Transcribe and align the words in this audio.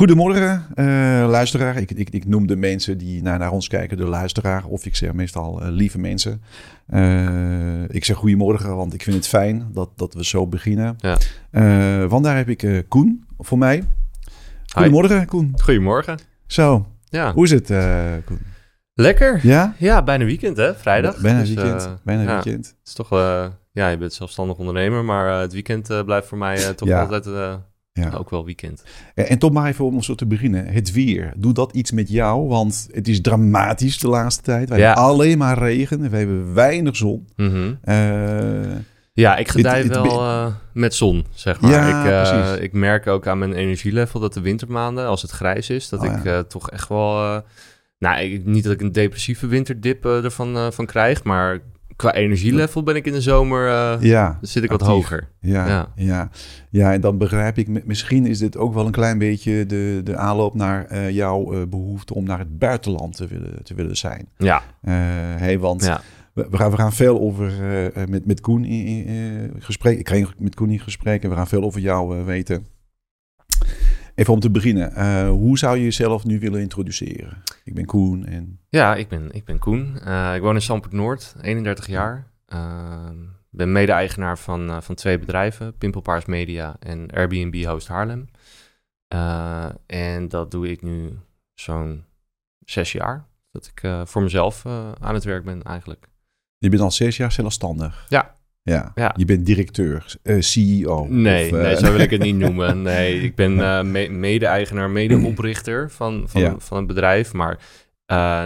Goedemorgen, 0.00 0.66
uh, 0.74 0.84
luisteraar. 1.28 1.76
Ik, 1.76 1.90
ik, 1.90 2.10
ik 2.10 2.26
noem 2.26 2.46
de 2.46 2.56
mensen 2.56 2.98
die 2.98 3.22
naar, 3.22 3.38
naar 3.38 3.50
ons 3.50 3.68
kijken 3.68 3.96
de 3.96 4.04
luisteraar. 4.04 4.64
Of 4.64 4.86
ik 4.86 4.96
zeg 4.96 5.12
meestal 5.12 5.62
uh, 5.62 5.68
lieve 5.68 5.98
mensen. 5.98 6.42
Uh, 6.94 7.82
ik 7.88 8.04
zeg 8.04 8.16
goedemorgen, 8.16 8.76
want 8.76 8.94
ik 8.94 9.02
vind 9.02 9.16
het 9.16 9.28
fijn 9.28 9.68
dat, 9.72 9.90
dat 9.96 10.14
we 10.14 10.24
zo 10.24 10.46
beginnen. 10.46 10.96
Ja. 10.98 12.08
vandaar 12.08 12.36
heb 12.36 12.48
ik 12.48 12.84
Koen 12.88 13.24
voor 13.38 13.58
mij. 13.58 13.84
Goedemorgen, 14.74 15.18
Hi. 15.18 15.24
Koen. 15.24 15.52
Goedemorgen. 15.62 16.18
Zo, 16.46 16.86
ja. 17.04 17.32
hoe 17.32 17.44
is 17.44 17.50
het, 17.50 17.66
Koen? 18.24 18.40
Lekker. 18.94 19.40
Ja? 19.42 19.74
Ja, 19.78 20.02
bijna 20.02 20.24
weekend 20.24 20.56
hè, 20.56 20.74
vrijdag. 20.74 21.20
Bijna 21.20 21.40
dus, 21.40 21.54
weekend, 21.54 21.96
bijna 22.04 22.22
ja, 22.22 22.32
weekend. 22.32 22.66
Het 22.66 22.88
is 22.88 22.94
toch, 22.94 23.10
ja, 23.72 23.88
je 23.88 23.96
bent 23.96 24.12
zelfstandig 24.12 24.56
ondernemer, 24.56 25.04
maar 25.04 25.40
het 25.40 25.52
weekend 25.52 26.04
blijft 26.04 26.28
voor 26.28 26.38
mij 26.38 26.74
toch 26.74 26.88
ja. 26.88 27.00
altijd 27.00 27.24
ja. 27.92 28.10
Ook 28.10 28.30
wel 28.30 28.44
weekend. 28.44 28.82
En, 29.14 29.38
toch 29.38 29.52
maar 29.52 29.68
even 29.68 29.84
om 29.84 30.02
zo 30.02 30.14
te 30.14 30.26
beginnen. 30.26 30.66
Het 30.66 30.92
weer. 30.92 31.32
Doe 31.36 31.52
dat 31.52 31.72
iets 31.72 31.92
met 31.92 32.08
jou? 32.08 32.48
Want 32.48 32.88
het 32.92 33.08
is 33.08 33.20
dramatisch 33.20 33.98
de 33.98 34.08
laatste 34.08 34.42
tijd. 34.42 34.68
We 34.68 34.74
hebben 34.74 35.02
alleen 35.02 35.38
maar 35.38 35.58
regen. 35.58 36.10
We 36.10 36.16
hebben 36.16 36.54
weinig 36.54 36.96
zon. 36.96 37.28
Mm 37.36 37.78
ja, 39.12 39.36
ik 39.36 39.48
gedij 39.48 39.88
wel 39.88 40.22
uh, 40.22 40.46
met 40.72 40.94
zon, 40.94 41.26
zeg 41.34 41.60
maar. 41.60 41.70
Ja, 41.70 41.88
ik, 41.88 42.56
uh, 42.56 42.62
ik 42.62 42.72
merk 42.72 43.06
ook 43.06 43.26
aan 43.26 43.38
mijn 43.38 43.52
energielevel 43.52 44.20
dat 44.20 44.34
de 44.34 44.40
wintermaanden, 44.40 45.06
als 45.06 45.22
het 45.22 45.30
grijs 45.30 45.70
is, 45.70 45.88
dat 45.88 46.00
oh, 46.00 46.24
ik 46.24 46.48
toch 46.48 46.70
echt 46.70 46.88
wel... 46.88 47.42
nou, 47.98 48.20
ik, 48.20 48.44
niet 48.44 48.64
dat 48.64 48.72
ik 48.72 48.80
een 48.80 48.92
depressieve 48.92 49.46
winterdip 49.46 50.04
ervan 50.04 50.72
van 50.72 50.86
krijg, 50.86 51.24
maar 51.24 51.58
qua 52.00 52.14
energielevel 52.14 52.82
ben 52.82 52.96
ik 52.96 53.06
in 53.06 53.12
de 53.12 53.20
zomer, 53.20 53.68
uh, 53.68 53.96
ja, 54.00 54.38
zit 54.40 54.62
ik 54.62 54.70
wat 54.70 54.80
hoger. 54.80 55.28
Ja, 55.40 55.66
ja, 55.66 55.92
ja. 55.94 56.30
Ja, 56.70 56.92
en 56.92 57.00
dan 57.00 57.18
begrijp 57.18 57.58
ik, 57.58 57.84
misschien 57.84 58.26
is 58.26 58.38
dit 58.38 58.56
ook 58.56 58.74
wel 58.74 58.86
een 58.86 58.92
klein 58.92 59.18
beetje 59.18 59.66
de, 59.66 60.00
de 60.04 60.16
aanloop 60.16 60.54
naar 60.54 60.92
uh, 60.92 61.10
jouw 61.10 61.54
uh, 61.54 61.62
behoefte 61.68 62.14
om 62.14 62.24
naar 62.24 62.38
het 62.38 62.58
buitenland 62.58 63.16
te 63.16 63.26
willen, 63.26 63.64
te 63.64 63.74
willen 63.74 63.96
zijn. 63.96 64.28
Ja. 64.36 64.62
hey, 65.36 65.58
want 65.58 65.84
ja. 65.84 66.00
we, 66.32 66.46
we, 66.50 66.56
gaan, 66.56 66.70
we 66.70 66.76
gaan 66.76 66.92
veel 66.92 67.20
over, 67.20 67.52
met, 68.08 68.26
met 68.26 68.40
Koen 68.40 68.64
in, 68.64 68.86
in 68.86 69.52
gesprek, 69.58 69.98
ik 69.98 70.08
ga 70.08 70.26
met 70.38 70.54
Koen 70.54 70.70
in 70.70 70.80
gesprek 70.80 71.22
en 71.22 71.30
we 71.30 71.36
gaan 71.36 71.48
veel 71.48 71.62
over 71.62 71.80
jou 71.80 72.24
weten. 72.24 72.66
Even 74.14 74.32
om 74.32 74.40
te 74.40 74.50
beginnen, 74.50 74.92
uh, 74.96 75.28
hoe 75.28 75.58
zou 75.58 75.76
je 75.76 75.84
jezelf 75.84 76.24
nu 76.24 76.38
willen 76.38 76.60
introduceren? 76.60 77.42
Ik 77.64 77.74
ben 77.74 77.84
Koen 77.84 78.26
en... 78.26 78.60
Ja, 78.68 78.94
ik 78.94 79.08
ben, 79.08 79.32
ik 79.32 79.44
ben 79.44 79.58
Koen. 79.58 79.98
Uh, 80.06 80.34
ik 80.34 80.40
woon 80.40 80.54
in 80.54 80.62
Stamford 80.62 80.92
Noord, 80.92 81.34
31 81.42 81.86
jaar. 81.86 82.30
Uh, 82.48 83.10
ben 83.50 83.72
mede-eigenaar 83.72 84.38
van, 84.38 84.82
van 84.82 84.94
twee 84.94 85.18
bedrijven, 85.18 85.76
Pimpelpaars 85.76 86.24
Media 86.24 86.76
en 86.80 87.10
Airbnb 87.10 87.64
Host 87.64 87.88
Haarlem. 87.88 88.28
en 89.86 90.28
dat 90.28 90.50
doe 90.50 90.70
ik 90.70 90.82
nu 90.82 91.18
zo'n 91.54 92.04
zes 92.58 92.92
jaar, 92.92 93.26
dat 93.50 93.72
ik 93.74 93.92
voor 94.04 94.22
mezelf 94.22 94.66
aan 95.00 95.14
het 95.14 95.24
werk 95.24 95.44
ben 95.44 95.62
eigenlijk. 95.62 96.08
Je 96.58 96.68
bent 96.68 96.82
al 96.82 96.90
zes 96.90 97.16
jaar 97.16 97.32
zelfstandig? 97.32 98.06
Ja, 98.08 98.36
ja. 98.70 98.92
ja. 98.94 99.14
Je 99.16 99.24
bent 99.24 99.46
directeur, 99.46 100.16
uh, 100.22 100.40
CEO. 100.40 101.06
Nee, 101.08 101.44
of, 101.44 101.56
uh... 101.56 101.62
nee, 101.62 101.76
zo 101.76 101.92
wil 101.92 102.00
ik 102.00 102.10
het 102.10 102.22
niet 102.30 102.36
noemen. 102.36 102.82
Nee, 102.82 103.20
ik 103.22 103.34
ben 103.34 103.54
me 103.54 104.08
mede-eigenaar, 104.10 104.90
mede-oprichter 104.90 105.90
van, 105.90 106.24
van, 106.26 106.40
ja. 106.40 106.54
van 106.58 106.76
het 106.76 106.86
bedrijf. 106.86 107.32
Maar 107.32 107.58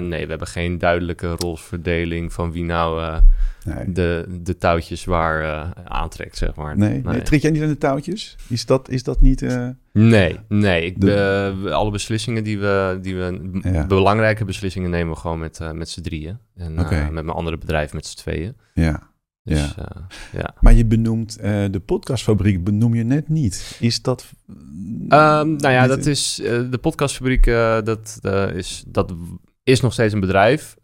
nee, 0.02 0.22
we 0.22 0.28
hebben 0.28 0.46
geen 0.46 0.78
duidelijke 0.78 1.34
rolsverdeling 1.36 2.32
van 2.32 2.52
wie 2.52 2.64
nou 2.64 3.20
nee. 3.64 3.92
de, 3.92 4.26
de 4.40 4.58
touwtjes 4.58 5.04
waar 5.04 5.72
aantrekt, 5.84 6.36
zeg 6.36 6.54
maar. 6.54 6.78
Nee, 6.78 7.02
nee. 7.04 7.22
trek 7.22 7.42
jij 7.42 7.50
niet 7.50 7.62
aan 7.62 7.68
de 7.68 7.78
touwtjes? 7.78 8.36
Is 8.48 8.66
dat, 8.66 8.90
is 8.90 9.02
dat 9.02 9.20
niet... 9.20 9.46
Nee, 9.92 10.38
nee. 10.48 10.84
Ik, 10.84 11.00
de... 11.00 11.70
alle 11.72 11.90
beslissingen 11.90 12.44
die 12.44 12.58
we, 12.58 12.98
die 13.02 13.16
we 13.16 13.50
ja. 13.62 13.86
belangrijke 13.86 14.44
beslissingen 14.44 14.90
nemen 14.90 15.14
we 15.14 15.20
gewoon 15.20 15.38
met, 15.38 15.60
met 15.72 15.88
z'n 15.88 16.00
drieën. 16.00 16.38
En 16.56 16.80
okay. 16.80 17.02
met 17.02 17.24
mijn 17.24 17.36
andere 17.36 17.58
bedrijf 17.58 17.92
met 17.92 18.06
z'n 18.06 18.16
tweeën. 18.16 18.54
Ja. 18.74 19.12
Dus, 19.44 19.58
ja. 19.58 19.74
Uh, 19.78 20.02
ja. 20.32 20.54
Maar 20.60 20.72
je 20.72 20.84
benoemt 20.84 21.38
uh, 21.38 21.64
de 21.70 21.80
podcastfabriek, 21.80 22.64
benoem 22.64 22.94
je 22.94 23.04
net 23.04 23.28
niet. 23.28 23.76
Is 23.80 24.02
dat. 24.02 24.32
Um, 24.48 25.06
nou 25.08 25.68
ja, 25.68 25.86
dat 25.86 26.06
is. 26.06 26.40
Uh, 26.40 26.70
de 26.70 26.78
podcastfabriek, 26.78 27.44
dat, 27.84 28.20
is, 28.54 28.84
dat 28.86 29.14
is 29.62 29.80
nog 29.80 29.92
steeds 29.92 30.12
een 30.12 30.20
bedrijf. 30.20 30.76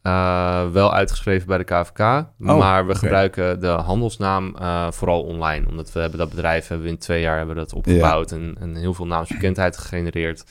wel 0.72 0.94
uitgeschreven 0.94 1.47
bij 1.47 1.59
de 1.59 1.65
KVK. 1.65 2.00
Oh, 2.00 2.26
maar 2.38 2.82
we 2.87 2.88
okay. 2.88 3.03
gebruiken 3.03 3.60
de 3.60 3.66
handelsnaam 3.66 4.54
vooral 4.92 5.22
online. 5.22 5.69
Omdat 5.69 5.92
we 5.92 6.00
hebben 6.00 6.19
dat 6.19 6.31
bedrijf 6.31 6.69
hebben 6.69 6.87
we 6.87 6.92
in 6.92 6.98
twee 6.98 7.21
jaar 7.21 7.37
hebben 7.37 7.56
dat 7.56 7.72
opgebouwd. 7.72 8.31
Ja. 8.31 8.37
En, 8.37 8.56
en, 8.60 8.77
heel 8.77 8.94
veel 8.94 9.06
naamsbekendheid 9.06 9.78
gegenereerd. 9.78 10.44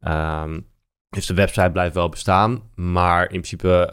Um, 0.00 0.66
dus 1.08 1.26
de 1.26 1.34
website 1.34 1.70
blijft 1.70 1.94
wel 1.94 2.08
bestaan. 2.08 2.62
Maar 2.74 3.22
in 3.22 3.28
principe 3.28 3.90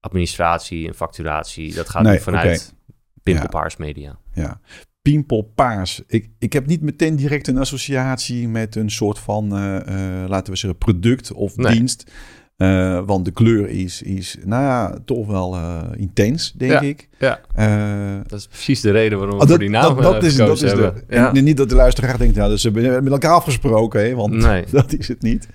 administratie 0.00 0.86
en 0.86 0.94
facturatie, 0.94 1.74
dat 1.74 1.88
gaat 1.88 2.02
nee, 2.02 2.12
nu 2.12 2.20
vanuit. 2.20 2.44
Okay. 2.44 2.96
Pimpelpaars 3.22 3.76
Media. 3.76 4.18
Ja. 4.32 4.60
Pimpelpaars. 5.02 6.02
Ik, 6.06 6.30
ik 6.38 6.52
heb 6.52 6.66
niet 6.66 6.82
meteen 6.82 7.16
direct 7.16 7.48
een 7.48 7.58
associatie 7.58 8.48
met 8.48 8.76
een 8.76 8.90
soort 8.90 9.18
van, 9.18 9.58
uh, 9.58 9.74
uh, 9.74 10.28
laten 10.28 10.52
we 10.52 10.58
zeggen, 10.58 10.78
product 10.78 11.32
of 11.32 11.56
nee. 11.56 11.72
dienst. 11.72 12.12
Uh, 12.56 13.00
want 13.06 13.24
de 13.24 13.30
kleur 13.30 13.68
is, 13.68 14.02
is 14.02 14.36
nou 14.44 14.62
ja, 14.62 14.98
toch 15.04 15.26
wel 15.26 15.56
intens, 15.96 16.52
denk 16.52 16.72
ja, 16.72 16.80
ik. 16.80 17.08
Ja, 17.18 17.40
dat 18.26 18.38
is 18.38 18.46
precies 18.46 18.80
de 18.80 18.90
reden 18.90 19.18
waarom 19.18 19.36
we 19.36 19.42
oh, 19.42 19.48
voor 19.48 19.58
die 19.58 19.70
naam 19.70 19.94
dat, 19.94 20.02
dat 20.02 20.22
is, 20.22 20.36
dat 20.36 20.62
is 20.62 20.72
de, 20.72 20.92
ja. 21.08 21.34
en, 21.34 21.44
niet 21.44 21.56
dat 21.56 21.68
de 21.68 21.74
luisteraar 21.74 22.18
denkt, 22.18 22.36
nou, 22.36 22.50
dus 22.50 22.60
ze 22.60 22.70
hebben 22.70 23.02
met 23.02 23.12
elkaar 23.12 23.32
afgesproken, 23.32 24.00
hè, 24.00 24.14
want 24.14 24.34
nee. 24.34 24.64
dat 24.70 24.92
is 24.92 25.08
het 25.08 25.22
niet. 25.22 25.48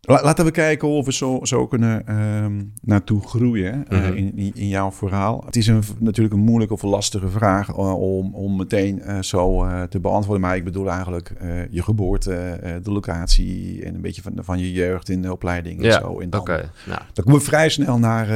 Laten 0.00 0.44
we 0.44 0.50
kijken 0.50 0.88
of 0.88 1.04
we 1.04 1.12
zo, 1.12 1.38
zo 1.42 1.66
kunnen 1.66 2.16
um, 2.44 2.72
naartoe 2.82 3.26
groeien 3.26 3.76
mm 3.76 3.98
-hmm. 3.98 4.12
uh, 4.12 4.16
in, 4.16 4.54
in, 4.54 4.68
jouw 4.68 4.92
verhaal. 4.92 5.42
Het 5.46 5.56
is 5.56 5.66
een, 5.66 5.82
natuurlijk 5.98 6.34
een 6.34 6.40
moeilijke 6.40 6.74
of 6.74 6.82
lastige 6.82 7.28
vraag 7.28 7.68
uh, 7.68 8.00
om, 8.00 8.34
om 8.34 8.56
meteen 8.56 9.02
uh, 9.06 9.22
zo 9.22 9.66
te 9.88 10.00
beantwoorden. 10.00 10.42
Maar 10.42 10.56
ik 10.56 10.64
bedoel 10.64 10.90
eigenlijk 10.90 11.32
je 11.70 11.82
geboorte, 11.82 12.58
de 12.82 12.92
locatie 12.92 13.84
en 13.84 13.94
een 13.94 14.00
beetje 14.00 14.22
van, 14.22 14.32
van 14.36 14.58
je 14.58 14.72
jeugd 14.72 15.08
in 15.08 15.22
de 15.22 15.32
opleiding 15.32 15.78
en 15.78 15.84
ja, 15.84 16.00
zo. 16.00 16.20
En 16.20 16.30
dan, 16.30 16.40
okay, 16.40 16.68
nou. 16.86 17.00
dan 17.12 17.24
komen 17.24 17.40
we 17.40 17.46
vrij 17.46 17.68
snel 17.68 17.98
naar... 17.98 18.26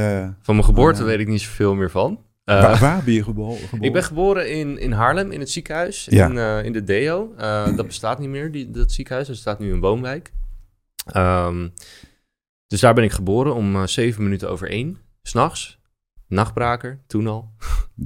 van 0.42 0.54
mijn 0.54 0.66
geboorte 0.66 1.04
weet 1.04 1.20
ik 1.20 1.28
niet 1.28 1.40
zoveel 1.40 1.74
meer 1.74 1.90
van. 1.90 2.18
Waar, 2.44 2.80
waar, 2.80 3.02
ben 3.04 3.14
je 3.14 3.22
geboren? 3.22 3.58
Ik 3.80 3.92
ben 3.92 4.04
geboren 4.04 4.50
in, 4.50 4.78
in 4.78 4.92
Haarlem, 4.92 5.30
in 5.30 5.40
het 5.40 5.50
ziekenhuis, 5.50 6.06
ja. 6.10 6.28
in, 6.28 6.64
in 6.64 6.72
de 6.72 6.84
DEO. 6.84 7.32
dat 7.76 7.86
bestaat 7.86 8.18
niet 8.18 8.28
meer, 8.28 8.52
die, 8.52 8.70
dat 8.70 8.92
ziekenhuis. 8.92 9.28
Er 9.28 9.36
staat 9.36 9.58
nu 9.58 9.72
een 9.72 9.80
woonwijk. 9.80 10.32
Um, 11.16 11.72
dus 12.66 12.80
daar 12.80 12.94
ben 12.94 13.04
ik 13.04 13.12
geboren 13.12 13.54
om 13.54 13.76
uh, 13.76 13.86
zeven 13.86 14.22
minuten 14.22 14.50
over 14.50 14.70
één, 14.70 14.98
s'nachts. 15.22 15.80
Nachtbraker, 16.26 17.00
toen 17.06 17.26
al. 17.26 17.54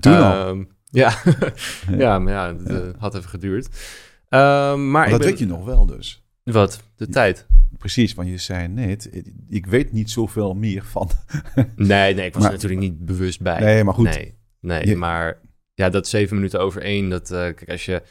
Toen 0.00 0.22
al? 0.22 0.48
Um, 0.48 0.68
ja. 0.90 1.14
ja, 1.98 2.18
maar 2.18 2.32
ja, 2.32 2.56
het 2.56 2.68
ja. 2.68 2.92
had 2.98 3.14
even 3.14 3.28
geduurd. 3.28 3.66
Um, 4.28 4.90
maar 4.90 5.08
dat 5.08 5.18
ben... 5.18 5.28
weet 5.28 5.38
je 5.38 5.46
nog 5.46 5.64
wel 5.64 5.86
dus. 5.86 6.24
Wat? 6.42 6.82
De 6.96 7.08
tijd? 7.08 7.46
Precies, 7.78 8.14
want 8.14 8.28
je 8.28 8.38
zei 8.38 8.68
net, 8.68 9.24
ik 9.48 9.66
weet 9.66 9.92
niet 9.92 10.10
zoveel 10.10 10.54
meer 10.54 10.84
van... 10.84 11.10
nee, 11.76 12.14
nee, 12.14 12.26
ik 12.26 12.32
was 12.32 12.42
maar, 12.42 12.52
er 12.52 12.56
natuurlijk 12.56 12.80
niet 12.80 13.04
bewust 13.04 13.40
bij. 13.40 13.60
Nee, 13.60 13.84
maar 13.84 13.94
goed. 13.94 14.04
Nee, 14.04 14.38
nee 14.60 14.86
je... 14.86 14.96
maar 14.96 15.40
ja, 15.74 15.88
dat 15.88 16.08
zeven 16.08 16.36
minuten 16.36 16.60
over 16.60 16.82
één, 16.82 17.08
dat, 17.08 17.30
uh, 17.30 17.38
kijk, 17.38 17.70
als 17.70 17.84
je 17.84 18.02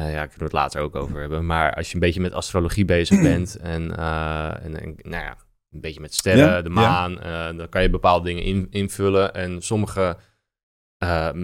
uh, 0.00 0.12
ja, 0.12 0.22
ik 0.22 0.32
wil 0.32 0.44
het 0.46 0.52
later 0.52 0.80
ook 0.80 0.94
over 0.94 1.20
hebben. 1.20 1.46
Maar 1.46 1.74
als 1.74 1.88
je 1.88 1.94
een 1.94 2.00
beetje 2.00 2.20
met 2.20 2.32
astrologie 2.32 2.84
bezig 2.84 3.20
bent 3.30 3.56
en, 3.56 3.82
uh, 3.98 4.64
en, 4.64 4.80
en, 4.80 4.94
nou 5.02 5.24
ja, 5.24 5.36
een 5.70 5.80
beetje 5.80 6.00
met 6.00 6.14
sterren, 6.14 6.46
ja, 6.46 6.62
de 6.62 6.68
maan, 6.68 7.12
ja. 7.12 7.50
uh, 7.50 7.58
dan 7.58 7.68
kan 7.68 7.82
je 7.82 7.90
bepaalde 7.90 8.24
dingen 8.24 8.42
in, 8.42 8.66
invullen. 8.70 9.34
En 9.34 9.62
sommige 9.62 10.16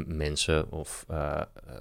mensen 0.07 0.73
of 0.73 1.05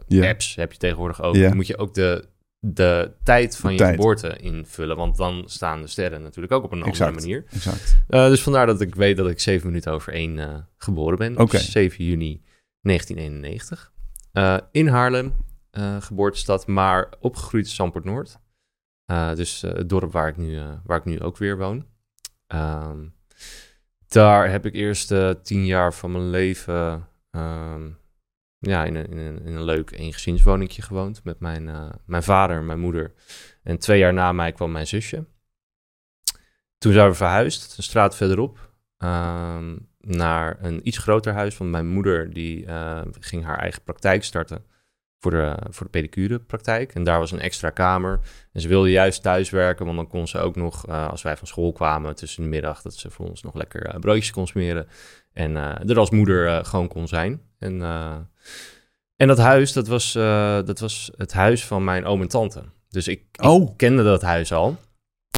apps 0.10 0.56
heb 0.56 0.72
je 0.72 0.78
tegenwoordig 0.78 1.22
ook. 1.22 1.34
Dan 1.34 1.56
moet 1.56 1.68
je 1.68 1.78
ook 1.78 1.94
de, 1.94 2.26
de 2.60 3.12
tijd 3.24 3.58
van 3.58 3.70
de 3.70 3.76
je 3.76 3.82
tijd. 3.82 3.96
geboorte 3.96 4.38
invullen. 4.38 4.96
Want 4.96 5.18
dan 5.18 5.44
staan 5.46 5.82
de 5.82 5.88
sterren 5.88 6.22
natuurlijk 6.22 6.54
ook 6.54 6.64
op 6.64 6.72
een 6.72 6.84
exact, 6.84 7.00
andere 7.00 7.28
manier. 7.28 7.46
Exact. 7.52 7.98
dus 8.08 8.42
vandaar 8.42 8.66
dat 8.66 8.82
ik 8.82 8.96
weet 8.96 9.18
dat 9.18 9.30
ik 9.30 9.40
zeven 9.40 9.68
minuten 9.68 9.92
over 9.92 10.14
één 10.14 10.68
geboren 10.78 11.18
ben. 11.18 11.32
Okay. 11.32 11.44
Op 11.44 11.68
7 11.68 12.06
juni 12.06 12.42
1991. 12.82 13.92
in 14.72 14.88
Haarlem, 14.88 15.34
geboortestad, 16.00 16.68
maar 16.68 17.14
opgegroeid 17.20 17.66
in 17.66 17.72
Zandpoort 17.72 18.06
Noord. 18.06 18.40
Uh, 19.12 19.36
dus 19.36 19.64
uh, 19.64 19.72
het 19.74 19.90
dorp 19.90 20.12
waar 20.12 20.28
ik, 20.28 20.38
nu, 20.38 20.62
waar 20.84 20.98
ik 20.98 21.06
nu 21.06 21.22
ook 21.22 21.38
weer 21.38 21.58
woon. 21.58 21.86
Um, 22.48 23.16
daar 24.08 24.50
heb 24.50 24.66
ik 24.66 24.74
eerst 24.74 25.14
tien 25.44 25.66
jaar 25.66 25.94
van 25.94 26.12
mijn 26.12 26.30
leven 26.30 27.08
um, 27.32 27.98
ja, 28.60 28.86
in, 28.86 28.96
een, 28.96 29.10
in, 29.10 29.18
een, 29.18 29.46
in 29.46 29.56
een 29.56 29.64
leuk 29.64 29.92
eengezinswoningje 29.92 30.82
gewoond 30.82 31.24
met 31.24 31.40
mijn, 31.40 31.92
mijn 32.06 32.24
vader, 32.24 32.64
mijn 32.64 32.80
moeder. 32.80 33.14
En 33.64 33.78
twee 33.78 34.00
jaar 34.00 34.14
na 34.14 34.32
mij 34.32 34.52
kwam 34.52 34.72
mijn 34.72 34.88
zusje. 34.88 35.26
Toen 36.78 36.94
zijn 36.94 37.10
we 37.10 37.16
verhuisd, 37.16 37.78
een 37.78 37.84
straat 37.84 38.16
verderop, 38.16 38.72
um, 38.98 39.90
naar 39.98 40.64
een 40.64 40.88
iets 40.88 40.98
groter 40.98 41.34
huis. 41.34 41.58
Want 41.58 41.72
mijn 41.72 41.88
moeder 41.88 42.34
die 42.34 42.68
ging 43.20 43.44
haar 43.44 43.60
eigen 43.60 43.84
praktijk 43.84 44.24
starten. 44.24 44.66
Voor 45.20 45.32
de, 45.32 45.58
voor 45.70 45.86
de 45.86 45.92
pedicurepraktijk. 45.92 46.94
En 46.94 47.04
daar 47.04 47.20
was 47.20 47.32
een 47.32 47.40
extra 47.40 47.70
kamer. 47.70 48.20
En 48.54 48.62
ze 48.62 48.68
wilde 48.68 48.92
juist 48.92 49.22
thuis 49.22 49.50
werken, 49.50 49.86
want 49.86 49.98
dan 49.98 50.08
kon 50.08 50.28
ze 50.28 50.40
ook 50.40 50.56
nog, 50.56 50.88
als 50.88 51.22
wij 51.22 51.38
van 51.38 51.48
school 51.48 51.72
kwamen 51.72 52.16
tussen 52.16 52.44
de 52.44 52.50
middag, 52.50 52.82
dat 52.82 52.94
ze 52.94 53.10
voor 53.10 53.30
ons 53.30 53.42
nog 53.42 53.54
lekker 53.54 54.00
broodjes 54.00 54.32
kon 54.32 54.48
smeren. 54.48 54.88
En 55.34 55.56
er 55.90 56.00
als 56.00 56.10
moeder 56.10 56.66
gewoon 56.66 56.88
kon 56.88 57.08
zijn. 57.08 57.42
En, 57.60 57.82
en 59.16 59.28
dat 59.28 59.38
huis, 59.38 59.74
dat 59.74 59.88
was, 59.88 60.12
dat 60.66 60.80
was 60.80 61.12
het 61.18 61.34
huis 61.34 61.66
van 61.66 61.84
mijn 61.84 62.06
oom 62.06 62.22
en 62.22 62.28
tante. 62.28 62.64
Dus 62.90 63.08
ik, 63.08 63.24
oh. 63.42 63.76
kende 63.76 64.04
dat 64.04 64.22
huis 64.22 64.52
al. 64.52 64.78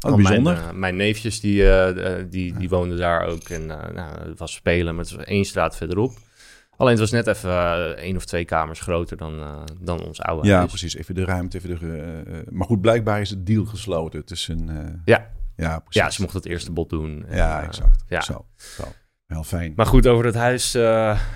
Oh, 0.06 0.14
bijzonder. 0.14 0.54
Mijn, 0.54 0.74
uh, 0.74 0.80
mijn, 0.80 0.96
neefjes 0.96 1.40
die, 1.40 1.62
uh, 1.62 2.14
die, 2.30 2.56
die 2.58 2.68
woonden 2.68 2.98
daar 2.98 3.26
ook. 3.26 3.48
En 3.48 3.62
uh, 3.62 3.88
nou, 3.94 4.28
het 4.28 4.38
was 4.38 4.52
spelen, 4.52 4.94
maar 4.94 5.04
het 5.04 5.14
was 5.14 5.24
één 5.24 5.44
straat 5.44 5.76
verderop. 5.76 6.12
Alleen 6.80 6.92
het 6.92 7.00
was 7.00 7.10
net 7.10 7.26
even 7.26 7.96
één 7.96 8.16
of 8.16 8.24
twee 8.24 8.44
kamers 8.44 8.80
groter 8.80 9.16
dan, 9.16 9.64
dan 9.80 10.02
ons 10.02 10.20
oude 10.20 10.48
ja, 10.48 10.56
huis. 10.56 10.68
precies. 10.68 10.96
Even 10.96 11.14
de 11.14 11.24
ruimte. 11.24 11.56
Even 11.58 11.78
de, 11.78 12.44
maar 12.50 12.66
goed, 12.66 12.80
blijkbaar 12.80 13.20
is 13.20 13.30
het 13.30 13.46
deal 13.46 13.64
gesloten 13.64 14.24
tussen... 14.24 15.02
ja. 15.04 15.30
Ja, 15.56 15.78
precies. 15.78 16.02
ja, 16.02 16.10
ze 16.10 16.20
mochten 16.20 16.40
het 16.40 16.48
eerste 16.48 16.72
bod 16.72 16.90
doen. 16.90 17.24
Ja, 17.30 17.62
exact. 17.62 18.04
Ja. 18.08 18.20
Zo, 18.20 18.46
zo. 18.56 18.82
Heel 19.26 19.44
fijn. 19.44 19.72
Maar 19.76 19.86
goed, 19.86 20.06
over 20.06 20.24
het 20.24 20.34
huis 20.34 20.72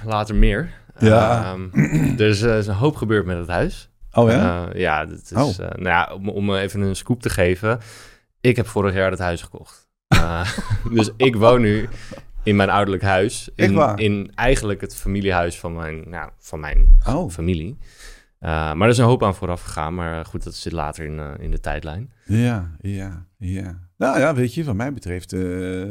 later 0.05 0.35
meer. 0.35 0.71
Ja. 0.99 1.53
Ehm, 1.53 1.69
er, 2.21 2.29
is, 2.29 2.43
er 2.43 2.59
is 2.59 2.67
een 2.67 2.75
hoop 2.75 2.97
gebeurd 2.97 3.27
met 3.27 3.37
het 3.37 3.49
huis. 3.49 3.89
Oh 4.13 4.31
ja? 4.31 4.69
ja, 4.75 5.05
dat 5.05 5.21
is, 5.23 5.33
oh. 5.33 5.59
nou 5.59 5.83
ja, 5.83 6.15
om, 6.15 6.29
om 6.29 6.55
even 6.55 6.81
een 6.81 6.97
scoop 6.97 7.23
te 7.23 7.31
geven... 7.31 7.81
Ik 8.41 8.57
heb 8.57 8.67
vorig 8.67 8.95
jaar 8.95 9.11
het 9.11 9.21
huis 9.21 9.43
gekocht. 9.43 9.89
Uh, 10.15 10.51
dus 10.95 11.11
ik 11.17 11.37
woon 11.37 11.61
nu 11.61 11.89
in 12.45 12.57
mijn 12.57 12.71
ouderlijk 12.71 13.03
huis. 13.03 13.51
In, 13.55 13.97
in 13.97 14.33
eigenlijk 14.35 14.81
het 14.81 14.97
familiehuis 14.97 15.59
van 15.59 15.75
mijn, 15.75 16.09
nou, 16.09 16.31
van 16.39 16.61
mijn 16.61 16.97
oh. 17.07 17.31
familie. 17.31 17.79
Uh, 18.41 18.51
maar 18.51 18.83
er 18.83 18.89
is 18.89 18.99
een 18.99 19.05
hoop 19.05 19.23
aan 19.23 19.35
vooraf 19.35 19.63
gegaan. 19.63 19.95
Maar 19.95 20.25
goed, 20.25 20.45
dat 20.45 20.55
zit 20.55 20.73
later 20.73 21.05
in, 21.05 21.19
uh, 21.19 21.31
in 21.39 21.51
de 21.51 21.61
tijdlijn. 21.61 22.13
Ja, 22.25 22.77
ja, 22.81 23.27
ja. 23.39 23.83
Nou 23.97 24.19
ja, 24.19 24.35
weet 24.35 24.55
je, 24.55 24.65
wat 24.65 24.75
mij 24.75 24.93
betreft 24.93 25.29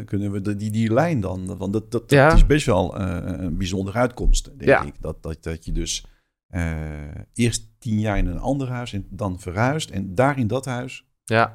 kunnen 0.06 0.32
we 0.32 0.42
de, 0.42 0.56
die, 0.56 0.72
die 0.72 0.94
lijn 0.94 1.20
dan... 1.20 1.58
Want 1.58 1.74
dat, 1.74 1.92
dat, 1.92 2.10
ja. 2.10 2.34
is 2.34 2.46
best 2.46 2.66
wel 2.66 3.00
een 3.00 3.58
bijzondere 3.58 3.98
uitkomst, 3.98 4.46
denk 4.46 4.64
ja. 4.64 4.84
ik. 4.84 4.94
Dat, 5.00 5.24
dat, 5.24 5.44
dat 5.44 5.66
je 5.66 5.72
dus 5.72 6.06
eerst 7.34 7.70
tien 7.80 8.00
jaar 8.00 8.18
in 8.18 8.26
een 8.26 8.40
ander 8.40 8.70
huis 8.70 8.94
en 8.94 9.08
dan 9.10 9.40
verhuist. 9.40 9.90
En 9.90 10.16
daar 10.16 10.40
in 10.40 10.48
dat 10.48 10.66
huis... 10.66 11.06
Ja. 11.24 11.54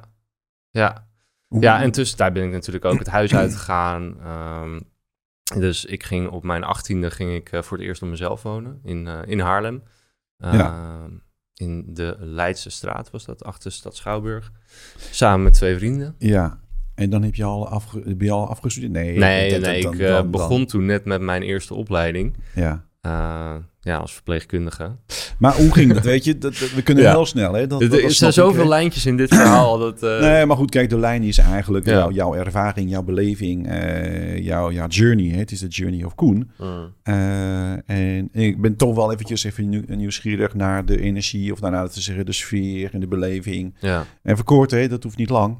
Ja. 0.69 1.08
Ja, 1.49 1.81
en 1.81 1.91
tussen 1.91 2.17
daar 2.17 2.31
ben 2.31 2.43
ik 2.43 2.51
natuurlijk 2.51 2.85
ook 2.85 2.99
het 2.99 3.07
huis 3.07 3.33
uitgegaan. 3.43 4.17
Um, 4.63 4.87
dus 5.57 5.85
ik 5.85 6.03
ging 6.03 6.29
op 6.29 6.43
mijn 6.43 6.63
achttiende 6.63 7.11
ging 7.11 7.33
ik 7.33 7.51
uh, 7.51 7.61
voor 7.61 7.77
het 7.77 7.85
eerst 7.85 8.01
op 8.01 8.09
mezelf 8.09 8.43
wonen 8.43 8.79
in, 8.83 9.05
uh, 9.05 9.19
in 9.25 9.39
Haarlem. 9.39 9.83
Uh, 10.37 10.53
ja. 10.53 11.07
In 11.53 11.93
de 11.93 12.15
Leidse 12.19 12.69
straat 12.69 13.11
was 13.11 13.25
dat, 13.25 13.43
achter 13.43 13.71
Stad 13.71 13.95
Schouwburg. 13.95 14.51
Samen 14.97 15.43
met 15.43 15.53
twee 15.53 15.77
vrienden. 15.77 16.15
Ja, 16.17 16.59
en 16.95 17.09
dan 17.09 17.23
heb 17.23 17.35
je 17.35 17.43
al, 17.43 17.67
afge, 17.67 18.15
je 18.17 18.31
al 18.31 18.49
afgestudeerd? 18.49 18.91
Nee, 18.91 19.17
nee, 19.17 19.51
dat, 19.51 19.61
nee 19.61 19.77
ik 19.79 19.97
dan, 19.97 20.31
begon 20.31 20.65
toen 20.65 20.85
net 20.85 21.05
met 21.05 21.21
mijn 21.21 21.41
eerste 21.41 21.73
opleiding. 21.73 22.35
Ja. 22.55 22.85
Ja, 23.81 23.97
als 23.97 24.13
verpleegkundige. 24.13 24.95
Maar 25.37 25.55
hoe 25.55 25.73
ging 25.73 25.93
dat? 25.93 26.03
Weet 26.13 26.23
je, 26.23 26.37
dat, 26.37 26.73
we 26.73 26.81
kunnen 26.81 27.09
heel 27.09 27.25
snel. 27.25 27.53
Hè? 27.53 27.67
Dat, 27.67 27.81
er 27.81 28.11
zijn 28.11 28.33
zoveel 28.33 28.67
lijntjes 28.67 29.05
in 29.05 29.17
dit 29.17 29.29
verhaal. 29.29 29.77
Dat, 29.77 30.03
uh... 30.03 30.19
Nee, 30.29 30.45
maar 30.45 30.57
goed, 30.57 30.69
kijk, 30.69 30.89
de 30.89 30.99
lijn 30.99 31.23
is 31.23 31.37
eigenlijk 31.37 31.85
jouw 32.11 32.35
ervaring, 32.35 32.89
jouw 32.89 33.03
beleving, 33.03 33.71
uh, 33.71 34.37
jouw, 34.37 34.71
jouw 34.71 34.87
journey. 34.87 35.29
Hè? 35.29 35.37
Het 35.37 35.51
is 35.51 35.59
de 35.59 35.67
journey 35.67 36.03
of 36.03 36.15
Koen. 36.15 36.51
Mm. 36.57 36.93
Uh, 37.03 37.71
en 37.89 38.29
ik 38.31 38.61
ben 38.61 38.75
toch 38.75 38.95
wel 38.95 39.11
eventjes 39.11 39.43
even 39.43 39.85
nieuwsgierig 39.87 40.53
naar 40.53 40.85
de 40.85 41.01
energie, 41.01 41.51
of 41.51 41.61
naar 41.61 41.89
te 41.89 42.01
zeggen, 42.01 42.25
de 42.25 42.31
sfeer 42.31 42.93
en 42.93 42.99
de 42.99 43.07
beleving. 43.07 43.75
Ja. 43.79 44.05
En 44.23 44.35
verkort, 44.35 44.71
hè, 44.71 44.87
dat 44.87 45.03
hoeft 45.03 45.17
niet 45.17 45.29
lang. 45.29 45.57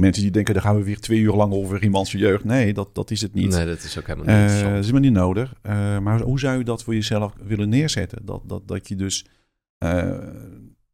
Mensen 0.00 0.22
die 0.22 0.32
denken, 0.32 0.54
daar 0.54 0.62
gaan 0.62 0.76
we 0.76 0.84
weer 0.84 1.00
twee 1.00 1.20
uur 1.20 1.32
lang 1.32 1.52
over 1.52 1.82
iemands 1.82 2.12
jeugd. 2.12 2.44
Nee, 2.44 2.72
dat, 2.72 2.94
dat 2.94 3.10
is 3.10 3.20
het 3.20 3.34
niet. 3.34 3.50
Nee, 3.50 3.66
dat 3.66 3.82
is 3.82 3.98
ook 3.98 4.06
helemaal 4.06 4.42
niet. 4.42 4.52
Uh, 4.52 4.62
dat 4.62 4.78
is 4.78 4.86
helemaal 4.86 5.00
niet 5.00 5.12
nodig. 5.12 5.54
Uh, 5.62 5.98
maar 5.98 6.20
hoe 6.20 6.38
zou 6.38 6.58
je 6.58 6.64
dat 6.64 6.82
voor 6.82 6.94
jezelf 6.94 7.34
willen 7.42 7.68
neerzetten? 7.68 8.26
Dat, 8.26 8.48
dat, 8.48 8.68
dat 8.68 8.88
je 8.88 8.96
dus 8.96 9.26
uh, 9.84 10.18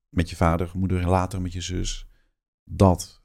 met 0.08 0.31
je 0.31 0.37
vader, 0.37 0.70
moeder 0.75 1.00
en 1.00 1.08
later 1.08 1.41
met 1.41 1.53
je 1.53 1.61
zus... 1.61 2.06
dat 2.64 3.23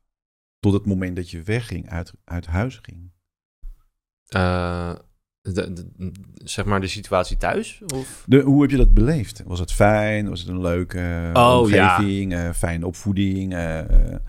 tot 0.60 0.74
het 0.74 0.86
moment 0.86 1.16
dat 1.16 1.30
je 1.30 1.42
wegging, 1.42 1.89
uit, 1.89 2.13
uit 2.24 2.45
huis 2.45 2.80
ging? 2.81 3.12
De, 5.41 5.85
zeg 6.43 6.65
maar 6.65 6.81
de 6.81 6.88
situatie 6.88 7.38
thuis? 7.38 7.81
Of? 7.95 8.23
De, 8.25 8.39
hoe 8.39 8.61
heb 8.61 8.71
je 8.71 8.77
dat 8.77 8.93
beleefd? 8.93 9.43
Was 9.45 9.59
het 9.59 9.71
fijn? 9.71 10.29
Was 10.29 10.39
het 10.39 10.49
een 10.49 10.61
leuke 10.61 11.29
oh, 11.33 11.59
omgeving? 11.59 12.31
Ja. 12.31 12.47
Uh, 12.47 12.53
fijne 12.53 12.85
opvoeding? 12.85 13.53
Uh, 13.53 13.79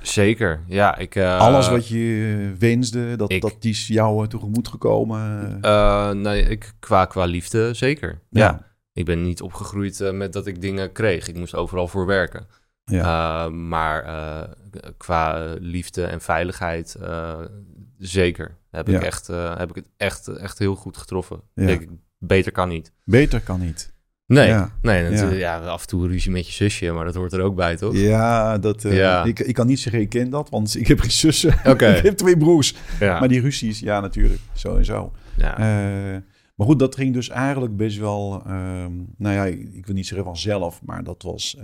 Zeker, 0.02 0.60
ja. 0.66 0.96
Ik, 0.96 1.14
uh, 1.14 1.38
alles 1.38 1.68
wat 1.68 1.88
je 1.88 2.52
wensde, 2.58 3.16
dat, 3.16 3.32
ik, 3.32 3.40
dat 3.40 3.56
is 3.60 3.86
jou 3.86 4.28
tegemoet 4.28 4.68
gekomen? 4.68 5.60
nee, 6.22 6.42
ik, 6.42 6.72
qua, 6.78 7.04
qua 7.04 7.24
liefde 7.24 7.74
zeker, 7.74 8.20
ja. 8.30 8.44
ja. 8.44 8.70
Ik 8.92 9.04
ben 9.04 9.22
niet 9.22 9.42
opgegroeid 9.42 10.12
met 10.12 10.32
dat 10.32 10.46
ik 10.46 10.60
dingen 10.60 10.92
kreeg. 10.92 11.28
Ik 11.28 11.36
moest 11.36 11.54
overal 11.54 11.88
voor 11.88 12.06
werken. 12.06 12.46
Ja. 12.84 13.48
maar 13.48 14.04
qua 14.96 15.54
liefde 15.60 16.04
en 16.04 16.20
veiligheid 16.20 16.96
zeker. 18.02 18.56
Heb, 18.70 18.88
ik, 18.88 19.02
echt, 19.02 19.30
uh, 19.30 19.56
heb 19.56 19.68
ik 19.68 19.74
het 19.74 19.88
echt, 19.96 20.28
echt 20.28 20.58
heel 20.58 20.74
goed 20.74 20.96
getroffen. 20.96 21.40
Ja. 21.54 21.78
Beter 22.18 22.52
kan 22.52 22.68
niet. 22.68 22.92
Beter 23.04 23.40
kan 23.40 23.60
niet. 23.60 23.92
Nee, 24.26 24.48
ja. 24.48 24.72
nee 24.82 25.10
natuurlijk, 25.10 25.40
ja. 25.40 25.58
af 25.58 25.82
en 25.82 25.88
toe 25.88 26.08
ruzie 26.08 26.30
met 26.30 26.46
je 26.46 26.52
zusje, 26.52 26.92
maar 26.92 27.04
dat 27.04 27.14
hoort 27.14 27.32
er 27.32 27.40
ook 27.40 27.54
bij, 27.54 27.76
toch? 27.76 27.96
Ja, 27.96 28.58
dat, 28.58 28.84
uh, 28.84 28.96
ja. 28.96 29.24
Ik, 29.24 29.38
ik 29.38 29.54
kan 29.54 29.66
niet 29.66 29.80
zeggen, 29.80 30.00
ik 30.00 30.08
ken 30.08 30.30
dat, 30.30 30.50
want 30.50 30.76
ik 30.76 30.86
heb 30.86 31.00
geen 31.00 31.10
zussen. 31.10 31.54
Okay. 31.72 31.96
ik 31.96 32.02
heb 32.02 32.16
twee 32.16 32.36
broers. 32.36 32.74
Ja. 33.00 33.18
Maar 33.18 33.28
die 33.28 33.40
ruzies, 33.40 33.80
ja, 33.80 34.00
natuurlijk, 34.00 34.40
zo 34.52 34.76
en 34.76 34.84
zo. 34.84 35.12
Ja. 35.36 35.58
Uh, 35.58 36.20
maar 36.54 36.66
goed, 36.66 36.78
dat 36.78 36.96
ging 36.96 37.14
dus 37.14 37.28
eigenlijk 37.28 37.76
best 37.76 37.98
wel, 37.98 38.42
uh, 38.46 38.52
nou 39.16 39.34
ja, 39.34 39.44
ik 39.44 39.86
wil 39.86 39.94
niet 39.94 40.06
zeggen 40.06 40.26
vanzelf, 40.26 40.80
maar 40.84 41.04
dat 41.04 41.22
was 41.22 41.56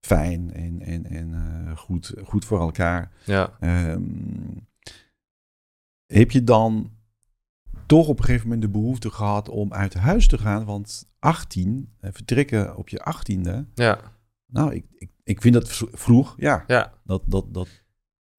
fijn 0.00 0.52
en, 0.54 0.82
en, 0.82 1.06
en 1.06 1.34
goed, 1.76 2.14
goed 2.24 2.44
voor 2.44 2.60
elkaar. 2.60 3.10
Ja. 3.24 3.50
Ehm, 3.60 4.02
heb 6.06 6.30
je 6.30 6.44
dan 6.44 6.90
toch 7.86 8.08
op 8.08 8.18
een 8.18 8.24
gegeven 8.24 8.48
moment 8.48 8.62
de 8.62 8.78
behoefte 8.78 9.10
gehad 9.10 9.48
om 9.48 9.72
uit 9.72 9.94
huis 9.94 10.28
te 10.28 10.38
gaan? 10.38 10.64
Want 10.64 11.08
18, 11.18 11.92
eh, 12.00 12.10
vertrekken 12.12 12.76
op 12.76 12.88
je 12.88 13.00
18e. 13.00 13.64
Ja. 13.74 13.98
Nou, 14.46 14.74
ik, 14.74 14.84
ik, 14.94 15.10
ik 15.24 15.40
vind 15.40 15.54
dat 15.54 15.82
vroeg. 15.92 16.34
Ja. 16.36 16.64
Ja. 16.66 16.92
Dat, 17.04 17.22
dat, 17.26 17.54
dat... 17.54 17.68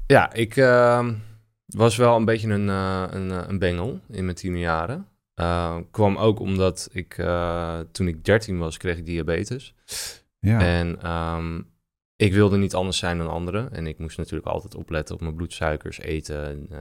Ja, 0.05 0.33
ik 0.33 0.55
uh, 0.55 1.09
was 1.65 1.95
wel 1.95 2.15
een 2.15 2.25
beetje 2.25 2.49
een, 2.49 2.67
uh, 2.67 3.05
een, 3.09 3.31
eh, 3.31 3.43
een 3.47 3.59
bengel 3.59 3.99
in 4.09 4.23
mijn 4.23 4.35
tienerjaren. 4.35 5.07
Uh, 5.35 5.77
kwam 5.91 6.17
ook 6.17 6.39
omdat 6.39 6.89
ik, 6.91 7.13
toen 7.91 8.07
ik 8.07 8.25
13 8.25 8.57
was, 8.57 8.77
kreeg 8.77 8.97
ik 8.97 9.05
diabetes. 9.05 9.75
Ja. 10.39 10.59
En 10.59 11.11
um, 11.11 11.67
ik 12.17 12.33
wilde 12.33 12.57
niet 12.57 12.75
anders 12.75 12.97
zijn 12.97 13.17
dan 13.17 13.29
anderen. 13.29 13.73
En 13.73 13.87
ik 13.87 13.97
moest 13.97 14.17
natuurlijk 14.17 14.47
altijd 14.47 14.75
opletten 14.75 15.15
op 15.15 15.21
mijn 15.21 15.35
bloedsuikers, 15.35 15.99
eten. 15.99 16.67
Uh, 16.71 16.79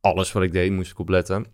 alles 0.00 0.32
wat 0.32 0.42
ik 0.42 0.52
deed 0.52 0.72
moest 0.72 0.90
ik 0.90 0.98
opletten. 0.98 1.46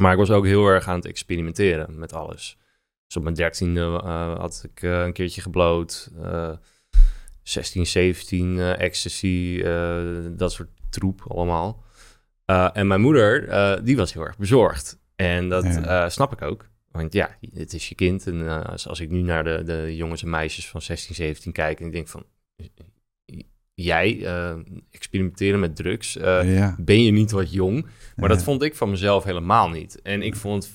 Maar 0.00 0.12
ik 0.12 0.18
was 0.18 0.30
ook 0.30 0.44
heel 0.44 0.66
erg 0.66 0.88
aan 0.88 0.96
het 0.96 1.06
experimenteren 1.06 1.98
met 1.98 2.12
alles. 2.12 2.58
Dus 3.06 3.16
op 3.16 3.22
mijn 3.22 3.34
dertiende 3.34 3.80
uh, 3.80 4.38
had 4.38 4.66
ik 4.72 4.82
uh, 4.82 5.02
een 5.02 5.12
keertje 5.12 5.40
gebloot. 5.40 6.10
16, 7.42 7.86
17, 7.86 8.58
ecstasy, 8.58 9.62
dat 10.30 10.52
soort 10.52 10.68
troep 10.90 11.24
allemaal. 11.28 11.84
en 12.72 12.86
mijn 12.86 13.00
moeder, 13.00 13.84
die 13.84 13.96
was 13.96 14.12
heel 14.12 14.22
erg 14.22 14.38
bezorgd. 14.38 14.98
En 15.16 15.48
dat 15.48 15.64
snap 16.12 16.32
ik 16.32 16.42
ook. 16.42 16.69
Want 16.90 17.12
ja, 17.12 17.36
het 17.54 17.72
is 17.72 17.88
je 17.88 17.94
kind. 17.94 18.26
En 18.26 18.34
uh, 18.34 18.64
als, 18.64 18.88
als, 18.88 19.00
ik 19.00 19.10
nu 19.10 19.20
naar 19.20 19.44
de, 19.44 19.62
de 19.64 19.96
jongens 19.96 20.22
en 20.22 20.30
meisjes 20.30 20.68
van 20.68 20.82
16, 20.82 21.14
17 21.14 21.52
kijk 21.52 21.80
en 21.80 21.86
ik 21.86 21.92
denk 21.92 22.08
van... 22.08 22.24
Jij 23.74 24.16
uh, 24.16 24.56
experimenteren 24.90 25.60
met 25.60 25.76
drugs, 25.76 26.16
uh, 26.16 26.74
ben 26.76 27.02
je 27.02 27.10
niet 27.10 27.30
wat 27.30 27.52
jong? 27.52 27.86
Maar 28.16 28.28
dat 28.28 28.42
vond 28.42 28.62
ik 28.62 28.74
van 28.74 28.90
mezelf 28.90 29.24
helemaal 29.24 29.68
niet. 29.68 30.02
En 30.02 30.22
ik 30.22 30.36
vond 30.36 30.64
het 30.64 30.72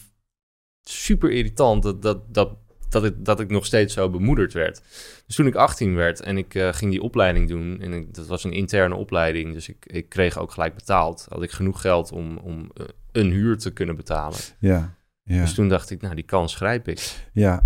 super 0.83 1.31
irritant 1.31 1.83
dat, 1.83 2.01
dat, 2.01 2.33
dat, 2.33 2.57
dat, 2.89 3.05
ik, 3.05 3.25
dat 3.25 3.39
ik 3.39 3.49
nog 3.49 3.65
steeds 3.65 3.93
zo 3.93 4.09
bemoederd 4.09 4.53
werd. 4.53 4.81
Dus 5.25 5.35
toen 5.35 5.47
ik 5.47 5.55
18 5.55 5.95
werd 5.95 6.21
en 6.21 6.37
ik 6.37 6.53
ging 6.71 6.91
die 6.91 7.01
opleiding 7.01 7.49
doen... 7.49 7.81
en 7.81 7.93
ik, 7.93 8.13
dat 8.13 8.27
was 8.27 8.43
een 8.43 8.53
interne 8.53 8.95
opleiding, 8.95 9.53
dus 9.53 9.69
ik, 9.69 9.85
ik 9.85 10.09
kreeg 10.09 10.37
ook 10.37 10.51
gelijk 10.51 10.75
betaald. 10.75 11.25
Had 11.29 11.43
ik 11.43 11.51
genoeg 11.51 11.81
geld 11.81 12.11
om, 12.11 12.37
om 12.37 12.71
een 13.11 13.31
huur 13.31 13.57
te 13.57 13.73
kunnen 13.73 13.95
betalen. 13.95 14.39
Ja. 14.59 14.94
Ja. 15.25 15.41
Dus 15.41 15.53
toen 15.53 15.69
dacht 15.69 15.89
ik, 15.89 16.01
nou, 16.01 16.15
die 16.15 16.23
kans 16.23 16.55
grijp 16.55 16.87
ik. 16.87 17.27
Ja. 17.33 17.63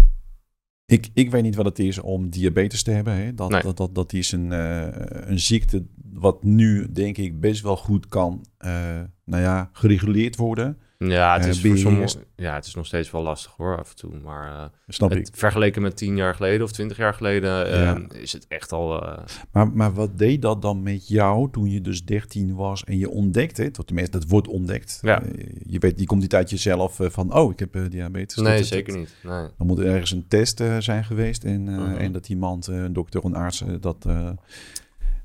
Ik, 0.85 1.09
ik 1.13 1.31
weet 1.31 1.43
niet 1.43 1.55
wat 1.55 1.65
het 1.65 1.79
is 1.79 1.99
om 1.99 2.29
diabetes 2.29 2.83
te 2.83 2.91
hebben. 2.91 3.13
Hè? 3.13 3.33
Dat, 3.33 3.51
dat, 3.51 3.77
dat, 3.77 3.95
dat 3.95 4.13
is 4.13 4.31
een, 4.31 4.51
uh, 4.51 4.87
een 5.09 5.39
ziekte 5.39 5.85
wat 6.13 6.43
nu, 6.43 6.91
denk 6.91 7.17
ik, 7.17 7.39
best 7.39 7.61
wel 7.61 7.77
goed 7.77 8.07
kan 8.07 8.45
uh, 8.59 9.01
nou 9.23 9.43
ja, 9.43 9.69
gereguleerd 9.73 10.35
worden. 10.35 10.77
Ja, 11.07 11.37
het 11.37 11.45
is, 11.45 11.61
voor 11.61 11.77
sommige, 11.77 12.17
ja, 12.35 12.53
het 12.53 12.65
is 12.65 12.75
nog 12.75 12.85
steeds 12.85 13.11
wel 13.11 13.21
lastig 13.21 13.53
hoor, 13.57 13.77
af 13.77 13.89
en 13.89 13.95
toe. 13.95 14.11
Maar 14.23 14.51
uh, 14.51 14.63
Snap 14.87 15.09
het, 15.09 15.27
ik. 15.27 15.35
vergeleken 15.35 15.81
met 15.81 15.97
tien 15.97 16.15
jaar 16.15 16.35
geleden 16.35 16.63
of 16.63 16.71
twintig 16.71 16.97
jaar 16.97 17.13
geleden 17.13 17.71
ehm, 17.71 18.05
is 18.13 18.33
het 18.33 18.47
echt 18.47 18.71
al... 18.71 19.03
Uh... 19.03 19.17
Maar, 19.51 19.71
maar 19.71 19.93
wat 19.93 20.17
deed 20.17 20.41
dat 20.41 20.61
dan 20.61 20.83
met 20.83 21.07
jou 21.07 21.51
toen 21.51 21.69
je 21.69 21.81
dus 21.81 22.05
13 22.05 22.55
was 22.55 22.83
en 22.83 22.97
je 22.97 23.09
ontdekte, 23.09 23.71
tot 23.71 23.87
tenminste 23.87 24.19
dat 24.19 24.29
wordt 24.29 24.47
ontdekt. 24.47 24.99
Ja. 25.01 25.23
Uh, 25.23 25.45
je, 25.65 25.79
weet, 25.79 25.99
je 25.99 26.05
komt 26.05 26.21
niet 26.21 26.35
uit 26.35 26.49
jezelf 26.49 26.99
van, 27.01 27.35
oh, 27.35 27.51
ik 27.51 27.59
heb 27.59 27.91
diabetes. 27.91 28.43
Nee, 28.43 28.57
dat, 28.57 28.65
zeker 28.65 28.97
niet. 28.97 29.15
Nee. 29.23 29.47
Dan 29.57 29.67
moet 29.67 29.79
er 29.79 29.85
ergens 29.85 30.11
een 30.11 30.27
test 30.27 30.63
zijn 30.79 31.03
geweest 31.03 31.43
en, 31.43 31.67
-huh. 31.67 32.01
en 32.01 32.11
dat 32.11 32.29
iemand, 32.29 32.67
een 32.67 32.93
dokter, 32.93 33.25
een 33.25 33.35
arts, 33.35 33.63
dat... 33.79 34.05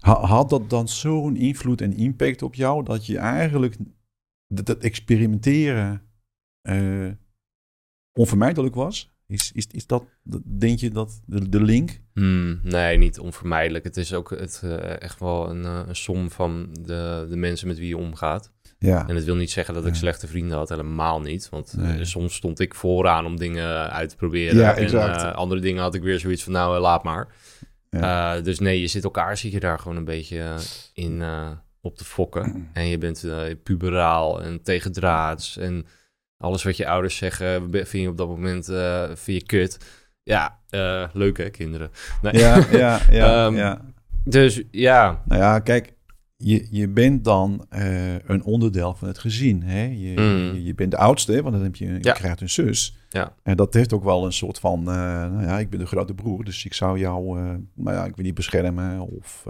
had 0.00 0.50
dat 0.50 0.70
dan 0.70 0.88
zo'n 0.88 1.36
invloed 1.36 1.80
en 1.80 1.96
impact 1.96 2.42
op 2.42 2.54
jou 2.54 2.84
dat 2.84 3.06
je 3.06 3.18
eigenlijk 3.18 3.76
dat, 4.54 4.66
dat 4.66 4.82
experimenteren 4.82 6.02
uh, 6.68 7.10
onvermijdelijk 8.12 8.74
was? 8.74 9.12
Is, 9.26 9.52
is, 9.52 9.66
is 9.70 9.86
dat, 9.86 10.04
denk 10.58 10.78
je 10.78 10.90
dat 10.90 11.20
de, 11.26 11.48
de 11.48 11.62
link? 11.62 12.00
Hmm, 12.12 12.60
nee, 12.62 12.98
niet 12.98 13.18
onvermijdelijk. 13.18 13.84
Het 13.84 13.96
is 13.96 14.14
ook 14.14 14.30
het, 14.30 14.62
uh, 14.64 15.00
echt 15.00 15.20
wel 15.20 15.50
een, 15.50 15.62
uh, 15.62 15.80
een, 15.86 15.96
som 15.96 16.30
van 16.30 16.68
de, 16.80 17.26
de 17.30 17.36
mensen 17.36 17.68
met 17.68 17.78
wie 17.78 17.88
je 17.88 17.96
omgaat. 17.96 18.52
Ja. 18.78 19.08
En 19.08 19.14
het 19.14 19.24
wil 19.24 19.36
niet 19.36 19.50
zeggen 19.50 19.74
dat 19.74 19.86
ik 19.86 19.94
slechte 19.94 20.26
vrienden 20.26 20.56
had, 20.56 20.68
helemaal 20.68 21.20
niet. 21.20 21.48
Want 21.48 21.76
nee. 21.76 22.04
soms 22.04 22.34
stond 22.34 22.60
ik 22.60 22.74
vooraan 22.74 23.26
om 23.26 23.36
dingen 23.36 23.90
uit 23.90 24.08
te 24.08 24.16
proberen. 24.16 24.56
Ja, 24.56 24.76
en 24.76 25.34
andere 25.34 25.60
dingen 25.60 25.82
had 25.82 25.94
ik 25.94 26.02
weer 26.02 26.18
zoiets 26.18 26.42
van, 26.42 26.52
nou, 26.52 26.78
laat 26.78 27.04
maar. 27.04 27.34
Ja. 27.90 28.40
dus 28.40 28.58
nee, 28.58 28.80
je 28.80 28.86
zit 28.86 29.04
elkaar, 29.04 29.36
zie 29.36 29.52
je 29.52 29.60
daar 29.60 29.78
gewoon 29.78 29.96
een 29.96 30.04
beetje 30.04 30.56
in 30.94 31.22
op 31.84 31.96
te 31.96 32.04
fokken. 32.04 32.68
En 32.72 32.86
je 32.86 32.98
bent 32.98 33.24
uh, 33.24 33.42
puberaal 33.62 34.42
en 34.42 34.62
tegendraads. 34.62 35.56
En 35.56 35.86
alles 36.36 36.62
wat 36.62 36.76
je 36.76 36.88
ouders 36.88 37.16
zeggen, 37.16 37.70
vind 37.70 37.90
je 37.90 38.08
op 38.08 38.16
dat 38.16 38.28
moment 38.28 38.68
uh, 38.68 39.04
vind 39.14 39.40
je 39.40 39.46
kut. 39.46 39.78
Ja, 40.22 40.60
uh, 40.70 41.08
leuk 41.12 41.36
hè, 41.36 41.50
kinderen. 41.50 41.90
Nee. 42.22 42.36
Ja, 42.36 42.66
ja, 42.70 43.00
ja, 43.10 43.46
um, 43.46 43.56
ja. 43.56 43.80
Dus 44.24 44.62
ja. 44.70 45.22
Nou 45.24 45.40
ja, 45.40 45.58
kijk, 45.58 45.92
je, 46.36 46.66
je 46.70 46.88
bent 46.88 47.24
dan 47.24 47.66
een 48.26 48.44
onderdeel 48.44 48.94
van 48.94 49.08
het 49.08 49.18
gezin. 49.18 49.62
Hè? 49.62 49.84
Je, 49.84 50.20
mm. 50.20 50.58
je, 50.58 50.74
bent 50.74 50.90
de 50.90 50.96
oudste, 50.96 51.42
want 51.42 51.54
dan 51.54 51.64
heb 51.64 51.76
je, 51.76 51.86
je 51.86 51.98
ja. 52.00 52.12
krijgt 52.12 52.40
een 52.40 52.50
zus. 52.50 52.96
Ja. 53.08 53.34
En 53.42 53.56
dat 53.56 53.74
heeft 53.74 53.92
ook 53.92 54.04
wel 54.04 54.24
een 54.24 54.32
soort 54.32 54.58
van, 54.58 54.82
nou 54.82 55.42
ja, 55.42 55.58
ik 55.58 55.70
ben 55.70 55.78
de 55.78 55.86
grote 55.86 56.14
broer, 56.14 56.44
dus 56.44 56.64
ik 56.64 56.74
zou 56.74 56.98
jou, 56.98 57.38
nou 57.74 57.96
ja, 57.96 58.04
ik 58.04 58.16
wil 58.16 58.24
niet 58.24 58.34
beschermen 58.34 59.00
of... 59.00 59.46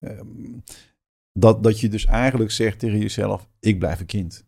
Um, 0.00 0.62
dat, 1.32 1.62
dat 1.62 1.80
je 1.80 1.88
dus 1.88 2.06
eigenlijk 2.06 2.50
zegt 2.50 2.78
tegen 2.78 2.98
jezelf: 2.98 3.48
ik 3.60 3.78
blijf 3.78 4.00
een 4.00 4.06
kind. 4.06 4.44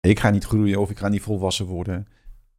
Ik 0.00 0.20
ga 0.20 0.30
niet 0.30 0.44
groeien 0.44 0.80
of 0.80 0.90
ik 0.90 0.98
ga 0.98 1.08
niet 1.08 1.22
volwassen 1.22 1.66
worden. 1.66 2.06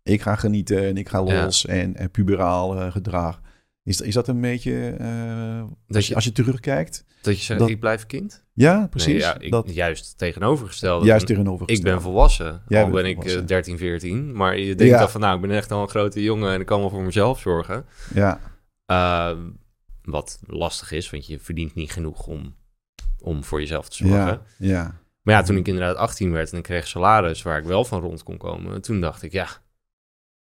Ik 0.03 0.21
ga 0.21 0.35
genieten 0.35 0.83
en 0.83 0.97
ik 0.97 1.09
ga 1.09 1.23
los 1.23 1.65
en, 1.65 1.95
en 1.95 2.11
puberaal 2.11 2.75
uh, 2.75 2.91
gedrag. 2.91 3.41
Is, 3.83 4.01
is 4.01 4.13
dat 4.13 4.27
een 4.27 4.41
beetje, 4.41 4.97
uh, 5.01 5.63
als, 5.95 6.07
je, 6.07 6.15
als 6.15 6.23
je 6.23 6.31
terugkijkt? 6.31 7.05
Dat 7.21 7.37
je 7.37 7.43
zegt, 7.43 7.69
ik 7.69 7.79
blijf 7.79 8.05
kind? 8.05 8.43
Ja, 8.53 8.87
precies. 8.89 9.21
ja, 9.21 9.39
ik, 9.39 9.51
dat, 9.51 9.73
juist 9.73 10.17
tegenovergesteld. 10.17 11.05
Juist 11.05 11.25
tegenovergesteld. 11.25 11.87
Ik 11.87 11.93
ben 11.93 12.01
volwassen, 12.01 12.61
Jij 12.67 12.83
al 12.83 12.89
ben 12.89 13.05
ik 13.05 13.25
uh, 13.25 13.45
13, 13.45 13.77
14. 13.77 14.35
Maar 14.35 14.57
je 14.57 14.75
denkt 14.75 14.97
dan 14.97 15.09
van, 15.09 15.21
nou, 15.21 15.35
ik 15.35 15.41
ben 15.41 15.51
echt 15.51 15.71
al 15.71 15.81
een 15.81 15.89
grote 15.89 16.23
jongen 16.23 16.53
en 16.53 16.59
ik 16.59 16.65
kan 16.65 16.79
wel 16.79 16.89
voor 16.89 17.03
mezelf 17.03 17.39
zorgen. 17.39 17.85
Ja. 18.13 18.39
Uh, 18.87 19.37
wat 20.01 20.39
lastig 20.47 20.91
is, 20.91 21.09
want 21.09 21.27
je 21.27 21.39
verdient 21.39 21.75
niet 21.75 21.91
genoeg 21.91 22.27
om 22.27 22.55
om 23.23 23.43
voor 23.43 23.59
jezelf 23.59 23.89
te 23.89 23.95
zorgen. 23.95 24.41
Ja, 24.57 24.69
ja. 24.69 25.01
Maar 25.21 25.35
ja, 25.35 25.41
toen 25.41 25.57
ik 25.57 25.67
inderdaad 25.67 25.95
18 25.95 26.31
werd 26.31 26.51
en 26.51 26.57
ik 26.57 26.63
kreeg 26.63 26.87
salaris 26.87 27.41
waar 27.41 27.57
ik 27.57 27.65
wel 27.65 27.85
van 27.85 28.01
rond 28.01 28.23
kon 28.23 28.37
komen, 28.37 28.81
toen 28.81 29.01
dacht 29.01 29.23
ik, 29.23 29.31
ja, 29.31 29.47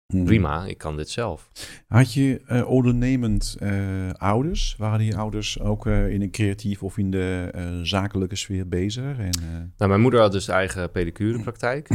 hmm. 0.05 0.25
prima, 0.25 0.65
ik 0.65 0.77
kan 0.77 0.97
dit 0.97 1.09
zelf. 1.09 1.49
Had 1.87 2.13
je 2.13 2.41
uh, 2.47 2.69
ondernemend 2.69 3.57
uh, 3.59 4.09
ouders? 4.13 4.75
Waren 4.77 4.99
die 4.99 5.17
ouders 5.17 5.59
ook 5.59 5.85
uh, 5.85 6.09
in 6.09 6.21
een 6.21 6.31
creatief 6.31 6.83
of 6.83 6.97
in 6.97 7.11
de 7.11 7.79
zakelijke 7.83 8.35
sfeer 8.35 8.67
bezig? 8.67 9.17
En, 9.17 9.73
nou, 9.77 9.89
mijn 9.89 10.01
moeder 10.01 10.19
had 10.19 10.31
dus 10.31 10.47
eigen 10.47 10.91
pedicurepraktijk. 10.91 11.89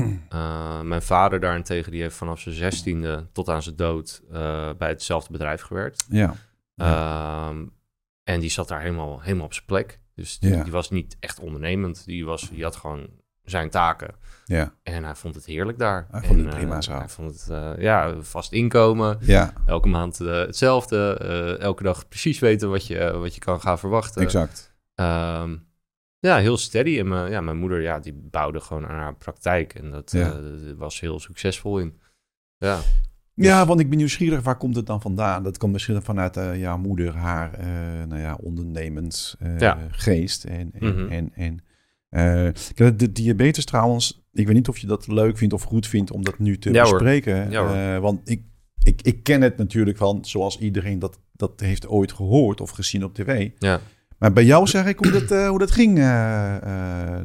mijn 0.82 1.02
vader 1.02 1.40
daarentegen, 1.40 1.92
die 1.92 2.02
heeft 2.02 2.16
vanaf 2.16 2.40
zijn 2.40 2.54
zestiende 2.54 3.26
tot 3.32 3.48
aan 3.48 3.62
zijn 3.62 3.76
dood 3.76 4.22
bij 4.78 4.88
hetzelfde 4.88 5.32
bedrijf 5.32 5.60
gewerkt. 5.60 6.06
Ja. 6.10 6.34
Ehm, 6.76 7.64
en 8.22 8.40
die 8.40 8.50
zat 8.50 8.68
daar 8.68 8.80
helemaal, 8.80 9.20
helemaal 9.20 9.46
op 9.46 9.54
zijn 9.54 9.66
plek. 9.66 10.00
Dus 10.16 10.38
die, 10.38 10.62
die, 10.62 10.72
was 10.72 10.90
niet 10.90 11.16
echt 11.20 11.40
ondernemend. 11.40 12.04
Die, 12.04 12.24
was, 12.24 12.48
die 12.50 12.62
had 12.62 12.76
gewoon 12.76 13.08
zijn 13.44 13.70
taken. 13.70 14.14
Ja. 14.44 14.74
En 14.82 15.04
hij 15.04 15.14
vond 15.14 15.34
het 15.34 15.44
heerlijk 15.44 15.78
daar. 15.78 16.06
Hij 16.10 16.22
vond 16.22 16.40
het 16.40 16.54
prima 16.54 16.80
zo. 16.80 16.92
Hij 16.92 17.08
vond 17.08 17.30
het, 17.30 17.48
uh, 17.50 17.72
ja, 17.78 18.20
vast 18.20 18.52
inkomen. 18.52 19.18
Ja. 19.20 19.52
Elke 19.66 19.88
maand 19.88 20.20
uh, 20.20 20.38
hetzelfde. 20.38 21.20
Uh, 21.22 21.60
elke 21.62 21.82
dag 21.82 22.08
precies 22.08 22.38
weten 22.38 22.70
wat 22.70 22.86
je, 22.86 23.12
wat 23.12 23.34
je 23.34 23.40
kan 23.40 23.60
gaan 23.60 23.78
verwachten. 23.78 24.22
Exact. 24.22 24.74
Um, 24.94 25.66
ja, 26.18 26.36
heel 26.38 26.56
steady. 26.56 26.98
En 26.98 27.08
mijn, 27.08 27.30
ja, 27.30 27.40
mijn 27.40 27.56
moeder, 27.56 27.80
ja, 27.80 27.98
die 27.98 28.12
bouwde 28.12 28.60
gewoon 28.60 28.86
aan 28.86 28.98
haar 28.98 29.16
praktijk. 29.16 29.74
En 29.74 29.90
dat 29.90 30.10
ja. 30.10 30.40
was 30.76 31.00
heel 31.00 31.20
succesvol 31.20 31.78
in. 31.78 32.00
Ja. 32.58 32.80
Ja, 33.44 33.58
dus- 33.58 33.68
want 33.68 33.80
ik 33.80 33.88
ben 33.88 33.98
nieuwsgierig, 33.98 34.42
waar 34.42 34.56
komt 34.56 34.76
het 34.76 34.86
dan 34.86 35.00
vandaan? 35.00 35.42
Dat 35.42 35.58
komt 35.58 35.72
misschien 35.72 36.02
vanuit 36.02 36.36
uh, 36.36 36.60
jouw 36.60 36.78
moeder, 36.78 37.14
haar 37.14 37.60
uh, 37.60 37.66
nou 38.08 38.20
ja, 38.20 38.38
ondernemens 38.42 39.36
uh, 39.60 39.72
geest. 39.90 40.44
En, 40.44 40.70
en, 40.72 40.86
mm 40.86 40.96
-hmm. 40.96 41.08
en, 41.08 41.32
en 41.34 41.60
de 42.96 43.12
diabetes 43.12 43.64
trouwens, 43.64 44.24
ik 44.32 44.46
weet 44.46 44.54
niet 44.54 44.68
of 44.68 44.78
je 44.78 44.86
dat 44.86 45.06
leuk 45.06 45.38
vindt 45.38 45.54
of 45.54 45.62
goed 45.62 45.86
vindt 45.86 46.10
om 46.10 46.24
dat 46.24 46.38
nu 46.38 46.58
te 46.58 46.72
ja, 46.72 46.82
bespreken. 46.82 47.50
Ja, 47.50 48.00
want 48.00 48.30
ik, 48.30 48.42
ik, 48.82 49.02
ik 49.02 49.22
ken 49.22 49.42
het 49.42 49.56
natuurlijk 49.56 49.96
van, 49.96 50.24
zoals 50.24 50.58
iedereen 50.58 50.98
dat, 50.98 51.20
dat 51.32 51.60
heeft 51.60 51.88
ooit 51.88 52.12
gehoord 52.12 52.60
of 52.60 52.70
gezien 52.70 53.04
op 53.04 53.14
tv. 53.14 53.50
Ja. 53.58 53.80
Maar 54.18 54.32
bij 54.32 54.44
jou 54.44 54.66
zeg 54.66 54.86
ik 54.86 54.98
hoe 54.98 55.10
dat, 55.10 55.48
hoe 55.48 55.58
dat 55.58 55.70
ging 55.70 55.94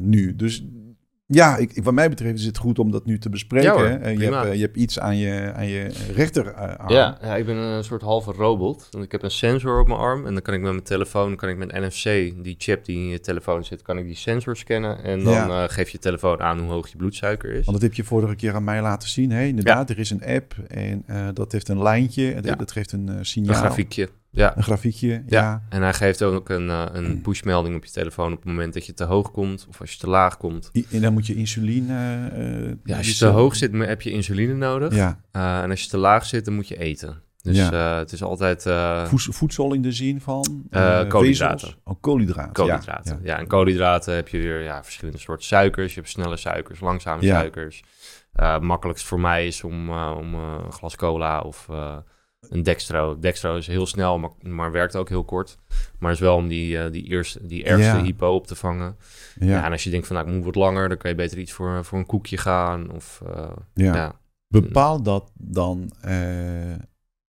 nu. 0.00 0.36
Dus 0.36 0.64
ja, 1.34 1.56
ik, 1.56 1.80
wat 1.82 1.94
mij 1.94 2.08
betreft 2.08 2.38
is 2.38 2.44
het 2.44 2.58
goed 2.58 2.78
om 2.78 2.90
dat 2.90 3.04
nu 3.04 3.18
te 3.18 3.30
bespreken. 3.30 3.88
Ja, 3.88 4.08
je, 4.08 4.30
hebt, 4.30 4.46
uh, 4.46 4.54
je 4.54 4.60
hebt 4.60 4.76
iets 4.76 4.98
aan 4.98 5.16
je, 5.16 5.52
aan 5.54 5.66
je 5.66 5.86
rechterarm. 6.14 6.88
Ja, 6.88 7.18
ja, 7.22 7.36
ik 7.36 7.46
ben 7.46 7.56
een 7.56 7.84
soort 7.84 8.02
halve 8.02 8.32
robot. 8.32 8.88
Ik 9.00 9.12
heb 9.12 9.22
een 9.22 9.30
sensor 9.30 9.80
op 9.80 9.86
mijn 9.86 10.00
arm 10.00 10.26
en 10.26 10.32
dan 10.32 10.42
kan 10.42 10.54
ik 10.54 10.60
met 10.60 10.70
mijn 10.70 10.84
telefoon, 10.84 11.36
kan 11.36 11.48
ik 11.48 11.56
met 11.56 11.72
NFC, 11.72 12.04
die 12.42 12.54
chip 12.58 12.84
die 12.84 12.96
in 12.96 13.08
je 13.08 13.20
telefoon 13.20 13.64
zit, 13.64 13.82
kan 13.82 13.98
ik 13.98 14.06
die 14.06 14.16
sensor 14.16 14.56
scannen. 14.56 15.04
En 15.04 15.24
dan 15.24 15.32
ja. 15.32 15.62
uh, 15.62 15.68
geeft 15.68 15.90
je 15.90 15.98
telefoon 15.98 16.40
aan 16.40 16.58
hoe 16.58 16.70
hoog 16.70 16.88
je 16.88 16.96
bloedsuiker 16.96 17.50
is. 17.50 17.64
Want 17.64 17.80
dat 17.80 17.82
heb 17.82 17.94
je 17.94 18.04
vorige 18.04 18.34
keer 18.34 18.54
aan 18.54 18.64
mij 18.64 18.82
laten 18.82 19.08
zien. 19.08 19.30
Hè? 19.30 19.44
Inderdaad, 19.44 19.90
er 19.90 19.98
is 19.98 20.10
een 20.10 20.24
app 20.24 20.54
en 20.68 21.04
dat 21.34 21.52
heeft 21.52 21.68
een 21.68 21.82
lijntje. 21.82 22.32
En 22.32 22.42
dat 22.58 22.72
geeft 22.72 22.92
een 22.92 23.18
signaal. 23.20 23.54
Een 23.54 23.60
grafiekje. 23.60 24.08
Ja. 24.34 24.56
Een 24.56 24.62
grafiekje, 24.62 25.22
ja. 25.26 25.62
En 25.68 25.82
hij 25.82 25.94
geeft 25.94 26.22
ook 26.22 26.48
een, 26.48 26.66
uh, 26.66 26.84
een 26.92 27.20
pushmelding 27.20 27.76
op 27.76 27.84
je 27.84 27.90
telefoon 27.90 28.32
op 28.32 28.38
het 28.38 28.46
moment 28.46 28.74
dat 28.74 28.86
je 28.86 28.94
te 28.94 29.04
hoog 29.04 29.30
komt 29.30 29.66
of 29.68 29.80
als 29.80 29.92
je 29.92 29.98
te 29.98 30.08
laag 30.08 30.36
komt. 30.36 30.70
en 30.90 31.00
dan 31.00 31.12
moet 31.12 31.26
je 31.26 31.34
insuline... 31.34 32.30
Uh, 32.36 32.72
ja, 32.84 32.96
als 32.96 33.08
je 33.08 33.14
te 33.14 33.26
hoog 33.26 33.56
zit, 33.56 33.72
heb 33.72 34.02
je 34.02 34.10
insuline 34.10 34.54
nodig. 34.54 34.94
Ja. 34.94 35.20
Uh, 35.32 35.62
en 35.62 35.70
als 35.70 35.82
je 35.82 35.88
te 35.88 35.96
laag 35.96 36.26
zit, 36.26 36.44
dan 36.44 36.54
moet 36.54 36.68
je 36.68 36.78
eten. 36.78 37.22
Dus 37.42 37.56
ja. 37.56 37.98
het 37.98 38.12
is 38.12 38.22
altijd... 38.22 38.66
voedsel 39.10 39.72
in 39.72 39.82
de 39.82 39.92
zin 39.92 40.20
van? 40.20 40.66
koolhydraten. 41.08 41.74
Oh, 41.84 42.00
koolhydraten. 42.00 42.52
Koolhydraten, 42.52 43.20
ja. 43.22 43.32
ja. 43.32 43.38
en 43.38 43.46
koolhydraten 43.46 44.14
heb 44.14 44.28
je 44.28 44.38
weer 44.38 44.62
ja, 44.62 44.84
verschillende 44.84 45.18
soorten 45.18 45.46
suikers. 45.46 45.94
Je 45.94 46.00
hebt 46.00 46.12
snelle 46.12 46.36
suikers, 46.36 46.80
langzame 46.80 47.22
suikers. 47.22 47.82
makkelijkst 48.60 49.06
voor 49.06 49.20
mij 49.20 49.46
is 49.46 49.64
om, 49.64 49.90
om 49.90 50.34
een 50.34 50.72
glas 50.72 50.96
cola 50.96 51.40
of 51.40 51.68
een 52.48 52.62
dextro. 52.62 53.18
Dextro 53.18 53.56
is 53.56 53.66
heel 53.66 53.86
snel, 53.86 54.18
maar, 54.18 54.30
maar 54.40 54.72
werkt 54.72 54.96
ook 54.96 55.08
heel 55.08 55.24
kort. 55.24 55.58
Maar 55.98 56.12
is 56.12 56.20
wel 56.20 56.36
om 56.36 56.48
die, 56.48 56.76
uh, 56.76 56.90
die, 56.90 57.04
eerste, 57.04 57.46
die 57.46 57.64
ergste 57.64 58.02
hypo 58.02 58.34
op 58.34 58.46
te 58.46 58.54
vangen. 58.54 58.96
Ja. 59.40 59.46
ja. 59.46 59.64
en 59.64 59.72
als 59.72 59.84
je 59.84 59.90
denkt 59.90 60.06
van 60.06 60.16
nou, 60.16 60.28
ik 60.28 60.34
moet 60.34 60.44
wat 60.44 60.54
langer, 60.54 60.88
dan 60.88 60.98
kan 60.98 61.10
je 61.10 61.16
beter 61.16 61.38
iets 61.38 61.52
voor, 61.52 61.84
voor 61.84 61.98
een 61.98 62.06
koekje 62.06 62.36
gaan. 62.36 62.90
Of, 62.90 63.22
uh, 63.26 63.50
ja. 63.74 63.94
ja. 63.94 64.20
Bepaalt 64.48 65.04
dat 65.04 65.30
dan 65.34 65.92
uh, 66.06 66.74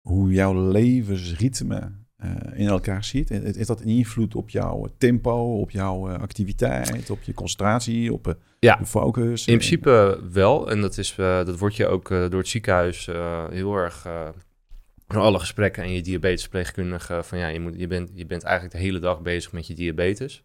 hoe 0.01 0.31
jouw 0.31 0.71
levensritme 0.71 1.91
in 2.53 2.67
elkaar 2.67 3.03
zit? 3.03 3.31
Is 3.31 3.67
dat 3.67 3.81
een 3.81 3.87
invloed 3.87 4.35
op 4.35 4.49
jouw 4.49 4.87
tempo, 4.97 5.59
op 5.59 5.71
jouw 5.71 6.09
activiteit, 6.09 7.09
op 7.09 7.21
je 7.21 7.33
concentratie, 7.33 8.13
op 8.13 8.37
ja, 8.59 8.75
de 8.75 8.85
focus? 8.85 9.47
In 9.47 9.57
principe 9.57 10.19
wel. 10.31 10.71
En 10.71 10.81
dat, 10.81 10.97
is, 10.97 11.15
dat 11.15 11.59
wordt 11.59 11.75
je 11.75 11.87
ook 11.87 12.09
door 12.09 12.37
het 12.37 12.47
ziekenhuis 12.47 13.09
heel 13.49 13.75
erg 13.75 14.07
alle 15.07 15.39
gesprekken 15.39 15.83
en 15.83 15.91
je 15.91 16.01
diabetespleegkundige 16.01 17.23
van 17.23 17.37
ja, 17.37 17.47
je, 17.47 17.59
moet, 17.59 17.73
je, 17.77 17.87
bent, 17.87 18.11
je 18.13 18.25
bent 18.25 18.43
eigenlijk 18.43 18.75
de 18.75 18.81
hele 18.81 18.99
dag 18.99 19.21
bezig 19.21 19.51
met 19.51 19.67
je 19.67 19.73
diabetes. 19.73 20.43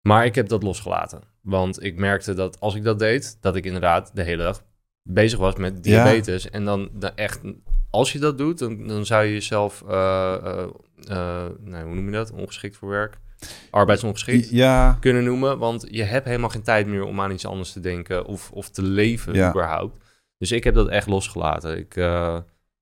Maar 0.00 0.24
ik 0.24 0.34
heb 0.34 0.48
dat 0.48 0.62
losgelaten. 0.62 1.22
Want 1.40 1.82
ik 1.82 1.96
merkte 1.96 2.34
dat 2.34 2.60
als 2.60 2.74
ik 2.74 2.84
dat 2.84 2.98
deed, 2.98 3.38
dat 3.40 3.56
ik 3.56 3.64
inderdaad 3.64 4.10
de 4.14 4.22
hele 4.22 4.42
dag 4.42 4.62
bezig 5.02 5.38
was 5.38 5.54
met 5.54 5.82
diabetes. 5.82 6.50
En 6.50 6.64
dan, 6.64 6.88
dan, 6.92 7.10
echt, 7.14 7.40
als 7.90 8.12
je 8.12 8.18
dat 8.18 8.38
doet, 8.38 8.58
dan, 8.58 8.86
dan 8.86 9.06
zou 9.06 9.24
je 9.24 9.32
jezelf, 9.32 9.82
uh, 9.88 10.36
uh, 10.44 10.66
uh, 11.10 11.46
hoe 11.82 11.94
noem 11.94 12.06
je 12.06 12.12
dat, 12.12 12.32
ongeschikt 12.32 12.76
voor 12.76 12.88
werk? 12.88 13.18
arbeidsongeschikt 13.70 14.50
ja. 14.50 14.96
kunnen 15.00 15.24
noemen. 15.24 15.58
Want 15.58 15.86
je 15.90 16.02
hebt 16.02 16.26
helemaal 16.26 16.48
geen 16.48 16.62
tijd 16.62 16.86
meer 16.86 17.04
om 17.04 17.20
aan 17.20 17.30
iets 17.30 17.46
anders 17.46 17.72
te 17.72 17.80
denken 17.80 18.24
of, 18.24 18.50
of 18.50 18.70
te 18.70 18.82
leven 18.82 19.48
überhaupt. 19.48 20.04
Dus 20.38 20.52
ik 20.52 20.64
heb 20.64 20.74
dat 20.74 20.88
echt 20.88 21.06
losgelaten. 21.06 21.78
Ik 21.78 21.94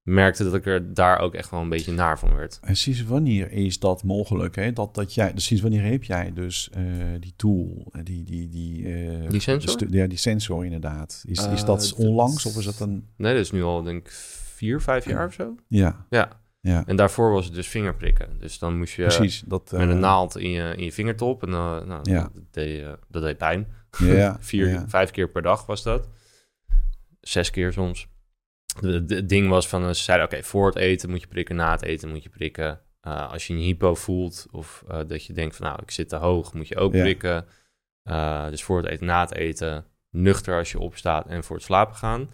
merkte 0.06 0.44
dat 0.44 0.54
ik 0.54 0.66
er 0.66 0.94
daar 0.94 1.18
ook 1.18 1.34
echt 1.34 1.50
wel 1.50 1.60
een 1.60 1.68
beetje 1.68 1.92
naar 1.92 2.18
van 2.18 2.34
werd. 2.34 2.58
En 2.62 2.76
sinds 2.76 3.04
wanneer 3.04 3.52
is 3.52 3.78
dat 3.78 4.04
mogelijk? 4.04 4.56
Hè? 4.56 4.72
Dat, 4.72 4.94
dat 4.94 5.14
jij, 5.14 5.32
dus 5.32 5.44
sinds 5.44 5.62
wanneer 5.62 5.82
heb 5.82 6.04
jij 6.04 6.32
dus 6.32 6.70
uh, 6.78 6.84
die 7.20 7.32
tool, 7.36 7.92
die... 8.02 8.24
Die, 8.24 8.48
die, 8.48 8.82
uh, 8.82 9.28
die 9.28 9.40
sensor? 9.40 9.94
Ja, 9.94 10.06
die 10.06 10.18
sensor 10.18 10.64
inderdaad. 10.64 11.24
Is, 11.26 11.46
is 11.46 11.64
dat 11.64 11.94
onlangs 11.96 12.46
of 12.46 12.56
is 12.56 12.64
dat 12.64 12.80
een... 12.80 13.08
Nee, 13.16 13.34
dat 13.34 13.42
is 13.42 13.50
nu 13.50 13.62
al 13.62 13.82
denk 13.82 14.06
ik 14.06 14.12
vier, 14.54 14.80
vijf 14.80 15.04
jaar 15.04 15.26
of 15.26 15.32
zo. 15.32 15.54
Ja. 15.68 16.06
Ja. 16.10 16.40
Ja. 16.60 16.82
En 16.86 16.96
daarvoor 16.96 17.32
was 17.32 17.44
het 17.44 17.54
dus 17.54 17.68
vingerprikken. 17.68 18.28
Dus 18.38 18.58
dan 18.58 18.78
moest 18.78 18.94
je 18.94 19.02
Precies, 19.02 19.42
dat, 19.46 19.72
met 19.72 19.80
een 19.80 19.90
eh, 19.90 19.98
naald 19.98 20.36
in 20.36 20.50
je, 20.50 20.74
in 20.76 20.84
je 20.84 20.92
vingertop. 20.92 21.42
En 21.42 21.50
nou, 21.50 22.00
ja. 22.02 22.30
dat, 22.34 22.42
deed, 22.50 22.86
dat 23.08 23.22
deed 23.22 23.38
pijn. 23.38 23.66
Ja, 23.98 24.36
Vier, 24.40 24.68
ja. 24.68 24.88
vijf 24.88 25.10
keer 25.10 25.30
per 25.30 25.42
dag 25.42 25.66
was 25.66 25.82
dat. 25.82 26.08
Zes 27.20 27.50
keer 27.50 27.72
soms. 27.72 28.08
Het 28.80 29.28
ding 29.28 29.48
was 29.48 29.68
van, 29.68 29.94
ze 29.94 30.02
zeiden, 30.02 30.26
oké, 30.26 30.42
voor 30.42 30.66
het 30.66 30.76
eten 30.76 31.10
moet 31.10 31.20
je 31.20 31.26
prikken, 31.26 31.56
na 31.56 31.70
het 31.70 31.82
eten 31.82 32.08
moet 32.08 32.22
je 32.22 32.28
prikken. 32.28 32.80
als 33.00 33.46
je 33.46 33.54
een 33.54 33.60
hypo 33.60 33.94
voelt 33.94 34.46
of 34.50 34.84
dat 35.06 35.24
je 35.24 35.32
denkt 35.32 35.56
van, 35.56 35.66
nou, 35.66 35.78
ik 35.82 35.90
zit 35.90 36.08
te 36.08 36.16
hoog, 36.16 36.54
moet 36.54 36.68
je 36.68 36.76
ook 36.76 36.92
prikken. 36.92 37.46
dus 38.50 38.62
voor 38.62 38.76
het 38.76 38.86
eten, 38.86 39.06
na 39.06 39.20
het 39.20 39.34
eten, 39.34 39.84
nuchter 40.10 40.58
als 40.58 40.72
je 40.72 40.78
opstaat 40.78 41.26
en 41.26 41.44
voor 41.44 41.56
het 41.56 41.64
slapen 41.64 41.96
gaan. 41.96 42.28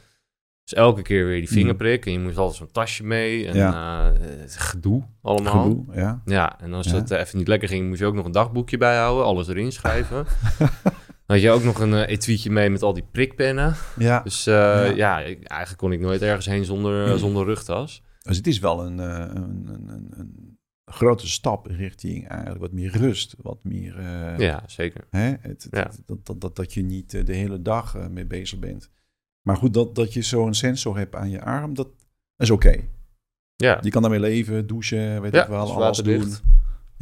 Dus 0.64 0.74
elke 0.74 1.02
keer 1.02 1.26
weer 1.26 1.40
die 1.40 1.48
mm. 1.48 1.54
vingerprik. 1.54 2.06
En 2.06 2.12
je 2.12 2.18
moest 2.18 2.36
altijd 2.36 2.56
zo'n 2.56 2.70
tasje 2.72 3.04
mee. 3.04 3.46
En 3.46 3.56
ja. 3.56 4.12
gedoe 4.46 5.02
allemaal. 5.22 5.62
Gedoe, 5.62 5.84
ja. 5.94 6.22
Ja, 6.24 6.60
en 6.60 6.72
als 6.72 6.90
het 6.90 7.10
even 7.10 7.38
niet 7.38 7.48
lekker 7.48 7.68
ging, 7.68 7.88
moest 7.88 8.00
je 8.00 8.06
ook 8.06 8.14
nog 8.14 8.24
een 8.24 8.32
dagboekje 8.32 8.78
bijhouden. 8.78 9.24
Alles 9.24 9.48
erin 9.48 9.72
schrijven. 9.72 10.26
Had 11.32 11.40
je 11.40 11.50
ook 11.50 11.62
nog 11.62 11.80
een 11.80 11.92
uh, 11.92 12.08
etuietje 12.08 12.50
mee 12.50 12.70
met 12.70 12.82
al 12.82 12.92
die 12.92 13.04
prikpennen. 13.10 13.74
Ja. 13.98 14.20
Dus 14.20 14.46
uh, 14.46 14.54
ja, 14.54 14.84
ja 14.84 15.20
ik, 15.20 15.42
eigenlijk 15.42 15.80
kon 15.80 15.92
ik 15.92 16.00
nooit 16.00 16.22
ergens 16.22 16.46
heen 16.46 16.64
zonder, 16.64 17.18
zonder 17.18 17.44
rugtas. 17.44 18.02
Dus 18.22 18.36
het 18.36 18.46
is 18.46 18.58
wel 18.58 18.84
een, 18.84 18.98
een, 18.98 19.68
een, 19.68 20.12
een, 20.16 20.60
grote 20.84 21.28
stap 21.28 21.66
richting 21.66 22.28
eigenlijk 22.28 22.60
wat 22.60 22.72
meer 22.72 22.96
rust. 22.96 23.34
Wat 23.42 23.64
meer... 23.64 24.02
ja, 24.40 24.62
zeker. 24.66 25.06
Hè? 25.10 25.34
Het, 25.40 25.66
ja. 25.70 25.90
Dat, 26.06 26.26
dat, 26.26 26.40
dat, 26.40 26.56
dat 26.56 26.74
je 26.74 26.82
niet 26.82 27.26
de 27.26 27.34
hele 27.34 27.62
dag 27.62 28.08
mee 28.10 28.26
bezig 28.26 28.58
bent. 28.58 28.90
Maar 29.42 29.56
goed, 29.56 29.74
dat, 29.74 29.94
dat 29.94 30.12
je 30.12 30.22
zo'n 30.22 30.54
sensor 30.54 30.96
hebt 30.96 31.14
aan 31.14 31.30
je 31.30 31.42
arm, 31.42 31.74
dat 31.74 31.88
is 32.36 32.50
oké. 32.50 32.80
Ja. 33.56 33.78
Je 33.80 33.90
kan 33.90 34.02
daarmee 34.02 34.20
leven, 34.20 34.66
douchen, 34.66 35.22
weet 35.22 35.34
ik 35.34 35.46
wel, 35.46 35.72
alles 35.72 35.98
doen. 35.98 36.32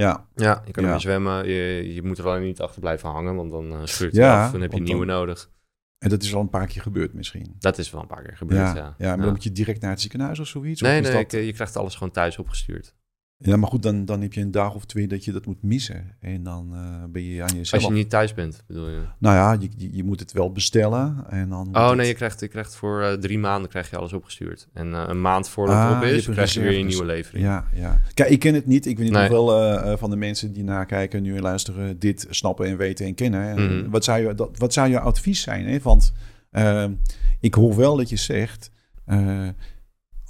Ja. 0.00 0.26
ja, 0.34 0.62
je 0.66 0.72
kan 0.72 0.84
ermee 0.84 0.98
zwemmen. 0.98 1.48
Je, 1.48 1.94
je 1.94 2.02
moet 2.02 2.18
er 2.18 2.26
alleen 2.26 2.42
niet 2.42 2.60
achter 2.60 2.80
blijven 2.80 3.08
hangen, 3.08 3.34
want 3.34 3.50
dan 3.50 3.72
uh, 3.72 3.78
scheurt 3.84 4.14
je 4.14 4.26
af 4.26 4.46
en 4.46 4.52
dan 4.52 4.60
heb 4.60 4.72
je 4.72 4.80
nieuwe 4.80 5.04
nodig. 5.04 5.50
En 5.98 6.08
dat 6.08 6.22
is 6.22 6.34
al 6.34 6.40
een 6.40 6.48
paar 6.48 6.66
keer 6.66 6.82
gebeurd 6.82 7.12
misschien. 7.12 7.56
Dat 7.58 7.78
is 7.78 7.90
wel 7.90 8.00
een 8.00 8.06
paar 8.06 8.22
keer 8.22 8.36
gebeurd, 8.36 8.76
ja. 8.76 8.94
Ja, 8.98 9.16
maar 9.16 9.24
dan 9.24 9.34
moet 9.34 9.42
je 9.42 9.52
direct 9.52 9.80
naar 9.80 9.90
het 9.90 10.00
ziekenhuis 10.00 10.38
of 10.38 10.46
zoiets? 10.46 10.80
Nee, 10.80 11.00
of 11.00 11.12
nee, 11.12 11.20
ik, 11.20 11.30
je 11.30 11.52
krijgt 11.52 11.76
alles 11.76 11.94
gewoon 11.94 12.12
thuis 12.12 12.38
opgestuurd. 12.38 12.94
Ja, 13.42 13.56
maar 13.56 13.68
goed, 13.68 13.82
dan, 13.82 14.04
dan 14.04 14.20
heb 14.20 14.32
je 14.32 14.40
een 14.40 14.50
dag 14.50 14.74
of 14.74 14.84
twee 14.84 15.08
dat 15.08 15.24
je 15.24 15.32
dat 15.32 15.46
moet 15.46 15.62
missen. 15.62 16.16
En 16.20 16.42
dan 16.42 16.70
uh, 16.72 17.04
ben 17.08 17.22
je 17.22 17.42
aan 17.42 17.56
jezelf... 17.56 17.82
Als 17.82 17.92
je 17.92 17.98
niet 17.98 18.10
thuis 18.10 18.34
bent, 18.34 18.64
bedoel 18.66 18.88
je? 18.88 19.00
Nou 19.18 19.36
ja, 19.36 19.66
je, 19.76 19.88
je, 19.96 20.04
moet 20.04 20.20
het 20.20 20.32
wel 20.32 20.52
bestellen. 20.52 21.24
En 21.28 21.48
dan 21.48 21.68
oh 21.76 21.90
nee, 21.90 22.06
je, 22.06 22.14
krijgt, 22.14 22.40
je 22.40 22.48
krijgt 22.48 22.76
voor 22.76 23.00
uh, 23.00 23.12
drie 23.12 23.38
maanden 23.38 23.70
krijg 23.70 23.90
je 23.90 23.96
alles 23.96 24.12
opgestuurd. 24.12 24.68
En 24.72 24.88
uh, 24.88 25.04
een 25.06 25.20
maand 25.20 25.48
voordat 25.48 25.76
ah, 25.76 25.88
het 25.88 25.96
op 25.96 26.02
is, 26.02 26.28
krijg 26.28 26.52
je 26.52 26.60
weer 26.60 26.78
een 26.78 26.86
nieuwe 26.86 27.04
levering. 27.04 27.44
Ja, 27.44 27.64
ja. 27.74 28.00
Kijk, 28.14 28.30
ik 28.30 28.38
ken 28.38 28.54
het 28.54 28.66
niet. 28.66 28.86
Ik 28.86 28.96
weet 28.96 29.06
niet 29.06 29.16
nee. 29.16 29.28
hoeveel 29.28 29.96
van 29.98 30.10
de 30.10 30.16
mensen 30.16 30.52
die 30.52 30.64
nakijken, 30.64 31.22
nu 31.22 31.40
luisteren, 31.40 31.98
dit 31.98 32.26
snappen 32.30 32.66
en 32.66 32.76
weten 32.76 33.06
en 33.06 33.14
kennen. 33.14 33.50
Mm 33.50 33.68
-hmm. 33.68 33.90
wat, 33.90 34.04
zou 34.04 34.26
je, 34.26 34.34
dat, 34.34 34.58
wat 34.58 34.72
zou 34.72 34.90
je 34.90 35.00
advies 35.00 35.40
zijn? 35.40 35.66
Hè? 35.66 35.78
Want 35.82 36.12
ik 37.40 37.54
hoor 37.54 37.76
wel 37.76 37.96
dat 37.96 38.08
je 38.08 38.16
zegt 38.16 38.70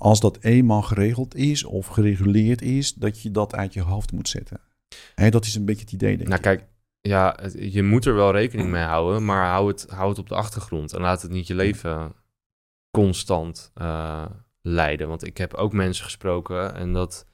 als 0.01 0.21
dat 0.21 0.39
eenmaal 0.41 0.83
geregeld 0.83 1.35
is 1.35 1.65
of 1.65 1.87
gereguleerd 1.87 2.63
is, 2.63 2.95
dat 2.95 3.23
je 3.23 3.31
dat 3.31 3.55
uit 3.55 3.73
je 3.73 3.83
hoofd 3.83 4.13
moet 4.13 4.29
zetten. 4.29 4.61
Hè, 5.15 5.31
dat 5.31 5.45
is 5.45 5.55
een 5.55 5.65
beetje 5.65 5.85
het 5.85 5.93
idee, 5.93 6.17
denk 6.17 6.29
nou, 6.29 6.41
kijk, 6.41 6.65
ja, 7.01 7.39
je 7.59 7.83
moet 7.83 8.05
er 8.05 8.15
wel 8.15 8.33
rekening 8.33 8.71
mee 8.71 8.83
houden, 8.83 9.25
maar 9.25 9.49
hou 9.49 9.69
het, 9.69 9.87
hou 9.89 10.09
het 10.09 10.19
op 10.19 10.29
de 10.29 10.35
achtergrond 10.35 10.93
en 10.93 11.01
laat 11.01 11.23
het 11.23 11.31
niet 11.31 11.47
je 11.47 11.55
leven 11.55 12.13
constant 12.91 13.73
uh, 13.81 14.27
leiden. 14.61 15.09
Want 15.09 15.27
ik 15.27 15.37
heb 15.37 15.55
ook 15.55 15.73
mensen 15.73 16.05
gesproken 16.05 16.75
en 16.75 16.93
dat, 16.93 17.27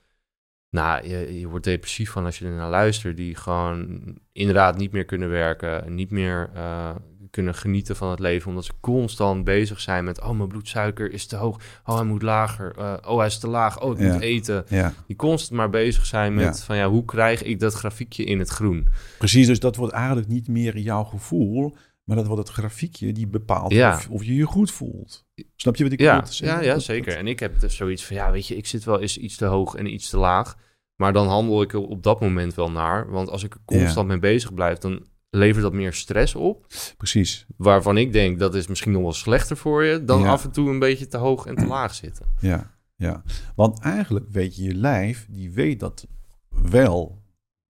nou, 0.71 1.09
je, 1.09 1.39
je 1.41 1.49
wordt 1.49 1.65
depressief 1.65 2.11
van 2.11 2.25
als 2.25 2.39
je 2.39 2.45
er 2.45 2.51
naar 2.51 2.71
luistert, 2.71 3.17
die 3.17 3.35
gewoon 3.35 4.03
inderdaad 4.33 4.77
niet 4.77 4.93
meer 4.93 5.05
kunnen 5.05 5.29
werken, 5.29 5.95
niet 5.95 6.11
meer 6.11 6.51
uh, 6.55 6.95
kunnen 7.37 7.55
genieten 7.55 7.97
van 7.97 8.11
het 8.11 8.19
leven. 8.19 8.49
Omdat 8.49 8.65
ze 8.65 8.73
constant 8.81 9.45
bezig 9.45 9.81
zijn 9.81 10.05
met... 10.05 10.23
oh, 10.23 10.31
mijn 10.31 10.49
bloedsuiker 10.49 11.13
is 11.13 11.27
te 11.27 11.37
hoog. 11.37 11.61
Oh, 11.85 11.95
hij 11.95 12.05
moet 12.05 12.23
lager. 12.23 12.75
Uh, 12.79 12.95
oh, 13.07 13.17
hij 13.17 13.27
is 13.27 13.39
te 13.39 13.49
laag. 13.49 13.81
Oh, 13.81 13.99
ik 13.99 14.13
moet 14.13 14.21
eten. 14.21 14.65
Ja. 14.69 14.93
Die 15.07 15.17
constant 15.17 15.59
maar 15.59 15.71
bezig 15.71 16.07
zijn 16.07 16.35
met... 16.35 16.63
van 16.63 16.77
ja, 16.77 16.89
hoe 16.89 17.05
krijg 17.05 17.43
ik 17.43 17.61
dat 17.61 17.75
grafiekje 17.75 18.25
in 18.25 18.39
het 18.39 18.49
groen? 18.49 18.89
Precies, 19.19 19.47
dus 19.47 19.61
dat 19.61 19.77
wordt 19.77 19.93
eigenlijk 19.95 20.29
niet 20.29 20.49
meer 20.49 20.79
jouw 20.79 21.05
gevoel... 21.05 21.77
maar 22.05 22.17
dat 22.17 22.27
wordt 22.27 22.49
het 22.49 22.57
grafiekje 22.57 23.13
die 23.13 23.27
bepaalt 23.27 23.73
of, 23.73 24.09
of, 24.11 24.25
je 24.25 24.35
je 24.35 24.47
goed 24.47 24.71
voelt. 24.71 25.27
Snap 25.57 25.77
je 25.77 25.83
wat 25.83 25.93
ik 25.93 26.01
ja. 26.01 26.25
zeggen? 26.25 26.59
Ja, 26.59 26.65
ja, 26.65 26.79
zeker. 26.79 27.17
En 27.17 27.27
ik 27.27 27.41
heb 27.41 27.61
dus 27.61 27.77
zoiets 27.77 28.05
van... 28.05 28.17
ja, 28.17 28.31
weet 28.31 28.47
je, 28.47 28.57
ik 28.57 28.67
zit 28.67 28.85
wel 28.85 29.01
eens 29.01 29.19
iets 29.19 29.37
te 29.37 29.45
hoog 29.45 29.75
en 29.75 29.93
iets 29.93 30.09
te 30.09 30.17
laag... 30.17 30.57
Maar 30.97 31.13
dan 31.13 31.27
handel 31.27 31.63
ik 31.63 31.73
er 31.73 31.81
op 31.81 32.03
dat 32.03 32.21
moment 32.21 32.55
wel 32.55 32.71
naar. 32.71 33.11
Want 33.11 33.31
als 33.31 33.43
ik 33.43 33.55
er 33.55 33.61
constant 33.65 34.09
mee 34.09 34.19
bezig 34.19 34.55
blijf, 34.55 34.79
dan 34.79 35.07
levert 35.31 35.63
dat 35.63 35.73
meer 35.73 35.93
stress 35.93 36.35
op. 36.35 36.67
Precies. 36.97 37.47
Waarvan 37.57 37.97
ik 37.97 38.13
denk 38.13 38.39
dat 38.39 38.55
is 38.55 38.67
misschien 38.67 38.93
nog 38.93 39.03
wel 39.03 39.13
slechter 39.13 39.57
voor 39.57 39.85
je 39.85 40.05
dan 40.05 40.25
af 40.25 40.45
en 40.45 40.51
toe 40.51 40.71
een 40.71 40.79
beetje 40.79 41.07
te 41.07 41.17
hoog 41.17 41.47
en 41.47 41.55
te 41.55 41.67
laag 41.67 41.95
zitten. 41.95 42.27
Ja, 42.41 42.75
ja. 42.97 43.23
Want 43.55 43.81
eigenlijk 43.81 44.27
weet 44.31 44.57
je, 44.57 44.63
je 44.63 44.75
lijf, 44.75 45.27
die 45.31 45.51
weet 45.51 45.81
dat 45.81 46.07
wel. 46.49 47.23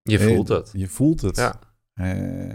Je 0.03 0.19
voelt 0.19 0.49
het. 0.49 0.71
Je 0.73 0.89
voelt 0.89 1.21
het. 1.21 1.37
Ja. 1.37 1.59
Uh, 1.95 2.53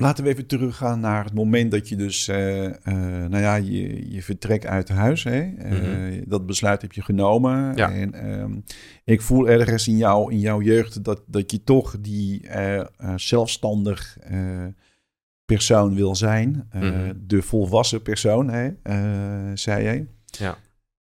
Laten 0.00 0.24
we 0.24 0.30
even 0.30 0.46
teruggaan 0.46 1.00
naar 1.00 1.24
het 1.24 1.34
moment 1.34 1.70
dat 1.70 1.88
je 1.88 1.96
dus, 1.96 2.28
uh, 2.28 2.64
uh, 2.64 2.72
nou 2.84 3.38
ja, 3.38 3.54
je, 3.54 4.10
je 4.12 4.22
vertrekt 4.22 4.66
uit 4.66 4.88
huis. 4.88 5.24
Hè? 5.24 5.40
Uh, 5.42 6.22
Dat 6.26 6.46
besluit 6.46 6.82
heb 6.82 6.92
je 6.92 7.02
genomen. 7.02 7.76
Ja. 7.76 7.92
En 7.92 8.30
um, 8.30 8.64
ik 9.04 9.20
voel 9.20 9.48
ergens 9.48 9.88
in 9.88 9.96
jou, 9.96 10.32
in 10.32 10.40
jouw 10.40 10.60
jeugd 10.60 11.04
dat, 11.04 11.22
dat 11.26 11.50
je 11.50 11.64
toch 11.64 11.96
die 12.00 12.48
zelfstandig 13.16 14.18
persoon 15.44 15.94
wil 15.94 16.16
zijn. 16.16 16.68
Mm 16.72 17.12
De 17.26 17.42
volwassen 17.42 18.02
persoon, 18.02 18.50
hè? 18.50 18.70
zei 19.54 19.82
jij. 19.82 20.06
Ja. 20.24 20.58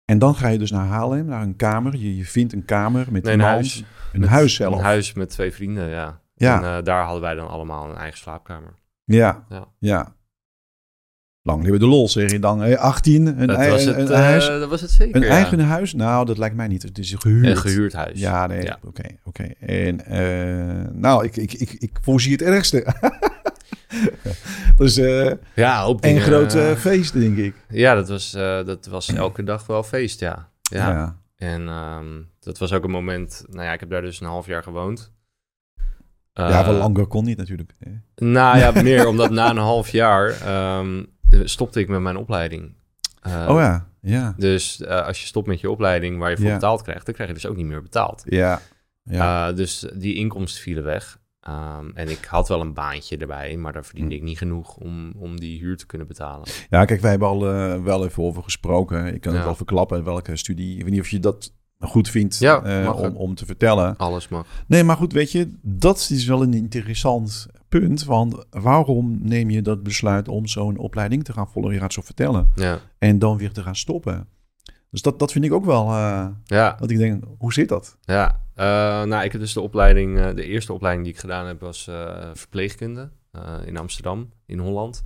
En 0.05 0.19
dan 0.19 0.35
ga 0.35 0.47
je 0.47 0.57
dus 0.57 0.71
naar 0.71 0.87
Haarlem, 0.87 1.25
naar 1.25 1.41
een 1.41 1.55
kamer. 1.55 1.95
Je, 1.95 2.17
je 2.17 2.25
vindt 2.25 2.53
een 2.53 2.65
kamer 2.65 3.07
met 3.11 3.23
nee, 3.23 3.33
een 3.33 3.39
huis. 3.39 3.83
Een 4.13 4.23
huis 4.23 4.53
zelf. 4.53 4.75
Een 4.75 4.83
huis 4.83 5.13
met 5.13 5.29
twee 5.29 5.51
vrienden, 5.51 5.89
ja. 5.89 6.21
Ja. 6.39 6.63
En 6.63 6.77
uh, 6.77 6.83
daar 6.83 7.03
hadden 7.03 7.21
wij 7.21 7.35
dan 7.35 7.47
allemaal 7.47 7.89
een 7.89 7.95
eigen 7.95 8.17
slaapkamer. 8.17 8.73
Ja, 9.03 9.45
ja. 9.49 9.67
ja. 9.79 10.15
Lang 11.41 11.61
hebben 11.61 11.79
de 11.79 11.85
lol, 11.85 12.09
zeg 12.09 12.31
je 12.31 12.39
dan. 12.39 12.77
18, 12.77 13.25
een, 13.25 13.47
dat 13.47 13.67
was 13.67 13.83
het, 13.83 13.97
een, 13.97 14.11
huis. 14.11 14.47
Dat 14.47 14.69
was 14.69 14.81
het 14.81 14.91
zeker, 14.91 15.15
Een 15.15 15.29
eigen 15.29 15.59
huis? 15.59 15.93
Nou, 15.93 16.25
dat 16.25 16.37
lijkt 16.37 16.55
mij 16.55 16.67
niet. 16.67 16.83
Het 16.83 16.97
is 16.97 17.15
gehuurd. 17.17 17.45
Een 17.45 17.57
gehuurd 17.57 17.93
huis. 17.93 18.19
Ja, 18.19 18.47
nee. 18.47 18.59
Oké, 18.59 18.77
oké. 18.81 18.87
Okay, 19.23 19.55
okay. 19.61 19.69
En 19.69 20.01
nou, 20.99 21.25
ik, 21.25 21.37
ik, 21.37 21.53
ik, 21.53 21.71
ik 21.71 21.97
voorzie 22.01 22.31
het 22.31 22.41
ergste. 22.41 22.85
dus 24.77 24.97
uh, 24.97 25.31
ja, 25.55 25.87
op 25.87 26.03
een 26.03 26.19
groot 26.19 26.53
feest, 26.77 27.13
denk 27.13 27.37
ik. 27.37 27.55
Ja, 27.69 27.95
dat 27.95 28.09
was, 28.09 28.31
dat 28.65 28.85
was 28.85 29.13
elke 29.13 29.43
dag 29.43 29.65
wel 29.65 29.83
feest, 29.83 30.19
ja. 30.19 30.49
Ja. 30.61 30.89
ja. 30.89 31.17
En 31.35 31.67
um, 31.67 32.29
dat 32.39 32.57
was 32.57 32.73
ook 32.73 32.83
een 32.83 32.91
moment... 32.91 33.45
Nou 33.49 33.63
ja, 33.63 33.73
ik 33.73 33.79
heb 33.79 33.89
daar 33.89 34.01
dus 34.01 34.19
een 34.19 34.27
half 34.27 34.45
jaar 34.45 34.63
gewoond 34.63 35.11
ja, 36.33 36.65
wel 36.65 36.73
eh, 36.73 36.79
langer 36.79 37.07
kon 37.07 37.25
niet 37.25 37.37
natuurlijk. 37.37 37.71
Nou 38.15 38.57
ja, 38.57 38.71
meer 38.81 39.07
omdat 39.07 39.31
na 39.31 39.49
een 39.49 39.57
half 39.57 39.89
jaar 39.89 40.35
um, 40.79 41.07
stopte 41.43 41.79
ik 41.79 41.87
met 41.87 42.01
mijn 42.01 42.17
opleiding. 42.17 42.73
Uh, 43.27 43.45
oh 43.49 43.59
ja, 43.59 43.87
ja. 44.01 44.33
Dus 44.37 44.79
uh, 44.79 45.05
als 45.05 45.21
je 45.21 45.27
stopt 45.27 45.47
met 45.47 45.59
je 45.59 45.69
opleiding 45.69 46.19
waar 46.19 46.29
je 46.29 46.37
voor 46.37 46.51
betaald 46.51 46.81
krijgt, 46.81 47.05
dan 47.05 47.13
krijg 47.13 47.29
je 47.29 47.35
dus 47.35 47.45
ook 47.45 47.55
niet 47.55 47.65
meer 47.65 47.81
betaald. 47.81 48.23
Ja. 48.25 48.61
ja. 49.03 49.51
dus 49.51 49.85
die 49.93 50.15
inkomsten 50.15 50.61
vielen 50.61 50.83
weg. 50.83 51.19
Um, 51.47 51.91
en 51.93 52.09
ik 52.09 52.25
had 52.25 52.47
wel 52.47 52.61
een 52.61 52.73
baantje 52.73 53.17
erbij, 53.17 53.57
maar 53.57 53.73
daar 53.73 53.85
verdiende 53.85 54.15
hm. 54.15 54.21
ik 54.21 54.27
niet 54.27 54.37
genoeg 54.37 54.75
om, 54.75 55.13
om 55.17 55.39
die 55.39 55.59
huur 55.59 55.77
te 55.77 55.85
kunnen 55.85 56.07
betalen. 56.07 56.47
Ja, 56.69 56.85
kijk, 56.85 57.01
wij 57.01 57.09
hebben 57.09 57.27
al 57.27 57.39
wel 57.83 58.05
even 58.05 58.23
over 58.23 58.43
gesproken. 58.43 59.13
Ik 59.13 59.21
kan 59.21 59.33
het 59.33 59.43
wel 59.43 59.55
verklappen 59.55 60.03
welke 60.03 60.35
studie. 60.35 60.77
Ik 60.77 60.83
weet 60.83 60.91
niet 60.91 61.01
of 61.01 61.09
je 61.09 61.19
dat 61.19 61.53
goed 61.79 62.09
vindt 62.09 62.37
ja, 62.37 62.83
uh, 62.83 62.99
om, 63.01 63.15
om 63.15 63.35
te 63.35 63.45
vertellen. 63.45 63.97
Alles 63.97 64.27
mag. 64.27 64.45
Nee, 64.67 64.83
maar 64.83 64.95
goed, 64.95 65.13
weet 65.13 65.31
je, 65.31 65.53
dat 65.61 66.07
is 66.11 66.25
wel 66.25 66.41
een 66.41 66.53
interessant 66.53 67.47
punt. 67.69 68.03
Want 68.03 68.45
waarom 68.49 69.19
neem 69.21 69.49
je 69.49 69.61
dat 69.61 69.83
besluit 69.83 70.27
om 70.27 70.47
zo'n 70.47 70.77
opleiding 70.77 71.23
te 71.23 71.33
gaan 71.33 71.49
volgen? 71.49 71.73
Je 71.73 71.79
gaat 71.79 71.93
zo 71.93 72.01
vertellen. 72.01 72.49
Ja. 72.55 72.79
En 72.97 73.19
dan 73.19 73.37
weer 73.37 73.51
te 73.51 73.61
gaan 73.61 73.75
stoppen. 73.75 74.27
Dus 74.91 75.01
dat, 75.01 75.19
dat 75.19 75.31
vind 75.31 75.45
ik 75.45 75.53
ook 75.53 75.65
wel. 75.65 75.87
Uh, 75.87 76.27
ja. 76.45 76.75
Dat 76.79 76.89
ik 76.89 76.97
denk, 76.97 77.23
hoe 77.37 77.53
zit 77.53 77.69
dat? 77.69 77.97
Ja, 78.01 78.41
uh, 78.55 78.63
nou, 79.07 79.23
ik 79.23 79.31
heb 79.31 79.41
dus 79.41 79.53
de 79.53 79.61
opleiding, 79.61 80.31
de 80.31 80.45
eerste 80.45 80.73
opleiding 80.73 81.05
die 81.05 81.13
ik 81.13 81.19
gedaan 81.19 81.47
heb, 81.47 81.59
was 81.59 81.89
verpleegkunde 82.33 83.09
in 83.65 83.77
Amsterdam, 83.77 84.29
in 84.45 84.59
Holland. 84.59 85.03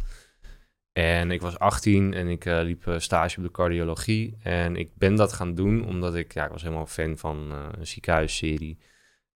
En 0.93 1.32
ik 1.32 1.41
was 1.41 1.60
18 1.60 2.13
en 2.13 2.27
ik 2.27 2.45
liep 2.45 2.95
stage 2.97 3.38
op 3.38 3.43
de 3.43 3.51
cardiologie. 3.51 4.38
En 4.41 4.75
ik 4.75 4.89
ben 4.95 5.15
dat 5.15 5.34
gaan 5.34 5.56
doen 5.56 5.86
omdat 5.86 6.15
ik, 6.15 6.34
ja, 6.34 6.45
ik 6.45 6.51
was 6.51 6.62
helemaal 6.62 6.86
fan 6.86 7.17
van 7.17 7.51
een 7.51 7.88
ziekenhuisserie. 7.88 8.77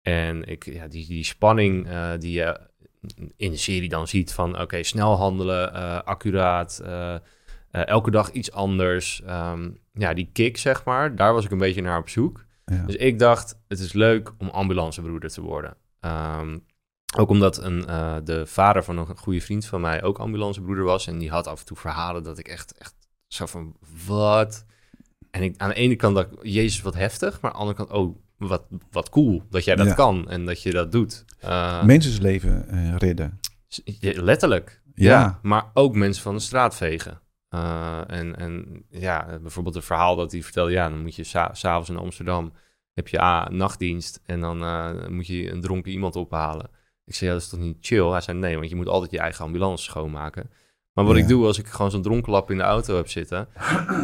En 0.02 0.44
ik, 0.44 0.64
ja, 0.64 0.88
die, 0.88 1.06
die 1.06 1.24
spanning 1.24 1.88
die 2.18 2.32
je 2.32 2.60
in 3.36 3.50
de 3.50 3.56
serie 3.56 3.88
dan 3.88 4.08
ziet 4.08 4.32
van, 4.32 4.60
oké, 4.60 4.82
snel 4.82 5.16
handelen, 5.16 5.72
accuraat, 6.04 6.82
elke 7.70 8.10
dag 8.10 8.30
iets 8.30 8.52
anders. 8.52 9.22
Um, 9.28 9.78
ja, 9.92 10.14
die 10.14 10.30
kick, 10.32 10.56
zeg 10.56 10.84
maar, 10.84 11.16
daar 11.16 11.32
was 11.32 11.44
ik 11.44 11.50
een 11.50 11.58
beetje 11.58 11.82
naar 11.82 11.98
op 11.98 12.08
zoek. 12.08 12.44
Dus 12.86 12.96
ik 12.96 13.18
dacht, 13.18 13.60
het 13.68 13.78
is 13.78 13.92
leuk 13.92 14.32
om 14.38 14.48
ambulancebroeder 14.48 15.30
te 15.30 15.40
worden. 15.40 15.76
Ehm, 16.00 16.58
ook 17.18 17.28
omdat 17.28 17.62
een, 17.62 17.84
uh, 17.88 18.16
de 18.24 18.46
vader 18.46 18.84
van 18.84 18.98
een 18.98 19.16
goede 19.16 19.40
vriend 19.40 19.66
van 19.66 19.80
mij 19.80 20.02
ook 20.02 20.18
ambulancebroeder 20.18 20.84
was. 20.84 21.06
En 21.06 21.18
die 21.18 21.30
had 21.30 21.46
af 21.46 21.60
en 21.60 21.66
toe 21.66 21.76
verhalen 21.76 22.22
dat 22.22 22.38
ik 22.38 22.48
echt, 22.48 22.74
echt 22.78 22.94
zo 23.26 23.46
van, 23.46 23.76
wat? 24.06 24.64
En 25.30 25.42
ik, 25.42 25.54
aan 25.56 25.68
de 25.68 25.74
ene 25.74 25.96
kant 25.96 26.14
dacht 26.14 26.28
Jezus, 26.42 26.82
wat 26.82 26.94
heftig. 26.94 27.40
Maar 27.40 27.50
aan 27.50 27.56
de 27.56 27.62
andere 27.62 27.76
kant, 27.76 27.90
oh, 27.90 28.16
wat, 28.36 28.64
wat 28.90 29.08
cool 29.08 29.42
dat 29.50 29.64
jij 29.64 29.76
dat 29.76 29.94
kan 29.94 30.28
en 30.30 30.44
dat 30.44 30.62
je 30.62 30.70
dat 30.70 30.92
doet. 30.92 31.24
Uh, 31.44 31.84
Mensensleven 31.84 32.66
uh, 32.70 32.96
redden. 32.96 33.40
Letterlijk, 34.00 34.82
ja. 34.94 35.10
ja. 35.10 35.38
Maar 35.42 35.70
ook 35.74 35.94
mensen 35.94 36.22
van 36.22 36.34
de 36.34 36.40
straat 36.40 36.76
vegen. 36.76 37.20
Uh, 37.54 38.00
en, 38.06 38.36
en 38.36 38.84
ja, 38.88 39.38
bijvoorbeeld 39.42 39.74
het 39.74 39.84
verhaal 39.84 40.16
dat 40.16 40.32
hij 40.32 40.42
vertelde, 40.42 40.72
ja, 40.72 40.88
dan 40.88 41.02
moet 41.02 41.14
je 41.14 41.24
s'avonds 41.52 41.88
in 41.88 41.96
Amsterdam, 41.96 42.52
heb 42.92 43.08
je 43.08 43.20
A, 43.20 43.48
nachtdienst 43.50 44.20
en 44.24 44.40
dan 44.40 44.58
moet 45.14 45.26
je 45.26 45.50
een 45.50 45.60
dronken 45.60 45.92
iemand 45.92 46.16
ophalen. 46.16 46.70
Ik 47.06 47.14
zei, 47.14 47.30
ja, 47.30 47.36
dat 47.36 47.44
is 47.44 47.50
toch 47.50 47.60
niet 47.60 47.76
chill? 47.80 48.10
Hij 48.10 48.20
zei, 48.20 48.38
nee, 48.38 48.56
want 48.56 48.68
je 48.68 48.76
moet 48.76 48.88
altijd 48.88 49.10
je 49.10 49.18
eigen 49.18 49.44
ambulance 49.44 49.84
schoonmaken. 49.84 50.50
Maar 50.94 51.04
wat 51.04 51.16
ik 51.16 51.28
doe 51.28 51.46
als 51.46 51.58
ik 51.58 51.66
gewoon 51.66 51.90
zo'n 51.90 52.02
dronkenlap 52.02 52.50
in 52.50 52.56
de 52.56 52.62
auto 52.62 52.96
heb 52.96 53.08
zitten. 53.08 53.48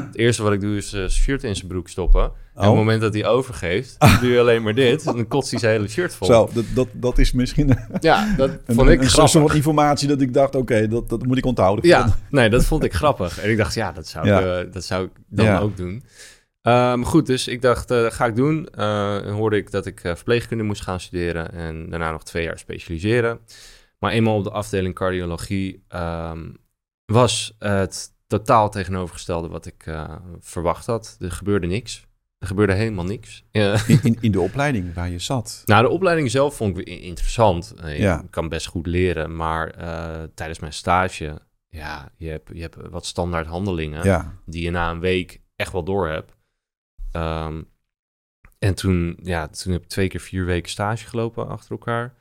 Het 0.07 0.17
eerste 0.17 0.43
wat 0.43 0.53
ik 0.53 0.61
doe 0.61 0.77
is 0.77 0.95
uh, 0.95 1.09
shirt 1.09 1.45
in 1.45 1.57
zijn 1.57 1.69
broek 1.69 1.89
stoppen. 1.89 2.23
En 2.23 2.31
op 2.31 2.61
het 2.61 2.69
oh. 2.69 2.77
moment 2.77 3.01
dat 3.01 3.15
hij 3.15 3.27
overgeeft, 3.27 3.97
doe 4.21 4.31
je 4.31 4.41
alleen 4.41 4.63
maar 4.63 4.75
dit. 4.75 5.07
En 5.07 5.15
dan 5.15 5.29
kotst 5.29 5.51
hij 5.51 5.61
zijn 5.61 5.73
hele 5.73 5.89
shirt 5.89 6.15
vol. 6.15 6.27
Zo, 6.27 6.51
dat, 6.53 6.65
dat, 6.75 6.89
dat 6.93 7.19
is 7.19 7.33
misschien 7.33 7.79
ja, 8.01 8.35
dat 8.37 8.51
vond 8.67 8.89
ik 8.89 9.01
een 9.01 9.29
soort 9.29 9.55
informatie 9.55 10.09
dat 10.09 10.21
ik 10.21 10.35
dacht, 10.35 10.55
oké, 10.55 10.89
dat, 10.89 11.09
dat 11.09 11.27
moet 11.27 11.39
ik 11.39 11.45
onthouden. 11.47 11.87
Ja, 11.87 12.17
nee, 12.31 12.51
dat 12.51 12.65
vond 12.65 12.85
ik 12.85 12.93
grappig. 12.93 13.39
En 13.39 13.51
ik 13.51 13.57
dacht, 13.57 13.75
ja, 13.75 13.93
dat 13.93 14.07
zou, 14.07 14.29
Ik, 14.29 14.41
uh, 14.41 14.73
dat 14.73 14.85
zou 14.85 15.05
ik 15.05 15.11
dan 15.29 15.59
ook 15.59 15.77
doen. 15.77 16.03
Um, 16.63 17.05
goed, 17.05 17.27
dus 17.27 17.49
ik 17.49 17.63
dacht, 17.63 17.91
uh, 17.91 18.11
ga 18.11 18.27
ik 18.27 18.37
doen. 18.37 18.69
Uh, 18.79 19.33
hoorde 19.33 19.57
ik 19.57 19.71
dat 19.71 19.87
ik 19.87 20.01
verpleegkunde 20.01 20.65
moest 20.65 20.83
gaan 20.83 21.01
studeren 21.01 21.53
en 21.53 21.91
daarna 21.91 22.11
nog 22.11 22.25
twee 22.25 22.45
jaar 22.45 22.59
specialiseren. 22.59 23.41
Maar 23.99 24.13
eenmaal 24.13 24.37
op 24.37 24.45
de 24.45 24.51
afdeling 24.51 24.95
cardiologie 24.95 25.85
um, 25.95 26.57
was 27.05 27.55
het 27.59 28.13
totaal 28.27 28.71
tegenovergestelde 28.71 29.49
wat 29.49 29.67
ik 29.67 29.85
verwacht 30.41 30.87
had. 30.87 31.17
Er 31.21 31.31
gebeurde 31.31 31.67
niks. 31.67 32.07
Er 32.39 32.47
gebeurde 32.47 32.73
helemaal 32.73 33.05
niks. 33.05 33.45
in, 34.03 34.19
in, 34.21 34.33
de 34.33 34.41
opleiding 34.41 34.95
waar 34.95 35.11
je 35.11 35.19
zat? 35.19 35.63
Nou, 35.67 35.83
de 35.83 35.89
opleiding 35.89 36.31
zelf 36.31 36.57
vond 36.57 36.79
ik 36.79 36.89
interessant. 36.89 37.75
Eh, 37.77 37.97
je 37.97 38.03
ja. 38.03 38.25
kan 38.31 38.49
best 38.49 38.67
goed 38.67 38.87
leren, 38.87 39.37
maar 39.37 39.75
tijdens 40.35 40.59
mijn 40.59 40.73
stage, 40.73 41.41
ja, 41.69 42.13
je 42.17 42.29
hebt, 42.29 42.51
je 42.53 42.61
hebt 42.61 42.77
wat 42.91 43.07
standaard 43.07 43.47
handelingen 43.47 44.05
ja. 44.05 44.35
die 44.47 44.63
je 44.63 44.71
na 44.71 44.91
een 44.91 45.01
week 45.01 45.41
echt 45.57 45.73
wel 45.73 45.85
door 45.85 46.09
hebt. 46.09 46.39
Um, 47.13 47.69
en 48.59 48.75
toen, 48.75 49.19
ja, 49.23 49.49
toen 49.49 49.73
heb 49.73 49.83
ik 49.83 49.89
twee 49.89 50.09
keer 50.09 50.21
vier 50.21 50.45
weken 50.45 50.71
stage 50.71 51.07
gelopen 51.07 51.49
achter 51.49 51.71
elkaar. 51.71 52.15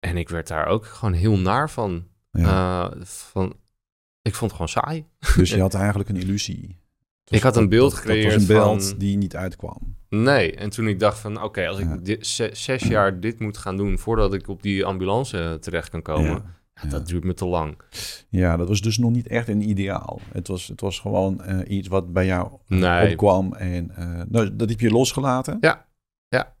En 0.00 0.16
ik 0.16 0.28
werd 0.28 0.48
daar 0.48 0.66
ook 0.66 0.86
gewoon 0.86 1.14
heel 1.14 1.38
naar 1.38 1.70
van. 1.70 2.06
Ja. 2.30 2.90
Uh, 2.94 3.02
van 3.04 3.56
ik 4.22 4.34
vond 4.34 4.50
het 4.50 4.60
gewoon 4.60 4.84
saai. 4.84 5.06
Dus 5.36 5.50
je 5.50 5.60
had 5.68 5.74
eigenlijk 5.74 6.08
een 6.08 6.16
illusie. 6.16 6.78
ik 7.24 7.42
had 7.42 7.56
een 7.56 7.68
beeld 7.68 7.94
gecreëerd. 7.94 8.24
Dat 8.24 8.32
was 8.32 8.42
een 8.42 8.56
beeld 8.56 8.88
van... 8.88 8.98
die 8.98 9.16
niet 9.16 9.36
uitkwam. 9.36 9.96
Nee, 10.08 10.54
en 10.54 10.70
toen 10.70 10.88
ik 10.88 10.98
dacht 10.98 11.18
van 11.18 11.42
oké, 11.42 11.68
als 11.68 11.78
ik 11.78 12.24
zes 12.54 12.82
jaar 12.82 13.20
dit 13.20 13.40
moet 13.40 13.58
gaan 13.58 13.76
doen 13.76 13.98
voordat 13.98 14.34
ik 14.34 14.48
op 14.48 14.62
die 14.62 14.84
ambulance 14.84 15.58
terecht 15.60 15.88
kan 15.88 16.02
komen, 16.02 16.30
ja. 16.30 16.60
Dat 16.88 17.06
duurt 17.06 17.24
me 17.24 17.34
te 17.34 17.46
lang. 17.46 17.78
Ja, 18.28 18.56
dat 18.56 18.68
was 18.68 18.80
dus 18.80 18.98
nog 18.98 19.10
niet 19.10 19.26
echt 19.26 19.48
een 19.48 19.68
ideaal. 19.68 20.20
Het 20.32 20.48
was, 20.48 20.68
het 20.68 20.80
was 20.80 21.00
gewoon 21.00 21.42
uh, 21.46 21.76
iets 21.76 21.88
wat 21.88 22.12
bij 22.12 22.26
jou 22.26 22.52
nee. 22.66 23.10
opkwam 23.10 23.54
en 23.54 23.90
uh, 23.98 24.22
nou, 24.28 24.56
dat 24.56 24.68
heb 24.68 24.80
je 24.80 24.90
losgelaten. 24.90 25.56
Ja, 25.60 25.86
ja. 26.28 26.56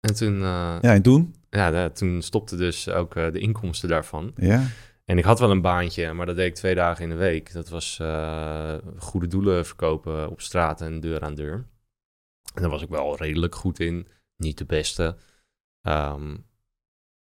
En 0.00 0.14
toen. 0.14 0.34
Uh, 0.34 0.78
ja, 0.80 0.94
en 0.94 1.02
toen? 1.02 1.34
Ja, 1.50 1.90
toen 1.90 2.22
stopte 2.22 2.56
dus 2.56 2.88
ook 2.88 3.14
de 3.14 3.38
inkomsten 3.38 3.88
daarvan. 3.88 4.32
Ja. 4.36 4.66
En 5.04 5.18
ik 5.18 5.24
had 5.24 5.38
wel 5.38 5.50
een 5.50 5.60
baantje, 5.60 6.12
maar 6.12 6.26
dat 6.26 6.36
deed 6.36 6.46
ik 6.46 6.54
twee 6.54 6.74
dagen 6.74 7.02
in 7.02 7.10
de 7.10 7.16
week. 7.16 7.52
Dat 7.52 7.68
was 7.68 8.00
goede 8.98 9.26
doelen 9.26 9.66
verkopen 9.66 10.30
op 10.30 10.40
straat 10.40 10.80
en 10.80 11.00
deur 11.00 11.22
aan 11.22 11.34
deur. 11.34 11.66
En 12.54 12.62
daar 12.62 12.70
was 12.70 12.82
ik 12.82 12.88
wel 12.88 13.16
redelijk 13.16 13.54
goed 13.54 13.80
in. 13.80 14.08
Niet 14.36 14.58
de 14.58 14.64
beste. 14.64 15.16
Um, 15.82 16.46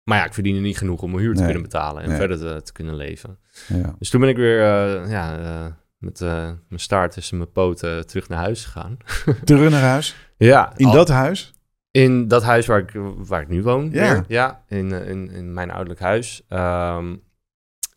maar 0.03 0.17
ja, 0.17 0.25
ik 0.25 0.33
verdiende 0.33 0.61
niet 0.61 0.77
genoeg 0.77 1.01
om 1.01 1.11
mijn 1.11 1.23
huur 1.23 1.35
te 1.35 1.43
kunnen 1.43 1.61
betalen 1.61 2.03
en 2.03 2.15
verder 2.15 2.37
te, 2.37 2.61
te, 2.63 2.71
kunnen 2.71 2.95
leven. 2.95 3.37
Ja. 3.67 3.95
Dus 3.99 4.09
toen 4.09 4.19
ben 4.21 4.29
ik 4.29 4.35
weer 4.35 4.57
uh, 4.57 5.11
ja, 5.11 5.39
uh, 5.39 5.65
met 5.97 6.19
mijn 6.19 6.59
staart 6.79 7.11
tussen 7.11 7.37
mijn 7.37 7.51
poten 7.51 8.07
terug 8.07 8.29
naar 8.29 8.39
huis 8.39 8.65
gegaan. 8.65 8.97
Terug 9.43 9.71
naar 9.71 9.81
huis? 9.81 10.15
ja. 10.37 10.73
In 10.75 10.91
dat 10.91 11.07
huis? 11.07 11.53
In 11.91 12.27
dat 12.27 12.43
huis 12.43 12.65
waar 12.65 12.79
ik, 12.79 12.91
waar 13.17 13.41
ik 13.41 13.47
nu 13.47 13.63
woon. 13.63 13.89
Ja. 13.91 14.13
Weer. 14.13 14.23
Ja, 14.27 14.63
in, 14.67 14.91
in, 14.91 15.31
in 15.31 15.53
mijn 15.53 15.69
ouderlijk 15.69 15.99
huis. 15.99 16.41
Um, 16.49 17.21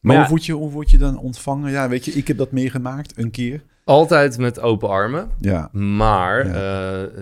maar, 0.05 0.17
hoe, 0.17 0.29
word 0.29 0.47
je, 0.47 0.53
hoe 0.53 0.71
word 0.71 0.91
je 0.91 0.99
dan 0.99 1.19
ontvangen? 1.19 1.71
Ja, 1.71 1.89
weet 1.89 2.05
je, 2.05 2.11
ik 2.11 2.29
heb 2.29 2.37
dat 2.37 2.53
meegemaakt 2.53 3.19
een 3.19 3.31
keer. 3.31 3.65
Altijd 3.85 4.39
met 4.39 4.61
open 4.61 4.89
armen. 4.89 5.31
Ja. 5.39 5.69
Maar 5.73 6.41
eh, 6.47 6.53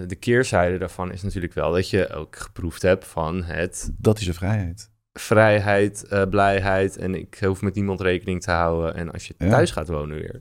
de 0.06 0.16
keerzijde 0.18 0.78
daarvan 0.78 1.12
is 1.12 1.22
natuurlijk 1.22 1.54
wel 1.54 1.72
dat 1.72 1.90
je 1.90 2.08
ook 2.08 2.36
geproefd 2.36 2.82
hebt 2.82 3.06
van 3.06 3.42
het... 3.42 3.92
Dat 3.98 4.20
is 4.20 4.26
een 4.26 4.34
vrijheid. 4.34 4.90
Vrijheid, 5.12 6.06
uh, 6.12 6.22
blijheid 6.30 6.96
en 6.96 7.14
ik 7.14 7.38
hoef 7.44 7.62
met 7.62 7.74
niemand 7.74 8.00
rekening 8.00 8.42
te 8.42 8.50
houden. 8.50 8.94
En 8.94 9.12
als 9.12 9.26
je 9.26 9.36
thuis 9.36 9.70
gaat 9.70 9.88
wonen 9.88 10.16
weer 10.16 10.40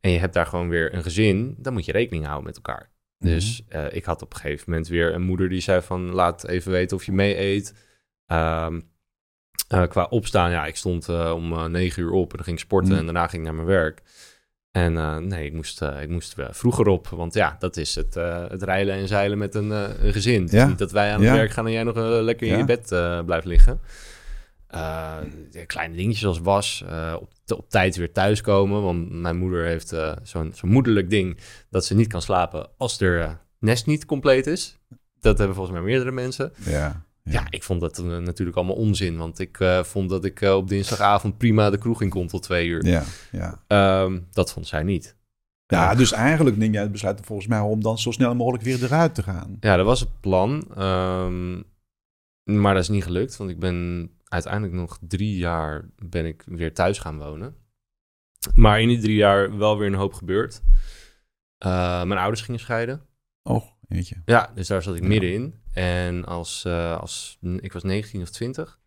en 0.00 0.10
je 0.10 0.18
hebt 0.18 0.34
daar 0.34 0.46
gewoon 0.46 0.68
weer 0.68 0.94
een 0.94 1.02
gezin, 1.02 1.54
dan 1.58 1.72
moet 1.72 1.84
je 1.84 1.92
rekening 1.92 2.24
houden 2.24 2.46
met 2.46 2.56
elkaar. 2.56 2.90
Mhm. 3.18 3.32
Dus 3.32 3.62
uh, 3.68 3.92
ik 3.92 4.04
had 4.04 4.22
op 4.22 4.32
een 4.32 4.40
gegeven 4.40 4.64
moment 4.70 4.88
weer 4.88 5.14
een 5.14 5.22
moeder 5.22 5.48
die 5.48 5.60
zei 5.60 5.80
van 5.82 6.10
laat 6.10 6.46
even 6.46 6.72
weten 6.72 6.96
of 6.96 7.04
je 7.04 7.12
mee 7.12 7.38
eet. 7.38 7.74
Um, 8.26 8.92
qua 9.88 10.04
opstaan, 10.10 10.50
ja, 10.50 10.66
ik 10.66 10.76
stond 10.76 11.08
om 11.32 11.70
negen 11.70 12.02
uur 12.02 12.10
op 12.10 12.30
en 12.30 12.36
dan 12.36 12.44
ging 12.44 12.60
sporten 12.60 12.92
mm. 12.92 12.98
en 12.98 13.04
daarna 13.04 13.26
ging 13.26 13.42
ik 13.42 13.48
naar 13.48 13.64
mijn 13.64 13.76
werk. 13.78 14.02
En 14.74 15.26
nee, 15.28 15.46
ik 15.46 15.52
moest, 15.52 15.82
ik 15.82 16.08
moest 16.08 16.34
vroeger 16.50 16.86
op, 16.86 17.08
want 17.08 17.34
ja, 17.34 17.56
dat 17.58 17.76
is 17.76 17.94
het, 17.94 18.14
het 18.48 18.62
rijden 18.62 18.94
en 18.94 19.08
zeilen 19.08 19.38
met 19.38 19.54
een, 19.54 19.70
een 19.70 20.12
gezin. 20.12 20.48
Ja. 20.50 20.66
niet 20.66 20.78
dat 20.78 20.92
wij 20.92 21.12
aan 21.12 21.22
het 21.22 21.32
werk 21.34 21.50
gaan 21.50 21.66
en 21.66 21.72
jij 21.72 21.82
nog 21.82 21.96
lekker 21.96 22.46
in 22.46 22.58
je 22.58 22.64
bed 22.64 22.88
blijft 23.26 23.46
liggen. 23.46 23.80
kleine 25.66 25.96
dingetjes 25.96 26.26
als 26.26 26.38
was, 26.38 26.84
op, 27.20 27.30
op 27.56 27.70
tijd 27.70 27.96
weer 27.96 28.12
thuiskomen. 28.12 28.82
Want 28.82 29.10
mijn 29.10 29.36
moeder 29.36 29.64
heeft 29.64 29.94
zo'n 30.22 30.52
zo'n 30.54 30.70
moederlijk 30.70 31.10
ding 31.10 31.38
dat 31.70 31.84
ze 31.84 31.94
niet 31.94 32.08
kan 32.08 32.22
slapen 32.22 32.68
als 32.76 33.00
er 33.00 33.38
nest 33.58 33.86
niet 33.86 34.04
compleet 34.04 34.46
is. 34.46 34.78
Dat 35.20 35.38
hebben 35.38 35.56
volgens 35.56 35.76
mij 35.76 35.84
meerdere 35.84 36.12
mensen. 36.12 36.52
Ja. 36.64 37.04
Ja. 37.30 37.46
ik 37.50 37.62
vond 37.62 37.80
dat 37.80 37.98
uh, 37.98 38.18
natuurlijk 38.18 38.56
allemaal 38.56 38.76
onzin. 38.76 39.16
Want 39.16 39.38
ik 39.38 39.58
uh, 39.58 39.82
vond 39.82 40.08
dat 40.10 40.24
ik 40.24 40.40
uh, 40.40 40.54
op 40.54 40.68
dinsdagavond 40.68 41.38
prima 41.38 41.70
de 41.70 41.78
kroeg 41.78 42.02
in 42.02 42.08
kon 42.08 42.26
tot 42.26 42.42
twee 42.42 42.66
uur. 42.66 42.86
Ja, 42.86 43.02
ja. 43.32 44.02
Um, 44.02 44.26
dat 44.32 44.52
vond 44.52 44.66
zij 44.66 44.82
niet. 44.82 45.16
Ja, 45.66 45.94
dus 45.94 46.12
eigenlijk 46.12 46.56
neem 46.56 46.72
jij 46.72 46.82
het 46.82 46.92
besluit 46.92 47.20
volgens 47.22 47.48
mij 47.48 47.60
om 47.60 47.82
dan 47.82 47.98
zo 47.98 48.10
snel 48.10 48.34
mogelijk 48.34 48.64
weer 48.64 48.84
eruit 48.84 49.14
te 49.14 49.22
gaan. 49.22 49.56
Ja, 49.60 49.76
dat 49.76 49.86
was 49.86 50.00
het 50.00 50.20
plan. 50.20 50.50
Um, 50.78 51.64
maar 52.42 52.74
dat 52.74 52.82
is 52.82 52.88
niet 52.88 53.04
gelukt, 53.04 53.36
want 53.36 53.50
ik 53.50 53.58
ben 53.58 54.10
uiteindelijk 54.24 54.72
nog 54.72 54.98
drie 55.00 55.36
jaar 55.36 55.88
ben 55.96 56.26
ik 56.26 56.42
weer 56.46 56.74
thuis 56.74 56.98
gaan 56.98 57.18
wonen. 57.18 57.56
Maar 58.54 58.80
in 58.80 58.88
die 58.88 59.00
drie 59.00 59.16
jaar 59.16 59.58
wel 59.58 59.78
weer 59.78 59.86
een 59.86 59.94
hoop 59.94 60.12
gebeurd. 60.12 60.62
mijn 61.58 62.18
ouders 62.18 62.40
gingen 62.40 62.60
scheiden. 62.60 63.02
Oh, 63.42 63.64
weet 63.88 64.08
je. 64.08 64.16
Ja, 64.24 64.50
dus 64.54 64.66
daar 64.66 64.82
zat 64.82 64.96
ik 64.96 65.02
middenin. 65.02 65.62
En 65.74 66.24
als, 66.24 66.64
uh, 66.66 67.00
als 67.00 67.38
ik 67.56 67.72
was 67.72 67.82
19 67.82 68.22
of 68.22 68.30
20. 68.30 68.80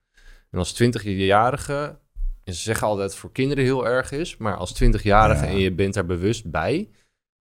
En 0.50 0.60
als 0.60 0.84
20-jarige, 0.84 2.00
ze 2.44 2.54
zeggen 2.54 2.88
altijd 2.88 3.16
voor 3.16 3.32
kinderen 3.32 3.64
heel 3.64 3.88
erg 3.88 4.12
is, 4.12 4.38
maar 4.38 4.56
als 4.56 4.84
20-jarige 4.84 5.46
en 5.46 5.58
je 5.58 5.74
bent 5.74 5.94
daar 5.94 6.06
bewust 6.06 6.52
bij 6.52 6.90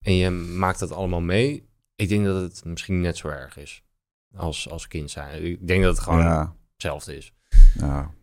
en 0.04 0.14
je 0.14 0.30
maakt 0.30 0.78
dat 0.78 0.92
allemaal 0.92 1.20
mee, 1.20 1.68
ik 1.96 2.09
denk 2.09 2.24
dat 2.24 2.42
het 2.42 2.64
misschien 2.64 3.00
net 3.00 3.16
zo 3.16 3.28
erg 3.28 3.56
is 3.56 3.82
als, 4.37 4.70
als 4.70 4.88
kind 4.88 5.11
zijn. 5.11 5.44
Ik 5.44 5.66
denk 5.66 5.82
dat 5.82 5.94
het 5.94 6.04
gewoon 6.04 6.20
ja. 6.20 6.56
hetzelfde 6.72 7.16
is. 7.16 7.32
Ja. 7.74 8.14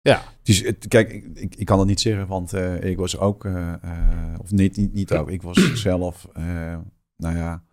Ja. 0.00 0.22
Dus 0.42 0.60
het, 0.60 0.88
kijk, 0.88 1.12
ik, 1.34 1.54
ik, 1.54 1.66
kan 1.66 1.78
dat 1.78 1.86
niet 1.86 2.00
zeggen, 2.00 2.26
want 2.26 2.54
uh, 2.54 2.82
ik 2.82 2.96
was 2.96 3.18
ook, 3.18 3.44
uh, 3.44 3.74
of 4.38 4.50
niet, 4.50 4.76
niet, 4.76 4.92
niet 4.92 5.12
ook, 5.12 5.30
ik 5.30 5.42
was 5.42 5.72
zelf 5.82 6.28
nou 7.16 7.36
ja, 7.36 7.64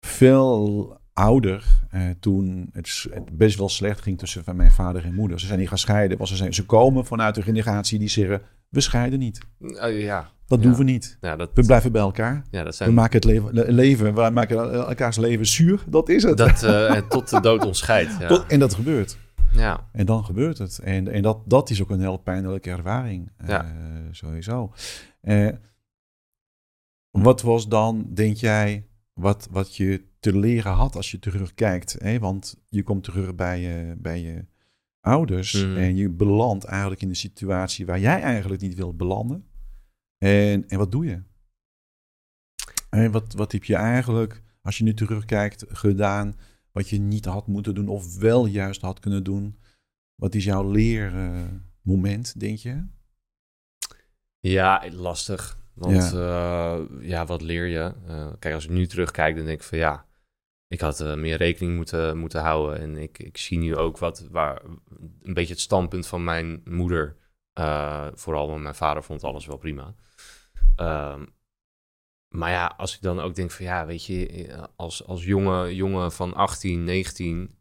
veel 0.00 0.98
ouder 1.16 1.64
uh, 1.94 2.02
toen 2.20 2.68
het, 2.72 3.06
het, 3.10 3.38
best 3.38 3.58
wel 3.58 3.68
slecht 3.68 4.02
ging 4.02 4.18
tussen 4.18 4.44
van 4.44 4.56
mijn 4.56 4.70
vader 4.70 5.04
en 5.04 5.14
moeder. 5.14 5.40
Ze 5.40 5.46
zijn 5.46 5.58
niet 5.58 5.68
gaan 5.68 5.78
scheiden. 5.78 6.18
Was 6.18 6.28
ze, 6.28 6.36
zijn, 6.36 6.54
ze 6.54 6.64
komen 6.64 7.06
vanuit 7.06 7.34
de 7.34 7.42
generatie 7.42 7.98
die 7.98 8.08
zeggen, 8.08 8.42
we 8.68 8.80
scheiden 8.80 9.18
niet. 9.18 9.40
Uh, 9.60 10.02
ja. 10.02 10.30
Dat 10.46 10.62
doen 10.62 10.74
we 10.74 10.84
niet. 10.84 11.18
Ja, 11.20 11.36
dat, 11.36 11.50
we 11.54 11.62
blijven 11.62 11.92
bij 11.92 12.00
elkaar. 12.00 12.44
Ja, 12.50 12.64
dat 12.64 12.76
zijn... 12.76 12.88
We 12.88 12.94
maken 12.94 13.14
het 13.14 13.24
leven, 13.24 13.72
leven, 13.74 14.14
we 14.14 14.30
maken 14.30 14.72
elkaars 14.72 15.16
leven 15.16 15.46
zuur. 15.46 15.84
Dat 15.86 16.08
is 16.08 16.22
het. 16.22 16.36
Dat, 16.36 16.62
uh, 16.62 16.92
tot 16.92 17.30
de 17.30 17.40
dood 17.40 17.64
ons 17.64 17.78
scheidt. 17.78 18.16
Ja. 18.18 18.44
en 18.48 18.58
dat 18.58 18.74
gebeurt. 18.74 19.18
Ja. 19.52 19.88
En 19.92 20.06
dan 20.06 20.24
gebeurt 20.24 20.58
het. 20.58 20.78
En, 20.78 21.08
en 21.08 21.22
dat, 21.22 21.38
dat 21.44 21.70
is 21.70 21.82
ook 21.82 21.90
een 21.90 22.00
heel 22.00 22.16
pijnlijke 22.16 22.70
ervaring. 22.70 23.30
Ja. 23.46 23.66
sowieso. 24.10 24.72
wat 27.10 27.42
was 27.42 27.68
dan, 27.68 28.06
denk 28.14 28.36
jij, 28.36 28.86
wat, 29.20 29.48
wat 29.50 29.76
je 29.76 30.04
te 30.20 30.38
leren 30.38 30.72
had 30.72 30.96
als 30.96 31.10
je 31.10 31.18
terugkijkt. 31.18 31.92
Hè? 31.98 32.18
Want 32.18 32.56
je 32.68 32.82
komt 32.82 33.04
terug 33.04 33.34
bij 33.34 33.60
je, 33.60 33.96
bij 33.98 34.20
je 34.20 34.46
ouders 35.00 35.52
Mhm. 35.52 35.76
en 35.76 35.96
je 35.96 36.08
belandt 36.10 36.64
eigenlijk 36.64 37.02
in 37.02 37.08
een 37.08 37.16
situatie 37.16 37.86
waar 37.86 38.00
jij 38.00 38.20
eigenlijk 38.20 38.62
niet 38.62 38.74
wilt 38.74 38.96
belanden. 38.96 39.46
En, 40.18 40.68
en 40.68 40.78
wat 40.78 40.92
doe 40.92 41.04
je? 41.06 41.22
En 42.90 43.10
wat, 43.10 43.32
wat 43.34 43.52
heb 43.52 43.64
je 43.64 43.74
eigenlijk, 43.76 44.42
als 44.62 44.78
je 44.78 44.84
nu 44.84 44.94
terugkijkt, 44.94 45.64
gedaan 45.68 46.36
wat 46.72 46.88
je 46.88 46.98
niet 46.98 47.24
had 47.24 47.46
moeten 47.46 47.74
doen 47.74 47.88
of 47.88 48.16
wel 48.16 48.46
juist 48.46 48.80
had 48.80 49.00
kunnen 49.00 49.24
doen? 49.24 49.58
Wat 50.14 50.34
is 50.34 50.44
jouw 50.44 50.70
leermoment, 50.70 52.40
denk 52.40 52.58
je? 52.58 52.84
Ja, 54.38 54.88
lastig. 54.90 55.64
Want 55.76 56.10
ja, 56.12 56.86
ja 57.00 57.26
wat 57.26 57.42
leer 57.42 57.66
je? 57.66 57.92
Uh, 58.08 58.32
kijk, 58.38 58.54
als 58.54 58.64
ik 58.64 58.70
nu 58.70 58.86
terugkijk, 58.86 59.36
dan 59.36 59.44
denk 59.44 59.58
ik 59.58 59.66
van 59.66 59.78
ja, 59.78 60.06
ik 60.68 60.80
had 60.80 61.00
uh, 61.00 61.14
meer 61.14 61.36
rekening 61.36 61.76
moeten, 61.76 62.18
moeten 62.18 62.40
houden. 62.40 62.80
En 62.80 62.96
ik, 62.96 63.18
ik 63.18 63.36
zie 63.36 63.58
nu 63.58 63.76
ook 63.76 63.98
wat, 63.98 64.26
waar, 64.30 64.62
een 65.22 65.34
beetje 65.34 65.52
het 65.52 65.62
standpunt 65.62 66.06
van 66.06 66.24
mijn 66.24 66.60
moeder. 66.64 67.16
Vooral, 68.14 68.48
want 68.48 68.62
mijn 68.62 68.74
vader 68.74 69.02
vond 69.02 69.24
alles 69.24 69.46
wel 69.46 69.56
prima. 69.56 69.94
Uh, 70.80 71.22
maar 72.34 72.50
ja, 72.50 72.74
als 72.76 72.94
ik 72.94 73.02
dan 73.02 73.20
ook 73.20 73.34
denk 73.34 73.50
van 73.50 73.64
ja, 73.64 73.86
weet 73.86 74.04
je, 74.04 74.68
als, 74.76 75.06
als 75.06 75.24
jonge 75.24 75.74
jongen 75.74 76.12
van 76.12 76.34
18, 76.34 76.84
19, 76.84 77.54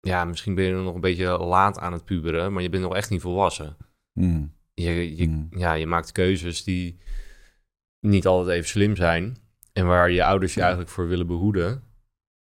ja, 0.00 0.24
misschien 0.24 0.54
ben 0.54 0.64
je 0.64 0.72
nog 0.72 0.94
een 0.94 1.00
beetje 1.00 1.38
laat 1.38 1.78
aan 1.78 1.92
het 1.92 2.04
puberen, 2.04 2.52
maar 2.52 2.62
je 2.62 2.68
bent 2.68 2.82
nog 2.82 2.94
echt 2.94 3.10
niet 3.10 3.20
volwassen. 3.20 3.76
Mm. 4.12 4.54
Je, 4.74 5.16
je, 5.16 5.26
Mm. 5.26 5.48
ja, 5.50 5.72
je 5.72 5.86
maakt 5.86 6.12
keuzes 6.12 6.64
die 6.64 6.98
niet 8.02 8.26
altijd 8.26 8.56
even 8.56 8.68
slim 8.68 8.96
zijn. 8.96 9.36
En 9.72 9.86
waar 9.86 10.10
je 10.10 10.24
ouders 10.24 10.54
je 10.54 10.60
eigenlijk 10.60 10.90
voor 10.90 11.08
willen 11.08 11.26
behoeden. 11.26 11.82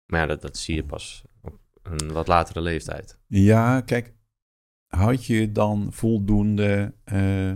Maar 0.06 0.20
ja, 0.20 0.26
dat, 0.26 0.42
dat 0.42 0.56
zie 0.56 0.74
je 0.74 0.84
pas 0.84 1.24
op 1.42 1.58
een 1.82 2.12
wat 2.12 2.26
latere 2.26 2.60
leeftijd. 2.60 3.18
Ja, 3.26 3.80
kijk, 3.80 4.14
had 4.86 5.24
je 5.24 5.52
dan 5.52 5.92
voldoende 5.92 6.94
uh, 7.12 7.52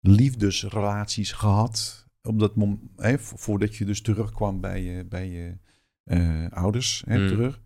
liefdesrelaties 0.00 1.32
gehad 1.32 2.06
op 2.22 2.38
dat 2.38 2.56
moment, 2.56 2.80
hè, 2.96 3.18
voordat 3.18 3.76
je 3.76 3.84
dus 3.84 4.02
terugkwam 4.02 4.60
bij 4.60 4.82
je, 4.82 5.04
bij 5.04 5.28
je 5.28 5.58
uh, 6.04 6.50
ouders 6.50 7.02
hè, 7.06 7.18
Mm. 7.18 7.28
terug, 7.28 7.60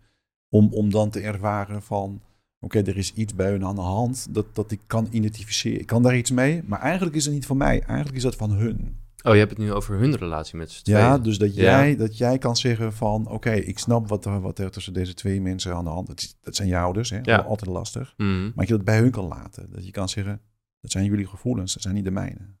om, 0.49 0.73
om 0.73 0.89
dan 0.89 1.09
te 1.09 1.19
ervaren 1.19 1.81
van, 1.81 2.21
oké, 2.59 2.79
er 2.79 2.97
is 2.97 3.13
iets 3.13 3.35
bij 3.35 3.51
hun 3.51 3.65
aan 3.65 3.75
de 3.75 3.81
hand 3.81 4.33
dat, 4.33 4.55
dat 4.55 4.71
ik 4.71 4.79
kan 4.87 5.07
identificeren. 5.11 5.79
Ik 5.79 5.85
kan 5.85 6.03
daar 6.03 6.17
iets 6.17 6.31
mee, 6.31 6.63
maar 6.63 6.79
eigenlijk 6.79 7.15
is 7.15 7.25
het 7.25 7.33
niet 7.33 7.45
van 7.45 7.57
mij, 7.57 7.81
eigenlijk 7.81 8.17
is 8.17 8.23
dat 8.23 8.35
van 8.35 8.51
hun. 8.51 8.97
Oh, 9.23 9.33
je 9.33 9.39
hebt 9.39 9.49
het 9.49 9.59
nu 9.59 9.73
over 9.73 9.97
hun 9.97 10.15
relatie 10.15 10.57
met 10.57 10.71
z'n 10.71 10.91
Ja, 10.91 11.07
tweeën. 11.07 11.23
dus 11.23 11.37
dat 11.37 11.55
Ja. 11.55 11.61
jij, 11.61 11.95
dat 11.95 12.17
jij 12.17 12.37
kan 12.37 12.55
zeggen 12.55 12.93
van... 12.93 13.27
oké, 13.27 13.51
ik 13.51 13.79
snap 13.79 14.07
wat 14.07 14.25
er, 14.25 14.41
wat 14.41 14.59
er 14.59 14.71
tussen 14.71 14.93
deze 14.93 15.13
twee 15.13 15.41
mensen 15.41 15.75
aan 15.75 15.83
de 15.83 15.89
hand 15.89 16.21
is. 16.21 16.35
Dat 16.41 16.55
zijn 16.55 16.67
je 16.67 16.77
ouders, 16.77 17.09
hè? 17.09 17.19
Ja. 17.23 17.37
altijd 17.37 17.69
lastig. 17.71 18.13
Mhm. 18.17 18.41
Maar 18.43 18.51
dat 18.55 18.67
je 18.67 18.73
dat 18.75 18.85
bij 18.85 18.99
hun 18.99 19.11
kan 19.11 19.25
laten. 19.27 19.71
Dat 19.71 19.85
je 19.85 19.91
kan 19.91 20.09
zeggen, 20.09 20.41
dat 20.81 20.91
zijn 20.91 21.05
jullie 21.05 21.27
gevoelens, 21.27 21.73
dat 21.73 21.81
zijn 21.81 21.95
niet 21.95 22.03
de 22.03 22.11
mijne. 22.11 22.57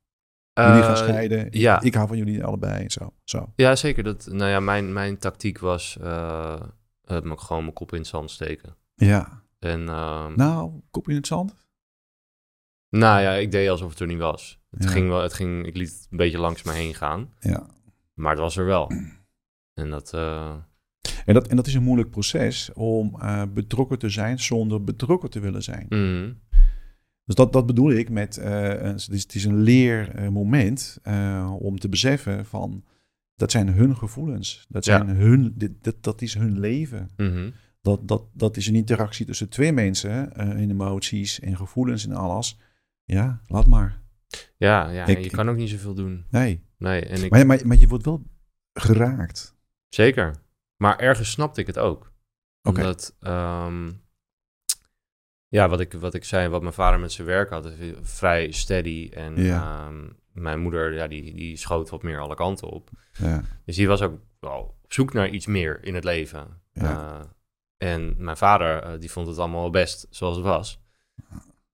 Jullie 0.53 0.81
gaan 0.83 0.91
Eh, 0.91 0.97
scheiden, 0.97 1.47
ja. 1.51 1.81
ik 1.81 1.93
hou 1.93 2.07
van 2.07 2.17
jullie 2.17 2.43
allebei, 2.43 2.89
zo. 2.89 3.13
zo. 3.23 3.53
Ja, 3.55 3.75
zeker. 3.75 4.03
Dat, 4.03 4.27
nou 4.31 4.49
ja, 4.49 4.59
mijn, 4.59 4.93
mijn 4.93 5.17
tactiek 5.17 5.59
was 5.59 5.97
uh, 6.01 6.59
me 7.05 7.37
gewoon 7.37 7.61
mijn 7.61 7.73
kop 7.73 7.91
in 7.93 7.97
het 7.99 8.07
zand 8.07 8.31
steken. 8.31 8.75
Ja, 8.95 9.43
En 9.59 9.83
nou, 9.83 10.35
nou, 10.35 10.71
kop 10.91 11.09
in 11.09 11.15
het 11.15 11.27
zand. 11.27 11.55
Nou 12.89 13.21
ja, 13.21 13.33
ik 13.33 13.51
deed 13.51 13.69
alsof 13.69 13.89
het 13.89 13.99
er 13.99 14.07
niet 14.07 14.17
was. 14.17 14.59
Het 14.71 14.83
Ja. 14.83 14.89
ging 14.89 15.07
wel, 15.07 15.21
het 15.21 15.33
ging, 15.33 15.65
ik 15.65 15.75
liet 15.77 15.89
het 15.89 16.07
een 16.09 16.17
beetje 16.17 16.37
langs 16.39 16.63
me 16.63 16.71
heen 16.73 16.93
gaan. 16.95 17.29
Ja. 17.39 17.67
Maar 18.13 18.31
het 18.31 18.39
was 18.39 18.57
er 18.57 18.65
wel. 18.65 18.91
En 19.73 19.89
dat, 19.89 20.11
uh, 20.15 20.55
En 21.25 21.33
dat, 21.33 21.47
en 21.47 21.55
dat 21.55 21.67
is 21.67 21.73
een 21.73 21.83
moeilijk 21.83 22.09
proces 22.09 22.69
om 22.73 23.15
uh, 23.21 23.43
betrokken 23.53 23.99
te 23.99 24.09
zijn 24.09 24.39
zonder 24.39 24.83
betrokken 24.83 25.29
te 25.29 25.39
willen 25.39 25.63
zijn. 25.63 25.85
mhm. 25.89 26.33
Dus 27.25 27.35
dat, 27.37 27.53
dat 27.53 27.65
bedoel 27.65 27.91
ik 27.91 28.09
met, 28.09 28.37
uh, 28.37 28.45
het, 28.67 29.07
is, 29.11 29.21
het 29.21 29.35
is 29.35 29.45
een 29.45 29.61
leermoment 29.61 30.99
om 31.59 31.79
te 31.79 31.89
beseffen 31.89 32.45
van, 32.45 32.83
dat 33.35 33.51
zijn 33.51 33.67
hun 33.73 33.95
gevoelens. 33.97 34.65
Dat, 34.69 34.83
zijn 34.85 35.07
Ja. 35.07 35.13
hun, 35.13 35.53
dit, 35.55 35.71
dat, 35.81 35.95
dat 36.03 36.21
is 36.21 36.33
hun 36.33 36.59
leven. 36.59 37.09
Mhm. 37.17 37.49
Dat, 37.81 38.07
dat, 38.07 38.23
dat 38.33 38.57
is 38.57 38.67
een 38.67 38.75
interactie 38.75 39.25
tussen 39.25 39.49
twee 39.49 39.71
mensen 39.71 40.31
in 40.57 40.69
emoties 40.71 41.39
en 41.39 41.57
gevoelens 41.57 42.05
en 42.05 42.13
alles. 42.13 42.57
Ja, 43.09 43.41
laat 43.47 43.67
maar. 43.67 44.01
Ja, 44.57 44.89
ja 44.89 45.05
Ik- 45.05 45.17
en 45.17 45.23
je 45.23 45.29
kan 45.29 45.49
ook 45.49 45.55
niet 45.55 45.69
zoveel 45.69 45.93
doen. 45.93 46.25
Nee, 46.29 46.67
Nee, 46.77 47.05
en 47.05 47.23
ik, 47.23 47.31
maar, 47.31 47.45
maar, 47.45 47.67
maar 47.67 47.77
je 47.77 47.87
wordt 47.87 48.05
wel 48.05 48.23
geraakt. 48.73 49.55
zeker. 49.89 50.35
Maar 50.77 50.97
ergens 50.99 51.31
snapte 51.31 51.61
ik 51.61 51.67
het 51.67 51.77
ook. 51.79 52.11
Oké. 52.63 52.79
Omdat, 52.79 53.15
ehm, 53.19 53.91
ja, 55.47 55.69
wat 55.69 55.79
ik, 55.79 55.93
wat 55.93 56.13
ik 56.13 56.23
zei, 56.23 56.47
wat 56.47 56.61
mijn 56.61 56.73
vader 56.73 56.99
met 56.99 57.11
zijn 57.11 57.27
werk 57.27 57.49
had, 57.49 57.71
vrij 58.01 58.51
steady. 58.51 59.09
En 59.13 59.35
Ja. 59.43 59.85
ehm, 59.87 60.09
mijn 60.31 60.59
moeder, 60.59 60.93
ja, 60.93 61.07
die, 61.07 61.33
die 61.35 61.57
schoot 61.57 61.89
wat 61.89 62.03
meer 62.03 62.19
alle 62.19 62.35
kanten 62.35 62.67
op. 62.69 62.89
Ja, 63.13 63.43
Dus 63.65 63.75
die 63.75 63.87
was 63.87 64.01
ook 64.01 64.19
wel 64.39 64.77
op 64.83 64.93
zoek 64.93 65.13
naar 65.13 65.29
iets 65.29 65.45
meer 65.45 65.83
in 65.83 65.95
het 65.95 66.03
leven. 66.03 66.61
Ja. 66.73 67.19
Eh, 67.19 67.25
en 67.89 68.15
mijn 68.17 68.37
vader, 68.37 68.81
eh, 68.83 68.99
die 68.99 69.11
vond 69.11 69.27
het 69.27 69.37
allemaal 69.37 69.69
best 69.69 70.07
zoals 70.09 70.35
het 70.35 70.45
was. 70.45 70.81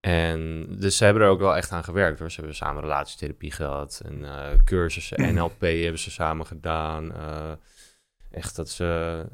En 0.05 0.65
dus 0.79 0.97
ze 0.97 1.03
hebben 1.03 1.23
er 1.23 1.29
ook 1.29 1.39
wel 1.39 1.55
echt 1.55 1.71
aan 1.71 1.83
gewerkt 1.83 2.19
hoor. 2.19 2.29
Ze 2.31 2.35
hebben 2.37 2.55
samen 2.55 2.81
relatietherapie 2.81 3.51
gehad 3.51 4.01
en 4.05 4.23
eh, 4.25 4.47
cursussen 4.65 5.33
NLP 5.35 5.61
hebben 5.61 5.99
ze 5.99 6.11
samen 6.11 6.45
gedaan. 6.45 7.13
Eh, 7.13 7.51
echt 8.31 8.55
dat 8.55 8.69
ze, 8.69 8.85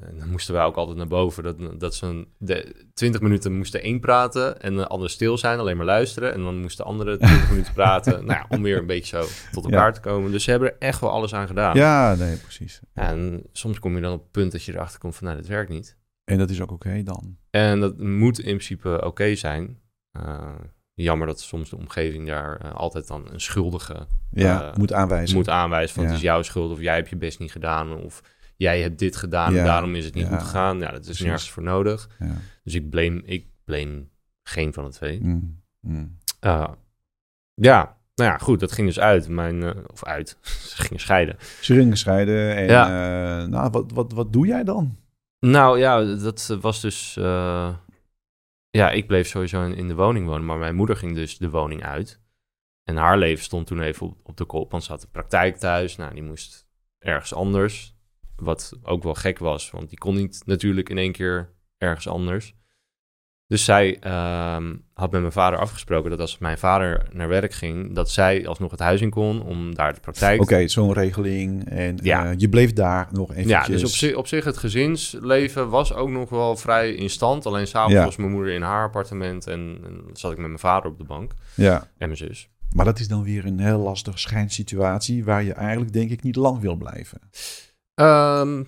en 0.02 0.18
dan 0.20 0.30
moesten 0.30 0.54
wij 0.54 0.64
ook 0.64 0.76
altijd 0.76 0.98
naar 0.98 1.08
boven, 1.08 1.44
dat, 1.44 1.80
dat 1.80 1.96
ze 1.96 2.06
een, 2.06 2.28
de 2.38 2.86
20 2.94 3.22
minuten 3.22 3.58
moesten 3.58 3.82
één 3.82 4.00
praten 4.00 4.62
en 4.62 4.76
de 4.76 4.88
ander 4.88 5.10
stil 5.10 5.38
zijn, 5.38 5.60
alleen 5.60 5.78
maar 5.78 5.86
luisteren. 5.86 6.34
En 6.34 6.44
dan 6.44 6.58
moesten 6.62 6.86
de 6.86 6.92
andere 6.92 7.18
20 7.18 7.50
minuten 7.50 7.74
praten, 7.74 8.26
nou 8.26 8.40
ja, 8.40 8.46
om 8.50 8.62
weer 8.64 8.78
een 8.78 8.86
beetje 8.86 9.18
zo 9.18 9.28
tot 9.52 9.64
elkaar 9.64 9.86
Ja. 9.88 9.92
te 9.92 10.00
komen. 10.02 10.32
Dus 10.32 10.44
ze 10.44 10.52
hebben 10.52 10.70
er 10.70 10.76
echt 10.80 11.00
wel 11.02 11.12
alles 11.12 11.34
aan 11.34 11.48
gedaan. 11.48 11.76
ja 11.76 12.16
nee, 12.16 12.38
precies. 12.38 12.80
En 12.94 13.44
soms 13.52 13.80
kom 13.80 13.96
je 13.96 14.02
dan 14.02 14.14
op 14.14 14.22
het 14.22 14.32
punt 14.32 14.52
dat 14.52 14.64
je 14.64 14.74
erachter 14.74 15.00
komt 15.00 15.16
van, 15.16 15.28
nou, 15.28 15.40
dit 15.40 15.48
werkt 15.48 15.70
niet. 15.70 15.98
En 16.24 16.38
dat 16.38 16.50
is 16.50 16.62
ook 16.62 16.72
oké 16.72 17.04
dan. 17.04 17.38
En 17.50 17.80
dat 17.80 17.98
moet 17.98 18.38
in 18.40 18.44
principe 18.46 19.06
oké 19.06 19.36
zijn. 19.36 19.80
Uh, 20.18 20.48
jammer 20.94 21.28
dat 21.28 21.40
soms 21.42 21.70
de 21.70 21.78
omgeving 21.78 22.28
daar 22.28 22.66
uh, 22.66 22.74
altijd 22.74 23.08
dan 23.08 23.28
een 23.32 23.42
schuldige 23.42 24.08
Ja, 24.32 24.70
uh, 24.70 24.76
moet 24.76 24.94
aanwijzen. 24.94 25.36
moet 25.38 25.50
aanwijzen 25.50 25.94
van 25.96 26.04
Ja. 26.04 26.10
het 26.10 26.18
is 26.18 26.24
jouw 26.24 26.42
schuld 26.42 26.72
of 26.72 26.80
jij 26.80 26.96
hebt 26.96 27.10
je 27.10 27.16
best 27.16 27.40
niet 27.40 27.52
gedaan 27.52 27.94
of 27.94 28.22
jij 28.56 28.82
hebt 28.82 29.00
dit 29.00 29.16
gedaan 29.16 29.54
Ja. 29.54 29.60
en 29.60 29.66
daarom 29.66 29.96
is 29.96 30.06
het 30.06 30.14
niet 30.14 30.24
Ja. 30.28 30.30
goed 30.30 30.42
gegaan. 30.48 30.80
Ja, 30.80 30.92
dat 30.92 31.06
is 31.08 31.20
nergens 31.20 31.50
voor 31.52 31.64
nodig. 31.64 32.10
Ja. 32.20 32.36
Dus 32.64 32.74
ik 32.74 32.90
blame, 32.90 33.22
ik 33.26 33.46
blame 33.64 34.04
geen 34.44 34.74
van 34.74 34.84
de 34.86 34.92
twee. 34.92 35.20
Mm, 35.24 35.62
mm. 35.80 36.18
Uh, 36.42 36.68
ja, 37.54 37.98
nou 38.16 38.30
ja, 38.32 38.38
goed, 38.38 38.60
dat 38.60 38.72
ging 38.72 38.88
dus 38.88 39.00
uit. 39.00 39.30
Mijn, 39.30 39.62
uh, 39.62 39.70
of 39.88 40.04
uit, 40.06 40.38
ze 40.70 40.82
gingen 40.82 41.00
scheiden. 41.02 41.36
Ze 41.62 41.74
gingen 41.74 41.98
scheiden 41.98 42.56
en 42.56 42.66
ja. 42.66 43.46
nou, 43.46 43.70
wat, 43.70 43.92
wat, 43.92 44.12
wat 44.12 44.34
doe 44.34 44.48
jij 44.48 44.64
dan? 44.64 44.98
Nou 45.40 45.80
ja, 45.80 46.04
dat 46.16 46.58
was 46.62 46.82
dus. 46.82 47.18
Ja, 48.72 48.92
ik 48.92 49.08
bleef 49.08 49.28
sowieso 49.28 49.64
in, 49.64 49.88
de 49.88 49.96
woning 49.96 50.26
wonen, 50.26 50.46
maar 50.46 50.58
mijn 50.58 50.76
moeder 50.76 50.96
ging 50.96 51.16
dus 51.16 51.38
de 51.38 51.50
woning 51.50 51.84
uit. 51.84 52.22
En 52.84 52.96
haar 52.96 53.18
leven 53.18 53.44
stond 53.44 53.68
toen 53.68 53.82
even 53.82 54.08
op, 54.08 54.20
op 54.24 54.38
de 54.38 54.46
kop, 54.46 54.72
want 54.72 54.84
ze 54.84 54.92
had 54.92 55.02
de 55.02 55.08
praktijk 55.12 55.58
thuis. 55.58 55.96
Nou, 55.96 56.14
die 56.14 56.24
moest 56.24 56.68
ergens 57.00 57.34
anders. 57.34 57.96
Wat 58.36 58.80
ook 58.84 59.04
wel 59.04 59.14
gek 59.14 59.38
was, 59.38 59.72
want 59.72 59.90
die 59.90 59.98
kon 59.98 60.16
niet 60.16 60.42
natuurlijk 60.46 60.90
in 60.90 60.98
één 60.98 61.12
keer 61.12 61.54
ergens 61.78 62.08
anders. 62.08 62.56
Dus 63.52 63.64
zij 63.64 63.98
uh, 64.06 64.58
had 64.94 65.12
met 65.12 65.22
mijn 65.22 65.32
vader 65.32 65.60
afgesproken 65.60 66.10
dat 66.10 66.20
als 66.20 66.38
mijn 66.38 66.58
vader 66.58 67.06
naar 67.12 67.28
werk 67.28 67.54
ging, 67.54 67.96
dat 67.96 68.10
zij 68.10 68.48
alsnog 68.48 68.72
het 68.72 68.80
huis 68.80 69.02
in 69.02 69.10
kon 69.10 69.42
om 69.42 69.76
daar 69.76 69.94
de 69.94 70.00
praktijk... 70.00 70.42
Oké, 70.42 70.54
okay, 70.54 70.68
zo'n 70.68 70.94
regeling. 70.94 71.70
En 71.70 71.98
ja. 72.04 72.26
uh, 72.26 72.32
je 72.38 72.50
bleef 72.50 72.74
daar 72.74 73.08
nog 73.12 73.32
eventjes. 73.32 73.66
Ja, 73.66 73.72
dus 73.72 73.84
op 73.84 73.90
zich, 73.90 74.16
op 74.16 74.28
zich 74.28 74.44
het 74.44 74.58
gezinsleven 74.58 75.70
was 75.70 75.94
ook 75.94 76.10
nog 76.10 76.30
wel 76.30 76.56
vrij 76.56 76.94
in 76.94 77.10
stand. 77.10 77.46
Alleen 77.46 77.68
s'avonds 77.68 77.94
ja. 77.94 78.06
was 78.06 78.16
mijn 78.16 78.32
moeder 78.32 78.54
in 78.54 78.62
haar 78.62 78.84
appartement 78.84 79.48
en, 79.48 79.78
en, 79.86 80.04
zat 80.14 80.32
ik 80.32 80.38
met 80.38 80.48
mijn 80.48 80.60
vader 80.60 80.92
op 80.92 80.98
de 80.98 81.04
bank. 81.04 81.32
Ja. 81.56 81.80
En 81.98 82.08
mijn 82.08 82.18
zus. 82.18 82.50
Maar 82.76 82.86
dat 82.86 83.00
is 83.00 83.08
dan 83.08 83.24
weer 83.24 83.46
een 83.46 83.60
heel 83.60 83.80
lastige 83.80 84.18
schijnsituatie 84.18 85.24
waar 85.24 85.44
je 85.44 85.54
eigenlijk 85.54 85.94
denk 85.94 86.12
ik 86.12 86.24
niet 86.24 86.36
lang 86.36 86.60
wil 86.60 86.76
blijven. 86.76 87.20
Um, 87.96 88.68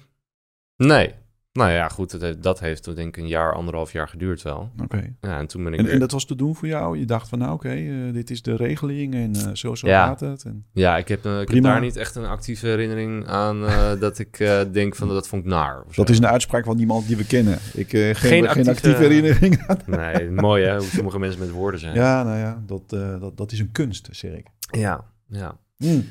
nee, 0.76 1.13
nou 1.54 1.72
ja, 1.72 1.88
goed, 1.88 2.42
dat 2.44 2.60
heeft 2.60 2.96
denk 2.96 3.18
ik 3.18 3.24
een 3.24 3.28
jaar, 3.28 3.54
anderhalf 3.54 3.92
jaar 3.92 4.08
geduurd 4.08 4.42
wel. 4.42 4.70
Oké. 4.84 5.16
Ja, 5.22 5.38
en 5.38 5.48
toen 5.48 5.63
ben 5.63 5.74
ik 5.74 5.80
en, 5.80 5.88
en, 5.88 6.00
dat 6.00 6.12
was 6.12 6.26
te 6.26 6.36
doen 6.36 6.56
voor 6.56 6.68
jou? 6.68 6.98
Je 6.98 7.06
dacht 7.06 7.30
van, 7.30 7.39
nou 7.39 7.54
oké, 7.54 7.70
eh, 7.70 8.13
dit 8.13 8.30
is 8.30 8.42
de 8.42 8.56
regeling 8.56 9.13
en 9.13 9.36
uh, 9.36 9.42
zo, 9.54 9.76
zo 9.76 9.88
gaat 9.88 10.20
het. 10.20 10.44
En... 10.44 10.66
Ja, 10.72 10.98
ik 10.98 11.08
heb, 11.08 11.26
uh, 11.26 11.42
ik 11.42 11.50
heb 11.50 11.63
daar 11.63 11.82
niet 11.82 11.96
echt 11.96 12.16
een 12.16 12.26
actieve 12.26 12.68
herinnering 12.68 13.28
aan 13.28 13.62
dat 14.00 14.20
ik 14.20 14.38
denk 14.72 14.96
van, 14.96 15.08
dat 15.08 15.28
vond 15.28 15.44
ik 15.44 15.50
naar. 15.50 15.84
Dat 15.96 16.10
is 16.10 16.18
een 16.18 16.28
uitspraak 16.28 16.66
van 16.66 16.80
iemand 16.80 17.08
die 17.08 17.18
we 17.18 17.26
kennen. 17.26 17.60
Ik 17.74 17.89
geen, 17.89 18.16
geen, 18.16 18.48
actieve, 18.48 18.70
actieve 18.70 19.02
herinnering 19.02 19.63
aan. 19.68 19.78
Nee, 20.13 20.30
mooi 20.30 20.63
hè, 20.63 20.78
hoe 20.78 20.88
sommige 20.88 21.20
mensen 21.20 21.39
met 21.39 21.50
woorden 21.50 21.80
zijn. 21.80 21.96
Ja, 21.96 22.24
nou 22.24 22.38
ja, 22.38 22.63
dat, 22.66 22.89
dat, 23.20 23.38
dat 23.38 23.52
is 23.52 23.60
een 23.60 23.72
kunst, 23.72 24.08
zeg 24.12 24.32
ik. 24.32 24.48
Ja, 24.72 25.06
ja. 25.28 25.58
Mm. 25.78 26.06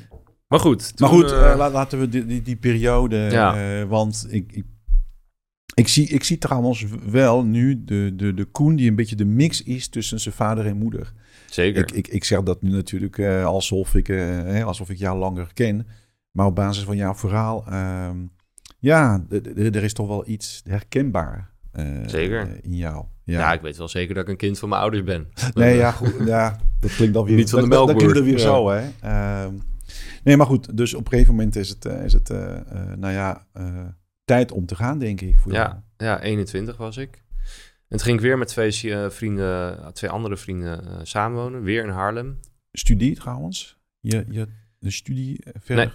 Maar 0.47 0.59
goed. 0.59 0.97
Toen, 0.97 1.09
maar 1.09 1.19
goed, 1.19 1.31
laten 1.71 1.99
we 1.99 2.09
die, 2.09 2.25
die, 2.25 2.41
die 2.41 2.55
periode, 2.55 3.17
ja. 3.17 3.85
want 3.87 4.27
ik, 4.29 4.51
ik 4.51 4.63
ik 5.73 5.87
zie, 5.87 6.07
ik 6.07 6.23
zie 6.23 6.37
trouwens 6.37 6.85
wel 7.09 7.43
nu 7.43 7.83
de, 7.85 8.13
de, 8.15 8.33
de 8.33 8.45
Koen 8.45 8.75
die 8.75 8.89
een 8.89 8.95
beetje 8.95 9.15
de 9.15 9.25
mix 9.25 9.63
is 9.63 9.87
tussen 9.87 10.19
zijn 10.19 10.35
vader 10.35 10.65
en 10.65 10.77
moeder. 10.77 11.13
Zeker. 11.49 11.81
Ik, 11.81 11.91
ik, 11.91 12.07
ik 12.07 12.23
zeg 12.23 12.43
dat 12.43 12.61
nu 12.61 12.69
natuurlijk 12.69 13.17
uh, 13.17 13.45
alsof, 13.45 13.95
ik, 13.95 14.07
uh, 14.07 14.65
alsof 14.65 14.89
ik 14.89 14.97
jou 14.97 15.17
langer 15.17 15.51
ken. 15.53 15.87
Maar 16.31 16.45
op 16.45 16.55
basis 16.55 16.83
van 16.83 16.95
jouw 16.95 17.15
verhaal, 17.15 17.65
uh, 17.69 18.09
ja, 18.79 19.25
er 19.55 19.83
is 19.83 19.93
toch 19.93 20.07
wel 20.07 20.27
iets 20.27 20.61
herkenbaar 20.67 21.49
uh, 21.79 21.85
zeker. 22.05 22.59
in 22.61 22.75
jou. 22.75 23.05
Ja. 23.23 23.39
ja. 23.39 23.53
ik 23.53 23.61
weet 23.61 23.77
wel 23.77 23.87
zeker 23.87 24.13
dat 24.13 24.23
ik 24.23 24.29
een 24.29 24.37
kind 24.37 24.59
van 24.59 24.69
mijn 24.69 24.81
ouders 24.81 25.03
ben. 25.03 25.27
Nee, 25.53 25.77
ja, 25.77 25.91
goed, 26.01 26.13
ja 26.25 26.59
dat 26.79 26.95
klinkt 26.95 27.13
dan 27.13 27.25
weer... 27.25 27.35
Niet 27.35 27.49
van 27.49 27.61
de 27.61 27.67
melkboer. 27.67 27.93
Dat, 27.93 27.97
klinkt 27.97 28.15
dan 28.15 28.25
weer 28.25 28.39
zo, 28.39 28.69
hè. 28.69 28.89
Ehm, 29.01 29.53
nee, 30.23 30.37
maar 30.37 30.45
goed, 30.45 30.77
dus 30.77 30.93
op 30.93 31.05
een 31.05 31.11
gegeven 31.11 31.35
moment 31.35 31.55
is 31.55 31.69
het, 31.69 31.85
is 31.85 32.13
het 32.13 32.29
nou 32.95 33.13
ja 33.13 33.45
tijd 34.25 34.51
om 34.51 34.65
te 34.65 34.75
gaan, 34.75 34.99
denk 34.99 35.21
ik. 35.21 35.37
Voor 35.37 35.51
ja, 35.51 35.83
ja, 35.97 36.21
21 36.21 36.77
was 36.77 36.97
ik. 36.97 37.23
En 37.87 37.99
toen 37.99 38.07
ging 38.07 38.17
ik 38.17 38.23
weer 38.23 38.37
met 38.37 38.47
twee 38.47 38.81
uh, 38.83 39.09
vrienden, 39.09 39.93
twee 39.93 40.09
andere 40.09 40.37
vrienden 40.37 40.83
uh, 40.83 40.99
samenwonen. 41.03 41.63
Weer 41.63 41.83
in 41.83 41.89
Haarlem. 41.89 42.39
Studie 42.71 43.15
trouwens? 43.15 43.79
Je, 43.99 44.25
je 44.29 44.47
de 44.79 44.91
studie 44.91 45.43
verder? 45.59 45.85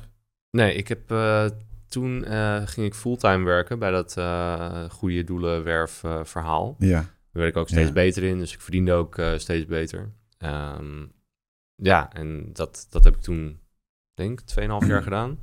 Nee, 0.50 0.66
nee 0.66 0.74
ik 0.74 0.88
heb... 0.88 1.10
Uh, 1.10 1.46
toen 1.88 2.24
ging 2.64 2.86
ik 2.86 2.94
fulltime 2.94 3.44
werken 3.44 3.78
bij 3.78 3.90
dat 3.90 4.12
goede 4.92 5.24
doelenwerf 5.24 6.02
verhaal. 6.22 6.76
Ja. 6.78 7.00
Daar 7.00 7.42
werd 7.42 7.48
ik 7.48 7.56
ook 7.56 7.68
steeds 7.68 7.92
beter 7.92 8.22
in, 8.22 8.38
dus 8.38 8.52
ik 8.52 8.60
verdiende 8.60 8.92
ook 8.92 9.22
steeds 9.36 9.66
beter. 9.66 10.12
Um, 10.38 11.12
ja, 11.74 12.12
en 12.12 12.50
dat, 12.52 12.86
dat 12.90 13.04
heb 13.04 13.14
ik 13.14 13.20
toen, 13.20 13.58
denk 14.14 14.40
ik, 14.40 14.50
2,5 14.60 14.86
jaar 14.86 15.02
gedaan 15.10 15.38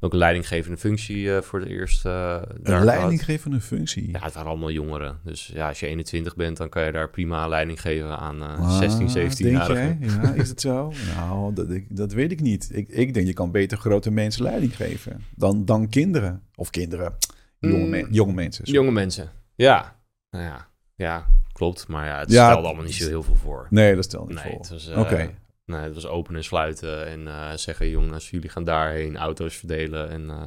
ook 0.00 0.12
een 0.12 0.18
leidinggevende 0.18 0.76
functie 0.76 1.24
uh, 1.24 1.40
voor 1.40 1.60
het 1.60 1.68
eerst. 1.68 2.06
Uh, 2.06 2.42
een 2.62 2.84
leidinggevende 2.84 3.60
functie? 3.60 4.10
Ja, 4.10 4.20
het 4.22 4.34
waren 4.34 4.50
allemaal 4.50 4.70
jongeren. 4.70 5.18
Dus 5.24 5.50
ja, 5.54 5.68
als 5.68 5.80
je 5.80 5.86
21 5.86 6.36
bent, 6.36 6.56
dan 6.56 6.68
kan 6.68 6.84
je 6.84 6.92
daar 6.92 7.10
prima 7.10 7.48
leiding 7.48 7.80
geven 7.80 8.18
aan 8.18 8.42
uh, 8.42 8.78
16, 8.78 9.10
17 9.10 9.50
jarigen. 9.50 9.98
Ja, 10.00 10.32
is 10.32 10.48
het 10.48 10.60
zo? 10.60 10.92
nou, 11.16 11.54
dat, 11.54 11.66
dat 11.88 12.12
weet 12.12 12.32
ik 12.32 12.40
niet. 12.40 12.68
Ik, 12.72 12.88
ik 12.88 13.14
denk, 13.14 13.26
je 13.26 13.32
kan 13.32 13.50
beter 13.50 13.78
grote 13.78 14.10
mensen 14.10 14.42
leiding 14.42 14.76
geven 14.76 15.24
dan, 15.36 15.64
dan 15.64 15.88
kinderen. 15.88 16.42
Of 16.54 16.70
kinderen, 16.70 17.16
jonge, 17.58 18.02
mm, 18.02 18.12
jonge 18.12 18.32
mensen. 18.32 18.64
Jonge 18.64 18.90
mensen, 18.90 19.30
ja. 19.54 19.96
Nou 20.30 20.44
ja, 20.44 20.68
ja, 20.94 21.26
klopt. 21.52 21.88
Maar 21.88 22.06
ja, 22.06 22.18
het 22.18 22.30
ja, 22.30 22.50
stelde 22.50 22.66
allemaal 22.66 22.84
niet 22.84 22.94
zo 22.94 23.08
heel 23.08 23.22
veel 23.22 23.34
voor. 23.34 23.66
Nee, 23.70 23.94
dat 23.94 24.04
stelde 24.04 24.32
niet 24.32 24.44
nee, 24.44 24.58
voor. 24.60 24.92
Eh, 24.92 24.98
Oké. 24.98 25.30
Nee, 25.66 25.80
het 25.80 25.94
was 25.94 26.06
openen 26.06 26.38
en 26.38 26.44
sluiten 26.44 27.06
en 27.06 27.20
uh, 27.20 27.50
zeggen, 27.54 27.88
jongens, 27.88 28.30
jullie 28.30 28.50
gaan 28.50 28.64
daarheen, 28.64 29.16
auto's 29.16 29.56
verdelen 29.56 30.10
en 30.10 30.22
uh, 30.22 30.42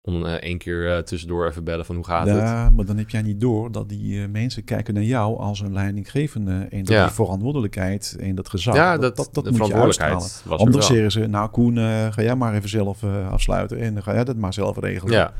om 0.00 0.24
uh, 0.24 0.32
één 0.32 0.58
keer 0.58 1.04
tussendoor 1.04 1.46
even 1.46 1.64
bellen 1.64 1.84
van 1.84 1.94
hoe 1.94 2.04
gaat 2.04 2.26
ja, 2.26 2.34
het. 2.34 2.42
Ja, 2.42 2.70
maar 2.70 2.84
dan 2.84 2.96
heb 2.96 3.10
jij 3.10 3.22
niet 3.22 3.40
door 3.40 3.72
dat 3.72 3.88
die 3.88 4.28
mensen 4.28 4.64
kijken 4.64 4.94
naar 4.94 5.02
jou 5.02 5.38
als 5.38 5.60
een 5.60 5.72
leidinggevende 5.72 6.66
en 6.70 6.84
dat 6.84 6.94
ja. 6.94 7.04
die 7.04 7.14
verantwoordelijkheid 7.14 8.16
en 8.20 8.34
dat 8.34 8.48
gezag, 8.48 8.74
ja, 8.74 8.96
dat, 8.96 9.16
dat, 9.16 9.34
dat, 9.34 9.50
moet 9.50 9.66
je 9.66 9.74
uitstralen. 9.74 10.28
Anders 10.48 10.86
zeggen 10.86 11.10
ze, 11.10 11.26
nou 11.26 11.50
Koen, 11.50 11.76
ga 12.12 12.22
jij 12.22 12.34
maar 12.34 12.54
even 12.54 12.68
zelf 12.68 13.04
afsluiten 13.04 13.78
en 13.78 13.94
dan 13.94 14.02
ga 14.02 14.14
jij 14.14 14.24
dat 14.24 14.36
maar 14.36 14.52
zelf 14.52 14.76
regelen. 14.76 15.14
Ja. 15.14 15.32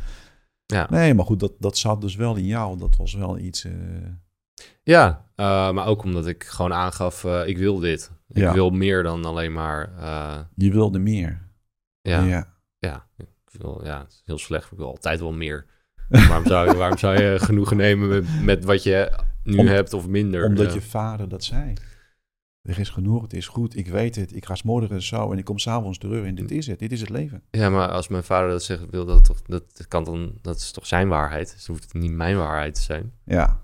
ja. 0.66 0.86
Nee, 0.90 1.14
maar 1.14 1.24
goed, 1.24 1.40
dat, 1.40 1.52
dat 1.58 1.78
zat 1.78 2.00
dus 2.00 2.16
wel 2.16 2.36
in 2.36 2.46
jou. 2.46 2.78
Dat 2.78 2.96
was 2.96 3.14
wel 3.14 3.38
iets... 3.38 3.66
Ja, 4.82 5.24
maar 5.72 5.86
ook 5.86 6.02
omdat 6.02 6.26
ik 6.26 6.44
gewoon 6.44 6.72
aangaf, 6.72 7.24
ik 7.24 7.58
wil 7.58 7.78
dit. 7.78 8.10
Ik 8.32 8.48
wil 8.48 8.70
meer 8.70 9.02
dan 9.02 9.24
alleen 9.24 9.52
maar... 9.52 9.92
Uh, 9.98 10.38
je 10.54 10.70
wilde 10.70 10.98
meer. 10.98 11.48
Ja, 12.00 12.22
ja. 12.22 12.54
ja. 12.78 13.06
Ik 13.16 13.60
wil, 13.60 13.80
ja, 13.84 13.98
het 14.00 14.12
is 14.12 14.22
heel 14.24 14.38
slecht. 14.38 14.72
Ik 14.72 14.78
wil 14.78 14.86
altijd 14.86 15.20
wel 15.20 15.32
meer. 15.32 15.66
waarom, 16.08 16.46
zou 16.46 16.70
je, 16.70 16.76
waarom 16.76 16.98
zou 16.98 17.22
je 17.22 17.38
genoegen 17.38 17.76
nemen 17.76 18.08
met, 18.08 18.42
met 18.42 18.64
wat 18.64 18.82
je 18.82 19.12
nu 19.44 19.68
hebt 19.68 19.92
of 19.92 20.08
minder? 20.08 20.44
Omdat 20.44 20.72
je 20.72 20.80
vader 20.80 21.28
dat 21.28 21.44
zei. 21.44 21.72
Er 22.62 22.78
is 22.78 22.88
genoeg, 22.88 23.22
het 23.22 23.32
is 23.32 23.48
goed, 23.48 23.76
ik 23.76 23.86
weet 23.86 24.16
het. 24.16 24.34
Ik 24.36 24.46
ga 24.46 24.54
smodderen 24.54 25.02
zo 25.02 25.32
en 25.32 25.38
ik 25.38 25.44
kom 25.44 25.58
s'avonds 25.58 25.98
terug 25.98 26.24
en 26.24 26.34
dit 26.34 26.50
is 26.50 26.66
het. 26.66 26.78
Dit 26.78 26.92
is 26.92 27.00
het 27.00 27.08
leven. 27.08 27.42
Ja, 27.50 27.70
maar 27.70 27.88
als 27.88 28.08
mijn 28.08 28.22
vader 28.22 28.50
dat 28.50 28.62
zegt, 28.62 28.90
wil 28.90 29.04
dat 29.04 29.24
toch, 29.24 29.42
dat, 29.42 29.84
kan 29.88 30.04
dan, 30.04 30.38
dat 30.42 30.56
is 30.56 30.70
toch 30.70 30.86
zijn 30.86 31.08
waarheid? 31.08 31.52
Dus 31.52 31.66
hoeft 31.66 31.82
het 31.82 31.92
niet 31.92 32.12
mijn 32.12 32.36
waarheid 32.36 32.74
te 32.74 32.80
zijn. 32.80 33.12
Ja 33.24 33.60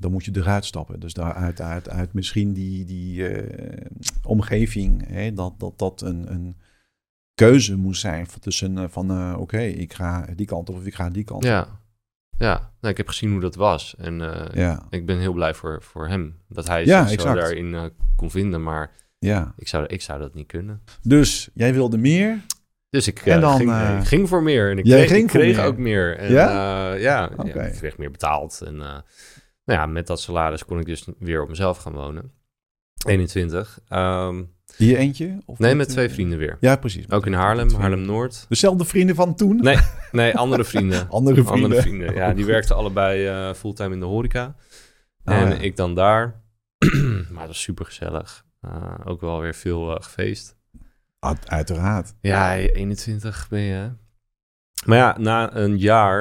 dan 0.00 0.12
moet 0.12 0.24
je 0.24 0.30
eruit 0.34 0.64
stappen. 0.64 1.00
Dus 1.00 1.12
daaruit 1.12 1.60
uit, 1.60 1.88
uit 1.88 2.12
misschien 2.12 2.52
die, 2.52 2.84
die 2.84 3.30
uh, 3.30 3.86
omgeving, 4.22 5.08
hè, 5.08 5.32
dat 5.32 5.54
dat, 5.60 5.78
dat 5.78 6.00
een, 6.00 6.32
een 6.32 6.56
keuze 7.34 7.76
moest 7.76 8.00
zijn 8.00 8.26
tussen 8.40 8.76
uh, 8.76 8.84
van 8.88 9.10
uh, 9.10 9.36
oké, 9.38 9.60
ik 9.60 9.92
ga 9.92 10.26
die 10.36 10.46
kant 10.46 10.70
op 10.70 10.76
of 10.76 10.86
ik 10.86 10.94
ga 10.94 11.10
die 11.10 11.24
kant 11.24 11.44
ja. 11.44 11.60
op. 11.60 11.68
Ja, 12.38 12.72
nou, 12.80 12.92
ik 12.92 12.96
heb 12.96 13.08
gezien 13.08 13.30
hoe 13.30 13.40
dat 13.40 13.54
was. 13.54 13.94
En 13.98 14.18
ja. 14.52 14.86
ik 14.90 15.06
ben 15.06 15.18
heel 15.18 15.32
blij 15.32 15.54
voor, 15.54 15.82
voor 15.82 16.08
hem. 16.08 16.38
Dat 16.48 16.66
hij 16.66 16.84
ja, 16.84 17.06
zich 17.06 17.20
zo 17.20 17.34
daarin 17.34 17.92
kon 18.16 18.30
vinden. 18.30 18.62
Maar 18.62 18.90
ja. 19.18 19.54
ik, 19.56 19.68
zou, 19.68 19.86
ik 19.86 20.02
zou 20.02 20.20
dat 20.20 20.34
niet 20.34 20.46
kunnen. 20.46 20.82
Dus 21.02 21.48
jij 21.54 21.72
wilde 21.72 21.96
meer. 21.96 22.44
Dus 22.90 23.06
ik, 23.06 23.20
en 23.20 23.40
dan, 23.40 23.56
ging, 23.56 24.08
ging, 24.08 24.28
voor 24.28 24.42
meer. 24.42 24.70
En 24.70 24.78
ik 24.78 24.84
kreeg, 24.84 25.10
ik 25.10 25.26
kreeg 25.26 25.56
meer. 25.56 25.64
ook 25.64 25.76
meer. 25.76 26.16
En, 26.16 26.32
ja? 26.32 26.92
ja, 26.92 27.30
okay. 27.36 27.68
ik 27.68 27.74
kreeg 27.74 27.98
meer 27.98 28.10
betaald. 28.10 28.60
En 28.60 29.04
nou 29.68 29.80
ja, 29.80 29.86
met 29.86 30.06
dat 30.06 30.20
salaris 30.20 30.64
kon 30.64 30.78
ik 30.78 30.86
dus 30.86 31.04
weer 31.18 31.42
op 31.42 31.48
mezelf 31.48 31.78
gaan 31.78 31.92
wonen. 31.92 32.32
21. 33.06 33.80
Um, 33.92 34.54
Hier 34.76 34.96
eentje? 34.96 35.42
Of 35.46 35.58
nee, 35.58 35.74
met 35.74 35.88
twee 35.88 36.06
eh, 36.06 36.12
vrienden 36.12 36.38
weer. 36.38 36.56
Ja, 36.60 36.76
precies. 36.76 37.10
Ook 37.10 37.26
in 37.26 37.32
Haarlem, 37.32 37.74
Haarlem-Noord. 37.74 38.46
Dezelfde 38.48 38.84
vrienden 38.84 39.16
van 39.16 39.34
toen? 39.34 39.56
Nee, 39.56 39.78
nee 40.12 40.36
andere 40.36 40.64
vrienden. 40.64 41.08
andere 41.10 41.34
vrienden. 41.34 41.62
Andere 41.62 41.82
vrienden. 41.82 42.14
Ja, 42.14 42.34
die 42.34 42.44
werkten 42.44 42.76
allebei 42.76 43.28
uh, 43.28 43.54
fulltime 43.54 43.94
in 43.94 44.00
de 44.00 44.06
horeca. 44.06 44.56
Ah, 45.24 45.40
en 45.40 45.60
ik 45.60 45.76
dan 45.76 45.94
daar. 45.94 46.42
maar 47.32 47.40
het 47.40 47.46
was 47.46 47.60
super 47.60 47.84
gezellig. 47.84 48.44
Uh, 48.64 48.94
ook 49.04 49.20
wel 49.20 49.40
weer 49.40 49.54
veel 49.54 49.96
gefeest. 50.00 50.56
Uiteraard. 51.44 52.14
Ja, 52.20 52.56
21 52.56 53.46
ben 53.48 53.60
je. 53.60 53.90
Maar 54.86 54.98
ja, 54.98 55.16
na 55.18 55.56
een 55.56 55.78
jaar 55.78 56.20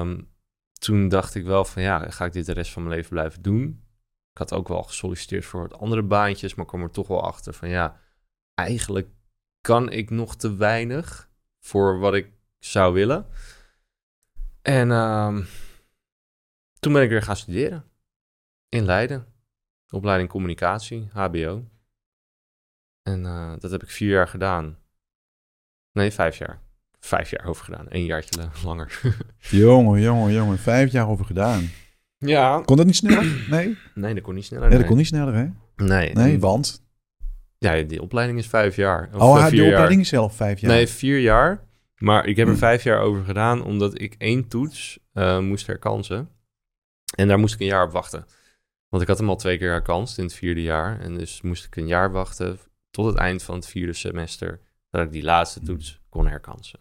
um, 0.00 0.28
toen 0.84 1.08
dacht 1.08 1.34
ik 1.34 1.44
wel 1.44 1.64
van 1.64 1.82
ja, 1.82 2.10
ga 2.10 2.24
ik 2.24 2.32
dit 2.32 2.46
de 2.46 2.52
rest 2.52 2.72
van 2.72 2.82
mijn 2.82 2.94
leven 2.94 3.10
blijven 3.10 3.42
doen? 3.42 3.84
Ik 4.30 4.38
had 4.38 4.52
ook 4.52 4.68
wel 4.68 4.82
gesolliciteerd 4.82 5.44
voor 5.44 5.60
wat 5.60 5.78
andere 5.78 6.02
baantjes, 6.02 6.54
maar 6.54 6.66
kwam 6.66 6.82
er 6.82 6.90
toch 6.90 7.08
wel 7.08 7.22
achter 7.22 7.54
van 7.54 7.68
ja, 7.68 8.00
eigenlijk 8.54 9.08
kan 9.60 9.90
ik 9.90 10.10
nog 10.10 10.36
te 10.36 10.56
weinig 10.56 11.30
voor 11.58 11.98
wat 11.98 12.14
ik 12.14 12.32
zou 12.58 12.94
willen. 12.94 13.26
En 14.62 14.88
uh, 14.88 15.38
toen 16.78 16.92
ben 16.92 17.02
ik 17.02 17.08
weer 17.08 17.22
gaan 17.22 17.36
studeren 17.36 17.90
in 18.68 18.84
Leiden. 18.84 19.32
Opleiding 19.88 20.30
communicatie, 20.30 21.08
HBO. 21.12 21.68
En 23.02 23.24
uh, 23.24 23.54
dat 23.58 23.70
heb 23.70 23.82
ik 23.82 23.90
vier 23.90 24.10
jaar 24.10 24.28
gedaan. 24.28 24.78
Nee, 25.92 26.10
vijf 26.10 26.38
jaar 26.38 26.63
vijf 27.04 27.30
jaar 27.30 27.46
over 27.46 27.64
gedaan. 27.64 27.86
Een 27.88 28.04
jaartje 28.04 28.40
langer. 28.64 29.00
jongen, 29.38 30.00
jongen, 30.00 30.32
jongen. 30.32 30.58
Vijf 30.58 30.92
jaar 30.92 31.08
over 31.08 31.24
gedaan. 31.24 31.70
Ja. 32.18 32.62
Kon 32.64 32.76
dat 32.76 32.86
niet 32.86 32.96
sneller? 32.96 33.46
Nee? 33.50 33.76
Nee, 33.94 34.14
dat 34.14 34.22
kon 34.22 34.34
niet 34.34 34.44
sneller. 34.44 34.68
Nee, 34.68 34.78
dat 34.78 34.86
kon 34.86 34.96
niet 34.96 35.06
sneller, 35.06 35.34
hè? 35.34 35.46
Nee. 35.76 36.12
Nee, 36.12 36.40
want? 36.40 36.82
Ja, 37.58 37.82
die 37.82 38.02
opleiding 38.02 38.38
is 38.38 38.46
vijf 38.46 38.76
jaar. 38.76 39.08
Of 39.12 39.20
oh, 39.20 39.48
de 39.48 39.64
opleiding 39.64 40.00
is 40.00 40.08
zelf 40.08 40.36
vijf 40.36 40.60
jaar? 40.60 40.70
Nee, 40.70 40.86
vier 40.86 41.18
jaar. 41.18 41.62
Maar 41.98 42.26
ik 42.26 42.36
heb 42.36 42.46
er 42.46 42.52
hmm. 42.52 42.60
vijf 42.60 42.82
jaar 42.82 43.00
over 43.00 43.24
gedaan, 43.24 43.64
omdat 43.64 44.00
ik 44.00 44.14
één 44.18 44.48
toets 44.48 44.98
uh, 45.14 45.38
moest 45.38 45.66
herkansen. 45.66 46.28
En 47.16 47.28
daar 47.28 47.38
moest 47.38 47.54
ik 47.54 47.60
een 47.60 47.66
jaar 47.66 47.86
op 47.86 47.92
wachten. 47.92 48.26
Want 48.88 49.02
ik 49.02 49.08
had 49.08 49.18
hem 49.18 49.28
al 49.28 49.36
twee 49.36 49.58
keer 49.58 49.70
herkanst 49.70 50.18
in 50.18 50.24
het 50.24 50.34
vierde 50.34 50.62
jaar. 50.62 51.00
En 51.00 51.18
dus 51.18 51.42
moest 51.42 51.64
ik 51.64 51.76
een 51.76 51.86
jaar 51.86 52.12
wachten 52.12 52.58
tot 52.90 53.06
het 53.06 53.16
eind 53.16 53.42
van 53.42 53.54
het 53.54 53.66
vierde 53.66 53.92
semester... 53.92 54.60
dat 54.90 55.02
ik 55.02 55.12
die 55.12 55.22
laatste 55.22 55.60
toets 55.60 56.00
kon 56.08 56.26
herkansen. 56.26 56.80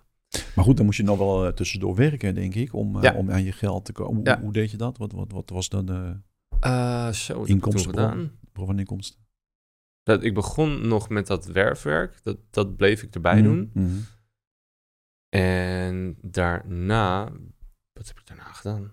Maar 0.55 0.65
goed, 0.65 0.77
dan 0.77 0.85
moest 0.85 0.97
je 0.97 1.03
nog 1.03 1.17
wel 1.17 1.45
uh, 1.45 1.51
tussendoor 1.51 1.95
werken, 1.95 2.35
denk 2.35 2.55
ik, 2.55 2.73
om, 2.73 3.03
uh, 3.03 3.15
om 3.15 3.31
aan 3.31 3.43
je 3.43 3.51
geld 3.51 3.85
te 3.85 3.91
komen. 3.91 4.15
Hoe, 4.15 4.25
ja. 4.25 4.41
hoe, 4.41 4.53
deed 4.53 4.71
je 4.71 4.77
dat? 4.77 4.97
Wat, 4.97 5.11
wat, 5.11 5.31
wat 5.31 5.49
was 5.49 5.69
dan 5.69 5.85
de 5.85 6.17
uh, 6.65 7.11
zo, 7.11 7.43
inkomstenbron 7.43 8.31
van 8.53 8.79
inkomsten? 8.79 9.21
Dat, 10.03 10.23
ik 10.23 10.33
begon 10.33 10.87
nog 10.87 11.09
met 11.09 11.27
dat 11.27 11.45
werfwerk. 11.45 12.23
Dat, 12.23 12.37
dat 12.49 12.75
bleef 12.75 13.03
ik 13.03 13.13
erbij 13.15 13.37
mm 13.37 13.43
doen. 13.43 13.71
Mm 13.73 14.05
En 15.29 16.17
daarna, 16.21 17.31
wat 17.93 18.07
heb 18.07 18.19
ik 18.19 18.27
daarna 18.27 18.43
gedaan? 18.43 18.91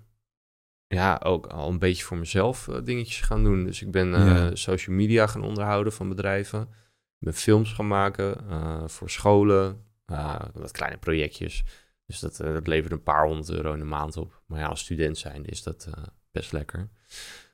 Ja, 0.86 1.20
ook 1.24 1.46
al 1.46 1.68
een 1.68 1.78
beetje 1.78 2.04
voor 2.04 2.16
mezelf 2.16 2.68
uh, 2.68 2.76
dingetjes 2.84 3.20
gaan 3.20 3.44
doen. 3.44 3.64
Dus 3.64 3.82
ik 3.82 3.90
ben 3.90 4.08
uh, 4.08 4.48
social 4.52 4.96
media 4.96 5.26
gaan 5.26 5.42
onderhouden 5.42 5.92
van 5.92 6.08
bedrijven. 6.08 6.60
Ik 7.18 7.26
ben 7.26 7.34
films 7.34 7.72
gaan 7.72 7.86
maken 7.86 8.44
uh, 8.48 8.88
voor 8.88 9.10
scholen, 9.10 9.84
wat 10.52 10.70
kleine 10.70 10.98
projectjes. 10.98 11.64
Dus 12.06 12.18
dat, 12.18 12.36
dat 12.36 12.66
levert 12.66 12.92
een 12.92 13.02
paar 13.02 13.26
honderd 13.26 13.50
euro 13.50 13.72
in 13.72 13.78
de 13.78 13.84
maand 13.84 14.16
op. 14.16 14.42
Maar 14.46 14.58
ja, 14.58 14.66
als 14.66 14.80
student 14.80 15.18
zijn 15.18 15.44
is 15.44 15.62
dat 15.62 15.88
best 16.30 16.52
lekker. 16.52 16.88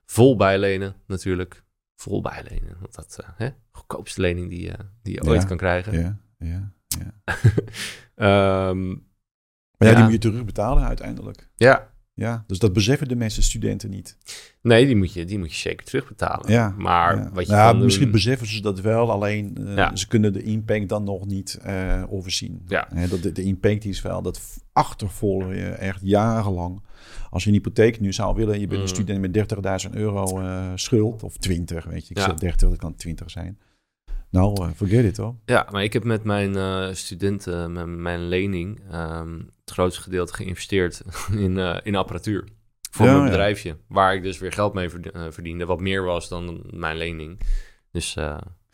Vol 0.04 0.36
bijlenen 0.36 0.94
natuurlijk. 1.06 1.64
Vol 1.94 2.20
bijlenen. 2.20 2.76
Want 2.80 2.94
dat 2.94 3.18
hè, 3.36 3.48
goedkoopste 3.70 4.20
lening 4.20 4.48
die, 4.50 4.72
die 5.02 5.14
je 5.14 5.22
ooit 5.22 5.44
kan 5.44 5.56
krijgen. 5.56 5.92
Ja, 5.98 6.18
ja, 6.38 6.72
ja. 6.86 8.68
um, 8.68 8.88
maar 9.78 9.88
ja, 9.88 9.94
die 9.94 10.02
moet 10.02 10.12
je 10.12 10.18
terugbetalen 10.18 10.84
uiteindelijk. 10.84 11.48
Ja. 11.54 11.94
Ja, 12.18 12.44
dus 12.46 12.58
dat 12.58 12.72
beseffen 12.72 13.08
de 13.08 13.16
meeste 13.16 13.42
studenten 13.42 13.90
niet. 13.90 14.16
Nee, 14.60 14.86
die 14.86 14.96
moet 14.96 15.12
je, 15.12 15.24
die 15.24 15.38
moet 15.38 15.52
je 15.52 15.58
zeker 15.58 15.86
terugbetalen. 15.86 16.52
Ja, 16.52 16.74
maar 16.76 17.30
wat 17.32 17.46
je 17.46 17.52
nou, 17.52 17.78
Misschien 17.78 18.04
doen... 18.04 18.14
beseffen 18.14 18.46
ze 18.46 18.62
dat 18.62 18.80
wel, 18.80 19.10
alleen 19.10 19.56
uh, 19.60 19.90
ze 19.94 20.08
kunnen 20.08 20.32
de 20.32 20.42
impact 20.42 20.88
dan 20.88 21.04
nog 21.04 21.26
niet 21.26 21.58
uh, 21.66 22.02
overzien. 22.08 22.62
Ja. 22.68 22.88
dat, 23.08 23.22
de, 23.22 23.32
de 23.32 23.42
impact 23.42 23.84
is 23.84 24.02
wel, 24.02 24.22
dat 24.22 24.40
achtervolgen 24.72 25.56
je 25.56 25.68
echt 25.68 26.00
jarenlang. 26.02 26.82
Als 27.30 27.44
je 27.44 27.48
een 27.48 27.56
hypotheek 27.56 28.00
nu 28.00 28.12
zou 28.12 28.34
willen, 28.34 28.60
je 28.60 28.66
bent 28.66 28.82
een 28.82 28.88
student 28.88 29.20
met 29.20 29.86
30.000 29.86 29.90
euro 29.90 30.40
uh, 30.40 30.70
schuld, 30.74 31.22
of 31.22 31.36
20, 31.36 31.84
weet 31.84 32.08
je. 32.08 32.14
Ik 32.14 32.20
zeg 32.20 32.34
30, 32.34 32.68
dat 32.68 32.78
kan 32.78 32.96
20 32.96 33.30
zijn. 33.30 33.58
Nou, 34.30 34.64
uh, 34.66 34.70
forget 34.76 35.04
it 35.04 35.16
hoor. 35.16 35.34
Ja, 35.44 35.68
maar 35.70 35.82
ik 35.82 35.92
heb 35.92 36.04
met 36.04 36.24
mijn 36.24 36.56
uh, 36.56 36.88
studenten, 36.92 37.72
met 37.72 37.86
mijn 37.86 38.28
lening, 38.28 38.80
um, 38.94 39.50
het 39.64 39.70
grootste 39.70 40.02
gedeelte 40.02 40.34
geïnvesteerd 40.34 41.02
in, 41.46 41.56
uh, 41.56 41.76
in 41.82 41.94
apparatuur. 41.96 42.48
Voor 42.90 43.06
Ja, 43.06 43.12
mijn 43.12 43.24
ja. 43.24 43.30
bedrijfje, 43.30 43.76
waar 43.88 44.14
ik 44.14 44.22
dus 44.22 44.38
weer 44.38 44.52
geld 44.52 44.74
mee 44.74 44.88
verd- 44.88 45.10
verdiende, 45.34 45.64
wat 45.66 45.80
meer 45.80 46.02
was 46.02 46.28
dan 46.28 46.62
mijn 46.70 46.96
lening. 46.96 47.40
Dus 47.90 48.16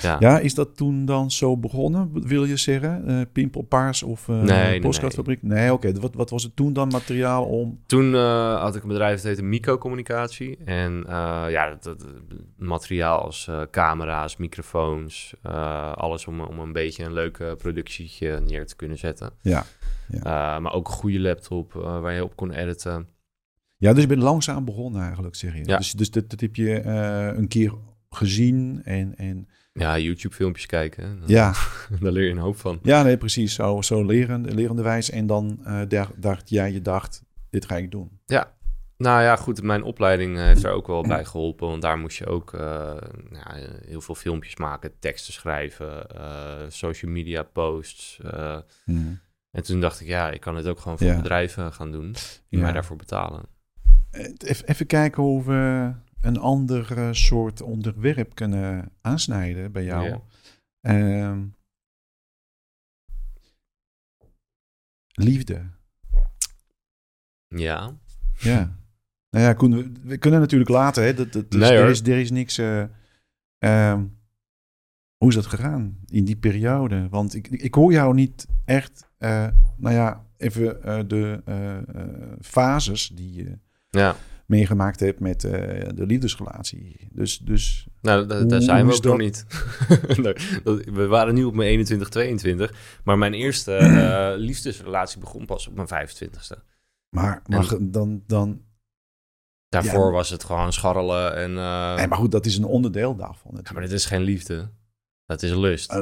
ja. 0.02 0.16
Ja, 0.20 0.38
is 0.38 0.54
dat 0.54 0.76
toen 0.76 1.04
dan 1.04 1.30
zo 1.30 1.56
begonnen, 1.56 2.10
wil 2.12 2.44
je 2.44 2.56
zeggen? 2.56 3.10
Uh, 3.10 3.20
Pimpelpaars 3.32 4.02
of 4.02 4.28
uh, 4.28 4.42
Nee, 4.42 4.44
nee, 4.44 4.80
postkaartfabriek? 4.80 5.42
Nee, 5.42 5.58
nee 5.58 5.72
oké. 5.72 5.92
Wat, 5.92 6.14
wat 6.14 6.30
was 6.30 6.42
het 6.42 6.56
toen 6.56 6.72
dan 6.72 6.88
materiaal 6.88 7.44
om... 7.44 7.80
Toen 7.86 8.12
uh, 8.12 8.60
had 8.60 8.76
ik 8.76 8.82
een 8.82 8.88
bedrijf 8.88 9.16
dat 9.16 9.24
heette 9.24 9.42
Mico 9.42 9.78
Communicatie. 9.78 10.58
En 10.64 11.04
uh, 11.06 11.44
ja, 11.48 11.68
dat, 11.70 11.82
dat, 11.82 12.06
materiaal 12.56 13.22
als 13.22 13.50
camera's, 13.70 14.36
microfoons, 14.36 15.34
alles 15.94 16.26
om, 16.26 16.40
om 16.40 16.58
een 16.58 16.72
beetje 16.72 17.04
een 17.04 17.12
leuke 17.12 17.54
productietje 17.58 18.40
neer 18.40 18.66
te 18.66 18.76
kunnen 18.76 18.98
zetten. 18.98 19.30
Ja. 19.40 19.64
ja. 20.08 20.58
Maar 20.58 20.72
ook 20.72 20.88
een 20.88 20.94
goede 20.94 21.20
laptop 21.20 21.72
waar 21.72 22.12
je 22.14 22.24
op 22.24 22.36
kon 22.36 22.50
editen. 22.50 23.08
Ja, 23.76 23.92
dus 23.92 24.02
je 24.02 24.08
bent 24.08 24.22
langzaam 24.22 24.64
begonnen 24.64 25.02
eigenlijk, 25.02 25.34
zeg 25.34 25.56
je. 25.56 25.64
Ja. 25.64 25.76
Dus, 25.76 25.92
dus 25.92 26.10
dat, 26.10 26.30
dat 26.30 26.40
heb 26.40 26.56
je 26.56 26.82
een 27.36 27.48
keer 27.48 27.72
gezien 28.10 28.80
en... 28.84 29.16
en... 29.16 29.48
Ja, 29.72 29.98
YouTube-filmpjes 29.98 30.66
kijken. 30.66 31.18
Dan, 31.20 31.28
Ja. 31.28 31.52
daar 32.00 32.12
leer 32.12 32.24
je 32.24 32.30
een 32.30 32.38
hoop 32.38 32.56
van. 32.56 32.78
Ja, 32.82 33.02
nee, 33.02 33.16
precies. 33.16 33.54
Zo, 33.54 33.82
zo 33.82 34.04
lerende, 34.04 34.54
lerende 34.54 34.82
wijs. 34.82 35.10
En 35.10 35.26
dan 35.26 35.58
uh, 35.66 35.80
dacht 36.16 36.48
jij, 36.50 36.72
je 36.72 36.82
dacht, 36.82 37.22
dit 37.50 37.64
ga 37.66 37.76
ik 37.76 37.90
doen. 37.90 38.18
Ja. 38.26 38.54
Nou 38.96 39.22
ja, 39.22 39.36
goed, 39.36 39.62
mijn 39.62 39.82
opleiding 39.82 40.36
heeft 40.36 40.62
daar 40.62 40.72
ook 40.72 40.86
wel 40.86 41.02
bij 41.02 41.24
geholpen. 41.24 41.68
Want 41.68 41.82
daar 41.82 41.98
moest 41.98 42.18
je 42.18 42.26
ook 42.26 42.52
uh, 42.52 42.60
ja, 43.30 43.54
heel 43.86 44.00
veel 44.00 44.14
filmpjes 44.14 44.56
maken, 44.56 44.92
teksten 44.98 45.32
schrijven, 45.32 46.06
uh, 46.16 46.52
social 46.68 47.10
media 47.10 47.42
posts. 47.42 48.20
Mm. 48.84 49.20
En 49.50 49.62
toen 49.62 49.80
dacht 49.80 50.00
ik, 50.00 50.06
ja, 50.06 50.30
ik 50.30 50.40
kan 50.40 50.56
het 50.56 50.66
ook 50.66 50.80
gewoon 50.80 50.98
voor 50.98 51.06
Ja. 51.06 51.16
bedrijven 51.16 51.72
gaan 51.72 51.92
doen. 51.92 52.12
Die 52.12 52.58
Ja. 52.58 52.64
mij 52.64 52.72
daarvoor 52.72 52.96
betalen. 52.96 53.42
Even, 54.38 54.66
even 54.68 54.86
kijken 54.86 55.22
hoe 55.22 55.44
we 55.44 55.92
een 56.22 56.38
ander 56.38 57.16
soort 57.16 57.60
onderwerp 57.60 58.34
kunnen 58.34 58.92
aansnijden 59.00 59.72
bij 59.72 59.84
jou. 59.84 60.08
Ja. 60.08 60.20
Ehm, 60.80 61.46
liefde. 65.12 65.70
Ja. 67.46 67.96
Ja. 68.38 68.76
Nou 69.30 69.44
ja, 69.44 69.52
Koen, 69.52 69.76
we, 69.76 69.92
we 70.02 70.16
kunnen 70.18 70.40
natuurlijk 70.40 70.70
laten. 70.70 71.04
Hè? 71.04 71.14
Dat, 71.14 71.32
dat, 71.32 71.50
dus 71.50 71.60
Nee, 71.60 71.70
er, 71.78 71.88
is, 71.90 72.00
er 72.00 72.18
is 72.18 72.30
niks. 72.30 72.58
eh, 72.58 72.84
ehm, 73.58 74.04
hoe 75.16 75.28
is 75.28 75.34
dat 75.34 75.46
gegaan 75.46 75.98
in 76.06 76.24
die 76.24 76.36
periode? 76.36 77.08
Want 77.08 77.34
ik, 77.34 77.48
ik 77.48 77.74
hoor 77.74 77.92
jou 77.92 78.14
niet 78.14 78.46
echt. 78.64 79.08
eh, 79.18 79.48
nou 79.76 79.94
ja, 79.94 80.26
even 80.36 80.82
eh, 80.82 81.00
de 81.06 81.42
fases 82.40 83.08
die 83.08 83.32
je 83.32 83.58
Ja. 83.90 84.16
Meegemaakt 84.46 85.00
hebt 85.00 85.20
met 85.20 85.44
eh, 85.44 85.50
de 85.94 86.06
liefdesrelatie. 86.06 87.08
Dus, 87.12 87.38
dus 87.38 87.86
Nou, 88.00 88.46
daar 88.46 88.62
zijn 88.62 88.86
we 88.86 88.94
ook 88.94 89.04
nog 89.04 89.18
niet. 89.18 89.46
We 90.92 91.06
waren 91.08 91.34
nu 91.34 91.44
op 91.44 91.54
mijn 91.54 91.68
21, 91.68 92.08
22. 92.08 93.00
Maar 93.04 93.18
mijn 93.18 93.34
eerste 93.34 93.74
eh, 93.76 94.32
liefdesrelatie 94.36 95.20
begon 95.20 95.46
pas 95.46 95.66
op 95.68 95.74
mijn 95.74 96.08
25ste. 96.08 96.58
maar, 97.08 97.42
maar 97.46 97.66
dan, 97.80 98.22
dan. 98.26 98.62
Daarvoor 99.68 100.06
Ja. 100.06 100.10
was 100.12 100.30
het 100.30 100.44
gewoon 100.44 100.72
scharrelen 100.72 101.36
en... 101.36 101.50
eh, 101.56 101.94
Nee, 101.96 102.06
maar 102.06 102.18
goed, 102.18 102.30
dat 102.32 102.46
is 102.46 102.56
een 102.56 102.64
onderdeel 102.64 103.16
daarvan. 103.16 103.60
ja, 103.62 103.72
maar 103.72 103.82
dit 103.82 103.92
is 103.92 104.04
geen 104.06 104.22
liefde. 104.22 104.70
Dat 105.26 105.42
is 105.42 105.50
lust. 105.50 105.92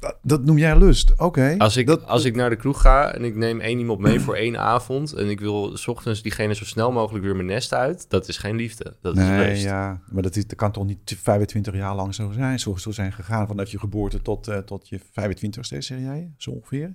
Dat, 0.00 0.18
dat 0.22 0.44
noem 0.44 0.58
jij 0.58 0.78
lust. 0.78 1.18
Oké. 1.20 1.54
Als 1.58 1.76
ik, 1.76 1.86
dat, 1.86 2.04
als 2.06 2.24
ik 2.24 2.34
naar 2.36 2.50
de 2.50 2.56
kroeg 2.56 2.80
ga 2.80 3.12
en 3.14 3.24
ik 3.24 3.34
neem 3.36 3.60
één 3.60 3.78
iemand 3.78 3.98
mee 3.98 4.20
voor 4.20 4.34
één 4.36 4.58
avond... 4.58 5.12
en 5.12 5.28
ik 5.30 5.40
wil 5.40 5.76
s 5.76 5.86
ochtends 5.88 6.22
diegene 6.22 6.54
zo 6.54 6.64
snel 6.64 6.92
mogelijk 6.92 7.24
weer 7.24 7.34
mijn 7.34 7.46
nest 7.46 7.72
uit... 7.72 8.10
dat 8.10 8.28
is 8.28 8.36
geen 8.38 8.56
liefde, 8.56 8.96
dat 9.00 9.16
is 9.16 9.22
Nee, 9.22 9.48
lust. 9.48 9.62
ja, 9.62 10.00
maar 10.10 10.22
dat, 10.22 10.36
is, 10.36 10.46
dat 10.46 10.56
kan 10.58 10.72
toch 10.72 10.84
niet 10.86 11.16
25 11.22 11.74
jaar 11.74 11.94
lang 11.94 12.14
zo 12.14 12.30
zijn, 12.32 12.58
zo, 12.60 12.76
zo 12.76 12.90
zijn 12.90 13.12
gegaan 13.12 13.46
vanaf 13.46 13.70
je 13.70 13.78
geboorte 13.78 14.22
tot, 14.22 14.48
eh, 14.48 14.58
tot 14.58 14.88
je 14.88 15.00
25ste, 15.00 15.78
zeg 15.78 15.98
jij, 15.98 16.32
zo 16.36 16.50
ongeveer? 16.50 16.94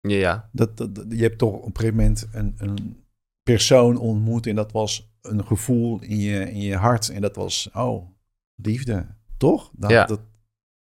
Ja, 0.00 0.16
ja. 0.16 0.48
Dat, 0.52 0.76
dat, 0.76 0.94
dat- 0.94 1.06
je 1.08 1.22
hebt 1.22 1.38
toch 1.38 1.52
op 1.54 1.64
een 1.66 1.76
gegeven 1.76 1.96
moment 1.96 2.28
een, 2.32 2.54
een 2.56 3.04
persoon 3.42 3.96
ontmoet 3.96 4.46
en 4.46 4.54
dat 4.54 4.72
was 4.72 5.12
een 5.22 5.46
gevoel 5.46 6.00
in 6.02 6.18
je, 6.18 6.50
in 6.50 6.60
je 6.60 6.76
hart 6.76 7.08
en 7.08 7.20
dat 7.20 7.36
was, 7.36 7.70
oh, 7.74 8.10
liefde, 8.54 9.06
toch? 9.36 9.70
Dat, 9.74 9.90
Ja. 9.90 10.04
dat, 10.06 10.20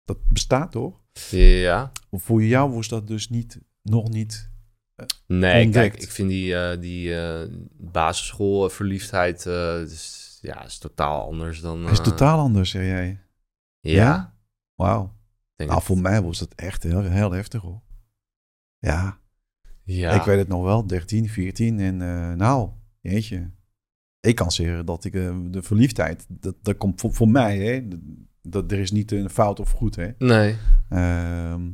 dat 0.04 0.18
bestaat 0.28 0.72
toch? 0.72 0.99
Ja. 1.30 1.92
Voor 2.12 2.44
jou 2.44 2.72
was 2.74 2.88
dat 2.88 3.08
dus 3.08 3.30
niet, 3.30 3.60
nog 3.82 4.10
niet, 4.10 4.50
Nee, 5.28 5.66
Ontdekt. 5.66 5.92
kijk, 5.92 6.04
ik 6.04 6.12
vind 6.12 6.30
die, 6.30 6.56
eh, 6.56 6.80
die 6.82 7.16
eh, 7.22 7.48
basisschoolverliefdheid... 7.78 9.46
eh, 9.46 9.82
is, 9.82 10.40
ja, 10.42 10.66
is 10.66 10.78
totaal 10.78 11.24
anders 11.26 11.62
dan... 11.62 11.90
is 11.90 11.98
eh, 11.98 12.04
totaal 12.04 12.40
anders, 12.40 12.70
zeg 12.70 12.84
jij. 12.84 13.22
Ja, 13.80 13.92
Ja? 13.92 14.38
Wauw. 14.76 15.18
Nou, 15.58 15.72
het- 15.74 15.84
voor 15.84 15.98
mij 15.98 16.22
was 16.22 16.40
dat 16.40 16.54
echt 16.56 16.84
heel, 16.84 17.02
heel 17.02 17.32
heftig 17.32 17.62
hoor. 17.62 17.82
Ja, 18.78 19.20
ja. 19.84 20.12
Ik 20.12 20.22
weet 20.22 20.38
het 20.38 20.48
nog 20.48 20.64
wel, 20.64 20.88
13, 20.88 21.30
14 21.30 21.80
en 21.80 22.02
eh, 22.02 22.34
nou, 22.34 22.70
jeetje. 23.02 23.52
Ik 24.20 24.36
kan 24.36 24.52
zeggen 24.52 24.86
dat 24.86 25.06
ik 25.06 25.16
eh, 25.16 25.38
de 25.50 25.62
verliefdheid, 25.62 26.26
dat, 26.30 26.56
dat 26.62 26.78
komt 26.78 27.00
voor, 27.02 27.14
voor 27.14 27.30
mij, 27.30 27.58
hè. 27.60 27.88
Dat, 28.42 28.72
er 28.72 28.80
is 28.80 28.92
niet 28.92 29.12
een 29.12 29.30
fout 29.30 29.60
of 29.60 29.72
goed, 29.72 29.96
hè. 29.96 30.10
Nee, 30.18 30.56
Ehm, 30.90 31.70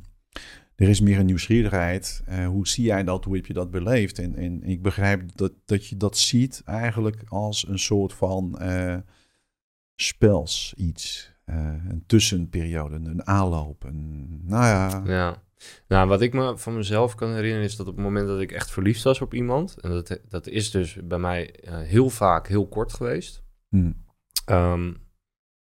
er 0.75 0.89
is 0.89 1.01
meer 1.01 1.19
een 1.19 1.25
nieuwsgierigheid. 1.25 2.23
Eh, 2.25 2.47
hoe 2.47 2.67
zie 2.67 2.83
jij 2.83 3.03
dat? 3.03 3.25
Hoe 3.25 3.35
heb 3.35 3.45
je 3.45 3.53
dat 3.53 3.71
beleefd? 3.71 4.19
En, 4.19 4.35
en 4.35 4.63
ik 4.63 4.81
begrijp 4.81 5.35
dat, 5.35 5.51
dat 5.65 5.87
je 5.87 5.97
dat 5.97 6.17
ziet 6.17 6.61
eigenlijk 6.65 7.23
als 7.27 7.67
een 7.67 7.79
soort 7.79 8.13
van 8.13 8.59
eh, 8.59 8.97
spels 9.95 10.73
iets. 10.77 11.33
Eh, 11.45 11.55
een 11.89 12.03
tussenperiode, 12.07 12.95
een 12.95 13.27
aanloop. 13.27 13.83
Een, 13.83 14.41
nou 14.43 14.65
ja, 14.65 15.01
ja. 15.05 15.43
Nou, 15.87 16.07
wat 16.07 16.21
ik 16.21 16.33
me 16.33 16.57
van 16.57 16.75
mezelf 16.75 17.15
kan 17.15 17.33
herinneren 17.33 17.65
is 17.65 17.75
dat 17.75 17.87
op 17.87 17.95
het 17.95 18.03
moment 18.03 18.27
dat 18.27 18.39
ik 18.39 18.51
echt 18.51 18.71
verliefd 18.71 19.03
was 19.03 19.21
op 19.21 19.33
iemand... 19.33 19.79
en 19.79 19.89
dat, 19.89 20.19
dat 20.29 20.47
is 20.47 20.71
dus 20.71 20.97
bij 21.03 21.17
mij 21.17 21.55
heel 21.63 22.09
vaak 22.09 22.47
heel 22.47 22.67
kort 22.67 22.93
geweest... 22.93 23.43
hm. 23.69 23.91
ehm, 24.45 24.93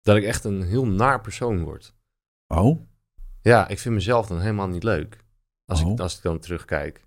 dat 0.07 0.17
ik 0.17 0.25
echt 0.25 0.45
een 0.45 0.63
heel 0.63 0.87
naar 0.87 1.21
persoon 1.21 1.63
word. 1.63 1.95
Oh, 2.47 2.65
oké. 2.67 2.81
Ja, 3.43 3.69
ik 3.69 3.79
vind 3.79 3.95
mezelf 3.95 4.27
dan 4.27 4.41
helemaal 4.41 4.69
niet 4.69 4.83
leuk. 4.83 5.25
Als, 5.65 5.83
Oh. 5.83 5.93
ik, 5.93 6.01
als 6.01 6.17
ik 6.17 6.23
dan 6.23 6.39
terugkijk. 6.39 7.05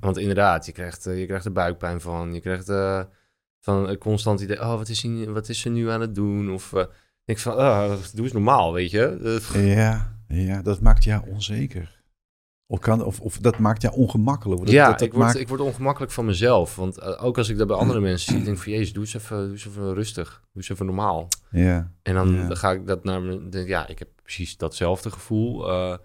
Want 0.00 0.18
inderdaad, 0.18 0.66
je 0.66 0.72
krijgt, 0.72 1.06
eh, 1.06 1.18
je 1.18 1.26
krijgt 1.26 1.44
er 1.44 1.52
buikpijn 1.52 2.00
van. 2.00 2.34
Je 2.34 2.40
krijgt 2.40 2.68
eh, 2.68 3.02
van 3.60 3.88
een 3.88 3.98
constant 3.98 4.40
idee... 4.40 4.60
oh, 4.60 4.74
wat 4.76 4.88
is, 4.88 5.02
hij, 5.02 5.30
wat 5.30 5.48
is 5.48 5.60
ze 5.60 5.68
nu 5.68 5.90
aan 5.90 6.00
het 6.00 6.14
doen? 6.14 6.50
Of 6.50 6.72
eh, 6.72 6.84
ik 7.24 7.38
van, 7.38 7.52
oh, 7.52 7.94
doe 8.14 8.24
eens 8.24 8.32
normaal, 8.32 8.72
weet 8.72 8.90
je? 8.90 9.40
Ja, 9.54 10.18
ja, 10.28 10.62
dat 10.62 10.80
maakt 10.80 11.04
jou 11.04 11.30
onzeker. 11.30 11.97
Of, 12.70 12.78
kan, 12.78 13.04
of, 13.04 13.20
of 13.20 13.38
dat 13.38 13.58
maakt 13.58 13.82
jou 13.82 13.94
ongemakkelijk. 13.94 14.60
Dat, 14.60 14.70
ja, 14.70 14.88
dat, 14.88 14.98
dat 14.98 15.06
ik, 15.08 15.12
word, 15.12 15.24
maakt- 15.24 15.38
ik 15.38 15.48
word 15.48 15.60
ongemakkelijk 15.60 16.12
van 16.12 16.24
mezelf. 16.24 16.76
Want 16.76 16.98
eh, 16.98 17.24
ook 17.24 17.38
als 17.38 17.48
ik 17.48 17.58
dat 17.58 17.66
bij 17.66 17.76
andere 17.76 18.00
mensen 18.00 18.32
zie... 18.34 18.42
denk 18.44 18.56
ik 18.56 18.62
van, 18.62 18.72
jezus, 18.72 18.92
doe 18.92 19.02
eens 19.02 19.14
even, 19.14 19.38
doe 19.42 19.50
eens 19.52 19.66
even 19.66 19.94
rustig. 19.94 20.28
Doe 20.30 20.50
eens 20.54 20.68
even 20.68 20.86
normaal. 20.86 21.28
ja, 21.50 21.92
En 22.02 22.14
dan, 22.14 22.32
Ja. 22.34 22.54
ga 22.54 22.72
ik 22.72 22.86
dat 22.86 23.04
naar 23.04 23.22
mijn... 23.22 23.50
denk, 23.50 23.68
Ja, 23.68 23.86
ik 23.86 23.98
heb 23.98 24.08
precies 24.22 24.56
datzelfde 24.56 25.10
gevoel. 25.10 25.68
eh, 25.70 25.96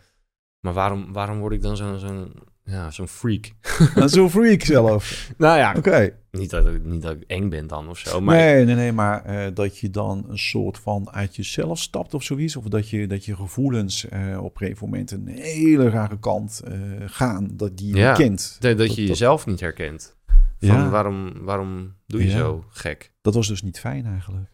maar 0.60 0.74
waarom, 0.74 1.14
waarom 1.14 1.40
word 1.40 1.54
ik 1.54 1.62
dan 1.62 1.78
zo'n 1.78 2.00
zo'n 2.00 2.34
ja, 2.66 2.92
zo'n 2.92 3.08
freak. 3.08 3.52
zo'n 4.06 4.30
freak 4.30 4.62
zelf. 4.62 5.28
nou 5.38 5.58
ja, 5.58 5.74
oké. 5.78 6.16
Niet, 6.32 6.50
dat 6.50 6.68
ik, 6.68 6.84
niet 6.84 7.02
dat 7.02 7.16
ik 7.16 7.24
eng 7.28 7.50
ben 7.50 7.68
dan 7.68 7.90
of 7.90 7.98
zo. 7.98 8.22
Maar 8.22 8.36
nee, 8.36 8.66
nee, 8.66 8.76
nee, 8.76 8.92
maar 8.92 9.30
uh, 9.30 9.56
dat 9.56 9.78
je 9.78 9.90
dan 9.90 10.26
een 10.30 10.40
soort 10.40 10.80
van 10.80 11.12
uit 11.12 11.36
jezelf 11.36 11.80
stapt 11.80 12.14
of 12.14 12.24
zoiets. 12.24 12.56
Of 12.56 12.64
dat 12.64 12.90
je, 12.90 13.08
dat 13.08 13.26
je 13.26 13.36
gevoelens 13.36 14.06
uh, 14.06 14.44
op 14.44 14.52
een 14.52 14.58
gegeven 14.58 14.90
moment 14.90 15.12
een 15.12 15.28
hele 15.28 15.90
rare 15.90 16.20
kant 16.20 16.62
uh, 16.68 16.74
gaan. 17.06 17.50
Dat 17.54 17.78
die 17.78 17.88
je 17.88 17.98
ja, 17.98 18.14
kent. 18.14 18.58
Dat, 18.60 18.78
dat, 18.78 18.96
je 18.96 19.06
jezelf 19.06 19.46
niet 19.46 19.60
herkent. 19.60 20.16
Van 20.60 20.78
ja. 20.78 20.90
waarom, 20.90 21.44
waarom 21.44 21.94
doe 22.06 22.22
je 22.22 22.30
ja. 22.30 22.38
zo 22.38 22.66
gek? 22.70 23.14
Dat 23.22 23.34
was 23.34 23.48
dus 23.48 23.62
niet 23.62 23.80
fijn 23.80 24.06
eigenlijk. 24.06 24.50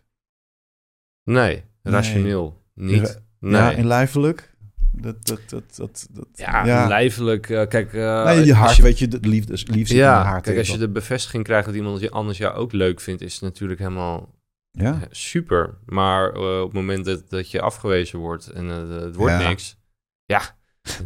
Nee, 1.24 1.64
rationeel 1.84 2.62
niet. 2.74 3.22
Nee. 3.40 3.52
Ja, 3.62 3.74
en 3.74 3.88
lijfelijk? 3.88 4.56
Dat, 4.92 5.26
dat, 5.28 5.42
dat, 5.48 5.64
dat, 5.76 6.08
dat, 6.12 6.28
ja, 6.34 6.66
ja. 6.66 6.88
lijfelijk. 6.88 7.50
Uh, 7.50 7.68
kijk, 7.68 7.94
uh, 7.94 8.26
nee, 8.26 8.46
je 8.46 8.54
hart, 8.54 8.76
je, 8.76 8.82
weet 8.82 9.00
je, 9.00 9.08
de 9.08 9.20
liefde, 9.22 9.54
liefde 9.66 9.96
ja, 9.96 10.14
in 10.14 10.24
je 10.24 10.28
hart. 10.28 10.44
Kijk, 10.44 10.58
als 10.58 10.70
je 10.70 10.78
de 10.78 10.90
bevestiging 10.90 11.44
krijgt 11.44 11.66
dat 11.66 11.76
iemand 11.76 12.12
anders 12.12 12.38
jou 12.38 12.56
ook 12.56 12.72
leuk 12.72 13.00
vindt, 13.02 13.22
is 13.22 13.34
het 13.34 13.42
natuurlijk 13.42 13.80
helemaal 13.80 14.36
ja. 14.72 15.00
super. 15.10 15.78
Maar 15.86 16.36
uh, 16.36 16.60
op 16.60 16.66
het 16.66 16.74
moment 16.74 17.06
dat, 17.06 17.30
dat 17.30 17.52
je 17.52 17.62
afgewezen 17.62 18.20
wordt 18.20 18.48
en 18.48 18.66
het 18.66 19.16
wordt 19.16 19.38
niks, 19.38 19.78
ja. 20.26 20.58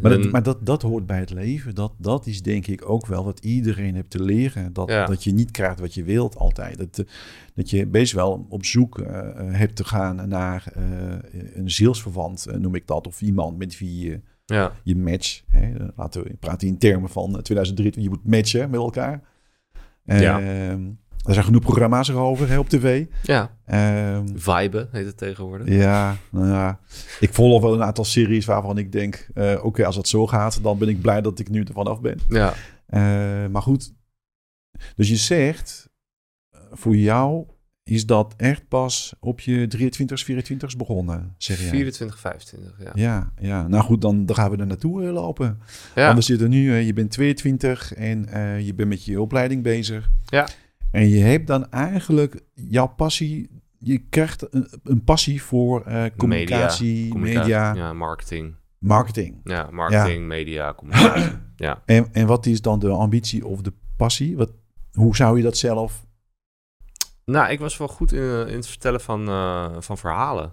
Maar, 0.02 0.10
dat, 0.10 0.30
maar 0.30 0.42
dat, 0.42 0.66
dat 0.66 0.82
hoort 0.82 1.06
bij 1.06 1.18
het 1.18 1.30
leven. 1.30 1.74
Dat, 1.74 1.92
dat 1.98 2.26
is 2.26 2.42
denk 2.42 2.66
ik 2.66 2.90
ook 2.90 3.06
wel 3.06 3.24
wat 3.24 3.38
iedereen 3.38 3.94
heeft 3.94 4.10
te 4.10 4.22
leren. 4.22 4.72
Dat, 4.72 4.88
Ja. 4.88 5.06
dat 5.06 5.24
je 5.24 5.32
niet 5.32 5.50
krijgt 5.50 5.80
wat 5.80 5.94
je 5.94 6.04
wilt 6.04 6.36
altijd. 6.36 6.78
Dat, 6.78 6.98
eh, 6.98 7.04
dat 7.54 7.70
je 7.70 7.86
best 7.86 8.12
wel 8.12 8.46
op 8.48 8.64
zoek 8.64 8.98
eh, 8.98 9.18
eh, 9.18 9.54
hebt 9.54 9.76
te 9.76 9.84
gaan 9.84 10.28
naar 10.28 10.72
een 11.54 11.70
zielsverwant, 11.70 12.46
noem 12.58 12.74
ik 12.74 12.86
dat. 12.86 13.06
Of 13.06 13.20
iemand 13.20 13.58
met 13.58 13.78
wie 13.78 14.06
je, 14.06 14.20
ja. 14.46 14.72
je 14.82 14.96
match. 14.96 15.42
Hè. 15.50 15.72
Laten 15.96 16.22
we 16.22 16.34
praten 16.40 16.68
in 16.68 16.78
termen 16.78 17.10
van 17.10 17.36
eh, 17.36 17.42
2003. 17.42 18.02
Je 18.02 18.08
moet 18.08 18.26
matchen 18.26 18.70
met 18.70 18.80
elkaar. 18.80 19.20
Ja. 20.04 20.40
Er 21.24 21.32
zijn 21.32 21.44
genoeg 21.44 21.62
programma's 21.62 22.08
erover 22.08 22.48
hè, 22.48 22.58
op 22.58 22.68
tv. 22.68 23.04
ja, 23.22 23.56
Ehm, 23.66 24.26
viben 24.34 24.88
heet 24.92 25.06
het 25.06 25.16
tegenwoordig. 25.16 25.68
ja, 25.68 26.16
nou 26.30 26.46
ja, 26.46 26.80
ik 27.20 27.34
volg 27.34 27.62
wel 27.62 27.74
een 27.74 27.82
aantal 27.82 28.04
series 28.04 28.44
waarvan 28.44 28.78
ik 28.78 28.92
denk... 28.92 29.28
eh, 29.34 29.64
oké, 29.64 29.86
als 29.86 29.96
het 29.96 30.08
zo 30.08 30.26
gaat, 30.26 30.62
dan 30.62 30.78
ben 30.78 30.88
ik 30.88 31.00
blij 31.00 31.20
dat 31.20 31.38
ik 31.38 31.48
nu 31.50 31.60
er 31.62 31.72
vanaf 31.72 32.00
ben. 32.00 32.18
Ja, 32.28 32.54
Eh, 32.86 33.00
maar 33.50 33.62
goed, 33.62 33.94
dus 34.96 35.08
je 35.08 35.16
zegt, 35.16 35.88
eh, 36.50 36.60
voor 36.72 36.96
jou 36.96 37.46
is 37.82 38.06
dat 38.06 38.34
echt 38.36 38.68
pas 38.68 39.14
op 39.20 39.40
je 39.40 39.66
23, 39.66 40.24
24 40.24 40.76
begonnen, 40.76 41.34
zeg 41.38 41.60
jij? 41.60 41.68
24, 41.68 42.18
25, 42.18 42.76
ja. 42.84 42.90
Ja, 42.94 43.32
ja, 43.40 43.68
nou 43.68 43.84
goed, 43.84 44.00
dan, 44.00 44.26
dan 44.26 44.36
gaan 44.36 44.50
we 44.50 44.56
er 44.56 44.66
naartoe 44.66 45.02
lopen. 45.02 45.58
Ja, 45.94 46.04
Want 46.04 46.18
we 46.18 46.24
zitten 46.24 46.50
nu, 46.50 46.72
je 46.74 46.92
bent 46.92 47.10
22 47.10 47.94
en 47.94 48.26
je 48.64 48.74
bent 48.74 48.88
met 48.88 49.04
je 49.04 49.20
opleiding 49.20 49.62
bezig. 49.62 50.10
Ja. 50.24 50.48
En 50.94 51.08
je 51.08 51.18
hebt 51.22 51.46
dan 51.46 51.70
eigenlijk 51.70 52.40
jouw 52.54 52.86
passie, 52.86 53.62
je 53.78 53.98
krijgt 53.98 54.54
een, 54.54 54.68
een 54.82 55.04
passie 55.04 55.42
voor 55.42 55.82
eh, 55.82 56.04
communicatie, 56.16 57.08
communica- 57.08 57.40
media, 57.40 57.74
Ja, 57.74 57.92
marketing. 57.92 58.54
marketing. 58.78 59.40
Ja, 59.44 59.68
marketing, 59.70 60.26
media, 60.26 60.74
communicatie. 60.74 61.32
ja. 61.56 61.82
En, 61.84 62.08
en 62.12 62.26
wat 62.26 62.46
is 62.46 62.60
dan 62.62 62.78
de 62.78 62.88
ambitie 62.88 63.46
of 63.46 63.60
de 63.60 63.72
passie? 63.96 64.36
Wat, 64.36 64.50
hoe 64.92 65.16
zou 65.16 65.36
je 65.36 65.42
dat 65.42 65.56
zelf... 65.56 66.04
Nou, 67.24 67.50
ik 67.50 67.58
was 67.58 67.76
wel 67.76 67.88
goed 67.88 68.12
in, 68.12 68.18
eh, 68.20 68.40
in 68.48 68.54
het 68.56 68.66
vertellen 68.66 69.00
van, 69.00 69.28
eh, 69.28 69.70
van 69.78 69.98
verhalen. 69.98 70.52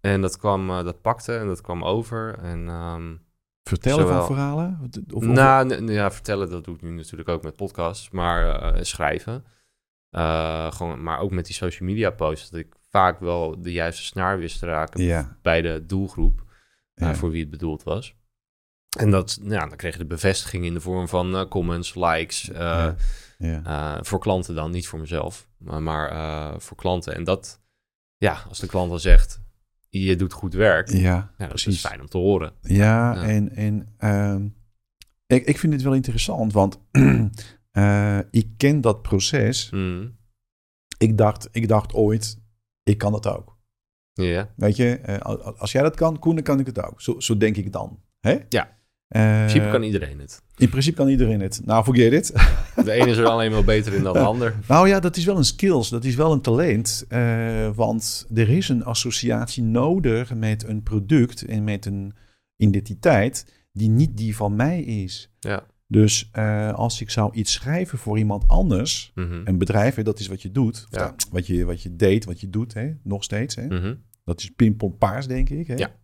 En 0.00 0.20
dat 0.20 0.36
kwam, 0.36 0.66
dat 0.68 1.00
pakte 1.00 1.36
en 1.36 1.46
dat 1.46 1.60
kwam 1.60 1.84
over. 1.84 2.38
En 2.38 2.68
ehm, 2.68 3.14
Vertellen 3.62 4.00
Zowel- 4.06 4.24
van 4.26 4.34
verhalen? 4.36 4.78
Of, 4.82 5.14
of- 5.14 5.24
nou, 5.24 5.92
ja, 5.92 6.10
vertellen, 6.10 6.50
dat 6.50 6.64
doe 6.64 6.74
ik 6.74 6.82
nu 6.82 6.90
natuurlijk 6.90 7.28
ook 7.28 7.42
met 7.42 7.56
podcasts, 7.56 8.10
maar 8.10 8.74
schrijven. 8.84 9.44
Eh, 10.14 10.72
gewoon, 10.72 11.02
maar 11.02 11.18
ook 11.18 11.30
met 11.30 11.46
die 11.46 11.54
social 11.54 11.88
media 11.88 12.10
posts, 12.10 12.50
dat 12.50 12.60
ik 12.60 12.74
vaak 12.90 13.20
wel 13.20 13.62
de 13.62 13.72
juiste 13.72 14.02
snaar 14.02 14.38
wist 14.38 14.58
te 14.58 14.66
raken 14.66 15.02
Ja, 15.02 15.36
bij 15.42 15.62
de 15.62 15.84
doelgroep 15.86 16.44
eh, 16.94 17.06
ja, 17.08 17.14
voor 17.14 17.30
wie 17.30 17.40
het 17.40 17.50
bedoeld 17.50 17.82
was. 17.82 18.14
En 18.98 19.10
dat, 19.10 19.38
nou, 19.40 19.68
dan 19.68 19.76
kreeg 19.76 19.92
je 19.92 19.98
de 19.98 20.06
bevestiging 20.06 20.64
in 20.64 20.74
de 20.74 20.80
vorm 20.80 21.08
van 21.08 21.36
eh, 21.36 21.48
comments, 21.48 21.94
likes. 21.94 22.50
ja, 23.38 23.98
voor 24.02 24.18
klanten 24.18 24.54
dan, 24.54 24.70
niet 24.70 24.88
voor 24.88 24.98
mezelf, 24.98 25.48
maar, 25.58 25.82
maar 25.82 26.60
voor 26.60 26.76
klanten. 26.76 27.14
En 27.14 27.24
dat, 27.24 27.60
ja, 28.16 28.44
als 28.48 28.58
de 28.58 28.66
klant 28.66 28.90
dan 28.90 29.00
zegt, 29.00 29.40
je 29.88 30.16
doet 30.16 30.32
goed 30.32 30.54
werk, 30.54 30.90
ja, 30.90 31.32
dat 31.36 31.54
is 31.54 31.62
precies. 31.62 31.80
fijn 31.80 32.00
om 32.00 32.08
te 32.08 32.18
horen. 32.18 32.52
Ja, 32.60 33.22
en, 33.22 33.56
en 33.56 33.94
ehm, 33.98 34.48
ik, 35.26 35.46
ik 35.46 35.58
vind 35.58 35.72
het 35.72 35.82
wel 35.82 35.94
interessant, 35.94 36.52
want 36.52 36.78
eh, 37.74 38.18
ik 38.30 38.48
ken 38.56 38.80
dat 38.80 39.02
proces. 39.02 39.70
Mm. 39.70 40.16
Ik 40.98 41.18
dacht, 41.18 41.48
ik 41.52 41.68
dacht 41.68 41.92
ooit, 41.94 42.38
ik 42.82 42.98
kan 42.98 43.12
dat 43.12 43.26
ook. 43.26 43.52
Ja, 44.12 44.52
Weet 44.56 44.76
je, 44.76 44.96
eh, 44.96 45.18
al- 45.18 45.42
al- 45.42 45.56
als 45.58 45.72
jij 45.72 45.82
dat 45.82 45.96
kan, 45.96 46.18
Koen, 46.18 46.34
dan 46.34 46.44
kan 46.44 46.60
ik 46.60 46.66
het 46.66 46.82
ook. 46.82 47.00
Zo, 47.00 47.20
zo 47.20 47.36
denk 47.36 47.56
ik 47.56 47.72
dan. 47.72 48.00
Hè? 48.20 48.38
Ja. 48.48 48.78
Eh, 49.08 49.32
in 49.32 49.38
principe 49.46 49.70
kan 49.70 49.82
iedereen 49.82 50.18
het. 50.20 50.42
in 50.56 50.68
principe 50.68 50.96
kan 50.96 51.08
iedereen 51.08 51.40
het. 51.40 51.60
Nou, 51.64 51.84
forget 51.84 52.12
it. 52.12 52.32
De 52.84 52.92
ene 52.92 53.10
is 53.10 53.16
er 53.16 53.26
alleen 53.26 53.50
wel 53.50 53.64
beter 53.64 53.92
in 53.94 54.02
dan 54.02 54.12
de 54.12 54.18
ander. 54.32 54.54
Nou 54.68 54.88
ja, 54.88 55.00
dat 55.00 55.16
is 55.16 55.24
wel 55.24 55.36
een 55.36 55.44
skills, 55.44 55.88
dat 55.88 56.04
is 56.04 56.14
wel 56.14 56.32
een 56.32 56.40
talent. 56.40 57.06
want 57.74 58.26
er 58.34 58.48
is 58.50 58.68
een 58.68 58.84
associatie 58.84 59.62
nodig 59.62 60.34
met 60.34 60.64
een 60.64 60.82
product 60.82 61.42
en 61.44 61.64
met 61.64 61.86
een 61.86 62.14
identiteit 62.56 63.66
die 63.72 63.88
niet 63.88 64.16
die 64.16 64.36
van 64.36 64.56
mij 64.56 64.80
is. 64.82 65.32
Ja. 65.40 65.66
Dus 65.86 66.28
eh, 66.32 66.72
als 66.72 67.00
ik 67.00 67.10
zou 67.10 67.34
iets 67.34 67.52
schrijven 67.52 67.98
voor 67.98 68.18
iemand 68.18 68.48
anders, 68.48 69.12
Mhm. 69.14 69.40
een 69.44 69.58
bedrijf, 69.58 69.94
hè, 69.94 70.02
dat 70.02 70.18
is 70.20 70.26
wat 70.26 70.42
je 70.42 70.50
doet, 70.52 70.86
of 70.90 70.98
Ja. 70.98 71.06
dat- 71.08 71.26
wat, 71.30 71.46
je, 71.46 71.64
wat 71.64 71.82
je 71.82 71.96
deed, 71.96 72.24
wat 72.24 72.40
je 72.40 72.50
doet, 72.50 72.74
hè, 72.74 72.92
nog 73.02 73.24
steeds. 73.24 73.54
Hè. 73.54 73.66
Mhm. 73.66 73.94
Dat 74.24 74.40
is 74.40 74.50
pimpon 74.50 74.98
paars, 74.98 75.26
denk 75.26 75.48
ik. 75.50 75.66
Hè. 75.66 75.74
Ja. 75.74 75.96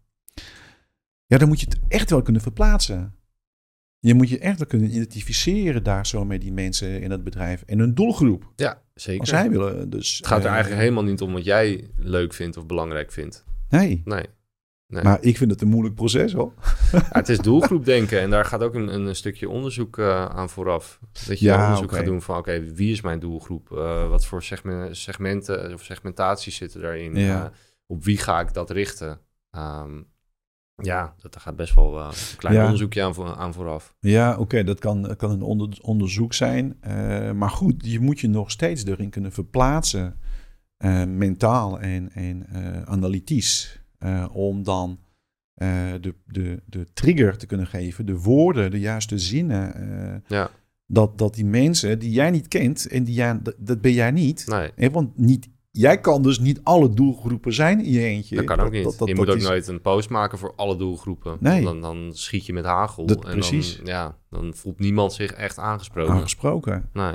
Ja, 1.26 1.38
dan 1.38 1.48
moet 1.48 1.60
je 1.60 1.66
het 1.66 1.78
echt 1.88 2.10
wel 2.10 2.22
kunnen 2.22 2.42
verplaatsen. 2.42 3.14
Je 3.98 4.14
moet 4.14 4.28
je 4.28 4.38
echt 4.38 4.58
wel 4.58 4.66
kunnen 4.66 4.90
identificeren 4.94 5.82
daar 5.82 6.06
zo 6.06 6.24
met 6.24 6.40
die 6.40 6.52
mensen 6.52 7.00
in 7.02 7.10
het 7.10 7.24
bedrijf 7.24 7.62
en 7.62 7.78
hun 7.78 7.94
doelgroep. 7.94 8.52
Ja, 8.56 8.82
zeker. 8.94 9.20
Als 9.20 9.28
zij 9.28 9.50
willen. 9.50 9.90
Dus, 9.90 10.16
Het 10.16 10.26
gaat 10.26 10.38
er 10.40 10.46
eh, 10.46 10.52
eigenlijk 10.52 10.82
helemaal 10.82 11.04
niet 11.04 11.20
om 11.20 11.32
wat 11.32 11.44
jij 11.44 11.88
leuk 11.96 12.32
vindt 12.34 12.56
of 12.56 12.66
belangrijk 12.66 13.12
vindt. 13.12 13.44
Nee, 13.68 14.02
Nee. 14.04 14.24
Nee. 14.90 15.02
maar 15.02 15.18
ik 15.20 15.36
vind 15.36 15.50
het 15.50 15.60
een 15.60 15.68
moeilijk 15.68 15.94
proces 15.94 16.32
hoor. 16.32 16.52
Ja, 16.92 17.02
het 17.08 17.28
is 17.28 17.38
doelgroepdenken 17.48 18.20
en 18.20 18.30
daar 18.30 18.44
gaat 18.44 18.62
ook 18.62 18.74
een, 18.74 18.94
een 18.94 19.16
stukje 19.16 19.48
onderzoek 19.48 19.98
eh, 19.98 20.24
aan 20.26 20.48
vooraf. 20.48 20.98
Dat 21.26 21.38
je 21.38 21.46
Ja, 21.46 21.62
onderzoek 21.64 21.92
gaat 21.92 22.04
doen 22.04 22.22
van, 22.22 22.36
oké, 22.36 22.60
wie 22.74 22.92
is 22.92 23.00
mijn 23.00 23.18
doelgroep? 23.20 23.72
Eh, 23.72 24.08
wat 24.08 24.26
voor 24.26 24.42
segme- 24.42 24.88
segmenten 24.94 25.72
of 25.74 25.82
segmentaties 25.84 26.56
zitten 26.56 26.80
daarin? 26.80 27.16
Ja. 27.16 27.44
Eh, 27.44 27.50
op 27.86 28.04
wie 28.04 28.18
ga 28.18 28.40
ik 28.40 28.52
dat 28.54 28.70
richten? 28.70 29.20
Ehm, 29.50 30.02
ja, 30.74 31.14
dat 31.18 31.32
daar 31.32 31.42
gaat 31.42 31.56
best 31.56 31.74
wel 31.74 32.00
een 32.00 32.12
klein 32.36 32.62
onderzoekje 32.62 33.02
aan, 33.02 33.14
voor- 33.14 33.36
aan 33.36 33.52
vooraf. 33.54 33.94
Ja, 34.00 34.38
oké, 34.38 34.64
dat 34.64 34.78
kan, 34.78 35.14
kan 35.16 35.30
een 35.30 35.42
onder- 35.42 35.78
onderzoek 35.82 36.32
zijn. 36.34 36.78
Maar 37.36 37.50
goed, 37.50 37.74
je 37.78 38.00
moet 38.00 38.20
je 38.20 38.28
nog 38.28 38.50
steeds 38.50 38.84
erin 38.84 39.10
kunnen 39.10 39.32
verplaatsen, 39.32 40.20
mentaal 41.06 41.80
en, 41.80 42.10
en 42.12 42.46
analytisch, 42.86 43.79
eh, 44.00 44.26
om 44.32 44.62
dan 44.62 44.98
eh, 45.54 45.68
de, 46.00 46.14
de, 46.26 46.62
de 46.66 46.86
trigger 46.92 47.36
te 47.38 47.46
kunnen 47.46 47.66
geven, 47.66 48.06
de 48.06 48.18
woorden, 48.18 48.70
de 48.70 48.80
juiste 48.80 49.18
zinnen. 49.18 49.74
eh, 49.74 50.16
Ja, 50.26 50.50
dat, 50.86 51.18
dat 51.18 51.34
die 51.34 51.44
mensen 51.44 51.98
die 51.98 52.10
jij 52.10 52.30
niet 52.30 52.48
kent 52.48 52.86
en 52.88 53.04
die 53.04 53.14
jij, 53.14 53.38
dat, 53.42 53.54
dat 53.58 53.80
ben 53.80 53.92
jij 53.92 54.10
niet. 54.10 54.46
nee, 54.46 54.70
Hè, 54.74 54.90
want 54.90 55.18
niet, 55.18 55.48
jij 55.70 56.00
kan 56.00 56.22
dus 56.22 56.38
niet 56.38 56.60
alle 56.62 56.94
doelgroepen 56.94 57.52
zijn 57.54 57.84
in 57.84 57.90
je 57.92 58.00
eentje. 58.04 58.36
dat 58.36 58.44
kan 58.44 58.60
ook 58.60 58.72
niet. 58.72 58.84
dat- 58.84 58.98
dat- 58.98 59.08
je 59.08 59.14
moet 59.14 59.28
ook 59.30 59.36
is- 59.36 59.42
nooit 59.48 59.68
een 59.68 59.80
post 59.80 60.08
maken 60.10 60.38
voor 60.38 60.52
alle 60.56 60.76
doelgroepen. 60.76 61.36
Nee. 61.40 61.62
Dan, 61.64 61.80
dan 61.80 62.10
schiet 62.14 62.46
je 62.46 62.52
met 62.52 62.64
hagel. 62.64 63.06
En 63.06 63.18
precies. 63.18 63.76
Dan, 63.76 63.86
ja, 63.86 64.16
dan 64.30 64.54
voelt 64.54 64.78
niemand 64.78 65.12
zich 65.12 65.32
echt 65.32 65.58
aangesproken. 65.58 66.12
aangesproken. 66.14 66.88
Nee. 66.92 67.14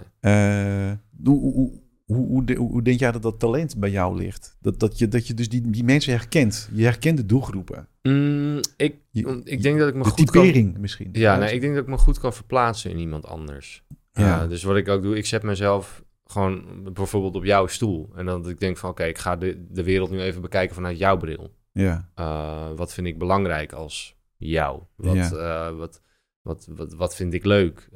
Hoe, 1.24 1.40
hoe, 1.40 1.82
hoe, 2.06 2.56
hoe, 2.58 2.82
denk 2.82 3.00
jij 3.00 3.12
dat 3.12 3.22
dat 3.22 3.40
talent 3.40 3.78
bij 3.80 3.90
jou 3.90 4.18
ligt? 4.18 4.58
Dat, 4.62 4.80
dat, 4.80 4.98
je, 4.98 5.08
dat 5.08 5.28
je 5.28 5.34
dus 5.34 5.50
die, 5.50 5.70
die 5.70 5.84
mensen 5.84 6.14
herkent. 6.14 6.70
Je 6.74 6.84
herkent 6.84 7.18
de 7.18 7.26
doelgroepen. 7.26 7.88
Mm, 8.02 8.60
ik, 8.78 8.96
Je- 9.12 9.42
ik 9.44 9.62
denk 9.62 9.80
dat 9.80 9.88
ik 9.88 9.96
me 9.96 10.04
de 10.04 10.10
goed 10.10 10.32
kan... 10.32 10.42
typering 10.44 10.78
misschien. 10.78 11.10
Ja, 11.12 11.38
nee, 11.38 11.54
ik 11.54 11.62
denk 11.62 11.74
dat 11.74 11.84
ik 11.84 11.90
me 11.90 11.98
goed 11.98 12.20
kan 12.20 12.34
verplaatsen 12.34 12.92
in 12.92 12.98
iemand 12.98 13.26
anders. 13.26 13.84
Ja. 14.12 14.42
Eh, 14.44 14.50
dus 14.50 14.64
wat 14.64 14.76
ik 14.78 14.88
ook 14.88 15.02
doe, 15.02 15.18
ik 15.18 15.26
zet 15.26 15.44
mezelf 15.44 16.04
gewoon 16.26 16.64
bijvoorbeeld 16.94 17.36
op 17.36 17.44
jouw 17.44 17.68
stoel. 17.68 18.10
En 18.16 18.26
dan 18.26 18.42
dat 18.42 18.52
ik 18.52 18.60
denk 18.60 18.78
van, 18.78 18.90
oké, 18.90 19.04
ik 19.04 19.18
ga 19.18 19.36
de, 19.36 19.66
de 19.70 19.84
wereld 19.84 20.10
nu 20.10 20.22
even 20.22 20.42
bekijken 20.42 20.76
vanuit 20.76 20.98
jouw 20.98 21.18
bril. 21.18 21.54
ja. 21.72 22.10
Eh, 22.16 22.70
wat 22.76 22.94
vind 22.94 23.08
ik 23.08 23.18
belangrijk 23.18 23.74
als 23.74 24.16
jou? 24.38 24.82
Wat, 24.96 25.16
Ja. 25.16 25.32
eh, 25.32 25.78
wat, 25.78 26.02
wat, 26.42 26.68
wat, 26.76 26.94
wat 26.94 27.16
vind 27.16 27.34
ik 27.34 27.46
leuk? 27.46 27.90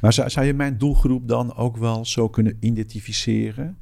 Maar 0.00 0.12
zou, 0.12 0.30
zou 0.30 0.46
je 0.46 0.54
mijn 0.54 0.78
doelgroep 0.78 1.28
dan 1.28 1.54
ook 1.56 1.76
wel 1.76 2.04
zo 2.04 2.28
kunnen 2.28 2.56
identificeren? 2.60 3.78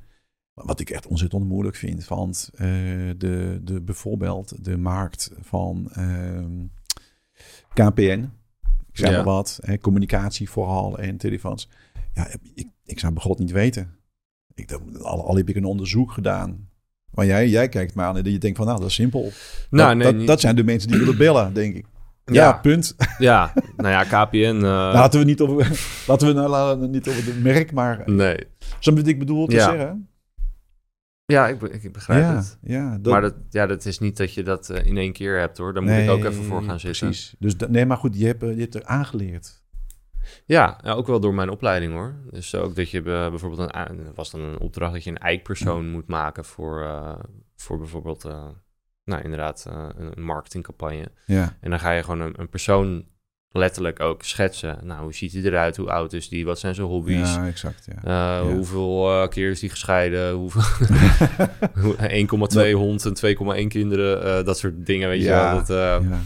Wat 0.55 0.81
ik 0.81 0.91
echt 0.91 1.07
ontzettend 1.07 1.45
moeilijk 1.45 1.77
vind. 1.77 2.09
Want 2.09 2.51
eh, 2.55 2.61
de, 3.17 3.61
de, 3.63 3.81
bijvoorbeeld 3.81 4.65
de 4.65 4.77
markt 4.77 5.31
van 5.41 5.91
ehm, 5.93 6.67
KPN, 7.75 8.31
Ik 8.91 8.99
zeg 8.99 9.11
maar 9.11 9.25
wat. 9.25 9.59
Hè, 9.63 9.79
communicatie 9.79 10.51
vooral 10.51 10.99
en 10.99 11.17
telefoons. 11.17 11.69
Ja, 12.15 12.29
ik, 12.55 12.69
ik 12.85 12.99
zou 12.99 13.13
bij 13.13 13.23
God 13.23 13.39
niet 13.39 13.51
weten. 13.51 13.97
Ik, 14.55 14.73
al, 15.03 15.27
al 15.27 15.37
heb 15.37 15.49
ik 15.49 15.57
een 15.57 15.65
onderzoek 15.65 16.13
gedaan. 16.13 16.71
Maar 17.11 17.27
jij, 17.27 17.49
jij 17.49 17.69
kijkt 17.69 17.95
maar 17.95 18.07
aan 18.07 18.17
en 18.17 18.33
je 18.33 18.39
denkt 18.39 18.57
van, 18.57 18.67
nou, 18.67 18.79
dat 18.79 18.89
is 18.89 18.95
simpel. 18.95 19.31
Nou, 19.71 19.99
dat, 19.99 20.15
nee, 20.15 20.27
dat, 20.27 20.41
zijn 20.41 20.57
de 20.57 20.65
mensen 20.65 20.89
die 20.89 20.99
willen 20.99 21.17
bellen, 21.17 21.55
denk 21.55 21.75
ik. 21.75 21.87
Ja, 22.25 22.53
punt. 22.53 22.97
Ja, 23.19 23.53
nou 23.77 23.89
ja, 23.89 24.05
KPN... 24.05 24.37
Uh... 24.37 24.63
Laten 24.63 25.21
we 25.21 25.27
niet 25.27 25.41
over, 25.41 25.81
laten 26.09 26.27
we 26.27 26.33
nou 26.33 26.89
niet 26.89 27.09
over 27.09 27.25
het 27.25 27.43
merk, 27.43 27.73
maar... 27.73 28.03
Nee. 28.07 28.47
Zo 28.79 28.95
wat 28.95 29.07
ik 29.07 29.19
bedoel 29.19 29.47
te 29.47 29.61
zeggen? 29.61 30.09
Ja, 31.25 31.49
ik, 31.49 31.63
ik 31.63 31.93
begrijp 31.93 32.37
het. 32.37 32.59
Ja, 32.63 32.99
dat... 33.01 33.13
Maar 33.13 33.21
dat, 33.21 33.35
ja, 33.51 33.67
dat 33.67 33.85
is 33.85 33.99
niet 33.99 34.17
dat 34.17 34.35
je 34.35 34.43
dat 34.43 34.71
uh, 34.71 34.85
in 34.85 34.97
één 34.97 35.13
keer 35.13 35.39
hebt, 35.39 35.59
hoor. 35.59 35.75
Daar 35.75 35.83
moet 35.83 35.93
ik 35.93 36.11
ook 36.11 36.25
even 36.25 36.45
voor 36.45 36.63
gaan 36.63 36.81
zitten. 36.81 37.07
Precies. 37.07 37.35
Dus 37.39 37.57
nee, 37.69 37.87
maar 37.87 37.97
goed, 37.97 38.19
je 38.19 38.27
hebt, 38.27 38.41
je 38.41 38.61
hebt 38.61 38.75
er 38.75 38.85
aangeleerd. 38.85 39.63
Ja, 40.45 40.81
ja, 40.83 40.93
ook 40.93 41.07
wel 41.07 41.21
door 41.21 41.35
mijn 41.35 41.51
opleiding 41.51 41.93
hoor. 41.93 42.15
Dus 42.31 42.55
ook 42.55 42.77
dat 42.77 42.91
je 42.91 43.03
bijvoorbeeld 43.03 43.75
een 43.75 44.15
was 44.15 44.31
dan 44.31 44.41
een 44.41 44.59
opdracht 44.59 44.93
dat 44.93 45.05
je 45.05 45.11
een 45.11 45.19
eikpersoon 45.19 45.91
moet 45.97 46.07
maken 46.07 46.45
voor, 46.45 46.83
uh, 46.83 47.19
voor 47.57 47.79
bijvoorbeeld, 47.79 48.25
uh, 48.25 48.49
nou 49.05 49.23
inderdaad, 49.23 49.67
uh, 49.69 49.89
een 49.97 50.23
marketingcampagne. 50.23 51.09
Ja. 51.27 51.57
En 51.61 51.71
dan 51.71 51.81
ga 51.81 51.93
je 51.93 52.03
gewoon 52.03 52.21
een, 52.21 52.35
een, 52.37 52.49
persoon 52.49 53.05
letterlijk 53.51 54.01
ook 54.01 54.23
schetsen. 54.23 54.79
Nou, 54.83 55.03
hoe 55.03 55.15
ziet 55.15 55.33
hij 55.33 55.43
eruit? 55.43 55.77
Hoe 55.77 55.91
oud 55.91 56.13
is 56.13 56.29
die? 56.29 56.45
Wat 56.45 56.59
zijn 56.59 56.75
zijn 56.75 56.87
hobby's? 56.87 57.35
Ja, 57.35 57.47
exact. 57.47 57.87
Ja. 57.87 58.11
ja. 58.11 58.43
Hoeveel 58.43 59.29
keer 59.29 59.51
is 59.51 59.61
die 59.61 59.71
gescheiden? 59.71 60.33
Hoeveel 60.33 61.97
1,2 62.71 62.73
hond 62.73 63.23
en 63.23 63.37
2,1 63.63 63.67
kinderen? 63.69 64.45
dat 64.45 64.59
soort 64.59 64.87
dingen, 64.87 65.09
weet 65.09 65.23
je 65.23 65.29
wel. 65.29 65.55
Dat, 65.55 65.69
ja 65.69 66.21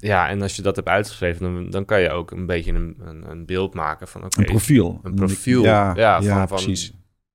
ja, 0.00 0.28
en 0.28 0.42
als 0.42 0.56
je 0.56 0.62
dat 0.62 0.76
hebt 0.76 0.88
uitgeschreven, 0.88 1.42
dan, 1.42 1.70
dan 1.70 1.84
kan 1.84 2.00
je 2.00 2.10
ook 2.10 2.30
een 2.30 2.46
beetje 2.46 2.72
een, 2.72 2.96
een, 3.00 3.30
een 3.30 3.46
beeld 3.46 3.74
maken 3.74 4.08
van... 4.08 4.22
een 4.22 4.44
profiel. 4.44 5.00
Een 5.02 5.14
profiel, 5.14 5.62
ja, 5.62 5.92
ja, 5.96 6.46
van, 6.46 6.46
precies. 6.46 6.92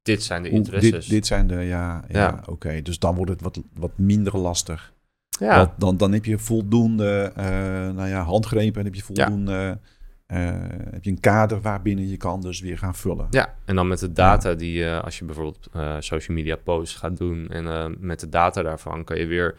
Dit 0.08 0.24
zijn 0.24 0.44
de 0.44 0.50
interesses. 0.50 0.92
Dit, 0.92 1.10
dit 1.10 1.26
zijn 1.26 1.48
de, 1.48 1.56
ja, 1.56 2.04
ja, 2.08 2.44
oké. 2.46 2.82
Dus 2.82 3.00
dan 3.00 3.16
wordt 3.16 3.32
het 3.32 3.42
wat, 3.42 3.62
wat 3.74 3.92
minder 3.96 4.38
lastig. 4.38 4.94
Ja. 5.40 5.74
dan, 5.78 5.98
dan 5.98 6.12
heb 6.12 6.26
je 6.26 6.38
voldoende 6.38 7.34
uh, 7.38 7.44
nou 7.96 8.08
ja, 8.08 8.22
handgrepen 8.24 8.80
en 8.80 8.86
heb 8.86 8.96
je 8.96 9.04
voldoende... 9.04 9.80
Uh, 10.34 10.38
heb 10.92 11.04
je 11.04 11.10
een 11.10 11.20
kader 11.20 11.62
waarbinnen 11.62 12.10
je 12.10 12.18
kan 12.18 12.42
dus 12.42 12.60
weer 12.60 12.78
gaan 12.78 12.96
vullen. 12.96 13.28
Ja, 13.30 13.54
en 13.66 13.76
dan 13.76 13.88
met 13.88 14.00
de 14.00 14.12
data 14.12 14.54
die 14.54 14.80
uh, 14.80 15.04
als 15.04 15.20
je 15.20 15.26
bijvoorbeeld 15.26 15.70
social 16.00 16.38
media 16.38 16.56
posts 16.56 16.96
gaat 16.96 17.18
doen 17.18 17.48
en 17.50 17.96
met 18.00 18.20
de 18.20 18.30
data 18.30 18.62
daarvan 18.62 19.04
kan 19.04 19.18
je 19.18 19.26
weer 19.26 19.56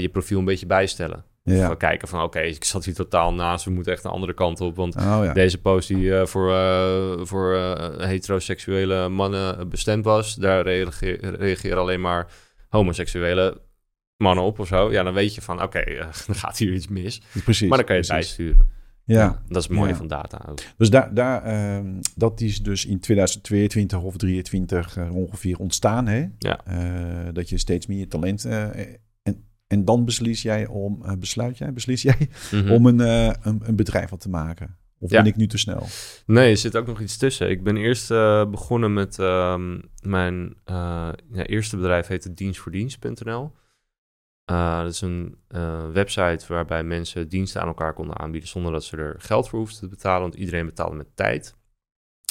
je 0.00 0.08
profiel 0.12 0.38
een 0.38 0.44
beetje 0.44 0.66
bijstellen. 0.66 1.24
Ja. 1.56 1.74
kijken 1.74 2.08
van 2.08 2.22
oké, 2.22 2.40
ik 2.40 2.64
zat 2.64 2.84
hier 2.84 2.94
totaal 2.94 3.34
naast, 3.34 3.64
we 3.64 3.70
moeten 3.70 3.92
echt 3.92 4.02
de 4.02 4.08
andere 4.08 4.34
kant 4.34 4.60
op. 4.60 4.76
Want 4.76 4.96
oh, 4.96 5.34
deze 5.34 5.60
post 5.60 5.88
die 5.88 6.02
uh, 6.02 6.24
voor, 6.26 6.50
uh, 6.50 7.24
voor 7.24 7.54
uh, 7.54 7.98
heteroseksuele 7.98 9.08
mannen 9.08 9.68
bestemd 9.68 10.04
was, 10.04 10.34
daar 10.34 10.62
reageren 10.62 11.78
alleen 11.78 12.00
maar 12.00 12.26
homoseksuele 12.68 13.60
mannen 14.16 14.44
op 14.44 14.58
of 14.58 14.66
zo. 14.66 14.90
Ja, 14.90 15.02
dan 15.02 15.14
weet 15.14 15.34
je 15.34 15.42
van 15.42 15.62
oké, 15.62 15.84
dan 16.26 16.34
gaat 16.42 16.58
hier 16.58 16.72
iets 16.72 16.88
mis. 16.88 17.22
Precies. 17.44 17.68
Maar 17.68 17.78
dan 17.78 17.86
kan 17.86 17.96
je 17.96 18.02
het 18.02 18.10
bijsturen. 18.10 18.76
Ja. 19.04 19.42
dat 19.48 19.62
is 19.62 19.68
mooi 19.68 19.94
van 19.94 20.06
data 20.06 20.44
ook. 20.48 20.58
Dus 20.76 20.90
daar, 20.90 21.14
daar, 21.14 21.46
uh, 21.46 21.92
dat 22.14 22.40
is 22.40 22.62
dus 22.62 22.86
in 22.86 23.00
2022 23.00 23.98
of 24.02 24.16
2023 24.16 25.10
ongeveer 25.10 25.58
ontstaan, 25.58 26.06
hè? 26.06 26.26
Ja. 26.38 26.60
dat 27.32 27.48
je 27.48 27.58
steeds 27.58 27.86
meer 27.86 28.08
talent 28.08 28.46
en 29.68 29.84
dan 29.84 30.04
beslis 30.04 30.42
jij 30.42 30.66
om, 30.66 31.02
uh, 31.04 31.12
besluit 31.12 31.58
jij, 31.58 31.72
beslis 31.72 32.02
jij 32.02 32.28
mhm. 32.50 32.70
om 32.70 32.86
een, 32.86 32.98
uh, 32.98 33.32
een, 33.42 33.60
een, 33.62 33.76
bedrijf 33.76 34.10
wat 34.10 34.20
te 34.20 34.28
maken? 34.28 34.76
Of 34.98 35.10
ben 35.10 35.26
ik 35.26 35.36
nu 35.36 35.46
te 35.46 35.58
snel? 35.58 35.86
Nee, 36.26 36.50
er 36.50 36.56
zit 36.56 36.76
ook 36.76 36.86
nog 36.86 37.00
iets 37.00 37.16
tussen. 37.16 37.50
Ik 37.50 37.62
ben 37.62 37.76
eerst 37.76 38.10
uh, 38.10 38.46
begonnen 38.50 38.92
met 38.92 39.18
um, 39.18 39.82
mijn 40.02 40.54
ja, 40.64 41.14
eerste 41.32 41.76
bedrijf 41.76 42.06
heette 42.06 42.34
dienstvoordienst.nl. 42.34 43.52
dat 44.44 44.92
is 44.92 45.00
een 45.00 45.36
website 45.92 46.44
waarbij 46.48 46.84
mensen 46.84 47.28
diensten 47.28 47.60
aan 47.60 47.66
elkaar 47.68 47.94
konden 47.94 48.18
aanbieden 48.18 48.48
zonder 48.48 48.72
dat 48.72 48.84
ze 48.84 48.96
er 48.96 49.14
geld 49.18 49.48
voor 49.48 49.58
hoefden 49.58 49.80
te 49.80 49.88
betalen, 49.88 50.22
want 50.22 50.34
iedereen 50.34 50.66
betaalde 50.66 50.96
met 50.96 51.16
tijd. 51.16 51.56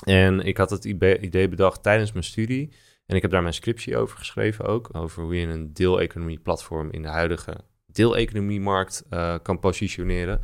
En 0.05 0.39
ik 0.39 0.57
had 0.57 0.69
het 0.69 0.85
idee 0.85 1.47
bedacht 1.47 1.83
tijdens 1.83 2.11
mijn 2.11 2.23
studie 2.23 2.71
en 3.07 3.15
ik 3.15 3.21
heb 3.21 3.31
daar 3.31 3.41
mijn 3.41 3.53
scriptie 3.53 3.97
over 3.97 4.17
geschreven 4.17 4.65
ook, 4.65 4.89
over 4.91 5.23
hoe 5.23 5.39
je 5.39 5.47
een 5.47 5.73
deeleconomie-platform 5.73 6.91
in 6.91 7.01
de 7.01 7.07
huidige 7.07 7.57
deeleconomiemarkt 7.85 9.03
uh, 9.09 9.35
kan 9.41 9.59
positioneren. 9.59 10.39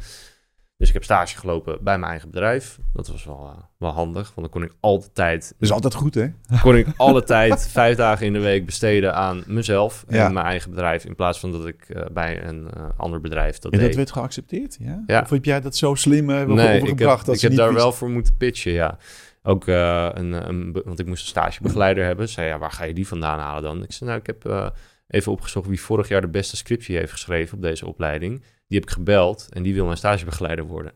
Dus 0.78 0.88
ik 0.88 0.94
heb 0.94 1.04
stage 1.04 1.38
gelopen 1.38 1.84
bij 1.84 1.98
mijn 1.98 2.12
eigen 2.12 2.30
bedrijf. 2.30 2.80
Dat 2.94 3.08
was 3.08 3.26
wel, 3.26 3.52
uh, 3.56 3.64
wel 3.78 3.92
handig, 3.92 4.34
want 4.36 4.40
dan 4.40 4.50
kon 4.50 4.64
ik 4.64 4.76
altijd 4.80 5.16
tijd... 5.16 5.48
Dat 5.48 5.62
is 5.62 5.72
altijd 5.72 5.94
goed, 5.94 6.16
hè? 6.16 6.28
Kon 6.62 6.76
ik 6.76 6.88
alle 6.98 7.24
tijd, 7.24 7.68
vijf 7.72 7.98
dagen 7.98 8.26
in 8.26 8.34
de 8.34 8.40
week 8.40 8.66
besteden 8.66 9.16
aan 9.16 9.44
mezelf 9.48 10.06
en 10.08 10.34
mijn 10.34 10.46
eigen 10.46 10.70
bedrijf... 10.70 11.06
in 11.06 11.16
plaats 11.16 11.40
van 11.40 11.52
dat 11.52 11.68
ik 11.68 11.90
uh, 11.90 12.06
bij 12.12 12.44
een 12.44 12.70
ander 12.98 13.22
bedrijf 13.22 13.60
dat 13.60 13.72
En 13.72 13.80
dat 13.80 13.96
werd 13.96 14.12
geaccepteerd, 14.12 14.78
ja? 14.80 15.04
ja? 15.08 15.22
Of 15.22 15.30
heb 15.30 15.46
jij 15.46 15.62
dat 15.62 15.76
zo 15.76 15.96
slim 15.96 16.26
nee, 16.26 16.46
overgebracht? 16.46 17.22
Ik 17.22 17.26
heb, 17.26 17.36
ik 17.36 17.42
heb 17.42 17.56
daar 17.56 17.74
wel 17.74 17.92
voor 17.92 18.10
moeten 18.10 18.38
pitchen, 18.38 18.72
ja. 18.72 18.98
Ook 19.46 19.68
uh, 19.68 20.10
een, 20.14 20.50
een, 20.50 20.72
want 20.86 21.00
ik 21.00 21.06
moest 21.06 21.22
een 21.22 21.28
stagebegeleider 21.28 22.06
hebben. 22.06 22.30
Zei 22.30 22.48
ja, 22.48 22.58
waar 22.58 22.72
ga 22.72 22.84
je 22.84 22.94
die 22.94 23.08
vandaan 23.08 23.40
halen 23.40 23.64
dan? 23.64 23.84
Ik 23.84 23.92
zei 23.92 24.10
nou, 24.10 24.22
ik 24.22 24.28
heb 24.28 24.48
uh, 24.48 24.70
even 25.08 25.32
opgezocht 25.32 25.68
wie 25.68 25.82
vorig 25.82 26.08
jaar 26.08 26.22
de 26.22 26.28
beste 26.28 26.56
scriptie 26.56 26.98
heeft 26.98 27.12
geschreven 27.12 27.56
op 27.56 27.62
deze 27.62 27.88
opleiding. 27.88 28.40
Die 28.40 28.80
heb 28.80 28.84
ik 28.84 28.90
gebeld 28.90 29.48
en 29.50 29.64
die 29.64 29.74
wil 29.74 29.86
mijn 29.86 29.98
stagebegeleider 29.98 30.66
worden. 30.66 30.92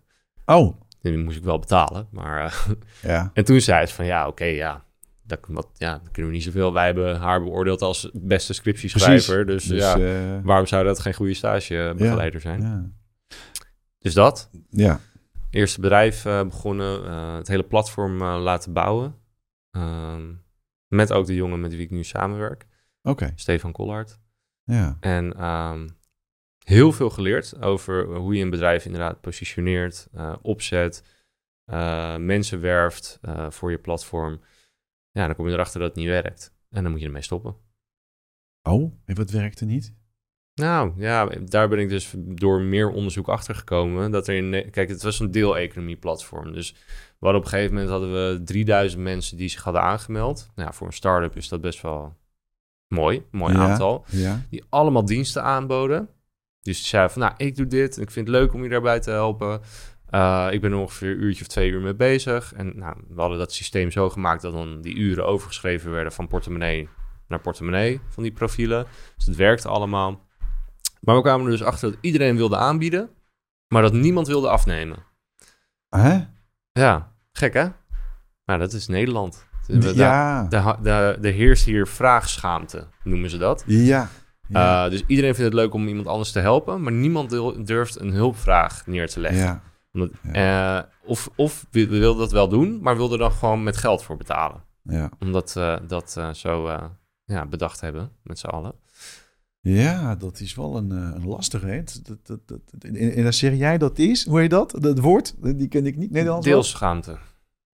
Oh. 0.45 0.81
En 1.01 1.11
die 1.11 1.23
moest 1.23 1.37
ik 1.37 1.43
wel 1.43 1.59
betalen, 1.59 2.07
maar... 2.11 2.45
Uh, 2.45 2.75
ja. 3.11 3.31
En 3.33 3.45
toen 3.45 3.61
zei 3.61 3.79
het 3.79 3.91
van 3.91 4.05
ja, 4.05 4.27
oké, 4.27 4.45
ja, 4.45 4.85
dat, 5.23 5.39
wat, 5.47 5.67
ja, 5.73 5.91
dat 5.91 6.11
kunnen 6.11 6.31
we 6.31 6.37
niet 6.37 6.45
zoveel. 6.45 6.73
Wij 6.73 6.85
hebben 6.85 7.17
haar 7.17 7.43
beoordeeld 7.43 7.81
als 7.81 8.09
beste 8.13 8.53
scriptieschrijver. 8.53 9.45
Dus, 9.45 9.63
dus 9.63 9.79
ja, 9.79 10.41
waarom 10.41 10.65
zou 10.65 10.83
dat 10.83 10.99
geen 10.99 11.13
goede 11.13 11.33
stagebegeleider 11.33 12.41
zijn? 12.41 12.61
Ja. 12.61 12.89
Dus 13.99 14.13
dat. 14.13 14.49
Ja 14.69 14.99
eerste 15.57 15.81
bedrijf 15.81 16.25
uh, 16.25 16.43
begonnen, 16.43 17.03
uh, 17.03 17.35
het 17.35 17.47
hele 17.47 17.63
platform 17.63 18.21
uh, 18.21 18.41
laten 18.41 18.73
bouwen. 18.73 19.15
Ehm, 19.71 20.33
met 20.87 21.11
ook 21.13 21.25
de 21.25 21.35
jongen 21.35 21.59
met 21.59 21.71
wie 21.71 21.85
ik 21.85 21.91
nu 21.91 22.03
samenwerk. 22.03 22.67
Oké. 23.01 23.31
Stefan 23.35 23.71
Collard. 23.71 24.19
Ja. 24.63 24.97
En 24.99 25.45
um, 25.45 25.97
heel 26.63 26.91
veel 26.91 27.09
geleerd 27.09 27.61
over 27.61 28.15
hoe 28.15 28.35
je 28.35 28.43
een 28.43 28.49
bedrijf 28.49 28.85
inderdaad 28.85 29.21
positioneert, 29.21 30.07
opzet, 30.41 31.03
mensen 32.17 32.61
werft 32.61 33.19
voor 33.49 33.71
je 33.71 33.77
platform. 33.77 34.41
Ja, 35.11 35.25
dan 35.25 35.35
kom 35.35 35.47
je 35.47 35.53
erachter 35.53 35.79
dat 35.79 35.89
het 35.89 35.97
niet 35.97 36.07
werkt. 36.07 36.53
En 36.69 36.83
dan 36.83 36.91
moet 36.91 37.01
je 37.01 37.05
ermee 37.05 37.21
stoppen. 37.21 37.55
Oh, 38.61 38.93
en 39.05 39.15
wat 39.15 39.29
werkte 39.29 39.65
niet? 39.65 39.93
Nou 40.57 40.91
ja, 40.97 41.29
daar 41.41 41.67
ben 41.67 41.79
ik 41.79 41.89
dus 41.89 42.13
door 42.17 42.61
meer 42.61 42.89
onderzoek 42.89 43.27
achter 43.27 43.55
gekomen. 43.55 44.11
Dat 44.11 44.27
er 44.27 44.35
in. 44.35 44.69
Kijk, 44.71 44.89
het 44.89 45.03
was 45.03 45.19
een 45.19 45.31
deeleconomie-platform. 45.31 46.53
Dus 46.53 46.71
we 47.19 47.25
hadden 47.25 47.37
op 47.39 47.43
een 47.43 47.51
gegeven 47.53 47.73
moment 47.73 47.91
hadden 47.91 48.11
we 48.11 48.43
3000 48.43 49.01
mensen 49.01 49.37
die 49.37 49.49
zich 49.49 49.63
hadden 49.63 49.81
aangemeld. 49.81 50.49
Nou, 50.55 50.73
voor 50.73 50.87
een 50.87 50.93
start-up 50.93 51.35
is 51.35 51.47
dat 51.47 51.61
best 51.61 51.81
wel 51.81 52.15
mooi, 52.87 53.23
mooi 53.31 53.55
aantal. 53.55 54.05
Ja. 54.09 54.41
Die 54.49 54.63
allemaal 54.69 55.05
diensten 55.05 55.43
aanboden. 55.43 56.09
Dus 56.61 56.77
die 56.77 56.87
zeiden 56.87 57.11
van, 57.11 57.21
nou, 57.21 57.33
ik 57.37 57.55
doe 57.55 57.67
dit 57.67 57.95
en 57.95 58.01
ik 58.01 58.11
vind 58.11 58.27
het 58.27 58.35
leuk 58.35 58.53
om 58.53 58.63
je 58.63 58.69
daarbij 58.69 58.99
te 58.99 59.11
helpen. 59.11 59.61
Uh, 60.11 60.47
ik 60.51 60.61
ben 60.61 60.71
er 60.71 60.77
ongeveer 60.77 61.11
een 61.11 61.23
uurtje 61.23 61.41
of 61.41 61.47
twee 61.47 61.69
uur 61.69 61.81
mee 61.81 61.95
bezig. 61.95 62.53
En 62.53 62.73
nou, 62.75 62.95
we 63.07 63.21
hadden 63.21 63.37
dat 63.37 63.53
systeem 63.53 63.91
zo 63.91 64.09
gemaakt 64.09 64.41
dat 64.41 64.53
dan 64.53 64.81
die 64.81 64.95
uren 64.95 65.25
overgeschreven 65.25 65.91
werden 65.91 66.11
van 66.11 66.27
portemonnee 66.27 66.89
naar 67.27 67.39
portemonnee 67.39 67.99
van 68.09 68.23
die 68.23 68.31
profielen. 68.31 68.85
Dus 69.15 69.25
het 69.25 69.35
werkte 69.35 69.67
allemaal. 69.67 70.26
Maar 71.01 71.15
we 71.15 71.21
kwamen 71.21 71.45
er 71.45 71.51
dus 71.51 71.63
achter 71.63 71.91
dat 71.91 71.99
iedereen 72.01 72.35
wilde 72.35 72.57
aanbieden, 72.57 73.09
maar 73.67 73.81
dat 73.81 73.93
niemand 73.93 74.27
wilde 74.27 74.49
afnemen. 74.49 74.97
Hè? 75.89 76.19
Ja, 76.71 77.11
gek 77.31 77.53
hè? 77.53 77.67
Nou, 78.45 78.59
dat 78.59 78.73
is 78.73 78.87
Nederland. 78.87 79.45
Ja. 79.67 80.43
De, 80.43 80.75
de, 80.81 81.17
de 81.21 81.29
heerst 81.29 81.65
hier 81.65 81.87
vraagschaamte, 81.87 82.87
noemen 83.03 83.29
ze 83.29 83.37
dat. 83.37 83.63
Ja. 83.65 84.09
ja. 84.47 84.85
Uh, 84.85 84.91
dus 84.91 85.03
iedereen 85.07 85.35
vindt 85.35 85.53
het 85.53 85.61
leuk 85.61 85.73
om 85.73 85.87
iemand 85.87 86.07
anders 86.07 86.31
te 86.31 86.39
helpen, 86.39 86.81
maar 86.81 86.91
niemand 86.91 87.29
durft 87.67 87.99
een 87.99 88.11
hulpvraag 88.11 88.87
neer 88.87 89.07
te 89.09 89.19
leggen. 89.19 89.41
Ja. 89.41 89.61
Omdat, 89.91 90.09
uh, 90.33 90.79
of 91.05 91.29
of 91.35 91.65
we, 91.71 91.87
we 91.87 91.97
wilden 91.97 92.21
dat 92.21 92.31
wel 92.31 92.47
doen, 92.47 92.81
maar 92.81 92.95
wilden 92.95 93.19
er 93.19 93.29
dan 93.29 93.37
gewoon 93.37 93.63
met 93.63 93.77
geld 93.77 94.03
voor 94.03 94.17
betalen. 94.17 94.63
Ja. 94.83 95.09
Omdat 95.19 95.53
we 95.53 95.79
uh, 95.81 95.87
dat 95.87 96.19
zo 96.31 96.69
ja, 97.23 97.45
bedacht 97.45 97.81
hebben 97.81 98.11
met 98.23 98.39
z'n 98.39 98.47
allen. 98.47 98.73
Ja, 99.67 100.15
dat 100.15 100.39
is 100.39 100.55
wel 100.55 100.77
een, 100.77 100.91
eh, 100.91 100.97
een 100.97 101.27
lastige. 101.27 101.83
Dat, 102.03 102.19
dat, 102.23 102.47
dat, 102.47 102.61
en 102.81 103.23
dan 103.23 103.33
zeg 103.33 103.53
jij 103.53 103.77
dat 103.77 103.99
is, 103.99 104.25
hoe 104.25 104.39
heet 104.39 104.49
dat? 104.49 104.75
Dat 104.79 104.99
woord, 104.99 105.35
die 105.57 105.67
ken 105.67 105.85
ik 105.85 105.97
niet. 105.97 106.11
Nederlands 106.11 106.45
Deelschaamte. 106.45 107.17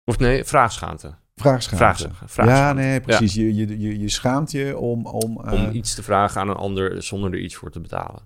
Of 0.04 0.18
nee, 0.18 0.44
vraagschaamte. 0.44 1.14
Vraagschaamte. 1.34 2.08
Vraagschaamte. 2.14 2.52
Ja, 2.52 2.72
nee, 2.72 3.00
precies. 3.00 3.34
Je, 3.34 3.54
je, 3.54 3.80
je, 3.80 3.98
je 3.98 4.08
schaamt 4.08 4.50
je 4.50 4.78
om... 4.78 5.06
Om, 5.06 5.40
uh... 5.44 5.52
om 5.52 5.70
iets 5.72 5.94
te 5.94 6.02
vragen 6.02 6.40
aan 6.40 6.48
een 6.48 6.56
ander 6.56 7.02
zonder 7.02 7.32
er 7.32 7.38
iets 7.38 7.54
voor 7.54 7.70
te 7.70 7.80
betalen. 7.80 8.22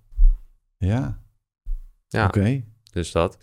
Ja. 0.76 1.18
Ja, 2.08 2.26
oké. 2.26 2.64
Dus 2.92 3.12
dat. 3.12 3.38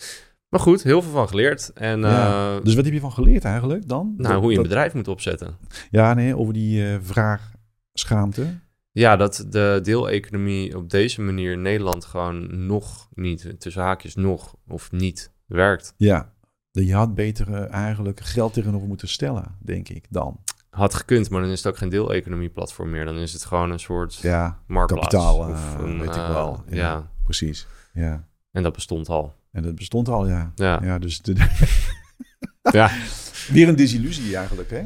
Maar 0.50 0.60
goed, 0.60 0.84
heel 0.84 1.02
veel 1.02 1.12
van 1.12 1.28
geleerd. 1.28 1.74
En, 1.74 2.00
ja. 2.00 2.60
dus 2.60 2.76
wat 2.76 2.86
heb 2.86 2.94
je 2.94 3.00
van 3.00 3.12
geleerd 3.12 3.44
eigenlijk 3.44 3.88
dan? 3.88 4.14
Nou, 4.18 4.42
hoe 4.42 4.52
je 4.52 4.58
een 4.58 4.64
bedrijf 4.64 4.94
moet 4.94 5.08
opzetten. 5.08 5.58
Ja, 5.92 6.14
nee, 6.14 6.38
over 6.38 6.54
die 6.54 7.00
vraagschaamte. 7.02 8.64
Ja, 8.96 9.16
dat 9.16 9.46
de 9.50 9.80
deeleconomie 9.84 10.78
op 10.78 10.90
deze 10.90 11.22
manier 11.22 11.52
in 11.52 11.62
Nederland 11.62 12.06
gewoon 12.06 12.66
nog 12.66 13.10
niet, 13.14 13.56
tussen 13.60 13.82
haakjes 13.82 14.16
nog 14.16 14.56
of 14.68 14.92
niet, 14.92 15.32
werkt. 15.46 15.94
Ja, 15.98 16.34
je 16.72 16.94
had 16.94 17.16
beter 17.16 17.64
eigenlijk 17.64 18.20
geld 18.20 18.54
tegenover 18.54 18.88
moeten 18.88 19.08
stellen, 19.08 19.58
denk 19.64 19.90
ik 19.90 20.06
dan. 20.10 20.40
Had 20.70 20.94
gekund, 20.94 21.30
maar 21.30 21.42
dan 21.42 21.50
is 21.50 21.58
het 21.58 21.68
ook 21.68 21.78
geen 21.78 21.90
deeleconomie-platform 21.90 22.90
meer. 22.90 23.06
Dan 23.06 23.18
is 23.18 23.34
het 23.34 23.46
gewoon 23.46 23.72
een 23.72 23.80
soort 23.80 24.16
ja, 24.16 24.60
kapitaal, 24.86 25.50
uh, 25.50 25.76
weet 26.00 26.16
ik 26.16 26.28
wel. 26.28 26.64
Ja, 26.70 26.76
ja, 26.76 27.12
precies. 27.24 27.68
Ja. 27.94 28.28
En 28.52 28.64
dat 28.64 28.74
bestond 28.74 29.10
al. 29.10 29.34
En 29.52 29.64
dat 29.64 29.76
bestond 29.76 30.08
al, 30.08 30.28
ja. 30.28 30.52
Ja, 30.56 30.80
ja 30.84 31.00
dus 31.00 31.22
de, 31.22 31.34
ja. 32.72 32.92
weer 33.52 33.68
een 33.68 33.76
desillusie 33.76 34.36
eigenlijk, 34.36 34.70
hè? 34.70 34.84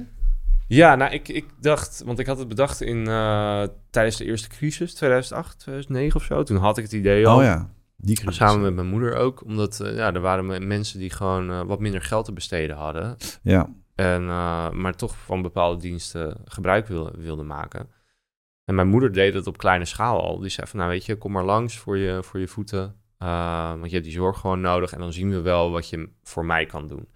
Ja, 0.69 0.95
nou, 0.95 1.11
ik, 1.11 1.27
ik 1.27 1.45
dacht, 1.59 2.01
want 2.05 2.19
ik 2.19 2.25
had 2.25 2.37
het 2.37 2.47
bedacht 2.47 2.81
in, 2.81 2.97
uh, 3.07 3.63
tijdens 3.89 4.17
de 4.17 4.25
eerste 4.25 4.47
crisis, 4.47 4.93
2008, 4.93 5.59
2009 5.59 6.19
of 6.19 6.25
zo. 6.25 6.43
Toen 6.43 6.57
had 6.57 6.77
ik 6.77 6.83
het 6.83 6.93
idee 6.93 7.27
al. 7.27 7.37
Oh 7.37 7.43
ja, 7.43 7.69
die 7.95 8.15
crisis. 8.15 8.35
Samen 8.35 8.61
met 8.61 8.73
mijn 8.73 8.87
moeder 8.87 9.15
ook, 9.15 9.43
omdat 9.43 9.79
uh, 9.81 9.95
ja, 9.95 10.13
er 10.13 10.21
waren 10.21 10.67
mensen 10.67 10.99
die 10.99 11.09
gewoon 11.09 11.49
uh, 11.49 11.61
wat 11.61 11.79
minder 11.79 12.01
geld 12.01 12.25
te 12.25 12.33
besteden 12.33 12.75
hadden. 12.75 13.17
Ja. 13.41 13.69
En, 13.95 14.25
maar 14.81 14.95
toch 14.95 15.17
van 15.17 15.41
bepaalde 15.41 15.81
diensten 15.81 16.37
gebruik 16.45 16.87
wilden 16.87 17.21
wilde 17.21 17.43
maken. 17.43 17.89
En 18.65 18.75
mijn 18.75 18.87
moeder 18.87 19.11
deed 19.11 19.33
het 19.33 19.47
op 19.47 19.57
kleine 19.57 19.85
schaal 19.85 20.21
al. 20.21 20.39
Die 20.39 20.49
zei 20.49 20.67
van, 20.67 20.79
nou 20.79 20.91
weet 20.91 21.05
je, 21.05 21.15
kom 21.15 21.31
maar 21.31 21.43
langs 21.43 21.77
voor 21.77 21.97
je, 21.97 22.23
voor 22.23 22.39
je 22.39 22.47
voeten. 22.47 22.95
want 23.17 23.85
je 23.85 23.91
hebt 23.91 24.03
die 24.03 24.13
zorg 24.13 24.39
gewoon 24.39 24.61
nodig. 24.61 24.93
En 24.93 24.99
dan 24.99 25.13
zien 25.13 25.29
we 25.29 25.41
wel 25.41 25.71
wat 25.71 25.89
je 25.89 26.09
voor 26.23 26.45
mij 26.45 26.65
kan 26.65 26.87
doen. 26.87 27.07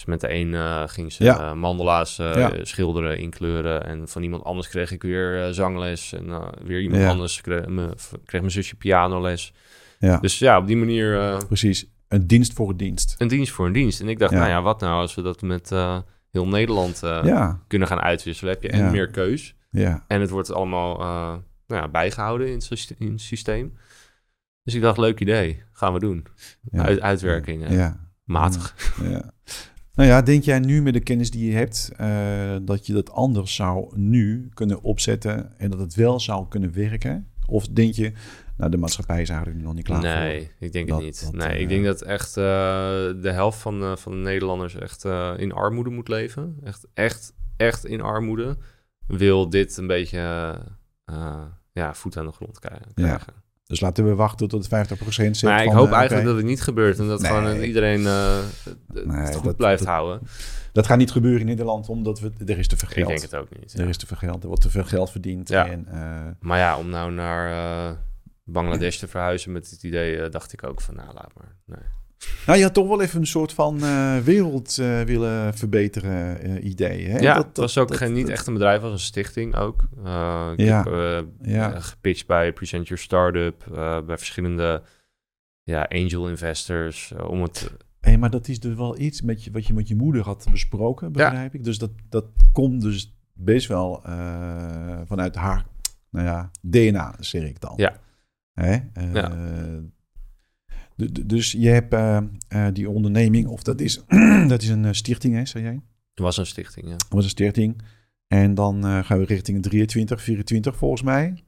Dus 0.00 0.08
met 0.08 0.20
de 0.20 0.32
een 0.32 0.48
uh, 0.48 0.82
ging 0.86 1.12
ze 1.12 1.24
ja. 1.24 1.40
uh, 1.40 1.52
mandala's 1.52 2.16
ja. 2.16 2.52
schilderen, 2.62 3.18
inkleuren. 3.18 3.84
En 3.84 4.08
van 4.08 4.22
iemand 4.22 4.44
anders 4.44 4.68
kreeg 4.68 4.90
ik 4.90 5.02
weer 5.02 5.54
zangles. 5.54 6.12
En 6.12 6.40
weer 6.64 6.80
iemand 6.80 7.04
anders 7.04 7.40
kreeg, 7.40 7.66
me, 7.66 7.94
kreeg 8.24 8.40
mijn 8.40 8.52
zusje 8.52 8.76
pianoles. 8.76 9.52
Ja. 9.98 10.18
Dus 10.18 10.38
ja, 10.38 10.58
op 10.58 10.66
die 10.66 10.76
manier... 10.76 11.36
Precies, 11.46 11.86
een 12.08 12.26
dienst 12.26 12.52
voor 12.52 12.68
een 12.70 12.76
dienst. 12.76 13.14
Een 13.18 13.28
dienst 13.28 13.52
voor 13.52 13.66
een 13.66 13.72
dienst. 13.72 14.00
En 14.00 14.08
ik 14.08 14.18
dacht, 14.18 14.32
nou 14.32 14.48
ja, 14.48 14.62
wat 14.62 14.80
nou 14.80 15.00
als 15.00 15.14
we 15.14 15.22
dat 15.22 15.42
met 15.42 15.70
heel 16.30 16.46
Nederland 16.46 17.02
kunnen 17.66 17.88
gaan 17.88 18.00
uitwisselen? 18.00 18.52
Heb 18.52 18.62
je 18.62 18.68
en 18.68 18.90
meer 18.90 19.08
keus. 19.08 19.54
Ja. 19.70 20.04
En 20.06 20.20
het 20.20 20.30
wordt 20.30 20.52
allemaal 20.52 20.98
nou 21.66 21.88
bijgehouden 21.88 22.46
in 22.46 22.54
het 22.54 23.20
systeem. 23.20 23.76
Dus 24.62 24.74
ik 24.74 24.80
dacht, 24.80 24.98
leuk 24.98 25.20
idee. 25.20 25.62
Gaan 25.72 25.92
we 25.92 25.98
doen. 25.98 26.26
Uit, 26.72 27.00
uitwerking. 27.00 27.68
Ja. 27.68 28.08
Matig. 28.24 28.94
Ja. 29.02 29.32
Nou 29.94 30.08
ja, 30.08 30.22
denk 30.22 30.42
jij 30.42 30.58
nu 30.58 30.82
met 30.82 30.92
de 30.92 31.00
kennis 31.00 31.30
die 31.30 31.50
je 31.50 31.56
hebt 31.56 31.90
uh, 32.00 32.56
dat 32.62 32.86
je 32.86 32.92
dat 32.92 33.10
anders 33.10 33.54
zou 33.54 33.98
nu 33.98 34.48
kunnen 34.54 34.82
opzetten 34.82 35.58
en 35.58 35.70
dat 35.70 35.80
het 35.80 35.94
wel 35.94 36.20
zou 36.20 36.48
kunnen 36.48 36.72
werken? 36.72 37.28
Of 37.46 37.68
denk 37.68 37.94
je, 37.94 38.12
nou 38.56 38.70
de 38.70 38.76
maatschappij 38.76 39.22
is 39.22 39.28
eigenlijk 39.28 39.58
nu 39.58 39.64
nog 39.64 39.74
niet 39.74 39.84
klaar 39.84 40.00
nee, 40.00 40.40
voor? 40.40 40.52
ik 40.58 40.72
denk 40.72 40.88
het 40.88 41.00
niet. 41.00 41.28
nee, 41.32 41.54
uh, 41.54 41.60
ik 41.60 41.68
denk 41.68 41.84
dat 41.84 42.02
echt 42.02 42.28
uh, 42.28 42.44
de 43.22 43.30
helft 43.32 43.58
van, 43.58 43.98
van 43.98 44.12
de 44.12 44.18
Nederlanders 44.18 44.74
echt 44.74 45.04
in 45.36 45.52
armoede 45.52 45.90
moet 45.90 46.08
leven. 46.08 46.56
Echt, 46.64 46.86
echt, 46.94 47.32
echt 47.56 47.84
in 47.84 48.00
armoede. 48.00 48.56
Wil 49.06 49.50
dit 49.50 49.76
een 49.76 49.86
beetje 49.86 50.18
ja, 51.72 51.94
voet 51.94 52.16
aan 52.16 52.26
de 52.26 52.32
grond 52.32 52.58
krijgen. 52.58 52.92
Ja. 52.94 53.20
Dus 53.70 53.80
laten 53.80 54.04
we 54.04 54.14
wachten 54.14 54.48
tot 54.48 54.68
het 54.70 54.88
50% 54.88 55.00
zit. 55.04 55.42
Maar 55.42 55.64
ik 55.64 55.70
hoop 55.70 55.92
eigenlijk 55.92 56.26
dat 56.26 56.36
het 56.36 56.44
niet 56.44 56.62
gebeurt 56.62 56.98
en 56.98 57.08
dat 57.08 57.26
gewoon 57.26 57.60
iedereen 57.60 58.00
uh, 58.00 58.38
nee, 58.92 59.16
het 59.16 59.34
goed 59.34 59.44
dat, 59.44 59.56
blijft 59.56 59.84
houden. 59.84 60.20
Dat 60.72 60.86
gaat 60.86 60.98
niet 60.98 61.10
gebeuren 61.10 61.40
in 61.40 61.46
Nederland, 61.46 61.88
omdat 61.88 62.20
we, 62.20 62.32
er 62.46 62.58
is 62.58 62.68
te 62.68 62.76
veel 62.76 62.88
geld. 62.88 63.10
Ik 63.10 63.20
denk 63.20 63.30
het 63.30 63.40
ook 63.40 63.58
niet. 63.60 63.78
Er 63.78 63.88
is 63.88 63.96
te 63.96 64.06
veel 64.06 64.16
geld, 64.16 64.42
er 64.42 64.48
wordt 64.48 64.62
te 64.62 64.70
veel 64.70 64.84
geld 64.84 65.10
verdiend. 65.10 65.48
Ja. 65.48 65.68
En, 65.68 65.86
uh, 65.92 66.26
maar 66.40 66.58
ja, 66.58 66.78
om 66.78 66.88
nou 66.88 67.12
naar 67.12 67.50
uh, 67.50 67.96
Bangladesh 68.44 68.96
te 68.96 69.08
verhuizen 69.08 69.52
met 69.52 69.70
het 69.70 69.82
idee, 69.82 70.28
dacht 70.28 70.52
ik 70.52 70.64
ook 70.64 70.80
van, 70.80 70.94
nou 70.94 71.14
laat 71.14 71.32
maar. 71.36 71.56
Nee. 71.64 71.88
Nou, 72.46 72.58
je 72.58 72.64
had 72.64 72.74
toch 72.74 72.88
wel 72.88 73.02
even 73.02 73.20
een 73.20 73.26
soort 73.26 73.52
van 73.52 73.76
uh, 73.76 74.18
wereld 74.18 74.78
uh, 74.78 75.00
willen 75.00 75.54
verbeteren 75.54 76.46
uh, 76.50 76.64
idee. 76.64 77.06
Hè? 77.06 77.18
Ja, 77.18 77.34
dat, 77.34 77.44
dat 77.44 77.56
was 77.56 77.78
ook 77.78 77.88
dat, 77.88 77.96
geen, 77.96 78.12
niet 78.12 78.28
echt 78.28 78.46
een 78.46 78.52
bedrijf, 78.52 78.80
was 78.80 78.92
een 78.92 78.98
stichting 78.98 79.56
ook. 79.56 79.82
ik 80.52 80.60
ja. 80.60 80.82
heb 80.82 81.24
ja. 81.42 81.80
gepitcht 81.80 82.26
bij 82.26 82.52
Present 82.52 82.88
Your 82.88 83.02
Startup, 83.02 83.64
bij 84.06 84.18
verschillende 84.18 84.82
ja, 85.62 85.82
angel 85.88 86.28
investors, 86.28 87.12
om 87.26 87.42
het... 87.42 87.72
Hey, 88.00 88.18
maar 88.18 88.30
dat 88.30 88.48
is 88.48 88.60
dus 88.60 88.74
wel 88.74 88.98
iets 88.98 89.22
met 89.22 89.44
je, 89.44 89.50
wat 89.50 89.66
je 89.66 89.74
met 89.74 89.88
je 89.88 89.96
moeder 89.96 90.22
had 90.22 90.46
besproken, 90.50 91.12
begrijp 91.12 91.52
ja. 91.52 91.58
ik. 91.58 91.64
Dus 91.64 91.78
dat, 91.78 91.90
dat 92.08 92.24
komt 92.52 92.80
dus 92.80 93.14
best 93.32 93.66
wel 93.66 94.02
vanuit 95.06 95.34
haar 95.34 95.66
nou 96.10 96.26
ja, 96.26 96.50
DNA, 96.60 97.14
zeg 97.18 97.42
ik 97.42 97.60
dan. 97.60 97.72
Ja. 97.76 97.96
Hè? 98.52 98.78
ja. 99.12 99.32
Dus 101.26 101.52
je 101.52 101.68
hebt 101.68 101.94
uh, 101.94 102.18
uh, 102.48 102.66
die 102.72 102.88
onderneming, 102.88 103.46
of 103.46 103.62
dat 103.62 103.80
is, 103.80 104.00
dat 104.48 104.62
is 104.62 104.68
een 104.68 104.94
stichting, 104.94 105.34
hè, 105.34 105.44
zei 105.44 105.64
jij? 105.64 105.80
Het 106.10 106.18
was 106.18 106.36
een 106.36 106.46
stichting, 106.46 106.86
ja. 106.86 106.92
Het 106.92 107.06
was 107.08 107.24
een 107.24 107.30
stichting. 107.30 107.82
En 108.26 108.54
dan 108.54 108.86
uh, 108.86 109.04
gaan 109.04 109.18
we 109.18 109.24
richting 109.24 109.62
23, 109.62 110.22
24 110.22 110.76
volgens 110.76 111.02
mij. 111.02 111.44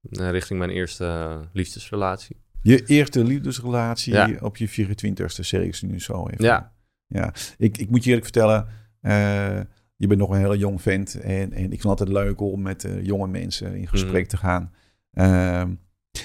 Ja, 0.00 0.30
richting 0.30 0.58
mijn 0.58 0.70
eerste 0.70 1.40
liefdesrelatie. 1.52 2.36
Je 2.62 2.84
eerste 2.86 3.24
liefdesrelatie 3.24 4.12
ja. 4.12 4.36
op 4.40 4.56
je 4.56 4.68
24ste, 4.68 5.40
zeg 5.40 5.62
ik 5.62 5.82
nu 5.82 6.00
zo 6.00 6.28
even. 6.28 6.44
Ja. 6.44 6.72
Ja, 7.06 7.34
ik, 7.56 7.78
ik 7.78 7.90
moet 7.90 8.04
je 8.04 8.08
eerlijk 8.08 8.26
vertellen, 8.26 8.66
je 9.96 10.06
bent 10.06 10.20
nog 10.20 10.30
een 10.30 10.38
hele 10.38 10.58
jong 10.58 10.82
vent. 10.82 11.14
En, 11.14 11.52
en 11.52 11.64
ik 11.64 11.68
vind 11.80 11.82
het 11.82 11.84
altijd 11.84 12.08
leuk 12.08 12.40
om 12.40 12.62
met 12.62 12.88
jonge 13.02 13.28
mensen 13.28 13.74
in 13.74 13.88
gesprek 13.88 14.22
mm. 14.22 14.28
te 14.28 14.36
gaan. 14.36 14.72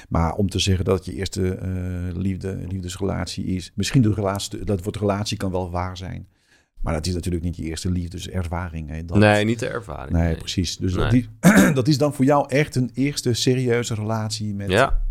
Maar 0.10 0.34
om 0.34 0.50
te 0.50 0.60
zeggen 0.60 0.86
dat 0.86 1.06
je 1.06 1.14
eerste 1.14 1.42
uh, 1.42 2.16
liefde, 2.22 2.58
liefdesrelatie 2.68 3.46
is. 3.46 3.72
Misschien 3.76 4.02
de 4.02 4.14
relatie, 4.14 4.64
dat 4.64 4.84
wordt 4.84 5.00
relatie 5.00 5.38
kan 5.38 5.52
wel 5.52 5.72
waar 5.72 5.98
zijn. 5.98 6.28
Maar 6.82 6.94
dat 6.94 7.06
is 7.06 7.14
natuurlijk 7.14 7.44
niet 7.44 7.56
je 7.56 7.64
eerste 7.64 7.92
liefdeservaring. 7.92 8.90
Hè. 8.90 9.06
Dat, 9.06 9.18
nee, 9.18 9.46
niet 9.46 9.60
de 9.60 9.68
ervaring. 9.68 10.12
Nee, 10.12 10.24
nee. 10.24 10.38
precies. 10.38 10.78
Dus 10.78 10.94
Nee. 10.94 11.04
Dat, 11.04 11.12
die, 11.12 11.74
dat 11.80 11.88
is 11.88 11.98
dan 11.98 12.14
voor 12.14 12.26
jou 12.26 12.50
echt 12.50 12.76
een 12.76 12.90
eerste 12.94 13.34
serieuze 13.34 13.94
relatie 13.94 14.54
met... 14.54 14.70
Ja. 14.70 15.04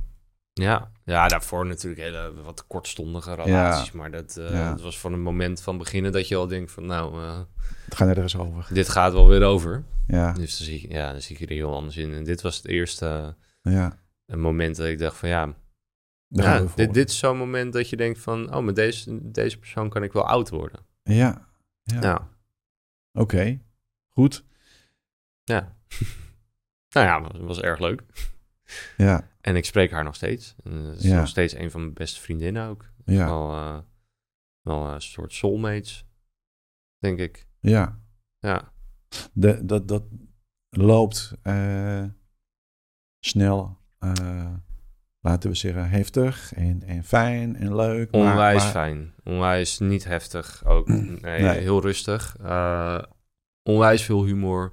Ja. 0.52 0.90
ja, 1.04 1.28
daarvoor 1.28 1.66
natuurlijk 1.66 2.02
hele 2.02 2.32
wat 2.44 2.66
kortstondige 2.66 3.34
relaties. 3.34 3.92
Maar 3.92 4.10
dat, 4.10 4.36
eh, 4.36 4.50
Ja. 4.50 4.70
dat 4.70 4.80
was 4.82 4.98
van 4.98 5.12
het 5.12 5.20
moment 5.20 5.60
van 5.60 5.78
beginnen 5.78 6.12
dat 6.12 6.28
je 6.28 6.36
al 6.36 6.46
denkt 6.46 6.72
van 6.72 6.86
nou, 6.86 7.22
eh, 7.22 7.38
Het 7.84 7.94
gaat 7.94 8.06
nergens 8.06 8.36
over. 8.36 8.66
dit 8.72 8.88
gaat 8.88 9.12
wel 9.12 9.28
weer 9.28 9.42
over. 9.42 9.84
Ja, 10.06 10.32
Dus 10.32 10.58
dan 10.58 10.66
zie, 10.66 10.80
ik, 10.80 10.92
ja, 10.92 11.12
dan 11.12 11.20
zie 11.20 11.36
ik 11.38 11.48
er 11.50 11.54
heel 11.56 11.74
anders 11.74 11.96
in. 11.96 12.14
En 12.14 12.24
dit 12.24 12.42
was 12.42 12.56
het 12.56 12.66
eerste 12.66 13.34
ja. 13.62 13.98
Eh, 14.26 14.36
moment 14.36 14.76
dat 14.76 14.86
ik 14.86 14.98
dacht 14.98 15.16
van 15.16 15.28
ja, 15.28 15.54
ja 16.28 16.60
dit, 16.74 16.94
dit 16.94 17.08
is 17.10 17.18
zo'n 17.18 17.36
moment 17.38 17.72
dat 17.72 17.88
je 17.90 17.96
denkt 17.96 18.18
van 18.18 18.54
oh, 18.54 18.64
met 18.64 18.76
deze, 18.76 19.30
deze 19.30 19.58
persoon 19.58 19.88
kan 19.88 20.02
ik 20.02 20.12
wel 20.12 20.26
oud 20.26 20.48
worden. 20.50 20.86
Ja, 21.02 21.48
ja. 21.82 22.00
Ja, 22.00 22.28
oké. 23.12 23.60
Goed. 24.08 24.44
ja. 25.44 25.76
nou 26.94 27.06
ja, 27.06 27.22
het 27.22 27.36
was 27.42 27.60
erg 27.60 27.78
leuk. 27.78 28.02
Ja, 28.96 29.30
En 29.40 29.56
ik 29.56 29.64
spreek 29.64 29.90
haar 29.90 30.04
nog 30.04 30.14
steeds. 30.14 30.54
En 30.64 30.82
dat 30.84 30.96
is 30.96 31.02
Ja. 31.02 31.18
nog 31.18 31.28
steeds 31.28 31.54
een 31.54 31.70
van 31.70 31.80
mijn 31.80 31.92
beste 31.94 32.20
vriendinnen 32.20 32.68
ook. 32.68 32.90
ja, 33.04 33.24
Wel, 33.26 33.50
eh, 33.52 33.78
wel 34.60 34.86
een 34.92 35.02
soort 35.02 35.32
soulmates, 35.32 36.06
denk 36.98 37.18
ik. 37.18 37.46
ja. 37.60 38.02
Ja, 38.38 38.72
De, 39.32 39.64
dat, 39.64 39.88
dat 39.88 40.04
loopt 40.68 41.32
eh, 41.42 42.04
snel, 43.18 43.78
laten 45.20 45.50
we 45.50 45.56
zeggen, 45.56 45.88
heftig 45.88 46.52
en, 46.54 46.82
en 46.82 47.04
fijn 47.04 47.56
en 47.56 47.76
leuk. 47.76 48.12
onwijs 48.12 48.62
maar- 48.62 48.70
fijn. 48.72 49.14
Onwijs 49.24 49.78
niet 49.78 50.04
heftig 50.04 50.64
ook. 50.64 50.88
Nee, 51.22 51.42
Nee. 51.42 51.58
heel 51.60 51.80
rustig. 51.80 52.36
Eh, 52.40 53.02
onwijs 53.62 54.02
veel 54.02 54.24
humor. 54.24 54.72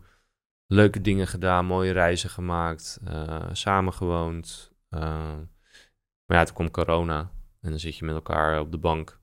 Leuke 0.66 1.02
dingen 1.02 1.28
gedaan, 1.28 1.66
mooie 1.66 1.92
reizen 1.92 2.30
gemaakt. 2.30 3.00
eh 3.06 3.48
samen 3.52 3.94
gewoond. 3.94 4.72
Eh, 4.90 5.02
maar 6.26 6.38
ja, 6.38 6.44
toen 6.44 6.56
kwam 6.56 6.72
corona. 6.72 7.32
En 7.62 7.70
dan 7.70 7.80
zit 7.80 7.98
je 7.98 8.06
met 8.06 8.16
elkaar 8.16 8.60
op 8.60 8.72
de 8.72 8.78
bank. 8.78 9.20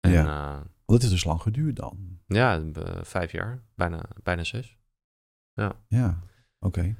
En 0.00 0.10
Ja. 0.10 0.22
ja, 0.24 0.62
het 0.86 1.02
is 1.02 1.10
dus 1.10 1.24
lang 1.24 1.42
geduurd 1.42 1.76
dan. 1.76 2.18
ja 2.26 2.60
eh, 2.74 3.02
vijf 3.02 3.32
jaar. 3.32 3.62
Bijna, 3.74 4.02
bijna 4.22 4.44
zes. 4.44 4.78
Ja, 5.88 6.22
oké. 6.58 6.96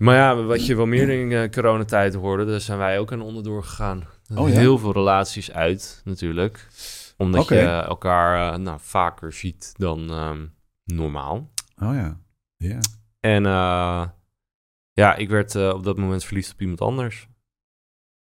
Maar 0.00 0.16
ja, 0.16 0.42
wat 0.42 0.66
je 0.66 0.76
wel 0.76 0.86
meer 0.86 1.08
in 1.08 1.32
eh, 1.32 1.50
coronatijd 1.50 2.14
hoorde, 2.14 2.44
daar 2.44 2.60
zijn 2.60 2.78
wij 2.78 2.98
ook 2.98 3.12
aan 3.12 3.20
onderdoor 3.20 3.64
gegaan. 3.64 4.06
Oh 4.34 4.48
ja? 4.48 4.54
Heel 4.54 4.78
veel 4.78 4.92
relaties 4.92 5.52
uit, 5.52 6.02
natuurlijk. 6.04 6.68
Omdat 7.16 7.48
je 7.48 7.60
elkaar 7.66 8.52
eh, 8.52 8.58
nou, 8.58 8.78
vaker 8.82 9.32
ziet 9.32 9.74
dan 9.76 10.10
ehm, 10.10 10.46
normaal. 10.84 11.50
Oh 11.82 11.94
ja, 11.94 12.20
ja. 12.56 12.78
En 13.20 13.46
eh, 13.46 14.06
ja, 14.92 15.14
ik 15.14 15.28
werd 15.28 15.54
op 15.54 15.84
dat 15.84 15.96
moment 15.96 16.24
verliefd 16.24 16.52
op 16.52 16.60
iemand 16.60 16.80
anders. 16.80 17.28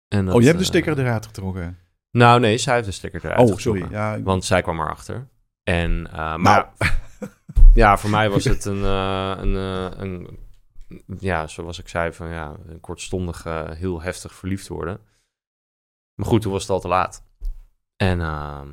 En 0.08 0.24
dat, 0.24 0.34
oh, 0.34 0.40
je 0.40 0.46
hebt 0.46 0.58
de 0.58 0.64
sticker 0.64 0.98
eruit 0.98 1.26
getrokken. 1.26 1.78
Nou, 2.10 2.40
nee, 2.40 2.58
zij 2.58 2.74
heeft 2.74 2.86
de 2.86 2.92
sticker 2.92 3.24
eruit 3.24 3.50
Oh, 3.50 3.56
sorry. 3.56 3.86
Ja, 3.90 4.22
Want 4.22 4.44
zij 4.44 4.62
kwam 4.62 4.80
erachter. 4.80 5.28
En, 5.62 6.08
uh, 6.12 6.36
maar 6.36 6.38
nou. 6.78 6.92
ja, 7.74 7.98
voor 7.98 8.10
mij 8.10 8.30
was 8.30 8.44
het 8.44 8.64
een, 8.64 8.80
uh, 8.80 9.34
een, 9.36 9.54
uh, 9.54 9.90
een, 9.96 10.42
ja, 11.18 11.46
zoals 11.46 11.78
ik 11.78 11.88
zei, 11.88 12.12
van 12.12 12.28
ja, 12.28 12.56
een 12.66 12.80
kortstondig 12.80 13.44
heel 13.74 14.02
heftig 14.02 14.34
verliefd 14.34 14.68
worden. 14.68 15.00
Maar 16.14 16.26
goed, 16.26 16.42
toen 16.42 16.52
was 16.52 16.62
het 16.62 16.70
al 16.70 16.80
te 16.80 16.88
laat. 16.88 17.24
En 17.96 18.20
ehm, 18.20 18.68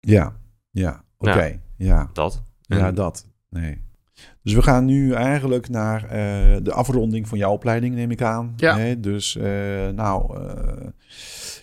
ja, 0.00 0.36
ja, 0.70 1.04
oké, 1.18 1.60
ja. 1.76 2.10
Dat. 2.12 2.42
Ja, 2.60 2.92
dat. 2.92 3.26
Nee. 3.48 3.82
Dus 4.42 4.52
we 4.52 4.62
gaan 4.62 4.84
nu 4.84 5.12
eigenlijk 5.12 5.68
naar 5.68 6.02
uh, 6.04 6.56
de 6.62 6.72
afronding 6.72 7.28
van 7.28 7.38
jouw 7.38 7.52
opleiding, 7.52 7.94
neem 7.94 8.10
ik 8.10 8.22
aan. 8.22 8.52
Ja. 8.56 8.76
Hè? 8.76 9.00
Dus, 9.00 9.36
uh, 9.36 9.44
nou, 9.88 10.40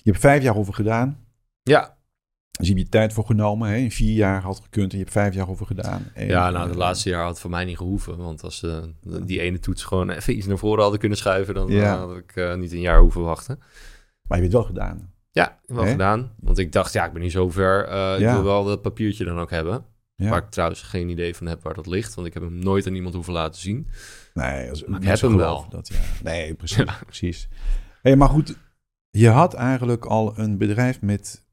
je 0.03 0.11
hebt 0.11 0.19
vijf 0.19 0.43
jaar 0.43 0.55
over 0.55 0.73
gedaan. 0.73 1.25
Ja. 1.63 1.97
Dus 2.59 2.67
je 2.67 2.73
hebt 2.73 2.85
je 2.85 2.91
tijd 2.91 3.13
voor 3.13 3.25
genomen. 3.25 3.69
Hè? 3.69 3.75
In 3.75 3.91
vier 3.91 4.13
jaar 4.13 4.41
had 4.41 4.59
gekund 4.59 4.91
en 4.91 4.97
je 4.97 5.03
hebt 5.03 5.15
vijf 5.15 5.33
jaar 5.33 5.49
over 5.49 5.65
gedaan. 5.65 6.11
En, 6.13 6.27
ja, 6.27 6.49
nou, 6.49 6.67
het 6.67 6.77
laatste 6.77 7.09
jaar 7.09 7.23
had 7.23 7.39
voor 7.39 7.49
mij 7.49 7.65
niet 7.65 7.77
gehoeven. 7.77 8.17
Want 8.17 8.43
als 8.43 8.57
ze 8.57 8.93
die 9.23 9.41
ene 9.41 9.59
toets 9.59 9.83
gewoon 9.83 10.09
even 10.09 10.37
iets 10.37 10.47
naar 10.47 10.57
voren 10.57 10.81
hadden 10.81 10.99
kunnen 10.99 11.17
schuiven... 11.17 11.53
dan 11.53 11.67
ja. 11.67 11.97
had 11.97 12.17
ik 12.17 12.57
niet 12.57 12.71
een 12.71 12.79
jaar 12.79 12.99
hoeven 12.99 13.21
wachten. 13.21 13.57
Maar 14.27 14.37
je 14.37 14.43
hebt 14.43 14.43
het 14.43 14.51
wel 14.51 14.63
gedaan. 14.63 15.13
Ja, 15.31 15.59
wel 15.65 15.83
He? 15.83 15.91
gedaan. 15.91 16.31
Want 16.39 16.57
ik 16.57 16.71
dacht, 16.71 16.93
ja, 16.93 17.05
ik 17.05 17.13
ben 17.13 17.21
niet 17.21 17.31
zo 17.31 17.49
ver. 17.49 17.83
ik 18.15 18.19
ja. 18.19 18.33
wil 18.33 18.43
wel 18.43 18.63
dat 18.63 18.81
papiertje 18.81 19.25
dan 19.25 19.39
ook 19.39 19.51
hebben. 19.51 19.85
Ja. 20.15 20.29
Waar 20.29 20.43
ik 20.43 20.49
trouwens 20.49 20.81
geen 20.81 21.09
idee 21.09 21.35
van 21.35 21.47
heb 21.47 21.63
waar 21.63 21.73
dat 21.73 21.87
ligt. 21.87 22.15
Want 22.15 22.27
ik 22.27 22.33
heb 22.33 22.43
hem 22.43 22.59
nooit 22.59 22.87
aan 22.87 22.95
iemand 22.95 23.15
hoeven 23.15 23.33
laten 23.33 23.61
zien. 23.61 23.87
Nee, 24.33 24.69
als, 24.69 24.85
maar 24.85 25.01
ik 25.01 25.07
heb 25.07 25.21
hem 25.21 25.37
wel. 25.37 25.65
Dat, 25.69 25.87
ja. 25.87 25.99
Nee, 26.23 26.53
precies. 26.53 26.77
ja. 26.85 26.99
precies. 27.05 27.47
Hey, 28.01 28.15
maar 28.15 28.29
goed, 28.29 28.57
je 29.09 29.29
had 29.29 29.53
eigenlijk 29.53 30.05
al 30.05 30.37
een 30.37 30.57
bedrijf 30.57 31.01
met 31.01 31.47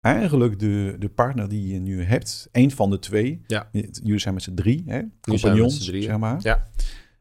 eigenlijk 0.00 0.58
de, 0.58 0.96
de 0.98 1.08
partner 1.08 1.48
die 1.48 1.72
je 1.72 1.78
nu 1.78 2.02
hebt. 2.02 2.48
Een 2.52 2.70
van 2.70 2.90
de 2.90 2.98
twee. 2.98 3.40
Ja. 3.46 3.68
Jullie 3.72 4.18
zijn 4.18 4.34
met 4.34 4.42
z'n 4.42 4.54
drie, 4.54 4.82
hè? 4.86 5.02
Compagnons, 5.20 5.88
zeg 5.90 6.18
maar. 6.18 6.40
Ja. 6.42 6.70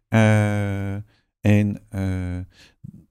Uh, 0.09 1.01
en 1.39 1.81
uh, 1.91 2.39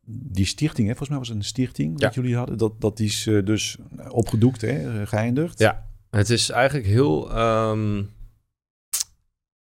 die 0.06 0.46
stichting, 0.46 0.88
hè, 0.88 0.94
volgens 0.94 1.08
mij 1.08 1.18
was 1.18 1.28
het 1.28 1.36
een 1.36 1.44
stichting 1.44 1.98
dat 1.98 2.14
jullie 2.14 2.36
hadden. 2.36 2.58
Dat, 2.58 2.80
dat 2.80 3.00
is 3.00 3.26
uh, 3.26 3.44
dus 3.44 3.76
opgedoekt, 4.08 4.60
hè, 4.60 5.06
geëindigd. 5.06 5.58
Ja. 5.58 5.86
Het 6.10 6.30
is 6.30 6.50
eigenlijk 6.50 6.86
heel 6.86 7.38
um, 7.70 8.10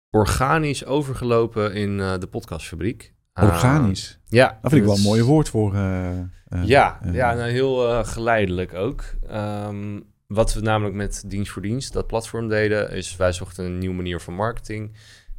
organisch 0.10 0.86
overgelopen 0.86 1.74
in 1.74 1.98
de 1.98 2.28
podcastfabriek. 2.32 3.16
Organisch? 3.42 4.12
Uh, 4.12 4.18
ja. 4.40 4.58
Dat 4.62 4.72
vind 4.72 4.82
ik 4.82 4.88
wel 4.88 4.98
een 4.98 5.04
mooi 5.04 5.24
woord 5.24 5.50
voor... 5.50 5.74
Uh, 5.74 6.10
ja, 6.64 7.00
ja 7.12 7.34
nou, 7.34 7.50
heel 7.50 8.04
geleidelijk 8.04 8.74
ook. 8.74 9.04
Um, 9.32 10.06
wat 10.28 10.54
we 10.54 10.62
namelijk 10.62 10.96
met 10.96 11.24
Dienst 11.28 11.52
voor 11.52 11.62
Dienst, 11.62 11.94
dat 11.94 12.08
platform 12.08 12.48
deden, 12.48 12.92
is 12.92 13.16
wij 13.16 13.32
zochten 13.32 13.66
een 13.66 13.78
nieuwe 13.78 13.96
manier 13.96 14.20
van 14.20 14.34
marketing. 14.34 14.96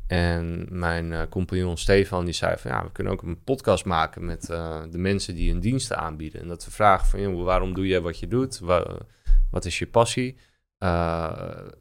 En 0.07 0.67
mijn 0.71 1.29
compagnon 1.29 1.77
Stefan 1.77 2.25
die 2.25 2.35
zei 2.35 2.57
van 2.57 2.71
ja, 2.71 2.85
we 2.85 2.93
kunnen 2.93 3.13
ook 3.13 3.23
een 3.23 3.43
podcast 3.45 3.85
maken 3.85 4.25
met 4.25 4.47
de 4.91 4.99
mensen 4.99 5.35
die 5.35 5.51
hun 5.51 5.61
diensten 5.61 5.97
aanbieden. 5.97 6.41
En 6.41 6.49
dat 6.49 6.65
we 6.65 6.71
vragen 6.71 7.07
van 7.07 7.21
joh, 7.21 7.45
waarom 7.45 7.75
doe 7.75 7.87
je 7.87 8.01
wat 8.01 8.19
je 8.19 8.29
doet? 8.29 8.59
Wa 8.59 8.99
wat 9.51 9.65
is 9.65 9.79
je 9.79 9.87
passie? 9.87 10.37
Uh, 10.79 11.31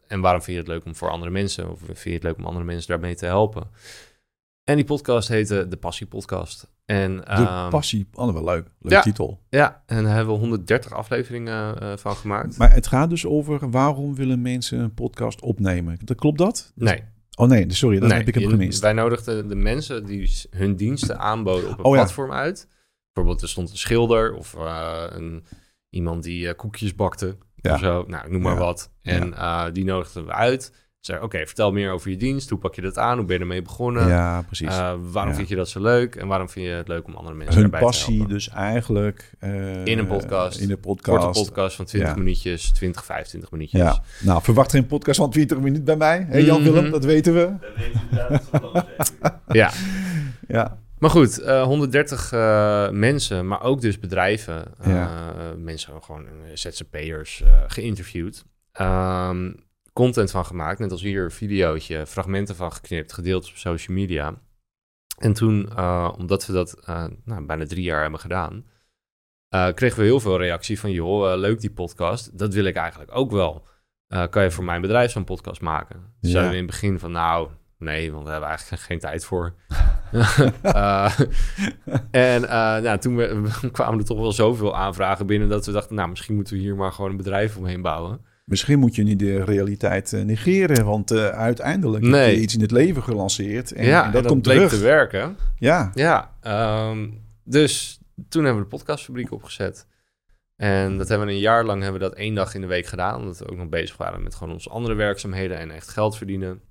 en 0.08 0.22
waarom 0.22 0.42
vind 0.42 0.56
je 0.58 0.64
het 0.64 0.72
leuk 0.72 0.86
om 0.86 0.96
voor 0.96 1.10
andere 1.10 1.32
mensen, 1.32 1.72
of 1.72 1.80
vind 1.80 2.02
je 2.04 2.12
het 2.14 2.24
leuk 2.24 2.38
om 2.38 2.46
andere 2.46 2.66
mensen 2.66 2.88
daarmee 2.88 3.16
te 3.16 3.26
helpen? 3.26 3.70
En 4.68 4.76
die 4.76 4.86
podcast 4.86 5.28
heette 5.28 5.68
De 5.68 5.78
Passie 5.78 6.08
Podcast. 6.08 6.72
En, 6.86 7.18
de 7.18 7.64
um, 7.64 7.70
Passie, 7.70 8.08
oh, 8.14 8.34
wel 8.34 8.44
leuk. 8.44 8.68
Leuk 8.80 8.92
ja, 8.92 9.02
titel. 9.02 9.40
Ja, 9.50 9.84
en 9.86 10.04
daar 10.04 10.16
hebben 10.16 10.34
we 10.34 10.40
130 10.40 10.94
afleveringen 10.94 11.84
uh, 11.84 11.98
van 11.98 12.16
gemaakt. 12.16 12.58
Maar 12.58 12.74
het 12.74 12.88
gaat 12.88 13.10
dus 13.10 13.26
over 13.26 13.70
waarom 13.70 14.16
willen 14.16 14.42
mensen 14.42 14.80
een 14.80 14.94
podcast 14.94 15.42
opnemen? 15.42 16.00
Dat, 16.04 16.18
klopt 16.18 16.38
dat? 16.38 16.72
Nee. 16.76 17.04
Oh 17.36 17.48
nee, 17.48 17.74
sorry, 17.74 18.00
dat 18.00 18.10
nee, 18.10 18.18
heb 18.18 18.28
ik 18.28 18.36
hem 18.36 18.50
gemist. 18.50 18.80
Wij 18.80 18.94
nodigden 18.94 19.48
de 19.48 19.56
mensen 19.56 20.06
die 20.06 20.46
hun 20.50 20.76
diensten 20.76 21.20
aanboden 21.20 21.70
op 21.70 21.78
een 21.78 21.86
oh, 21.86 21.92
platform 21.92 22.32
ja. 22.32 22.38
uit. 22.38 22.68
Bijvoorbeeld 23.14 23.44
er 23.44 23.50
stond 23.50 23.70
een 23.70 23.78
schilder 23.78 24.34
of 24.34 24.54
uh, 24.54 25.04
een, 25.10 25.46
iemand 25.90 26.24
die 26.24 26.48
uh, 26.48 26.54
koekjes 26.56 26.96
bakte. 26.96 27.38
Ja. 27.56 27.74
Of 27.74 27.80
zo, 27.80 28.04
nou, 28.08 28.32
noem 28.32 28.42
maar 28.42 28.58
wat. 28.58 28.92
En 29.02 29.34
die 29.74 29.86
nodigden 29.86 30.26
we 30.26 30.32
uit. 30.32 30.87
Oké, 31.16 31.24
okay, 31.24 31.46
vertel 31.46 31.72
meer 31.72 31.92
over 31.92 32.10
je 32.10 32.18
dienst. 32.18 32.50
Hoe 32.50 32.60
pak 32.60 32.76
je 32.76 32.82
dat 32.82 32.98
aan? 32.98 33.18
Hoe 33.18 33.26
ben 33.26 33.36
je 33.36 33.42
ermee 33.42 33.62
begonnen? 33.62 34.08
Ja, 34.08 34.42
precies. 34.42 34.68
Uh, 34.68 34.94
waarom 35.12 35.34
vind 35.34 35.48
je 35.48 35.56
dat 35.56 35.70
zo 35.70 35.82
leuk? 35.82 36.16
En 36.16 36.28
waarom 36.28 36.50
vind 36.50 36.66
je 36.66 36.72
het 36.72 36.88
leuk 36.88 37.08
om 37.08 37.14
andere 37.14 37.36
mensen 37.36 37.56
Hun 37.56 37.64
erbij 37.64 37.80
passie 37.80 38.06
te 38.06 38.12
helpen? 38.12 38.34
dus 38.34 38.50
eigenlijk... 38.50 39.32
Uh, 39.40 39.86
in 39.86 39.98
een 39.98 40.08
podcast. 40.08 40.60
In 40.60 40.72
een 40.72 40.80
podcast. 40.80 41.24
Korte 41.24 41.40
podcast 41.40 41.76
van 41.76 41.86
20 41.86 42.16
minuutjes, 42.16 42.72
20, 42.72 43.06
25 43.06 43.52
minuutjes. 43.52 43.82
Ja. 43.82 44.04
Nou, 44.20 44.42
verwacht 44.42 44.72
geen 44.72 44.86
podcast 44.86 45.20
van 45.20 45.30
20 45.30 45.58
minuten 45.58 45.84
bij 45.86 45.96
mij. 45.96 46.26
Hé, 46.30 46.38
Jan 46.38 46.60
mm 46.60 46.66
-hmm. 46.66 46.74
Willem, 46.74 46.92
dat 46.92 47.06
weten 47.06 47.34
we. 47.34 47.54
Dat 47.60 47.76
weten 47.76 48.72
we 48.72 48.84
Ja. 49.60 49.72
ja. 50.48 50.78
Maar 51.00 51.10
goed, 51.10 51.40
uh, 51.40 51.64
130 51.64 52.32
uh, 52.32 52.90
mensen, 52.90 53.48
maar 53.48 53.64
ook 53.64 53.82
dus 53.82 54.00
bedrijven, 54.00 54.64
uh, 54.82 54.88
ja. 54.88 55.34
mensen 55.58 55.94
gewoon 56.02 56.26
ZZP'ers 56.54 57.44
geïnterviewd. 57.68 58.46
Um, 58.82 59.66
content 59.98 60.32
van 60.32 60.46
gemaakt, 60.46 60.80
net 60.80 60.92
als 60.92 61.02
hier 61.02 61.24
een 61.24 61.32
videootje, 61.32 62.06
fragmenten 62.06 62.56
van 62.56 62.74
geknipt, 62.74 63.14
gedeeld 63.14 63.50
op 63.50 63.56
social 63.56 63.96
media. 63.96 64.34
En 65.18 65.34
toen, 65.34 65.70
uh, 65.78 66.14
omdat 66.18 66.46
we 66.46 66.54
dat 66.54 66.78
uh, 66.90 67.06
nou, 67.24 67.46
bijna 67.46 67.66
drie 67.66 67.84
jaar 67.84 68.02
hebben 68.02 68.20
gedaan, 68.20 68.66
uh, 69.56 69.68
kregen 69.74 70.00
we 70.00 70.04
heel 70.04 70.20
veel 70.20 70.38
reactie 70.38 70.80
van, 70.80 70.92
joh, 70.92 71.38
leuk 71.38 71.60
die 71.60 71.72
podcast, 71.72 72.38
dat 72.38 72.54
wil 72.54 72.66
ik 72.66 72.76
eigenlijk 72.76 73.16
ook 73.16 73.32
wel. 73.32 73.68
kan 74.30 74.44
je 74.44 74.52
voor 74.52 74.64
mijn 74.64 74.82
bedrijf 74.82 75.12
zo'n 75.12 75.24
podcast 75.24 75.62
maken? 75.62 76.14
Ja. 76.20 76.30
zeiden 76.30 76.52
we 76.52 76.58
in 76.58 76.64
het 76.64 76.72
begin 76.72 77.00
van, 77.00 77.12
nou, 77.12 77.50
nee, 77.78 78.12
want 78.12 78.24
we 78.24 78.32
hebben 78.32 78.50
eigenlijk 78.50 78.82
geen 78.82 79.00
tijd 79.00 79.26
voor. 79.26 79.56
en 82.12 82.42
nou, 82.82 82.98
toen 82.98 83.16
we, 83.16 83.50
kwamen 83.72 84.00
er 84.00 84.06
toch 84.06 84.20
wel 84.20 84.32
zoveel 84.32 84.76
aanvragen 84.76 85.26
binnen 85.26 85.50
dat 85.50 85.66
we 85.66 85.72
dachten, 85.72 85.96
nou, 85.96 86.10
misschien 86.10 86.36
moeten 86.36 86.54
we 86.54 86.60
hier 86.60 86.76
maar 86.76 86.92
gewoon 86.92 87.12
een 87.12 87.18
bedrijf 87.18 87.58
omheen 87.58 87.82
bouwen. 87.82 88.27
Misschien 88.48 88.80
moet 88.80 88.96
je 88.96 89.04
niet 89.04 89.20
de 89.20 89.44
realiteit 89.44 90.12
uh, 90.12 90.24
negeren, 90.24 90.86
want 90.86 91.12
uh, 91.12 91.28
uiteindelijk 91.28 92.04
nee. 92.04 92.22
heb 92.22 92.36
je 92.36 92.42
iets 92.42 92.54
in 92.56 92.62
het 92.62 92.72
leven 92.72 93.04
gelanceerd 93.04 93.72
en, 93.72 93.86
ja, 93.86 94.06
en 94.06 94.12
dat, 94.12 94.22
en 94.22 94.28
komt 94.28 94.42
bleek 94.42 94.56
terug. 94.56 94.72
te 94.72 94.80
werken. 94.80 95.38
Ja. 95.58 95.92
Ja, 95.94 96.32
um, 96.90 97.22
dus 97.44 98.00
toen 98.30 98.44
hebben 98.44 98.64
we 98.64 98.70
de 98.70 98.76
podcastfabriek 98.76 99.32
opgezet. 99.32 99.88
En 100.56 100.98
dat 100.98 101.08
hebben 101.08 101.28
we 101.28 101.34
een 101.34 101.40
jaar 101.40 101.66
lang 101.66 101.82
hebben 101.82 102.02
we 102.02 102.08
dat 102.08 102.18
één 102.18 102.36
dag 102.36 102.54
in 102.54 102.62
de 102.62 102.68
week 102.68 102.86
gedaan, 102.86 103.20
omdat 103.20 103.38
we 103.38 103.50
ook 103.50 103.58
nog 103.58 103.70
bezig 103.70 103.98
waren 103.98 104.24
met 104.24 104.36
gewoon 104.36 104.54
onze 104.54 104.70
andere 104.70 104.96
werkzaamheden 104.96 105.58
en 105.58 105.72
echt 105.72 105.90
geld 105.90 106.18
verdienen. 106.18 106.62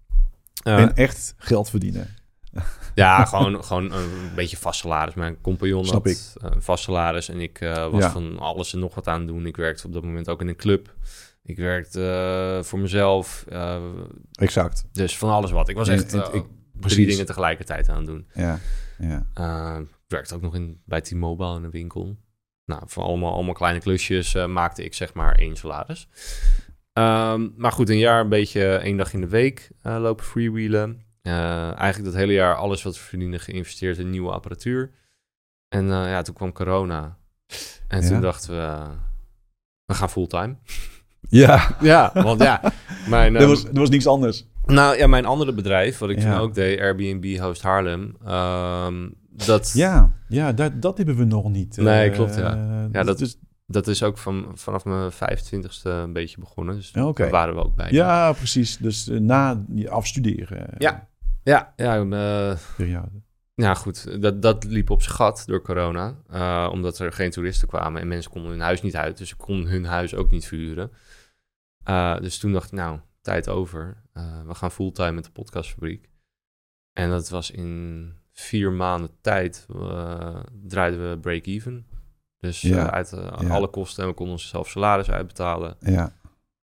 Uh, 0.67 0.81
en 0.81 0.95
echt 0.95 1.35
geld 1.39 1.71
verdienen. 1.71 2.09
Ja, 2.95 3.25
gewoon, 3.25 3.65
gewoon 3.65 3.93
een 3.93 4.35
beetje 4.35 4.57
vast 4.57 4.81
salaris. 4.81 5.15
Mijn 5.15 5.41
compagnon 5.41 5.85
Snap 5.87 6.05
had 6.05 6.13
ik. 6.13 6.19
een 6.35 6.63
vast 6.63 6.85
salaris 6.85 7.29
en 7.29 7.41
ik 7.41 7.59
was 7.91 8.03
Ja. 8.03 8.11
van 8.11 8.39
alles 8.39 8.73
en 8.73 8.79
nog 8.79 8.95
wat 8.95 9.09
aan 9.09 9.19
het 9.19 9.29
doen. 9.29 9.47
Ik 9.47 9.57
werkte 9.57 9.87
op 9.87 9.93
dat 9.93 10.03
moment 10.05 10.29
ook 10.29 10.41
in 10.41 10.49
een 10.49 10.57
club. 10.57 10.95
Ik 11.47 11.57
werkte 11.57 12.01
uh, 12.59 12.65
voor 12.65 12.79
mezelf. 12.79 13.45
Uh, 13.53 13.77
Exact. 14.33 14.85
dus 14.93 15.19
van 15.19 15.31
alles 15.31 15.51
wat. 15.51 15.69
Ik 15.69 15.77
was 15.77 15.89
echt 15.89 16.13
en 16.13 16.19
uh, 16.19 16.35
ik- 16.35 16.47
drie 16.81 17.07
dingen 17.07 17.27
tegelijkertijd 17.27 17.89
aan 17.89 17.97
het 17.97 18.07
doen. 18.07 18.29
Ja, 18.35 18.59
ja. 18.99 19.27
Ik 19.79 20.13
werkte 20.13 20.35
ook 20.35 20.41
nog 20.43 20.55
in, 20.55 20.81
bij 20.85 21.01
T-Mobile 21.01 21.57
in 21.57 21.65
een 21.65 21.71
winkel. 21.71 22.17
Nou, 22.65 22.83
voor 22.87 23.03
allemaal, 23.03 23.33
allemaal 23.33 23.55
kleine 23.55 23.81
klusjes 23.81 24.35
uh, 24.35 24.47
maakte 24.47 24.85
ik 24.85 24.95
zeg 24.95 25.15
maar 25.15 25.35
één 25.35 25.57
salaris. 25.57 26.09
Um, 26.93 27.55
maar 27.57 27.73
goed, 27.73 27.89
een 27.89 27.99
jaar 27.99 28.21
een 28.21 28.29
beetje 28.29 28.77
één 28.77 28.97
dag 28.97 29.13
in 29.13 29.21
de 29.21 29.29
week 29.29 29.71
uh, 29.83 29.99
lopen 30.01 30.25
freewheelen. 30.25 31.03
Uh, 31.23 31.79
eigenlijk 31.79 32.05
dat 32.05 32.15
hele 32.21 32.33
jaar 32.33 32.55
alles 32.55 32.83
wat 32.83 32.95
we 32.95 33.01
verdienen 33.03 33.41
geïnvesteerd 33.41 33.99
in 33.99 34.11
nieuwe 34.11 34.31
apparatuur. 34.33 34.91
En 35.69 35.87
ja, 35.87 36.23
toen 36.23 36.35
kwam 36.35 36.53
corona. 36.53 37.19
En 37.89 38.03
Ja. 38.03 38.09
toen 38.09 38.21
dachten 38.21 38.51
we, 38.57 38.85
we 39.85 39.95
gaan 39.95 40.11
fulltime. 40.11 40.57
Ja, 41.29 41.77
Ja, 41.81 42.11
want 42.15 42.43
ja, 42.43 42.61
mijn, 43.09 43.35
er, 43.35 43.41
ehm, 43.41 43.49
was, 43.49 43.65
er 43.65 43.73
was 43.75 43.89
niets 43.91 44.07
anders. 44.07 44.47
nou 44.65 44.97
ja, 44.97 45.07
mijn 45.07 45.25
andere 45.25 45.53
bedrijf, 45.55 45.99
wat 45.99 46.11
ik 46.11 46.21
toen 46.21 46.31
Ja. 46.31 46.39
ook 46.39 46.55
deed, 46.55 46.81
Airbnb 46.81 47.39
Host 47.39 47.63
Haarlem, 47.63 48.17
ehm, 48.25 49.09
dat, 49.47 49.73
Ja, 49.75 50.13
ja 50.29 50.53
dat, 50.53 50.83
dat 50.83 50.97
hebben 50.97 51.17
we 51.17 51.25
nog 51.25 51.49
niet. 51.51 51.77
Nee, 51.77 52.09
eh, 52.11 52.15
klopt, 52.15 52.37
ja. 52.37 52.89
Ja, 52.93 53.03
dat- 53.03 53.19
dus, 53.19 53.39
dat 53.67 53.87
is 53.87 54.03
ook 54.03 54.19
van, 54.19 54.47
vanaf 54.55 54.85
mijn 54.85 55.13
25ste 55.13 55.91
een 55.91 56.13
beetje 56.13 56.41
begonnen. 56.41 56.75
Dus 56.75 56.93
daar 56.93 57.31
waren 57.31 57.55
we 57.55 57.65
ook 57.65 57.75
bij. 57.77 57.89
ja, 57.91 58.33
precies. 58.33 58.77
Dus 58.77 59.09
eh, 59.09 59.19
na 59.19 59.65
je 59.75 59.91
afstuderen. 59.91 60.59
eh, 60.69 60.75
Ja. 60.79 61.09
ja, 61.43 61.73
ja, 61.77 61.97
eh, 61.97 62.57
Periode. 62.77 63.09
ja 63.55 63.75
goed, 63.75 64.23
dat, 64.23 64.43
dat 64.43 64.65
liep 64.65 64.91
op 64.91 65.03
zijn 65.03 65.15
gat 65.15 65.43
door 65.47 65.63
corona. 65.63 66.15
eh, 66.31 66.69
omdat 66.73 66.99
er 66.99 67.13
geen 67.13 67.31
toeristen 67.31 67.69
kwamen 67.69 68.01
en 68.01 68.09
mensen 68.09 68.31
konden 68.31 68.51
hun 68.51 68.61
huis 68.61 68.83
niet 68.83 68.97
uit. 68.97 69.19
Dus 69.19 69.31
ik 69.33 69.39
kon 69.39 69.67
hun 69.67 69.85
huis 69.85 70.15
ook 70.15 70.31
niet 70.31 70.47
verhuren. 70.47 70.91
Eh, 71.87 72.21
dus 72.21 72.39
toen 72.39 72.53
dacht 72.53 72.67
ik, 72.67 72.73
nou, 72.73 72.99
tijd 73.21 73.49
over. 73.49 73.97
Eh, 74.13 74.41
we 74.47 74.55
gaan 74.55 74.71
fulltime 74.71 75.13
met 75.13 75.25
de 75.25 75.31
podcastfabriek. 75.31 76.09
En 76.93 77.11
dat 77.11 77.29
was 77.29 77.51
in 77.51 78.13
vier 78.33 78.73
maanden 78.73 79.11
tijd. 79.21 79.67
eh, 79.69 80.37
draaiden 80.67 81.11
we 81.11 81.19
break-even. 81.19 81.87
Dus 82.39 82.73
uit 82.73 83.13
alle 83.49 83.69
kosten 83.69 84.03
en 84.03 84.09
we 84.09 84.15
konden 84.15 84.35
onszelf 84.35 84.69
salaris 84.69 85.11
uitbetalen. 85.11 85.77
Ja. 85.81 86.13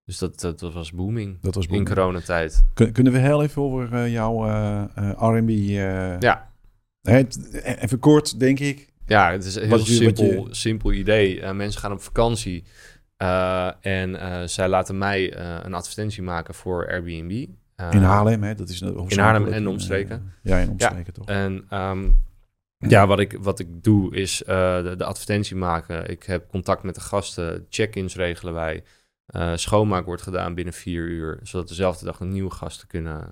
Dus 0.05 0.17
dat, 0.17 0.39
dat, 0.39 0.61
was 0.61 0.91
booming. 0.91 1.37
Dat 1.41 1.55
was 1.55 1.67
booming. 1.67 1.87
In 1.87 1.95
coronatijd. 1.95 2.63
kunnen 2.91 3.13
we 3.13 3.19
heel 3.19 3.43
even 3.43 3.61
over 3.61 4.09
jouw 4.09 4.43
R&B... 5.17 5.49
ja. 6.19 6.51
even 7.01 7.99
kort, 7.99 8.39
denk 8.39 8.59
ik. 8.59 8.93
Ja, 9.05 9.31
het 9.31 9.45
is 9.45 9.55
een 9.55 9.67
heel 9.67 9.77
simpel, 9.77 10.47
simpel 10.51 10.91
idee. 10.91 11.53
mensen 11.53 11.81
gaan 11.81 11.91
op 11.91 12.01
vakantie 12.01 12.63
en 13.81 14.49
zij 14.49 14.67
laten 14.67 14.97
mij 14.97 15.37
een 15.65 15.73
advertentie 15.73 16.23
maken 16.23 16.53
voor 16.53 16.87
Airbnb 16.87 17.47
in 17.91 18.03
Haarlem, 18.03 18.43
hè? 18.43 18.55
Dat 18.55 18.69
is 18.69 18.81
in 18.81 19.19
Haarlem 19.19 19.53
en 19.53 19.67
omstreken. 19.67 20.33
ja, 20.41 20.57
in 20.57 20.69
omstreken 20.69 21.13
toch. 21.13 21.27
En 21.27 21.65
ehm, 21.69 22.11
ja, 22.77 23.07
wat 23.07 23.19
ik, 23.19 23.37
wat 23.41 23.59
ik 23.59 23.83
doe 23.83 24.15
is 24.15 24.37
de, 24.37 24.93
de, 24.97 25.05
advertentie 25.05 25.55
maken. 25.55 26.09
Ik 26.09 26.23
heb 26.23 26.49
contact 26.49 26.83
met 26.83 26.95
de 26.95 27.01
gasten, 27.01 27.65
check-ins 27.69 28.15
regelen 28.15 28.53
wij. 28.53 28.83
Schoonmaak 29.55 30.05
wordt 30.05 30.21
gedaan 30.21 30.53
binnen 30.53 30.73
vier 30.73 31.03
uur, 31.03 31.39
zodat 31.43 31.67
dezelfde 31.67 32.05
dag 32.05 32.19
een 32.19 32.31
nieuwe 32.31 32.51
gasten 32.51 32.87
kunnen, 32.87 33.31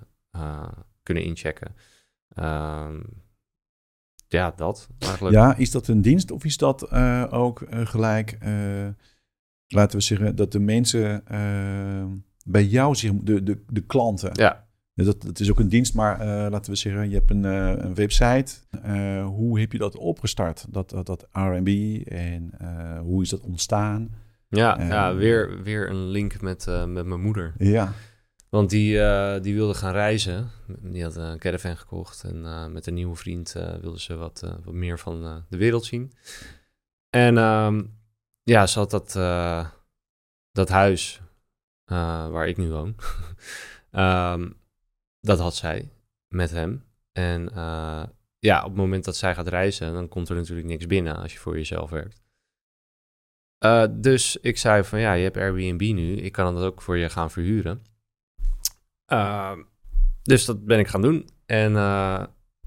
kunnen 1.04 1.24
inchecken. 1.24 1.76
Ehm, 2.36 3.00
ja, 4.28 4.54
dat 4.56 4.88
eigenlijk. 5.00 5.36
Ja, 5.36 5.56
is 5.56 5.72
dat 5.72 5.88
een 5.88 6.02
dienst 6.02 6.32
of 6.32 6.44
is 6.44 6.58
dat 6.58 6.92
ook 7.32 7.64
gelijk, 7.70 8.38
laten 9.72 9.98
we 9.98 10.04
zeggen, 10.04 10.36
dat 10.36 10.52
de 10.52 10.60
mensen 10.60 11.24
bij 12.46 12.66
jou, 12.66 12.96
zich, 12.96 13.12
de, 13.14 13.44
de, 13.44 13.64
de 13.70 13.82
klanten. 13.82 14.30
Ja. 14.34 14.70
Dat, 14.94 15.22
dat 15.22 15.40
is 15.40 15.50
ook 15.52 15.60
een 15.60 15.70
dienst, 15.70 15.94
maar 15.94 16.20
uh, 16.20 16.26
laten 16.26 16.72
we 16.72 16.78
zeggen, 16.78 17.10
je 17.10 17.16
hebt 17.16 17.30
een, 17.30 17.44
uh, 17.44 17.74
een 17.76 17.96
website. 17.96 18.54
Hoe 19.24 19.60
heb 19.60 19.72
je 19.72 19.78
dat 19.78 19.98
opgestart, 19.98 20.66
dat, 20.70 20.90
dat, 20.90 21.06
dat 21.06 21.28
R&B 21.32 21.68
en 22.08 22.52
hoe 23.02 23.22
is 23.22 23.30
dat 23.30 23.42
ontstaan? 23.42 24.14
Ja, 24.48 24.82
ja 24.82 25.16
weer, 25.16 25.64
weer 25.64 25.90
een 25.90 26.08
link 26.08 26.42
met, 26.42 26.66
met 26.88 27.06
mijn 27.06 27.22
moeder. 27.22 27.54
Ja. 27.58 27.94
Want 28.50 28.70
die, 28.70 29.00
die 29.42 29.54
wilde 29.56 29.74
gaan 29.74 29.94
reizen. 29.94 30.50
Die 30.82 31.04
had 31.04 31.16
een 31.16 31.40
caravan 31.40 31.78
gekocht 31.78 32.24
en 32.24 32.72
met 32.72 32.88
een 32.88 32.94
nieuwe 32.94 33.16
vriend 33.16 33.56
wilde 33.82 34.00
ze 34.00 34.16
wat, 34.16 34.44
wat 34.64 34.74
meer 34.74 35.00
van 35.00 35.44
de 35.50 35.58
wereld 35.58 35.86
zien. 35.86 36.12
En 37.10 37.38
um, 37.38 37.92
ja, 38.44 38.68
ze 38.68 38.80
had 38.80 38.92
dat, 38.92 39.12
dat 40.52 40.70
huis 40.70 41.22
uh, 41.92 42.28
waar 42.28 42.48
ik 42.48 42.58
nu 42.58 42.72
woon. 42.72 42.96
um, 43.92 44.60
dat 45.30 45.40
had 45.40 45.56
zij 45.56 45.92
met 46.28 46.52
hem. 46.52 46.86
En 47.12 47.50
uh, 47.56 48.04
ja, 48.40 48.60
op 48.60 48.68
het 48.68 48.78
moment 48.78 49.06
dat 49.06 49.16
zij 49.16 49.36
gaat 49.36 49.48
reizen, 49.48 49.94
dan 49.94 50.08
komt 50.08 50.30
er 50.30 50.36
natuurlijk 50.36 50.68
niks 50.68 50.88
binnen 50.88 51.16
als 51.16 51.34
je 51.34 51.40
voor 51.40 51.58
jezelf 51.58 51.90
werkt. 51.90 52.22
Dus 54.02 54.38
ik 54.38 54.58
zei 54.58 54.84
van 54.84 55.00
ja, 55.00 55.14
je 55.14 55.24
hebt 55.24 55.38
Airbnb 55.38 55.82
nu, 55.82 56.16
ik 56.16 56.32
kan 56.32 56.56
dat 56.56 56.64
ook 56.64 56.82
voor 56.82 56.98
je 56.98 57.10
gaan 57.10 57.32
verhuren. 57.32 57.84
Ehm, 59.06 59.64
dus 60.22 60.46
dat 60.46 60.66
ben 60.66 60.80
ik 60.80 60.88
gaan 60.88 61.02
doen. 61.02 61.30
En 61.46 61.72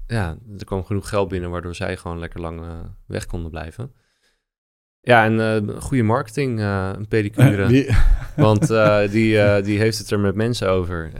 ja, 0.07 0.37
er 0.57 0.65
kwam 0.65 0.83
genoeg 0.83 1.09
geld 1.09 1.29
binnen, 1.29 1.49
waardoor 1.49 1.75
zij 1.75 1.97
gewoon 1.97 2.19
lekker 2.19 2.41
lang 2.41 2.61
weg 3.05 3.25
konden 3.25 3.51
blijven. 3.51 3.93
Ja, 5.05 5.25
en 5.25 5.33
uh, 5.67 5.79
goede 5.81 6.03
marketing, 6.03 6.59
uh, 6.59 6.89
een 6.95 7.07
pedicure. 7.07 7.93
Want 8.35 8.71
uh, 8.71 8.99
die, 8.99 9.61
die 9.61 9.79
heeft 9.79 9.97
het 9.97 10.11
er 10.11 10.19
met 10.19 10.35
mensen 10.35 10.69
over 10.69 11.11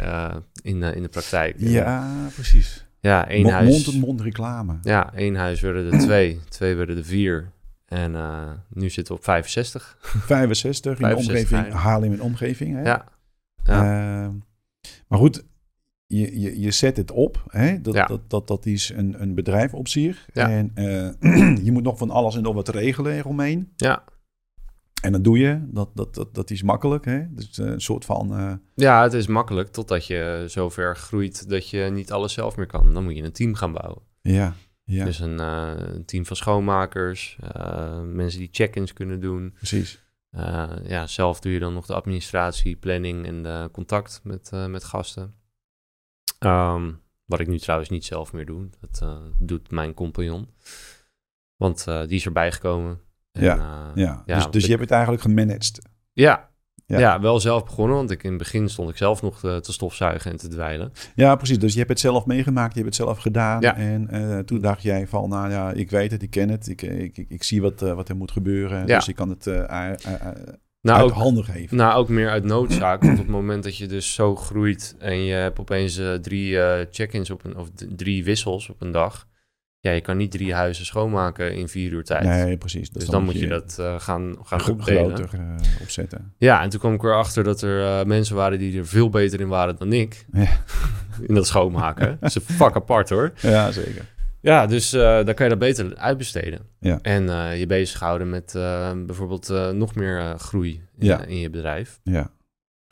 in, 0.62 0.84
in 0.84 1.02
de 1.02 1.08
praktijk. 1.08 1.56
Ja, 1.58 2.28
precies. 2.34 2.86
Ja, 3.00 3.28
één 3.28 3.50
huis. 3.50 3.70
Mond-tot-mond 3.70 4.22
reclame. 4.22 4.78
Ja, 4.82 5.14
één 5.14 5.36
huis 5.36 5.62
werden 5.62 5.94
er 5.94 6.00
twee, 6.00 6.40
twee 6.50 6.76
werden 6.76 6.98
er 6.98 7.06
vier. 7.06 7.52
En 7.86 8.16
nu 8.70 8.90
zitten 8.90 9.14
we 9.14 9.20
op 9.20 9.26
65. 9.26 9.98
65 10.02 11.00
in 11.00 11.10
de 11.10 11.16
omgeving, 11.16 11.72
Haarlem 11.72 12.14
in 12.14 12.22
omgeving. 12.22 12.76
Hè? 12.76 12.84
Ja. 12.84 13.06
ja. 13.64 14.32
maar 15.08 15.20
goed, 15.20 15.44
je, 16.08 16.40
je, 16.40 16.60
je 16.60 16.72
zet 16.72 16.98
het 16.98 17.12
op. 17.12 17.44
Hè? 17.48 17.82
Dat, 17.82 18.08
dat, 18.08 18.30
dat, 18.30 18.48
dat 18.48 18.66
is 18.66 18.90
een, 18.90 19.22
een 19.22 19.36
bedrijf 19.36 19.74
op 19.74 19.88
zich. 19.88 20.30
En 20.34 20.72
uh, 20.76 21.58
je 21.66 21.72
moet 21.72 21.84
nog 21.84 21.98
van 21.98 22.10
alles 22.10 22.36
en 22.36 22.44
nog 22.44 22.54
wat 22.54 22.70
regelen 22.70 23.14
eromheen. 23.14 23.72
Ja. 23.76 24.04
En 25.02 25.12
dat 25.12 25.24
doe 25.24 25.38
je. 25.38 25.68
Dat, 25.68 25.90
dat, 25.94 26.16
dat, 26.16 26.36
dat 26.36 26.50
is 26.50 26.64
makkelijk. 26.64 27.06
Hè? 27.06 27.34
Dus 27.34 27.58
een 27.58 27.82
soort 27.82 28.06
van. 28.06 28.40
Uh... 28.40 28.54
Ja, 28.76 29.04
het 29.04 29.14
is 29.14 29.28
makkelijk 29.28 29.72
totdat 29.72 30.08
je 30.08 30.44
zover 30.48 30.96
groeit 30.96 31.50
dat 31.50 31.70
je 31.70 31.90
niet 31.92 32.12
alles 32.12 32.34
zelf 32.34 32.56
meer 32.56 32.68
kan. 32.68 32.94
Dan 32.94 33.04
moet 33.04 33.16
je 33.16 33.24
een 33.24 33.32
team 33.32 33.56
gaan 33.56 33.72
bouwen. 33.72 34.02
Ja. 34.22 34.54
Ja. 34.84 35.06
Dus 35.06 35.20
een, 35.20 35.40
uh, 35.40 35.72
een 35.76 36.06
team 36.06 36.26
van 36.26 36.36
schoonmakers, 36.36 37.38
mensen 38.06 38.40
die 38.40 38.50
check-ins 38.52 38.94
kunnen 38.94 39.20
doen. 39.20 39.54
Precies. 39.54 40.04
ja, 40.84 41.08
zelf 41.08 41.40
doe 41.40 41.52
je 41.52 41.60
dan 41.60 41.74
nog 41.74 41.86
de 41.86 41.94
administratie, 41.94 42.76
planning 42.76 43.26
en 43.26 43.44
de 43.44 43.70
contact 43.72 44.22
met, 44.24 44.52
met 44.68 44.84
gasten. 44.84 45.34
Ehm, 46.46 46.92
wat 47.26 47.40
ik 47.40 47.48
nu 47.48 47.60
trouwens 47.60 47.90
niet 47.90 48.06
zelf 48.06 48.34
meer 48.34 48.46
doe. 48.46 48.70
Dat 48.80 49.00
uh, 49.04 49.18
doet 49.40 49.72
mijn 49.72 49.94
compagnon. 49.94 50.50
Want 51.56 51.86
uh, 51.90 52.00
die 52.02 52.16
is 52.16 52.26
erbij 52.26 52.52
gekomen. 52.52 53.00
En, 53.32 53.44
ja, 53.44 53.56
uh, 53.56 54.04
ja. 54.04 54.24
ja. 54.26 54.36
Dus, 54.36 54.50
dus 54.50 54.64
je 54.64 54.70
hebt 54.70 54.82
het 54.82 54.92
eigenlijk 54.92 55.22
gemanaged. 55.22 55.82
Ja. 56.14 56.50
ja. 56.86 57.00
Ja. 57.00 57.20
wel 57.20 57.40
zelf 57.40 57.64
begonnen. 57.64 57.96
Want 57.96 58.12
ik, 58.12 58.24
in 58.24 58.30
het 58.30 58.38
begin 58.38 58.70
stond 58.70 58.90
ik 58.90 58.98
zelf 58.98 59.22
nog 59.22 59.40
te, 59.40 59.60
te, 59.62 59.74
stofzuigen 59.74 60.32
en 60.32 60.38
te 60.38 60.48
dweilen. 60.48 60.92
Ja, 61.16 61.36
precies. 61.36 61.60
Dus 61.60 61.72
je 61.72 61.78
hebt 61.78 61.90
het 61.90 62.00
zelf 62.00 62.26
meegemaakt. 62.26 62.74
Je 62.74 62.82
hebt 62.82 62.98
het 62.98 63.06
zelf 63.06 63.18
gedaan. 63.18 63.62
Ja. 63.62 63.76
En 63.76 64.46
toen 64.46 64.62
dacht 64.62 64.82
jij 64.82 65.08
van, 65.08 65.30
nou 65.30 65.50
ja, 65.50 65.72
ik 65.72 65.90
weet 65.90 66.12
het, 66.12 66.24
ik 66.24 66.30
ken 66.30 66.50
het. 66.50 66.68
Ik, 66.68 66.82
ik, 66.82 67.18
ik, 67.18 67.30
ik 67.30 67.44
zie 67.44 67.62
wat, 67.62 67.80
wat 67.80 68.10
er 68.10 68.16
moet 68.16 68.32
gebeuren. 68.32 68.88
Ja. 68.88 68.96
Dus 68.96 69.08
ik 69.08 69.16
kan 69.16 69.30
het 69.30 69.46
nou, 70.86 71.02
uit 71.02 71.12
ook, 71.12 71.18
handen 71.18 71.44
geven. 71.44 71.78
Nou, 71.78 71.94
ook 71.94 72.10
meer 72.10 72.30
uit 72.30 72.44
noodzaak. 72.44 73.02
want 73.02 73.20
op 73.20 73.26
het 73.26 73.28
moment 73.28 73.64
dat 73.64 73.78
je 73.78 73.88
dus 73.88 74.14
zo 74.14 74.36
groeit 74.36 74.96
en 75.00 75.24
je 75.24 75.34
hebt 75.34 75.60
opeens 75.60 75.98
uh, 75.98 76.14
drie 76.14 76.52
uh, 76.52 76.74
check-ins 76.92 77.30
op 77.30 77.44
een, 77.44 77.58
of 77.58 77.70
drie 77.96 78.24
wissels 78.24 78.70
op 78.70 78.82
een 78.82 78.92
dag. 78.92 79.28
Ja, 79.80 79.92
je 79.92 80.02
kan 80.02 80.18
niet 80.18 80.32
drie 80.32 80.54
huizen 80.54 80.86
schoonmaken 80.86 81.56
in 81.56 81.68
vier 81.68 81.92
uur 81.92 82.04
tijd. 82.04 82.24
Nee, 82.24 82.58
precies. 82.58 82.90
Dus, 82.90 83.06
dan, 83.06 83.24
moet 83.24 83.40
je, 83.40 83.48
dat 83.48 83.78
uh, 83.80 84.00
gaan, 84.00 84.36
gaan. 84.44 84.60
Groter 84.60 85.30
opzetten. 85.82 86.34
Ja, 86.38 86.62
en 86.62 86.70
toen 86.70 86.80
kwam 86.80 86.94
ik 86.94 87.04
erachter 87.04 87.44
dat 87.44 87.62
er 87.62 88.08
mensen 88.08 88.36
waren 88.36 88.60
die 88.60 88.78
er 88.78 88.88
veel 88.88 89.10
beter 89.10 89.40
in 89.40 89.48
waren 89.48 89.76
dan 89.76 89.94
ik. 89.94 90.26
Ja. 90.32 90.48
in 91.28 91.36
dat 91.36 91.48
schoonmaken. 91.48 92.18
dat 92.20 92.30
is 92.30 92.36
een 92.36 92.56
vak 92.56 92.76
apart 92.76 93.10
hoor. 93.10 93.32
Ja, 93.42 93.72
zeker. 93.72 94.14
Ja, 94.46 94.66
dus 94.66 94.94
uh, 94.94 95.02
dan 95.02 95.34
kan 95.34 95.46
je 95.46 95.50
dat 95.50 95.60
beter 95.60 95.96
uitbesteden. 95.96 96.60
Ja. 96.80 97.00
En 97.02 97.24
uh, 97.24 97.60
je 97.60 97.66
bezighouden 97.66 98.30
met 98.30 98.54
uh, 98.58 98.92
bijvoorbeeld 99.06 99.48
nog 99.74 99.96
meer 99.96 100.40
groei 100.40 100.82
in, 100.98 101.06
ja. 101.06 101.24
in, 101.24 101.38
je 101.38 101.50
bedrijf. 101.50 102.00
Ja. 102.04 102.32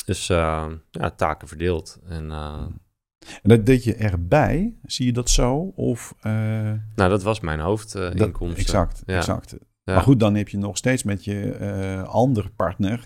Dus 0.05 0.27
ja, 0.27 1.09
taken 1.15 1.47
verdeeld. 1.47 1.99
En, 2.07 2.31
en 2.31 3.49
dat 3.49 3.65
deed 3.65 3.83
je 3.83 3.95
erbij, 3.95 4.75
zie 4.83 5.05
je 5.05 5.13
dat 5.13 5.29
zo? 5.29 5.71
Of, 5.75 6.15
nou, 6.21 6.79
dat 6.95 7.23
was 7.23 7.39
mijn 7.39 7.59
hoofdinkomsten. 7.59 8.63
exact, 8.63 9.03
ja. 9.05 9.17
exact. 9.17 9.55
Maar 9.83 10.01
goed, 10.01 10.19
dan 10.19 10.35
heb 10.35 10.49
je 10.49 10.57
nog 10.57 10.77
steeds 10.77 11.03
met 11.03 11.25
je 11.25 12.03
andere 12.07 12.49
partner 12.49 13.05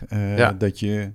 dat 0.58 0.80
je... 0.80 1.12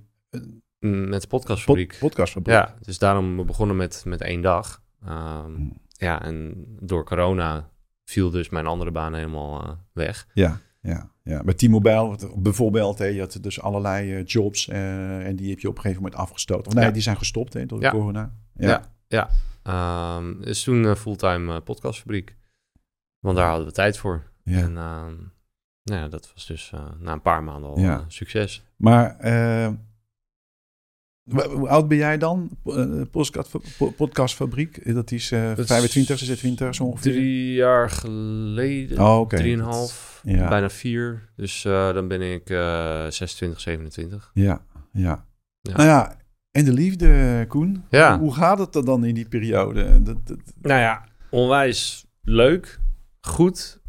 Mm, 0.79 1.09
met 1.09 1.21
de 1.21 1.27
podcastfabriek. 1.27 1.89
Pod 1.89 1.99
podcastfabriek. 1.99 2.55
Ja, 2.55 2.75
dus 2.81 2.99
daarom 2.99 3.37
we 3.37 3.43
begonnen 3.43 3.75
met, 3.75 4.03
met 4.05 4.21
één 4.21 4.41
dag. 4.41 4.81
Um, 5.09 5.81
ja, 6.03 6.21
en 6.21 6.65
door 6.79 7.05
corona 7.05 7.69
viel 8.05 8.29
dus 8.29 8.49
mijn 8.49 8.65
andere 8.65 8.91
baan 8.91 9.13
helemaal 9.13 9.63
uh, 9.63 9.71
weg. 9.93 10.27
Ja, 10.33 10.59
ja, 10.81 11.09
ja. 11.23 11.43
Bij 11.43 11.53
T-Mobile 11.53 12.17
bijvoorbeeld, 12.35 12.97
hè, 12.97 13.05
je 13.05 13.19
had 13.19 13.37
dus 13.41 13.61
allerlei 13.61 14.19
uh, 14.19 14.25
jobs 14.25 14.67
uh, 14.67 15.27
en 15.27 15.35
die 15.35 15.49
heb 15.49 15.59
je 15.59 15.67
op 15.67 15.75
een 15.75 15.81
gegeven 15.81 16.03
moment 16.03 16.21
afgestoten. 16.21 16.67
Of 16.67 16.73
nee, 16.73 16.85
ja. 16.85 16.91
die 16.91 17.01
zijn 17.01 17.17
gestopt 17.17 17.53
hè, 17.53 17.65
door 17.65 17.79
de 17.79 17.85
ja. 17.85 17.91
corona. 17.91 18.33
Ja, 18.53 18.89
ja. 19.07 19.29
ja. 19.63 20.17
Um, 20.17 20.41
is 20.41 20.63
toen 20.63 20.95
fulltime 20.95 21.61
podcastfabriek. 21.61 22.35
Want 23.19 23.37
daar 23.37 23.47
hadden 23.47 23.67
we 23.67 23.73
tijd 23.73 23.97
voor. 23.97 24.23
Ja. 24.43 24.57
En 24.57 24.77
um, 24.77 25.31
nou 25.83 26.01
ja, 26.01 26.07
dat 26.07 26.33
was 26.33 26.45
dus 26.45 26.73
na 26.99 27.11
een 27.11 27.21
paar 27.21 27.43
maanden 27.43 27.69
al 27.69 27.79
ja. 27.79 28.05
succes. 28.07 28.63
Maar 28.75 29.17
hoe 31.31 31.67
oud 31.69 31.87
ben 31.87 31.97
jij 31.97 32.17
dan? 32.17 32.49
Uh, 32.65 33.01
podcastfabriek? 33.95 34.93
Dat 34.93 35.11
is 35.11 35.31
uh, 35.31 35.51
25, 35.55 36.19
26 36.19 36.75
zo 36.75 36.83
ongeveer? 36.83 37.11
Drie 37.11 37.53
jaar 37.53 37.89
geleden. 37.89 38.99
Oh, 38.99 39.19
okay. 39.19 39.39
Drieënhalf, 39.39 40.21
ja. 40.23 40.49
bijna 40.49 40.69
vier. 40.69 41.29
Dus 41.35 41.65
uh, 41.65 41.93
dan 41.93 42.07
ben 42.07 42.21
ik 42.21 42.49
uh, 42.49 43.05
26, 43.09 43.59
27. 43.59 44.31
Ja, 44.33 44.65
ja, 44.91 45.25
ja. 45.61 45.75
Nou 45.75 45.89
ja, 45.89 46.17
en 46.51 46.65
de 46.65 46.73
liefde, 46.73 47.45
Koen. 47.47 47.83
Ja. 47.89 48.19
Hoe 48.19 48.33
gaat 48.33 48.59
het 48.59 48.75
er 48.75 48.85
dan 48.85 49.05
in 49.05 49.13
die 49.13 49.27
periode? 49.27 50.03
Dat, 50.03 50.27
dat... 50.27 50.37
Nou 50.61 50.79
ja, 50.79 51.05
onwijs 51.29 52.05
leuk, 52.21 52.79
goed, 53.21 53.81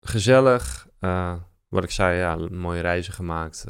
gezellig. 0.00 0.88
Wat 1.68 1.84
ik 1.84 1.90
zei, 1.90 2.18
ja, 2.18 2.36
mooie 2.50 2.80
reizen 2.80 3.12
gemaakt 3.12 3.64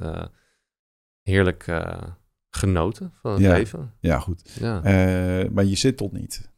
heerlijk 1.29 1.66
uh, 1.66 2.03
genoten 2.51 3.12
van 3.20 3.33
het 3.33 3.41
ja. 3.41 3.53
leven. 3.53 3.95
Ja, 4.01 4.18
goed. 4.18 4.57
Ja. 4.61 4.76
Uh, 4.76 5.51
maar 5.51 5.64
je 5.64 5.76
zit 5.76 5.97
tot 5.97 6.12
niet. 6.12 6.53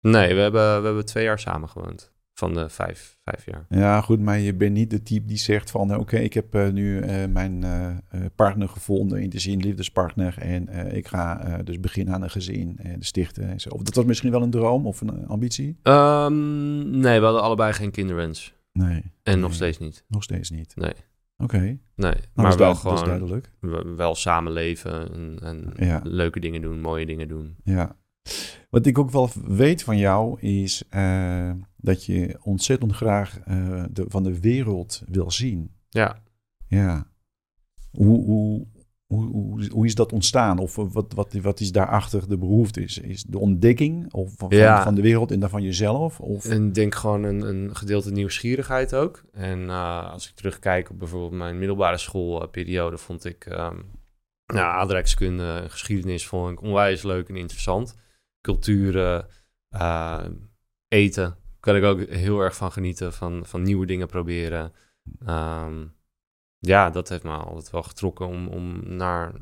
Nee, 0.00 0.34
we 0.34 0.40
hebben, 0.40 0.80
we 0.80 0.86
hebben 0.86 1.06
twee 1.06 1.24
jaar 1.24 1.38
samen 1.38 1.68
gewoond. 1.68 2.12
van 2.38 2.54
de 2.54 2.68
vijf, 2.68 3.18
vijf 3.24 3.46
jaar. 3.46 3.66
Ja, 3.68 4.00
goed, 4.00 4.20
maar 4.20 4.38
je 4.38 4.54
bent 4.54 4.72
niet 4.72 4.90
de 4.90 5.02
type 5.02 5.26
die 5.26 5.36
zegt 5.36 5.70
van... 5.70 5.96
oké, 5.96 6.16
ik 6.16 6.32
heb 6.32 6.54
uh, 6.54 6.68
nu 6.68 7.00
mijn 7.26 7.64
partner 8.34 8.68
gevonden, 8.68 9.22
in 9.22 9.30
de 9.30 9.38
zin 9.38 9.60
liefdespartner... 9.60 10.38
en 10.38 10.68
ik 10.94 11.08
ga 11.08 11.56
dus 11.62 11.80
beginnen 11.80 12.14
aan 12.14 12.22
een 12.22 12.30
gezin 12.30 12.78
en 12.78 13.02
stichten 13.02 13.48
en 13.48 13.60
zo. 13.60 13.68
Of 13.68 13.82
dat 13.82 13.94
was 13.94 14.04
misschien 14.04 14.30
wel 14.30 14.42
een 14.42 14.50
droom 14.50 14.86
of 14.86 15.00
een 15.00 15.26
ambitie? 15.26 15.78
Um, 15.82 16.90
nee, 16.90 17.18
we 17.18 17.24
hadden 17.24 17.42
allebei 17.42 17.72
geen 17.72 17.90
kinderwens. 17.90 18.54
Nee. 18.72 19.02
En 19.22 19.32
nee. 19.32 19.36
nog 19.36 19.54
steeds 19.54 19.78
niet. 19.78 20.04
Nog 20.08 20.22
steeds 20.22 20.50
niet? 20.50 20.76
Nee. 20.76 20.94
Oké. 21.42 21.56
Okay. 21.56 21.80
Nee, 21.94 22.12
nou, 22.12 22.20
maar 22.34 22.56
wel 22.56 22.74
gewoon... 22.74 23.04
Duidelijk. 23.04 23.52
Wel 23.96 24.14
samenleven 24.14 25.12
en, 25.12 25.38
en 25.42 25.72
ja. 25.76 26.00
leuke 26.04 26.40
dingen 26.40 26.62
doen, 26.62 26.80
mooie 26.80 27.06
dingen 27.06 27.28
doen. 27.28 27.56
Ja. 27.64 27.96
Wat 28.70 28.86
ik 28.86 28.98
ook 28.98 29.10
wel 29.10 29.30
weet 29.46 29.82
van 29.82 29.98
jou 29.98 30.40
is 30.40 30.84
uh, 30.90 31.52
dat 31.76 32.04
je 32.04 32.38
ontzettend 32.42 32.92
graag 32.92 33.38
uh, 33.48 33.84
de, 33.90 34.04
van 34.08 34.22
de 34.22 34.40
wereld 34.40 35.02
wil 35.06 35.30
zien. 35.30 35.70
Ja. 35.88 36.22
Ja. 36.66 37.10
Hoe, 37.90 38.24
hoe, 38.24 38.66
hoe, 39.08 39.30
hoe, 39.30 39.68
hoe 39.72 39.86
is 39.86 39.94
dat 39.94 40.12
ontstaan? 40.12 40.58
Of 40.58 40.74
wat, 40.74 41.12
wat, 41.14 41.32
wat 41.32 41.60
is 41.60 41.72
daarachter 41.72 42.28
de 42.28 42.38
behoefte? 42.38 42.82
Is, 42.82 42.98
is 42.98 43.22
de 43.22 43.38
ontdekking 43.38 44.12
of 44.12 44.32
van, 44.36 44.48
ja. 44.50 44.82
van 44.82 44.94
de 44.94 45.02
wereld 45.02 45.30
en 45.30 45.40
dan 45.40 45.50
van 45.50 45.62
jezelf? 45.62 46.20
Of? 46.20 46.44
En 46.44 46.72
denk 46.72 46.94
gewoon 46.94 47.22
een, 47.22 47.40
een 47.40 47.76
gedeelte 47.76 48.10
nieuwsgierigheid 48.10 48.94
ook. 48.94 49.24
En 49.32 49.60
uh, 49.60 50.10
als 50.12 50.28
ik 50.28 50.34
terugkijk 50.34 50.90
op 50.90 50.98
bijvoorbeeld 50.98 51.32
mijn 51.32 51.58
middelbare 51.58 51.98
schoolperiode, 51.98 52.98
vond 52.98 53.24
ik 53.24 53.46
um, 53.46 53.90
nou, 54.46 54.66
aardrijkskunde, 54.66 55.64
geschiedenis 55.68 56.26
vond 56.26 56.52
ik 56.52 56.62
onwijs 56.62 57.02
leuk 57.02 57.28
en 57.28 57.36
interessant 57.36 57.96
culturen, 58.40 59.26
uh, 59.76 60.24
eten. 60.88 61.36
Kan 61.60 61.76
ik 61.76 61.84
ook 61.84 62.08
heel 62.08 62.40
erg 62.40 62.56
van 62.56 62.72
genieten, 62.72 63.12
van, 63.12 63.46
van 63.46 63.62
nieuwe 63.62 63.86
dingen 63.86 64.06
proberen. 64.06 64.72
Um, 65.28 65.96
ja, 66.58 66.90
dat 66.90 67.08
heeft 67.08 67.22
me 67.22 67.30
altijd 67.30 67.70
wel 67.70 67.82
getrokken 67.82 68.26
om, 68.26 68.48
om 68.48 68.96
naar 68.96 69.32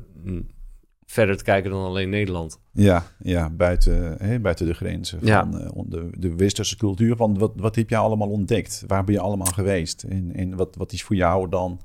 verder 1.05 1.37
te 1.37 1.43
kijken 1.43 1.71
dan 1.71 1.85
alleen 1.85 2.09
Nederland. 2.09 2.59
Ja, 2.71 3.03
ja 3.19 3.49
buiten, 3.49 4.17
hè, 4.17 4.39
buiten 4.39 4.65
de 4.65 4.73
grenzen 4.73 5.19
van 5.19 5.27
Ja. 5.27 5.47
uh, 5.51 5.69
de, 5.85 6.07
de 6.17 6.35
westerse 6.35 6.77
cultuur. 6.77 7.15
Van 7.15 7.37
wat, 7.37 7.51
wat 7.55 7.75
heb 7.75 7.89
je 7.89 7.97
allemaal 7.97 8.29
ontdekt? 8.29 8.83
Waar 8.87 9.03
ben 9.03 9.13
je 9.13 9.19
allemaal 9.19 9.51
geweest? 9.53 10.03
En, 10.03 10.33
en 10.33 10.55
wat, 10.55 10.75
wat 10.75 10.91
is 10.91 11.03
voor 11.03 11.15
jou 11.15 11.49
dan 11.49 11.81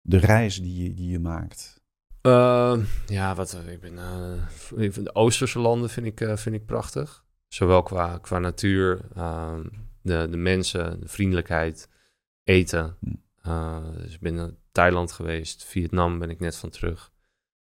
de 0.00 0.18
reis 0.18 0.60
die 0.62 0.82
je, 0.82 0.94
die 0.94 1.10
je 1.10 1.18
maakt? 1.18 1.80
Uh, 2.22 2.78
ja, 3.06 3.34
wat, 3.34 3.58
ik 3.68 3.80
ben, 3.80 3.92
uh, 3.92 4.92
de 4.94 5.14
Oosterse 5.14 5.58
landen 5.58 5.90
vind 5.90 6.06
ik, 6.06 6.20
uh, 6.20 6.36
vind 6.36 6.54
ik 6.54 6.66
prachtig. 6.66 7.24
Zowel 7.48 7.82
qua, 7.82 8.18
qua 8.18 8.38
natuur, 8.38 9.00
ehm, 9.14 9.64
de, 10.02 10.26
de 10.30 10.36
mensen, 10.36 11.00
de 11.00 11.08
vriendelijkheid, 11.08 11.88
eten. 12.44 12.96
dus 13.00 13.12
ik 14.12 14.20
ben 14.20 14.34
naar 14.34 14.50
Thailand 14.72 15.12
geweest, 15.12 15.64
Vietnam 15.64 16.18
ben 16.18 16.30
ik 16.30 16.40
net 16.40 16.56
van 16.56 16.70
terug. 16.70 17.12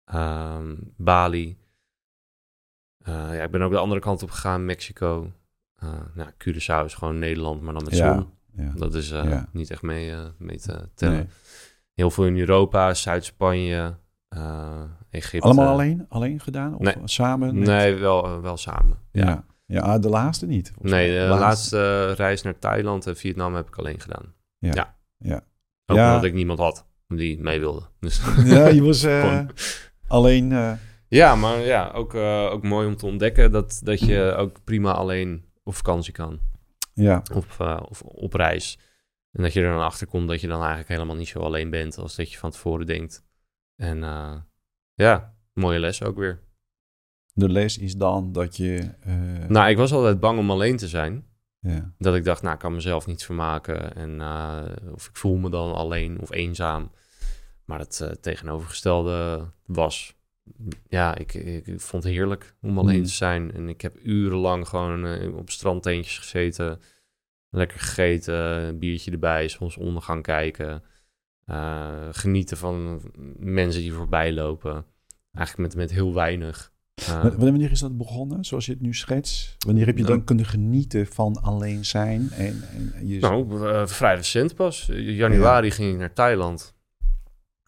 Ehm, 0.06 0.76
Bali. 0.98 1.58
ja, 3.06 3.32
ik 3.44 3.52
ben 3.52 3.62
ook 3.62 3.72
de 3.72 3.78
andere 3.78 4.02
kant 4.02 4.24
op 4.24 4.32
gegaan, 4.32 4.66
Mexico. 4.66 5.32
nou, 6.14 6.30
Curaçao 6.32 6.86
is 6.86 6.94
gewoon 6.94 7.20
Nederland, 7.20 7.62
maar 7.62 7.74
dan 7.74 7.84
met 7.84 7.96
Ja, 7.98 8.14
zon. 8.14 8.30
ja. 8.56 8.72
Dat 8.76 8.94
is 8.96 9.10
Ja. 9.10 9.50
niet 9.52 9.70
echt 9.72 9.82
mee, 9.82 10.14
mee 10.38 10.58
te 10.60 10.90
tellen. 10.96 11.16
Nee. 11.16 11.28
Heel 11.94 12.12
veel 12.12 12.26
in 12.26 12.38
Europa, 12.38 12.94
Zuid-Spanje, 12.94 13.96
uh, 14.30 14.84
Egypte. 15.10 15.46
Allemaal 15.46 15.68
alleen, 15.74 16.06
alleen 16.10 16.40
gedaan? 16.40 16.74
Of 16.76 16.80
Nee. 16.82 16.96
samen? 17.04 17.60
Nee, 17.60 17.96
wel, 17.96 18.26
uh, 18.26 18.40
wel 18.42 18.58
samen. 18.58 18.98
Ja. 19.12 19.46
Ja. 19.66 19.82
ah, 19.82 20.02
de 20.02 20.10
laatste 20.10 20.46
niet. 20.46 20.74
Nee, 20.82 21.20
de 21.20 21.28
laatste 21.28 22.12
reis 22.14 22.42
naar 22.42 22.60
Thailand 22.60 23.08
en 23.08 23.16
Vietnam 23.18 23.56
heb 23.56 23.68
ik 23.68 23.76
alleen 23.76 24.00
gedaan. 24.00 24.34
Ja. 24.58 24.96
Ja. 25.18 25.44
Ook 25.86 25.98
Ja. 25.98 26.08
omdat 26.10 26.24
ik 26.24 26.34
niemand 26.34 26.60
had 26.60 26.88
die 27.08 27.40
mee 27.42 27.60
wilde. 27.60 27.82
Dus 28.00 28.22
Ja, 28.46 28.68
je 28.68 28.82
was 28.84 29.04
eh, 29.22 29.40
alleen. 30.08 30.52
eh, 30.52 30.74
ja, 31.08 31.36
maar 31.36 31.60
ja, 31.60 31.92
ook, 31.92 32.14
uh, 32.14 32.50
ook 32.52 32.64
mooi 32.64 32.88
om 32.88 32.96
te 32.96 33.06
ontdekken 33.06 33.52
dat, 33.52 33.80
dat 33.84 34.00
je 34.00 34.34
ook 34.38 34.64
prima 34.64 34.92
alleen 34.92 35.46
op 35.64 35.76
vakantie 35.76 36.14
kan. 36.14 36.40
ja, 36.94 37.22
Of, 37.34 37.60
of 37.90 38.02
op 38.02 38.34
reis. 38.34 38.80
En 39.32 39.44
dat 39.44 39.54
je 39.54 39.62
er 39.62 39.72
dan 39.74 39.82
achter 39.84 40.08
komt 40.08 40.28
dat 40.28 40.42
je 40.42 40.48
dan 40.48 40.60
eigenlijk 40.60 40.90
helemaal 40.90 41.16
niet 41.16 41.28
zo 41.28 41.40
alleen 41.40 41.70
bent 41.70 41.98
als 41.98 42.16
dat 42.16 42.32
je 42.32 42.38
van 42.38 42.52
tevoren 42.52 42.86
denkt. 42.86 43.24
En 43.76 43.98
uh, 43.98 44.36
ja, 44.94 45.36
mooie 45.54 45.80
les 45.80 46.04
ook 46.04 46.18
weer. 46.18 46.40
de 47.34 47.50
les 47.50 47.78
is 47.78 47.96
dan 47.96 48.32
dat 48.32 48.58
je. 48.58 48.90
eh, 49.02 49.48
Nou, 49.48 49.70
ik 49.70 49.78
was 49.78 49.92
altijd 49.94 50.20
bang 50.20 50.40
om 50.40 50.52
alleen 50.52 50.78
te 50.78 50.88
zijn. 50.88 51.26
Ja. 51.64 51.94
Dat 51.98 52.16
ik 52.16 52.24
dacht, 52.24 52.42
nou, 52.42 52.54
ik 52.54 52.60
kan 52.60 52.74
mezelf 52.74 53.06
niet 53.06 53.24
vermaken. 53.24 53.96
En, 53.96 54.20
uh, 54.20 54.64
of 54.92 55.08
ik 55.08 55.16
voel 55.16 55.36
me 55.36 55.50
dan 55.50 55.74
alleen 55.74 56.20
of 56.20 56.32
eenzaam. 56.32 56.92
Maar 57.66 57.80
het 57.80 58.00
uh, 58.04 58.10
tegenovergestelde 58.10 59.48
was. 59.66 60.16
Ja, 60.88 61.16
ik, 61.16 61.34
ik, 61.34 61.68
ik, 61.68 61.82
vond 61.82 62.04
het 62.04 62.14
heerlijk 62.14 62.56
om 62.62 62.78
alleen 62.78 62.98
Mm. 62.98 63.04
te 63.04 63.12
zijn. 63.12 63.54
En 63.54 63.70
ik 63.70 63.82
heb 63.82 63.98
urenlang 64.02 64.68
gewoon 64.68 65.06
uh, 65.06 65.36
op 65.36 65.50
strandteentjes 65.50 66.18
gezeten. 66.18 66.82
Lekker 67.50 67.80
gegeten, 67.80 68.36
een 68.36 68.80
biertje 68.80 69.12
erbij, 69.12 69.48
soms 69.48 69.78
ondergang 69.78 70.24
kijken. 70.24 70.84
Uh, 71.46 72.08
genieten 72.12 72.58
van 72.58 73.02
mensen 73.40 73.82
die 73.82 73.94
voorbij 73.94 74.34
lopen. 74.34 74.86
Eigenlijk 75.34 75.68
met, 75.68 75.78
met 75.78 75.92
heel 75.92 76.14
weinig. 76.14 76.73
Uh, 77.02 77.26
Wanneer 77.38 77.72
is 77.72 77.80
dat 77.80 77.98
begonnen, 77.98 78.46
zoals 78.46 78.66
je 78.66 78.72
het 78.72 78.82
nu 78.82 78.94
schetst? 78.94 79.56
Wanneer 79.66 79.86
heb 79.86 79.98
je 79.98 80.04
dan 80.04 80.12
Nou- 80.14 80.24
kunnen 80.26 80.46
genieten 80.46 81.08
van 81.08 81.42
alleen 81.42 81.86
zijn? 81.86 82.30
En, 82.32 82.62
en 82.98 83.08
je... 83.08 83.20
Nou, 83.20 83.62
uh, 83.62 83.86
vrij 83.88 84.16
recent 84.16 84.56
pas. 84.56 84.90
Januari 84.94 85.72
ging 85.72 85.92
ik 85.94 86.00
naar 86.00 86.14
Thailand. 86.14 86.74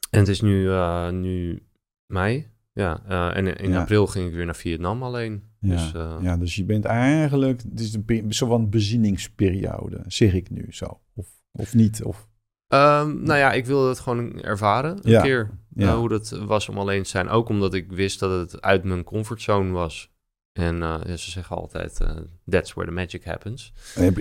En 0.09 0.19
het 0.19 0.27
is 0.27 0.41
nu, 0.41 0.63
uh, 0.63 1.09
nu 1.09 1.63
mei. 2.05 2.47
Ja, 2.73 3.01
uh, 3.09 3.37
en 3.37 3.57
in 3.57 3.69
Ja. 3.69 3.79
april 3.81 4.07
ging 4.07 4.27
ik 4.27 4.33
weer 4.33 4.45
naar 4.45 4.55
Vietnam 4.55 5.03
alleen. 5.03 5.43
ja, 5.59 5.69
Dus, 5.75 5.91
ja, 6.21 6.37
dus 6.37 6.55
je 6.55 6.63
bent 6.65 6.85
eigenlijk... 6.85 7.61
Het 7.69 7.79
is 7.79 7.93
een 7.93 8.25
soort 8.29 8.51
van 8.51 8.69
bezinningsperiode, 8.69 10.01
zeg 10.07 10.33
ik 10.33 10.49
nu 10.49 10.65
zo. 10.69 10.99
Of, 11.13 11.27
of 11.51 11.73
niet, 11.73 12.03
of... 12.03 12.27
um, 12.67 13.23
nou 13.23 13.37
ja, 13.39 13.51
ik 13.51 13.65
wilde 13.65 13.89
het 13.89 13.99
gewoon 13.99 14.41
ervaren 14.41 14.91
een 15.01 15.11
Ja. 15.11 15.21
keer. 15.21 15.49
Ja. 15.75 15.85
uh, 15.87 15.93
hoe 15.95 16.09
dat 16.09 16.29
was 16.29 16.69
om 16.69 16.77
alleen 16.77 17.03
te 17.03 17.09
zijn. 17.09 17.29
Ook 17.29 17.49
omdat 17.49 17.73
ik 17.73 17.91
wist 17.91 18.19
dat 18.19 18.31
het 18.51 18.61
uit 18.61 18.83
mijn 18.83 19.03
comfortzone 19.03 19.71
was. 19.71 20.09
En 20.53 20.75
uh, 20.75 20.99
ja, 21.05 21.15
ze 21.17 21.31
zeggen 21.31 21.55
altijd, 21.55 21.99
uh, 22.01 22.09
that's 22.49 22.73
where 22.73 22.89
the 22.89 22.95
magic 22.95 23.23
happens. 23.23 23.73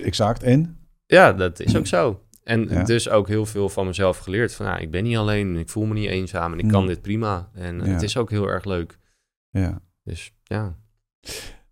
Exact, 0.03 0.43
en? 0.43 0.77
Ja, 1.05 1.33
dat 1.33 1.59
is 1.59 1.75
ook 1.77 1.87
zo. 1.87 2.19
En 2.43 2.67
Ja. 2.69 2.83
dus 2.83 3.09
ook 3.09 3.27
heel 3.27 3.45
veel 3.45 3.69
van 3.69 3.85
mezelf 3.85 4.17
geleerd. 4.17 4.53
Van, 4.55 4.65
ja, 4.65 4.77
ik 4.77 4.91
ben 4.91 5.03
niet 5.03 5.17
alleen, 5.17 5.55
ik 5.57 5.69
voel 5.69 5.85
me 5.85 5.93
niet 5.93 6.09
eenzaam 6.09 6.51
en 6.51 6.59
ik 6.59 6.65
Mm. 6.65 6.71
kan 6.71 6.87
dit 6.87 7.01
prima. 7.01 7.49
En 7.53 7.79
het 7.79 8.01
is 8.01 8.17
ook 8.17 8.29
heel 8.29 8.47
erg 8.47 8.65
leuk. 8.65 8.99
Ja. 9.49 9.81
Dus 10.03 10.33
ja. 10.43 10.75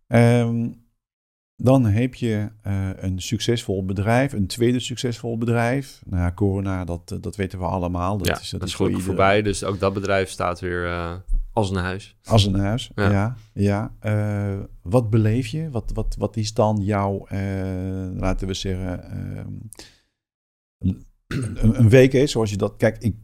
Ehm, 0.07 0.71
dan 1.55 1.85
heb 1.85 2.15
je 2.15 2.49
eh, 2.61 2.89
een 2.95 3.21
succesvol 3.21 3.85
bedrijf, 3.85 4.33
een 4.33 4.47
tweede 4.47 4.79
succesvol 4.79 5.37
bedrijf. 5.37 6.01
Nou, 6.05 6.21
ja, 6.21 6.31
corona, 6.31 6.85
dat, 6.85 7.11
eh, 7.11 7.17
dat 7.21 7.35
weten 7.35 7.59
we 7.59 7.65
allemaal. 7.65 8.17
Dat 8.17 8.27
ja, 8.27 8.39
is, 8.39 8.49
dat 8.49 8.59
dat 8.59 8.69
is 8.69 8.75
voor 8.75 9.01
voorbij. 9.01 9.41
Dus 9.41 9.63
ook 9.63 9.79
dat 9.79 9.93
bedrijf 9.93 10.29
staat 10.29 10.59
weer 10.59 10.85
uh, 10.85 11.13
als 11.53 11.69
een 11.69 11.75
huis. 11.75 12.17
Als 12.23 12.45
een 12.45 12.59
huis, 12.59 12.91
ja. 12.95 13.11
Ja. 13.11 13.35
ja, 13.53 13.93
Eh, 13.99 14.59
wat 14.81 15.09
beleef 15.09 15.47
je? 15.47 15.69
Wat, 15.69 15.91
wat, 15.93 16.15
wat 16.17 16.35
is 16.35 16.53
dan 16.53 16.77
jouw, 16.81 17.25
eh, 17.25 17.39
laten 18.15 18.47
we 18.47 18.53
zeggen, 18.53 19.03
ehm, 19.11 19.47
een, 20.77 21.79
een 21.79 21.89
week 21.89 22.13
is 22.13 22.31
zoals 22.31 22.49
je 22.49 22.57
dat... 22.57 22.75
Kijk, 22.77 22.97
ik, 22.97 23.15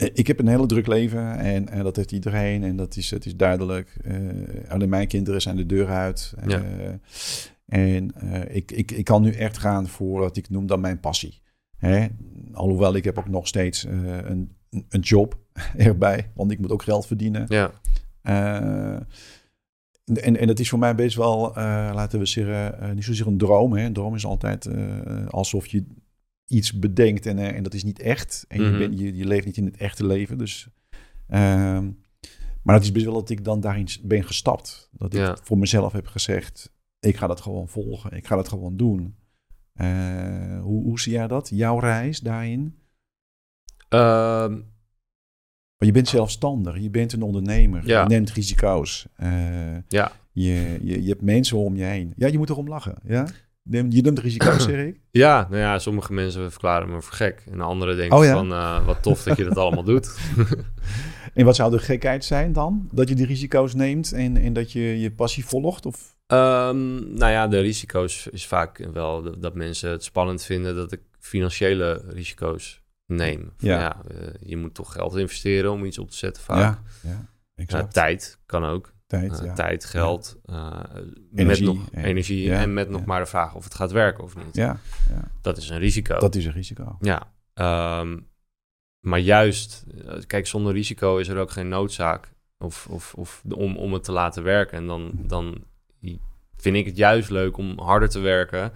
ik 0.00 0.26
heb 0.26 0.38
een 0.38 0.48
hele 0.48 0.66
druk 0.66 0.86
leven 0.86 1.38
en, 1.38 1.68
en 1.68 1.82
dat 1.82 1.96
heeft 1.96 2.12
iedereen 2.12 2.62
en 2.64 2.76
dat 2.76 2.96
is, 2.96 3.10
het 3.10 3.26
is 3.26 3.36
duidelijk. 3.36 3.96
Eh, 4.04 4.16
alleen 4.68 4.88
mijn 4.88 5.08
kinderen 5.08 5.42
zijn 5.42 5.56
de 5.56 5.66
deur 5.66 5.88
uit. 5.88 6.34
Eh. 6.46 6.60
En 7.66 8.14
eh, 8.14 8.56
ik, 8.56 8.72
ik, 8.72 8.90
ik 8.90 9.04
kan 9.04 9.22
nu 9.22 9.32
echt 9.32 9.58
gaan 9.58 9.88
voor 9.88 10.20
wat 10.20 10.36
ik 10.36 10.50
noem 10.50 10.66
dan 10.66 10.80
mijn 10.80 11.00
passie. 11.00 11.40
Hè? 11.76 12.06
Alhoewel 12.52 12.94
ik 12.94 13.04
heb 13.04 13.18
ook 13.18 13.28
nog 13.28 13.46
steeds 13.46 13.84
eh, 13.84 14.16
een, 14.16 14.56
een 14.88 15.00
job 15.00 15.38
erbij, 15.76 16.30
want 16.34 16.50
ik 16.50 16.58
moet 16.58 16.70
ook 16.70 16.82
geld 16.82 17.06
verdienen. 17.06 17.44
Ja, 17.48 17.70
Eh, 18.22 18.96
en, 20.18 20.36
en 20.36 20.46
dat 20.46 20.58
is 20.58 20.68
voor 20.68 20.78
mij 20.78 20.94
best 20.94 21.16
wel, 21.16 21.56
eh, 21.56 21.90
laten 21.94 22.18
we 22.18 22.26
zeggen, 22.26 22.80
eh, 22.80 22.90
niet 22.90 23.04
zozeer 23.04 23.26
een 23.26 23.38
droom. 23.38 23.72
Hè. 23.72 23.84
Een 23.84 23.92
droom 23.92 24.14
is 24.14 24.24
altijd 24.26 24.66
eh, 24.66 25.26
alsof 25.28 25.66
je 25.66 25.84
iets 26.50 26.78
bedenkt 26.78 27.26
en, 27.26 27.38
eh, 27.38 27.56
en 27.56 27.62
dat 27.62 27.74
is 27.74 27.84
niet 27.84 27.98
echt. 28.00 28.44
En 28.48 28.60
Mhm. 28.62 28.72
je, 28.72 28.78
bent, 28.78 28.98
je, 28.98 29.16
je 29.16 29.26
leeft 29.26 29.46
niet 29.46 29.56
in 29.56 29.64
het 29.64 29.76
echte 29.76 30.06
leven. 30.06 30.38
Dus, 30.38 30.68
ehm, 31.28 31.90
maar 32.62 32.74
het 32.74 32.84
is 32.84 32.92
best 32.92 33.04
wel 33.04 33.14
dat 33.14 33.30
ik 33.30 33.44
dan 33.44 33.60
daarin 33.60 33.88
ben 34.02 34.24
gestapt. 34.24 34.88
Dat 34.92 35.14
ik 35.14 35.20
Ja. 35.20 35.36
voor 35.42 35.58
mezelf 35.58 35.92
heb 35.92 36.06
gezegd, 36.06 36.72
ik 37.00 37.16
ga 37.16 37.26
dat 37.26 37.40
gewoon 37.40 37.68
volgen. 37.68 38.12
Ik 38.16 38.26
ga 38.26 38.36
dat 38.36 38.48
gewoon 38.48 38.76
doen. 38.76 39.14
Eh, 39.72 40.60
hoe, 40.60 40.82
hoe 40.82 41.00
zie 41.00 41.12
jij 41.12 41.26
dat? 41.26 41.48
Jouw 41.48 41.78
reis 41.78 42.20
daarin? 42.20 42.74
Ehm, 43.88 44.60
Maar 45.78 45.88
je 45.88 45.94
bent 45.94 46.08
zelfstandig, 46.08 46.78
je 46.78 46.90
bent 46.90 47.12
een 47.12 47.22
ondernemer, 47.22 47.86
Ja. 47.86 48.02
je 48.02 48.08
neemt 48.08 48.30
risico's. 48.30 49.06
Eh, 49.16 49.78
ja. 49.88 50.12
je, 50.32 50.78
je, 50.82 51.02
je 51.02 51.08
hebt 51.08 51.22
mensen 51.22 51.56
om 51.58 51.76
je 51.76 51.84
heen. 51.84 52.12
Ja, 52.16 52.26
je 52.26 52.38
moet 52.38 52.50
erom 52.50 52.68
lachen. 52.68 52.94
Ja? 53.04 53.26
Je 53.70 54.02
neemt 54.02 54.18
risico's, 54.18 54.64
zeg 54.64 54.86
ik? 54.86 55.00
Ja, 55.10 55.46
nou 55.50 55.60
ja, 55.60 55.78
sommige 55.78 56.12
mensen 56.12 56.50
verklaren 56.50 56.90
me 56.90 57.02
voor 57.02 57.12
gek. 57.12 57.42
En 57.50 57.60
anderen 57.60 57.96
denken 57.96 58.18
oh, 58.18 58.30
van, 58.32 58.52
uh, 58.52 58.86
wat 58.86 59.02
tof 59.02 59.22
dat 59.22 59.36
je 59.36 59.44
dat 59.44 59.56
allemaal 59.56 59.84
doet. 59.84 60.18
en 61.34 61.44
wat 61.44 61.56
zou 61.56 61.70
de 61.70 61.78
gekheid 61.78 62.24
zijn 62.24 62.52
dan? 62.52 62.88
Dat 62.92 63.08
je 63.08 63.14
die 63.14 63.26
risico's 63.26 63.74
neemt 63.74 64.12
en, 64.12 64.36
en 64.36 64.52
dat 64.52 64.72
je 64.72 65.00
je 65.00 65.12
passie 65.12 65.44
volgt? 65.44 65.86
Of? 65.86 66.16
Um, 66.26 67.14
nou 67.14 67.32
ja, 67.32 67.48
de 67.48 67.60
risico's 67.60 68.26
is 68.26 68.46
vaak 68.46 68.88
wel 68.92 69.38
dat 69.40 69.54
mensen 69.54 69.90
het 69.90 70.04
spannend 70.04 70.42
vinden 70.42 70.74
dat 70.74 70.92
ik 70.92 71.00
financiële 71.18 72.02
risico's 72.08 72.82
neem. 73.06 73.52
ja. 73.58 73.80
ja 73.80 74.02
uh, 74.10 74.28
je 74.40 74.56
moet 74.56 74.74
toch 74.74 74.92
geld 74.92 75.16
investeren 75.16 75.72
om 75.72 75.84
iets 75.84 75.98
op 75.98 76.10
te 76.10 76.16
zetten 76.16 76.42
vaak. 76.42 76.78
Ja, 77.02 77.28
ja 77.54 77.86
tijd 77.86 78.38
kan 78.46 78.64
ook. 78.64 78.92
Tijd, 79.10 79.42
uh, 79.42 79.52
tijd 79.52 79.84
geld, 79.84 80.36
uh, 80.46 80.80
energie, 81.34 81.66
met 81.66 81.76
nog, 81.76 82.04
energie 82.04 82.52
en 82.52 82.72
met 82.74 82.88
nog 82.88 83.04
maar 83.04 83.20
de 83.20 83.26
vraag 83.26 83.54
of 83.54 83.64
het 83.64 83.74
gaat 83.74 83.92
werken 83.92 84.24
of 84.24 84.36
niet. 84.36 84.54
Ja, 84.56 84.80
Dat 85.40 85.56
is 85.56 85.68
een 85.68 85.78
risico. 85.78 86.18
Dat 86.18 86.34
is 86.34 86.44
een 86.44 86.52
risico. 86.52 86.96
Ja, 87.00 87.32
um, 88.00 88.26
maar 89.00 89.18
juist, 89.18 89.86
kijk, 90.26 90.46
zonder 90.46 90.72
risico 90.72 91.16
is 91.16 91.28
er 91.28 91.38
ook 91.38 91.50
geen 91.50 91.68
noodzaak 91.68 92.34
of, 92.58 92.86
of, 92.90 93.14
of 93.14 93.42
om, 93.48 93.76
om 93.76 93.92
het 93.92 94.04
te 94.04 94.12
laten 94.12 94.42
werken. 94.42 94.78
En 94.78 94.86
dan, 94.86 95.12
dan 95.14 95.64
vind 96.56 96.76
ik 96.76 96.86
het 96.86 96.96
juist 96.96 97.30
leuk 97.30 97.56
om 97.56 97.78
harder 97.78 98.08
te 98.08 98.20
werken, 98.20 98.72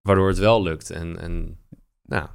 waardoor 0.00 0.28
het 0.28 0.38
wel 0.38 0.62
lukt. 0.62 0.90
En, 0.90 1.18
en 1.18 1.58
nou, 2.02 2.28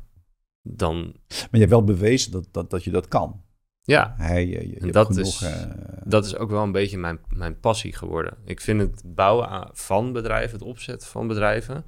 dan... 0.62 1.16
Maar 1.28 1.48
je 1.52 1.58
hebt 1.60 1.72
wel 1.72 1.84
bewezen 1.84 2.32
dat, 2.32 2.48
dat, 2.52 2.70
dat 2.70 2.84
je 2.84 2.92
dat 2.92 3.08
kan. 3.08 3.44
Ja, 3.90 4.16
je, 4.34 4.70
je, 4.70 4.92
dat, 4.92 5.18
is, 5.18 5.42
uh... 5.42 5.64
dat 6.04 6.26
is 6.26 6.36
ook 6.36 6.50
wel 6.50 6.64
een 6.64 6.72
beetje 6.72 6.98
mijn, 6.98 7.20
mijn 7.30 7.60
passie 7.60 7.94
geworden. 7.94 8.38
Ik 8.46 8.62
vind 8.62 8.82
het 8.82 9.02
bouwen 9.06 9.70
van 9.72 10.14
bedrijven, 10.14 10.60
het 10.60 10.68
opzetten 10.68 11.08
van 11.08 11.28
bedrijven, 11.28 11.86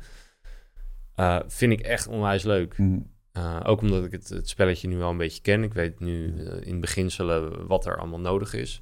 uh, 1.15 1.39
vind 1.47 1.71
ik 1.71 1.79
echt 1.79 2.07
onwijs 2.07 2.43
leuk. 2.43 2.77
Mm. 2.77 3.09
Uh, 3.37 3.59
ook 3.63 3.81
omdat 3.81 4.05
ik 4.05 4.11
het, 4.11 4.29
het, 4.29 4.49
spelletje 4.49 4.87
nu 4.87 4.97
wel 4.97 5.09
een 5.09 5.17
beetje 5.17 5.41
ken. 5.41 5.63
Ik 5.63 5.73
weet 5.73 5.99
nu 5.99 6.41
in 6.43 6.79
beginselen 6.79 7.67
wat 7.67 7.85
er 7.85 7.97
allemaal 7.97 8.19
nodig 8.19 8.53
is. 8.53 8.81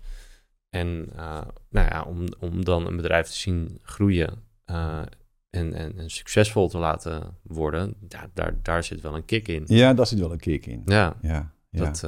En 0.69 1.09
nou 1.69 1.87
ja, 1.89 2.03
om, 2.07 2.25
om 2.39 2.65
dan 2.65 2.87
een 2.87 2.95
bedrijf 2.95 3.27
te 3.27 3.37
zien 3.37 3.79
groeien 3.83 4.43
en, 4.65 5.07
en, 5.49 5.97
en, 5.97 6.09
succesvol 6.09 6.67
te 6.67 6.77
laten 6.77 7.37
worden, 7.43 7.95
ja, 8.07 8.29
daar, 8.33 8.55
daar 8.61 8.83
zit 8.83 9.01
wel 9.01 9.15
een 9.15 9.25
kick 9.25 9.47
in. 9.47 9.63
Ja, 9.65 9.93
daar 9.93 10.07
zit 10.07 10.19
wel 10.19 10.31
een 10.31 10.39
kick 10.39 10.65
in. 10.65 10.81
Ja, 10.85 11.15
ja, 11.21 11.53
ja. 11.69 11.83
dat, 11.83 12.03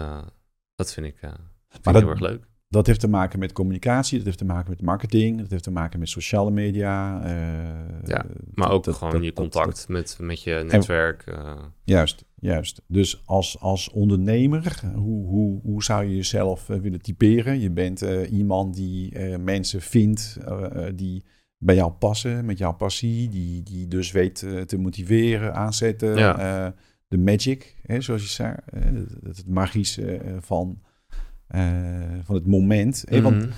dat 0.82 0.94
vind 0.94 1.06
ik, 1.06 1.16
uh, 1.22 1.30
vind 1.70 1.84
maar 1.84 1.94
dat, 1.94 2.02
heel 2.02 2.12
erg 2.12 2.20
leuk. 2.20 2.50
Dat 2.68 2.88
heeft 2.88 3.00
te 3.00 3.10
maken 3.10 3.40
met 3.40 3.52
communicatie, 3.52 4.18
dat 4.18 4.26
heeft 4.26 4.38
te 4.38 4.46
maken 4.46 4.70
met 4.70 4.82
marketing, 4.82 5.40
dat 5.40 5.50
heeft 5.50 5.64
te 5.64 5.72
maken 5.72 6.00
met 6.00 6.10
sociale 6.10 6.52
media. 6.52 7.26
Uh, 7.26 8.08
ja, 8.08 8.26
maar 8.54 8.72
ook 8.72 8.86
gewoon 8.86 9.24
je 9.24 9.34
contact 9.34 9.88
met, 9.88 10.18
met 10.20 10.42
je 10.42 10.64
netwerk. 10.68 11.26
Uh. 11.28 11.54
Juist, 11.84 12.26
juist. 12.36 12.82
Dus 12.88 13.22
als, 13.26 13.60
als 13.60 13.90
ondernemer, 13.90 14.82
hoe, 14.96 15.28
hoe, 15.28 15.62
hoe 15.62 15.84
zou 15.84 16.06
je 16.06 16.16
jezelf 16.16 16.68
willen 16.68 17.02
typeren? 17.02 17.60
Je 17.60 17.72
bent 17.72 18.02
iemand 18.32 18.76
die 18.76 19.38
mensen 19.38 19.82
vindt 19.82 20.38
die 20.96 21.24
bij 21.58 21.76
jou 21.76 21.92
passen, 21.92 22.46
met 22.46 22.58
jouw 22.58 22.74
passie, 22.74 23.30
die, 23.30 23.64
die 23.64 23.88
dus 23.88 24.12
weet 24.12 24.36
te 24.66 24.78
motiveren, 24.78 25.56
aanzetten. 25.56 26.18
Ja 26.18 26.74
de 27.12 27.18
magic, 27.18 27.76
hè, 27.82 28.02
zoals 28.02 28.22
je 28.22 28.28
zei, 28.28 28.56
het, 28.76 29.38
het 29.38 29.48
magische 29.48 30.18
eh, 30.18 30.36
van, 30.40 30.82
uh, 31.56 32.20
van 32.24 32.36
het 32.36 32.48
moment. 32.48 33.04
Hè, 33.10 33.22
Want 33.22 33.36
mhm. 33.36 33.52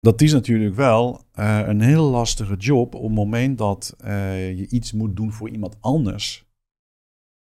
dat 0.00 0.20
is 0.20 0.32
natuurlijk 0.32 0.74
wel 0.74 1.24
een 1.32 1.80
heel 1.80 2.10
lastige 2.10 2.56
job 2.56 2.94
op 2.94 3.02
het 3.02 3.12
moment 3.12 3.58
dat 3.58 3.94
je 4.56 4.66
iets 4.68 4.92
moet 4.92 5.16
doen 5.16 5.32
voor 5.32 5.48
iemand 5.48 5.76
anders. 5.80 6.46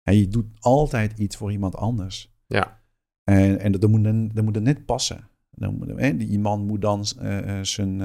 En 0.02 0.16
je 0.16 0.28
doet 0.28 0.46
altijd 0.58 1.18
iets 1.18 1.36
voor 1.36 1.52
iemand 1.52 1.76
anders. 1.76 2.34
Ja. 2.46 2.80
En, 3.24 3.58
en 3.58 3.72
dat, 3.72 3.90
moet, 3.90 4.04
dan, 4.04 4.28
dat 4.28 4.44
moet 4.44 4.56
er 4.56 4.62
net 4.62 4.84
passen. 4.84 5.28
Dan 5.50 5.76
moet, 5.76 5.88
hè, 5.96 6.16
die 6.16 6.28
iemand 6.28 6.66
moet 6.66 6.80
dan 6.80 7.04
zijn 7.62 8.00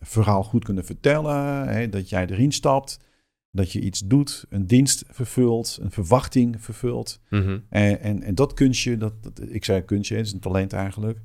verhaal 0.00 0.44
goed 0.44 0.64
kunnen 0.64 0.84
vertellen. 0.84 1.68
Hè, 1.68 1.88
dat 1.88 2.08
jij 2.08 2.26
erin 2.26 2.52
stapt 2.52 3.03
dat 3.54 3.72
je 3.72 3.80
iets 3.80 4.00
doet, 4.00 4.44
een 4.48 4.66
dienst 4.66 5.04
vervult, 5.08 5.78
een 5.80 5.90
verwachting 5.90 6.62
vervult. 6.62 7.20
Mhm. 7.30 7.58
en, 7.68 8.00
en, 8.00 8.22
en, 8.22 8.34
dat 8.34 8.54
kunstje, 8.54 8.96
dat, 8.96 9.22
dat, 9.22 9.40
ik 9.48 9.64
zei 9.64 9.80
kunstje, 9.80 10.16
het 10.16 10.26
is 10.26 10.32
een 10.32 10.40
talent 10.40 10.72
eigenlijk. 10.72 11.18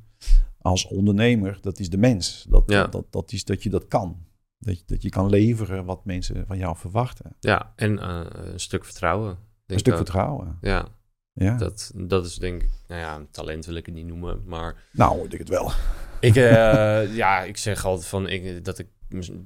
Als 0.62 0.88
ondernemer, 0.88 1.58
dat 1.62 1.80
is 1.80 1.90
de 1.90 1.98
mens. 1.98 2.46
Dat, 2.50 2.68
dat, 2.68 3.06
dat, 3.10 3.32
is 3.32 3.44
dat 3.44 3.64
je 3.64 3.70
dat 3.70 3.88
kan. 3.88 4.18
Dat 4.58 4.78
je, 4.78 4.84
dat 4.86 5.02
je 5.02 5.10
kan 5.10 5.30
leveren 5.30 5.86
wat 5.86 6.06
mensen 6.06 6.46
van 6.48 6.58
jou 6.58 6.78
verwachten. 6.78 7.36
Ja, 7.40 7.74
en 7.76 7.92
uh, 7.92 8.26
een 8.32 8.60
stuk 8.60 8.86
vertrouwen. 8.86 9.38
een 9.66 9.80
stuk 9.80 9.96
vertrouwen. 9.96 10.58
Ja. 10.62 10.88
ja. 11.34 11.58
Dat, 11.58 11.92
dat 11.96 12.26
is 12.26 12.36
denk 12.36 12.62
ik, 12.62 12.70
nou 12.88 13.02
ja, 13.02 13.26
talent 13.32 13.66
wil 13.66 13.76
ik 13.76 13.86
het 13.86 13.96
niet 13.96 14.08
noemen, 14.08 14.42
maar... 14.46 14.84
Nou, 14.92 15.28
ik 15.30 15.38
het 15.38 15.50
wel. 15.50 15.72
Ik, 16.20 16.36
uh, 16.36 17.16
ja, 17.22 17.44
ik 17.44 17.58
zeg 17.58 17.86
altijd 17.86 18.08
van 18.08 18.28
ik, 18.28 18.66
dat 18.66 18.80
ik 18.80 18.88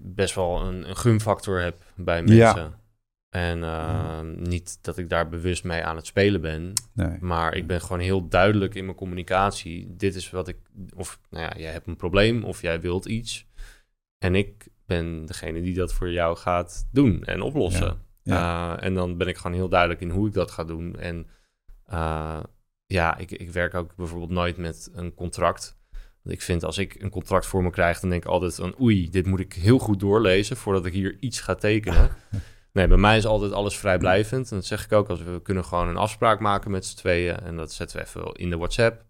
best 0.01 0.35
wel 0.35 0.61
een, 0.61 0.89
een 0.89 0.97
gunfactor 0.97 1.61
heb 1.61 1.83
bij 1.95 2.21
mensen. 2.21 2.37
Ja. 2.37 2.81
En 3.29 3.59
uh, 3.59 4.19
niet 4.35 4.77
dat 4.81 4.97
ik 4.97 5.09
daar 5.09 5.29
bewust 5.29 5.63
mee 5.63 5.83
aan 5.83 5.95
het 5.95 6.05
spelen 6.05 6.41
ben. 6.41 6.73
Nee. 6.93 7.17
Maar 7.19 7.55
ik 7.55 7.67
ben 7.67 7.81
gewoon 7.81 7.99
heel 7.99 8.27
duidelijk 8.27 8.75
in 8.75 8.85
mijn 8.85 8.97
communicatie. 8.97 9.95
Dit 9.95 10.15
is 10.15 10.29
wat 10.29 10.47
ik. 10.47 10.57
Of 10.95 11.19
nou 11.29 11.43
ja, 11.43 11.53
jij 11.57 11.71
hebt 11.71 11.87
een 11.87 11.95
probleem 11.95 12.43
of 12.43 12.61
jij 12.61 12.81
wilt 12.81 13.05
iets. 13.05 13.47
En 14.17 14.35
ik 14.35 14.67
ben 14.85 15.25
degene 15.25 15.61
die 15.61 15.73
dat 15.73 15.93
voor 15.93 16.11
jou 16.11 16.37
gaat 16.37 16.87
doen 16.91 17.23
en 17.23 17.41
oplossen. 17.41 18.01
Ja. 18.23 18.75
Uh, 18.75 18.83
en 18.85 18.93
dan 18.93 19.17
ben 19.17 19.27
ik 19.27 19.37
gewoon 19.37 19.57
heel 19.57 19.69
duidelijk 19.69 20.01
in 20.01 20.09
hoe 20.09 20.27
ik 20.27 20.33
dat 20.33 20.51
ga 20.51 20.63
doen. 20.63 20.95
En 20.99 21.27
uh, 21.91 22.43
ja, 22.85 23.17
ik, 23.17 23.31
ik 23.31 23.51
werk 23.51 23.73
ook 23.73 23.95
bijvoorbeeld 23.95 24.31
nooit 24.31 24.57
met 24.57 24.89
een 24.93 25.13
contract. 25.13 25.77
Ik 26.25 26.41
vind 26.41 26.63
als 26.63 26.77
ik 26.77 27.01
een 27.01 27.09
contract 27.09 27.45
voor 27.45 27.63
me 27.63 27.69
krijg, 27.69 27.99
dan 27.99 28.09
denk 28.09 28.23
ik 28.23 28.29
altijd 28.29 28.55
van 28.55 28.81
oei, 28.81 29.09
dit 29.09 29.25
moet 29.25 29.39
ik 29.39 29.53
heel 29.53 29.79
goed 29.79 29.99
doorlezen 29.99 30.57
voordat 30.57 30.85
ik 30.85 30.93
hier 30.93 31.17
iets 31.19 31.39
ga 31.39 31.55
tekenen. 31.55 32.09
nee, 32.73 32.87
bij 32.87 32.97
mij 32.97 33.17
is 33.17 33.25
altijd 33.25 33.51
alles 33.51 33.77
vrijblijvend. 33.77 34.51
En 34.51 34.57
dat 34.57 34.65
zeg 34.65 34.85
ik 34.85 34.91
ook 34.91 35.09
als 35.09 35.23
we 35.23 35.41
kunnen 35.41 35.65
gewoon 35.65 35.87
een 35.87 35.97
afspraak 35.97 36.39
maken 36.39 36.71
met 36.71 36.85
z'n 36.85 36.97
tweeën. 36.97 37.39
En 37.39 37.55
dat 37.55 37.73
zetten 37.73 37.97
we 37.97 38.03
even 38.03 38.33
in 38.33 38.49
de 38.49 38.57
WhatsApp. 38.57 39.05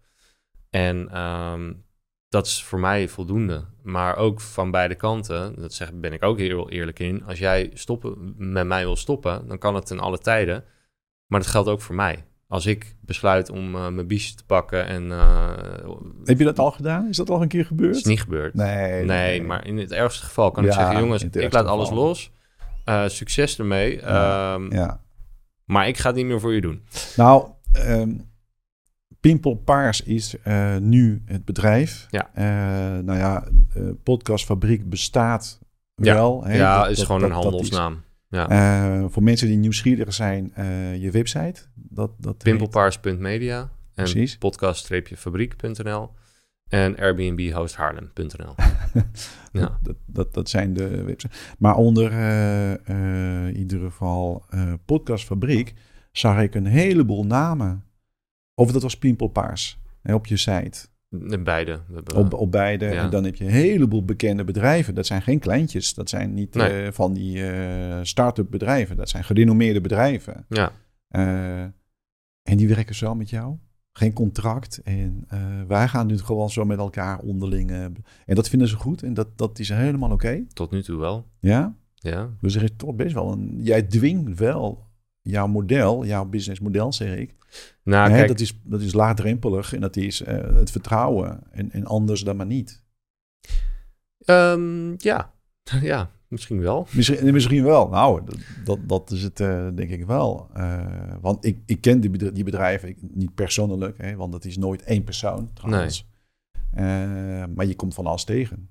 En 0.70 1.20
um, 1.20 1.84
dat 2.28 2.46
is 2.46 2.64
voor 2.64 2.80
mij 2.80 3.08
voldoende. 3.08 3.64
Maar 3.82 4.16
ook 4.16 4.40
van 4.40 4.70
beide 4.70 4.94
kanten, 4.94 5.60
dat 5.60 5.72
zeg, 5.72 5.92
ben 5.92 6.12
ik 6.12 6.22
ook 6.22 6.38
heel 6.38 6.70
eerlijk 6.70 6.98
in. 6.98 7.24
Als 7.24 7.38
jij 7.38 7.70
stoppen, 7.74 8.34
met 8.36 8.66
mij 8.66 8.84
wil 8.84 8.96
stoppen, 8.96 9.48
dan 9.48 9.58
kan 9.58 9.74
het 9.74 9.86
ten 9.86 10.00
alle 10.00 10.18
tijden. 10.18 10.64
Maar 11.26 11.40
dat 11.40 11.48
geldt 11.48 11.68
ook 11.68 11.80
voor 11.80 11.94
mij 11.94 12.24
als 12.54 12.66
ik 12.66 12.96
besluit 13.00 13.50
om 13.50 13.74
uh, 13.74 13.88
mijn 13.88 14.06
biesje 14.06 14.34
te 14.34 14.44
pakken 14.44 14.86
en... 14.86 15.04
Uh, 15.04 15.50
Heb 16.24 16.38
je 16.38 16.44
dat 16.44 16.58
al 16.58 16.70
gedaan? 16.70 17.08
Is 17.08 17.16
dat 17.16 17.30
al 17.30 17.42
een 17.42 17.48
keer 17.48 17.64
gebeurd? 17.64 17.96
is 17.96 18.04
niet 18.04 18.20
gebeurd. 18.20 18.54
Nee, 18.54 19.04
nee, 19.04 19.42
maar 19.42 19.66
in 19.66 19.78
het 19.78 19.92
ergste 19.92 20.24
geval 20.24 20.50
kan 20.50 20.64
ik 20.64 20.72
zeggen... 20.72 20.98
jongens, 20.98 21.22
ik 21.22 21.52
laat 21.52 21.66
alles 21.66 21.90
los. 21.90 22.30
Uh, 22.84 23.08
succes 23.08 23.58
ermee. 23.58 24.00
Ja, 24.00 24.54
um, 24.54 24.72
ja, 24.72 25.00
Maar 25.64 25.88
ik 25.88 25.98
ga 25.98 26.06
het 26.06 26.16
niet 26.16 26.26
meer 26.26 26.40
voor 26.40 26.54
je 26.54 26.60
doen. 26.60 26.82
Nou, 27.16 27.48
um, 27.86 28.30
Pimpel 29.20 29.54
Paars 29.54 30.00
is 30.00 30.36
nu 30.78 31.22
het 31.26 31.44
bedrijf. 31.44 32.06
Ja. 32.10 32.30
nou 33.00 33.18
ja, 33.18 33.44
Podcastfabriek 34.02 34.88
bestaat 34.88 35.60
wel. 35.94 36.48
Ja, 36.48 36.82
dat, 36.82 36.90
is 36.90 37.02
gewoon 37.02 37.22
een 37.22 37.30
handelsnaam. 37.30 38.03
Ja. 38.34 38.50
Uh, 39.00 39.04
voor 39.08 39.22
mensen 39.22 39.46
die 39.46 39.56
nieuwsgierig 39.56 40.14
zijn, 40.14 40.52
uh, 40.58 40.96
je 40.96 41.10
website. 41.10 41.62
Dat, 41.74 42.10
dat 42.18 42.38
Pimpelpaars.media 42.38 43.70
en 43.94 44.28
podcast-fabriek.nl 44.38 46.10
en 46.68 46.96
Airbnb-host-haarlem.nl. 46.96 48.54
ja. 49.60 49.78
dat, 49.82 49.96
dat, 50.06 50.34
dat 50.34 50.48
zijn 50.48 50.74
de 50.74 51.02
websites. 51.02 51.54
Maar 51.58 51.76
onder 51.76 52.12
uh, 52.12 53.48
in 53.48 53.56
ieder 53.56 53.80
geval 53.80 54.44
Podcastfabriek 54.84 55.74
zag 56.12 56.40
ik 56.40 56.54
een 56.54 56.66
heleboel 56.66 57.24
namen. 57.26 57.84
Of 58.54 58.72
dat 58.72 58.82
was 58.82 58.98
Pimpelpaars 58.98 59.78
op 60.02 60.26
je 60.26 60.36
site. 60.36 60.86
Beide. 61.42 61.80
Op, 62.14 62.34
op 62.34 62.52
beide. 62.52 62.86
En 62.86 63.10
dan 63.10 63.24
heb 63.24 63.34
je 63.34 63.44
een 63.44 63.50
heleboel 63.50 64.04
bekende 64.04 64.44
bedrijven. 64.44 64.94
Dat 64.94 65.06
zijn 65.06 65.22
geen 65.22 65.38
kleintjes. 65.38 65.94
Dat 65.94 66.08
zijn 66.08 66.34
niet 66.34 66.56
eh, 66.56 66.88
van 66.90 67.12
die 67.12 67.38
uh, 67.38 67.98
start-up 68.02 68.50
bedrijven. 68.50 68.96
Dat 68.96 69.08
zijn 69.08 69.24
gerenommeerde 69.24 69.80
bedrijven. 69.80 70.44
Ja. 70.48 70.72
Uh, 71.10 71.60
en 72.42 72.56
die 72.56 72.68
werken 72.68 72.94
zo 72.94 73.14
met 73.14 73.30
jou. 73.30 73.56
Geen 73.92 74.12
contract. 74.12 74.80
En 74.82 75.26
wij 75.68 75.88
gaan 75.88 76.06
nu 76.06 76.18
gewoon 76.18 76.50
zo 76.50 76.64
met 76.64 76.78
elkaar 76.78 77.18
onderling. 77.18 77.70
en 77.70 77.94
dat 78.26 78.48
vinden 78.48 78.68
ze 78.68 78.76
goed. 78.76 79.02
En 79.02 79.14
dat, 79.14 79.38
dat 79.38 79.58
is 79.58 79.68
helemaal 79.68 80.10
oké. 80.10 80.44
Tot 80.52 80.70
nu 80.70 80.82
toe 80.82 80.98
wel. 80.98 81.26
Ja? 81.38 81.76
Ja. 81.94 82.30
Dus 82.40 82.54
er 82.54 82.62
is 82.62 82.70
toch 82.76 82.94
best 82.94 83.14
wel 83.14 83.32
een... 83.32 83.58
Jij 83.62 83.82
dwingt 83.82 84.38
wel 84.38 84.86
jouw 85.24 85.46
model, 85.46 86.04
jouw 86.04 86.24
businessmodel, 86.24 86.92
zeg 86.92 87.16
ik. 87.16 87.34
Nou, 87.82 88.10
kijk, 88.10 88.28
dat, 88.28 88.40
is, 88.40 88.60
dat 88.62 88.80
is 88.80 88.92
laagdrempelig 88.92 89.72
en 89.74 89.80
dat 89.80 89.96
is 89.96 90.22
uh, 90.22 90.28
het 90.54 90.70
vertrouwen 90.70 91.40
en, 91.50 91.70
en 91.70 91.84
anders 91.84 92.20
dan 92.20 92.36
maar 92.36 92.46
niet. 92.46 92.82
Um, 94.26 94.94
ja, 94.96 95.32
ja. 95.80 96.10
misschien 96.28 96.60
wel. 96.60 96.86
Misschien, 96.90 97.32
misschien 97.32 97.64
wel. 97.64 97.88
Nou, 97.88 98.22
dat, 98.64 98.78
dat 98.82 99.10
is 99.10 99.22
het 99.22 99.36
denk 99.76 99.90
ik 99.90 100.06
wel. 100.06 100.50
want 101.20 101.44
ik, 101.44 101.58
ik 101.66 101.80
ken 101.80 102.00
die, 102.00 102.32
die 102.32 102.44
bedrijven 102.44 102.96
niet 103.00 103.34
persoonlijk, 103.34 103.98
hè, 103.98 104.16
want 104.16 104.32
dat 104.32 104.44
is 104.44 104.56
nooit 104.56 104.82
één 104.82 105.04
persoon 105.04 105.52
trouwens. 105.52 106.08
Nee. 106.70 107.46
maar 107.46 107.66
je 107.66 107.76
komt 107.76 107.94
van 107.94 108.06
alles 108.06 108.24
tegen. 108.24 108.70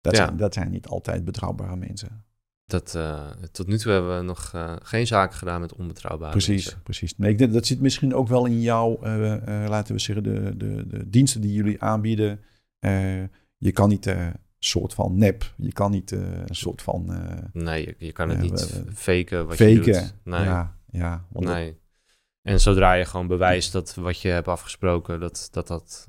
Dat, 0.00 0.16
zijn, 0.16 0.36
dat 0.36 0.54
zijn 0.54 0.70
niet 0.70 0.86
altijd 0.86 1.24
betrouwbare 1.24 1.76
mensen. 1.76 2.23
Dat, 2.66 2.94
uh, 2.96 3.30
tot 3.52 3.66
nu 3.66 3.78
toe 3.78 3.92
hebben 3.92 4.16
we 4.16 4.22
nog 4.22 4.52
uh, 4.54 4.76
geen 4.82 5.06
zaken 5.06 5.36
gedaan 5.36 5.60
met 5.60 5.74
onbetrouwbare 5.74 6.30
precies, 6.30 6.64
mensen. 6.64 6.82
Precies, 6.82 7.16
nee, 7.16 7.30
ik 7.30 7.38
denk, 7.38 7.52
dat 7.52 7.66
zit 7.66 7.80
misschien 7.80 8.14
ook 8.14 8.28
wel 8.28 8.46
in 8.46 8.60
jouw, 8.60 8.98
uh, 9.02 9.64
laten 9.68 9.94
we 9.94 10.00
zeggen, 10.00 10.24
de, 10.24 10.56
de, 10.56 10.86
de 10.86 11.10
diensten 11.10 11.40
die 11.40 11.52
jullie 11.52 11.82
aanbieden. 11.82 12.40
je 13.58 13.72
kan 13.72 13.88
niet 13.88 14.06
een 14.06 14.34
soort 14.58 14.94
van 14.94 15.18
nep, 15.18 15.54
je 15.56 15.72
kan 15.72 15.90
niet 15.90 16.10
een 16.10 16.44
soort 16.54 16.82
van... 16.82 17.04
nee, 17.52 17.86
je, 17.86 17.94
je, 17.98 18.12
kan 18.12 18.28
het 18.28 18.40
niet 18.40 18.82
faken 18.94 19.46
wat 19.46 19.56
faken, 19.56 19.74
je 19.74 19.80
doet. 19.80 20.14
Nee. 20.24 20.44
Ja, 20.44 20.76
ja. 20.90 21.24
nee. 21.32 21.78
En 22.42 22.60
zodra 22.60 22.92
je 22.92 23.04
gewoon 23.04 23.26
bewijst 23.26 23.72
dat 23.72 23.94
wat 23.94 24.20
je 24.20 24.28
hebt 24.28 24.48
afgesproken, 24.48 25.20
dat 25.20 25.48
dat, 25.52 25.66
dat 25.66 26.08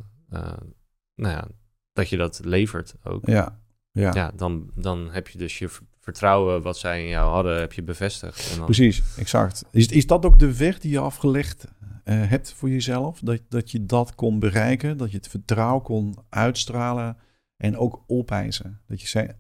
nou 1.16 1.34
ja, 1.34 1.48
dat 1.94 2.10
je 2.10 2.18
dat 2.18 2.42
levert 2.44 2.96
ook. 3.04 3.26
Ja, 3.26 3.60
ja. 3.92 4.14
ja, 4.14 4.32
dan, 4.36 4.72
dan 4.76 5.12
heb 5.12 5.28
je 5.28 5.38
dus 5.38 5.60
je 5.60 5.70
vertrouwen 6.06 6.62
wat 6.62 6.78
zij 6.78 7.04
in 7.04 7.10
jou 7.10 7.30
hadden, 7.30 7.60
heb 7.60 7.74
je 7.74 7.84
bevestigd. 7.84 8.50
En 8.52 8.56
dan... 8.56 8.66
Precies, 8.66 9.18
exact. 9.18 9.66
Is, 9.72 9.88
is 9.88 10.08
dat 10.08 10.26
ook 10.26 10.40
de 10.40 10.58
weg 10.58 10.80
die 10.80 10.92
je 10.92 11.00
afgelegd 11.00 11.66
uh, 11.66 12.30
hebt 12.30 12.54
voor 12.54 12.70
jezelf? 12.70 13.20
Dat, 13.20 13.42
dat 13.50 13.72
je 13.72 13.86
dat 13.86 14.16
kon 14.16 14.40
bereiken, 14.40 14.98
dat 14.98 15.12
je 15.12 15.18
het 15.18 15.28
vertrouwen 15.28 15.82
kon 15.82 16.16
uitstralen 16.30 17.18
en 17.58 17.78
ook 17.78 18.04
opeisen? 18.08 18.82
Dat 18.88 19.02
je 19.02 19.08
zei, 19.08 19.32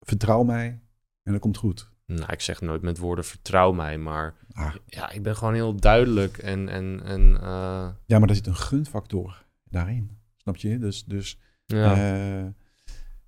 vertrouw 0.00 0.42
mij 0.42 0.80
en 1.22 1.32
dat 1.32 1.40
komt 1.40 1.56
goed. 1.56 1.90
Nou, 2.06 2.32
ik 2.32 2.40
zeg 2.40 2.60
nooit 2.60 2.82
met 2.82 2.98
woorden 2.98 3.24
vertrouw 3.24 3.72
mij, 3.72 3.98
maar 3.98 4.34
ah. 4.52 4.74
ja, 4.86 5.10
ik 5.10 5.22
ben 5.22 5.36
gewoon 5.36 5.54
heel 5.54 5.76
duidelijk 5.76 6.38
en... 6.38 6.68
en, 6.68 7.00
en 7.04 7.20
uh... 7.42 7.88
Ja, 8.06 8.18
maar 8.18 8.28
er 8.28 8.34
zit 8.34 8.46
een 8.46 8.56
gunfactor 8.56 9.44
daarin, 9.64 10.18
snap 10.36 10.56
je? 10.56 10.78
Dus, 10.78 11.04
dus 11.04 11.38
ja. 11.66 11.96
Uh, 12.40 12.46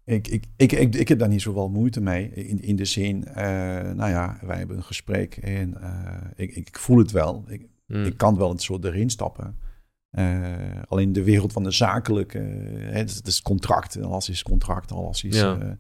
ik, 0.05 0.29
ik, 0.29 0.45
ik, 0.57 0.73
ik, 0.73 0.95
ik 0.95 1.09
heb 1.09 1.19
daar 1.19 1.29
niet 1.29 1.43
zoveel 1.43 1.69
moeite 1.69 2.01
mee. 2.01 2.31
In, 2.31 2.63
in 2.63 2.77
de 2.77 2.85
zin, 2.85 3.25
uh, 3.29 3.35
nou 3.93 4.11
ja, 4.11 4.39
wij 4.43 4.59
hebben 4.59 4.77
een 4.77 4.83
gesprek 4.83 5.37
en 5.37 5.75
uh, 5.81 6.17
ik, 6.37 6.57
ik 6.57 6.79
voel 6.79 6.99
het 6.99 7.11
wel. 7.11 7.45
Ik, 7.49 7.69
mm. 7.87 8.05
ik 8.05 8.17
kan 8.17 8.37
wel 8.37 8.51
een 8.51 8.59
soort 8.59 8.85
erin 8.85 9.11
stappen. 9.11 9.59
Uh, 10.19 10.57
alleen 10.89 11.13
de 11.13 11.25
wereld 11.25 11.53
van 11.53 11.63
de 11.63 11.71
zakelijke, 11.71 12.39
het, 12.39 13.15
het, 13.15 13.27
is 13.27 13.43
contract, 13.43 14.03
alles 14.03 14.29
is 14.29 14.43
contract, 14.43 14.93
alles 14.93 15.25
is... 15.25 15.37
Ja. 15.37 15.79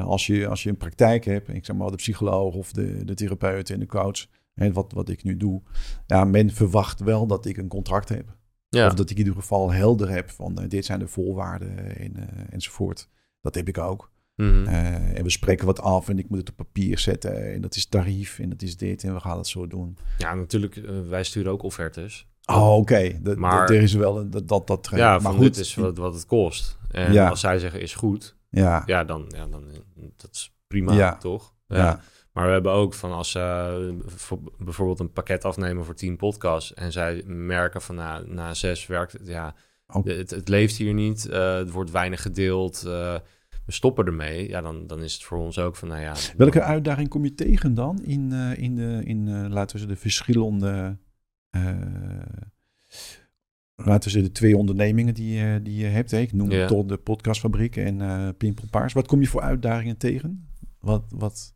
als, 0.00 0.26
je, 0.26 0.48
als 0.48 0.62
je 0.62 0.68
een 0.68 0.76
praktijk 0.76 1.24
hebt, 1.24 1.48
ik 1.48 1.64
zeg 1.64 1.76
maar 1.76 1.90
de 1.90 1.96
psycholoog 1.96 2.54
of 2.54 2.72
de, 2.72 3.04
de 3.04 3.14
therapeut 3.14 3.70
en 3.70 3.78
de 3.78 3.86
coach, 3.86 4.26
hè, 4.54 4.72
wat, 4.72 4.92
wat 4.92 5.08
ik 5.08 5.22
nu 5.22 5.36
doe, 5.36 5.62
ja, 6.06 6.24
men 6.24 6.50
verwacht 6.50 7.00
wel 7.00 7.26
dat 7.26 7.46
ik 7.46 7.56
een 7.56 7.68
contract 7.68 8.08
heb. 8.08 8.36
Ja. 8.74 8.86
Of 8.86 8.94
dat 8.94 9.10
ik 9.10 9.16
in 9.18 9.24
ieder 9.24 9.40
geval 9.40 9.72
helder 9.72 10.10
heb 10.10 10.30
van 10.30 10.58
uh, 10.60 10.68
dit 10.68 10.84
zijn 10.84 10.98
de 10.98 11.06
voorwaarden 11.06 11.96
en, 11.96 12.12
uh, 12.16 12.24
enzovoort. 12.50 13.08
Dat 13.40 13.54
heb 13.54 13.68
ik 13.68 13.78
ook. 13.78 14.12
Mm 14.34 14.66
en 14.66 15.22
we 15.22 15.30
spreken 15.30 15.66
wat 15.66 15.80
af 15.80 16.08
en 16.08 16.18
ik 16.18 16.28
moet 16.28 16.38
het 16.38 16.50
op 16.50 16.56
papier 16.56 16.98
zetten. 16.98 17.52
En 17.52 17.60
dat 17.60 17.76
is 17.76 17.86
tarief 17.86 18.38
en 18.38 18.48
dat 18.48 18.62
is 18.62 18.76
dit 18.76 19.04
en 19.04 19.14
we 19.14 19.20
gaan 19.20 19.36
het 19.36 19.46
zo 19.46 19.66
doen. 19.66 19.96
Ja, 20.18 20.34
natuurlijk. 20.34 20.80
wij 21.08 21.24
sturen 21.24 21.52
ook 21.52 21.62
offertes. 21.62 22.26
Oh, 22.44 22.76
oké. 22.76 23.20
Maar 23.36 23.70
er 23.70 23.82
is 23.82 23.92
wel 23.92 24.20
een, 24.20 24.30
dat, 24.30 24.48
dat, 24.48 24.66
dat 24.66 24.88
Ja, 24.94 25.18
maar 25.18 25.32
goed, 25.32 25.42
dit 25.42 25.56
is 25.56 25.74
wat, 25.74 25.96
wat 25.96 26.14
het 26.14 26.26
kost. 26.26 26.78
En 26.90 27.12
ja. 27.12 27.28
als 27.28 27.40
zij 27.40 27.58
zeggen 27.58 27.80
is 27.80 27.94
goed, 27.94 28.36
ja, 28.50 28.82
ja 28.86 29.04
dan, 29.04 29.24
ja, 29.28 29.46
dan 29.46 29.64
dat 30.16 30.30
is 30.32 30.54
prima, 30.66 30.92
ja. 30.92 31.16
toch? 31.16 31.54
Ja. 31.66 31.76
ja. 31.76 32.00
Maar 32.34 32.46
we 32.46 32.52
hebben 32.52 32.72
ook 32.72 32.94
van 32.94 33.12
als 33.12 33.30
ze 33.30 33.94
uh, 34.30 34.38
bijvoorbeeld 34.58 35.00
een 35.00 35.12
pakket 35.12 35.44
afnemen 35.44 35.84
voor 35.84 35.94
10 35.94 36.16
podcasts 36.16 36.74
en 36.74 36.92
zij 36.92 37.22
merken 37.26 37.82
van 37.82 37.94
na, 37.94 38.22
na 38.26 38.54
zes 38.54 38.86
werkt 38.86 39.12
het, 39.12 39.26
ja, 39.26 39.54
oh. 39.86 40.04
het, 40.04 40.30
het, 40.30 40.48
leeft 40.48 40.76
hier 40.76 40.94
niet, 40.94 41.26
uh, 41.30 41.54
het 41.54 41.70
wordt 41.70 41.90
weinig 41.90 42.22
gedeeld, 42.22 42.82
uh, 42.86 43.14
we 43.66 43.72
stoppen 43.72 44.06
ermee. 44.06 44.48
Ja, 44.48 44.60
dan, 44.60 44.86
dan 44.86 45.02
is 45.02 45.14
het 45.14 45.22
voor 45.22 45.38
ons 45.38 45.58
ook 45.58 45.76
van, 45.76 45.88
nou 45.88 46.00
ja. 46.00 46.14
Welke 46.36 46.62
uitdaging 46.62 47.08
kom 47.08 47.24
je 47.24 47.34
tegen 47.34 47.74
dan 47.74 48.02
in, 48.02 48.32
in, 48.56 48.76
de, 48.76 49.00
in 49.04 49.48
laten 49.48 49.76
we 49.76 49.78
zeggen, 49.78 49.88
de 49.88 49.96
verschillende, 49.96 50.98
laten 53.74 54.04
we 54.04 54.10
zeggen, 54.10 54.22
de 54.22 54.32
twee 54.32 54.56
ondernemingen 54.56 55.14
die, 55.14 55.62
die 55.62 55.76
je 55.76 55.86
hebt? 55.86 56.10
Hè? 56.10 56.18
Ik 56.18 56.32
noem 56.32 56.50
ja. 56.50 56.66
tot 56.66 56.88
de 56.88 56.96
podcastfabriek 56.96 57.76
en 57.76 58.00
uh, 58.00 58.28
Pimpel 58.38 58.64
Paars. 58.70 58.92
Wat 58.92 59.06
kom 59.06 59.20
je 59.20 59.26
voor 59.26 59.42
uitdagingen 59.42 59.96
tegen? 59.96 60.48
Wat, 60.78 61.04
wat, 61.08 61.53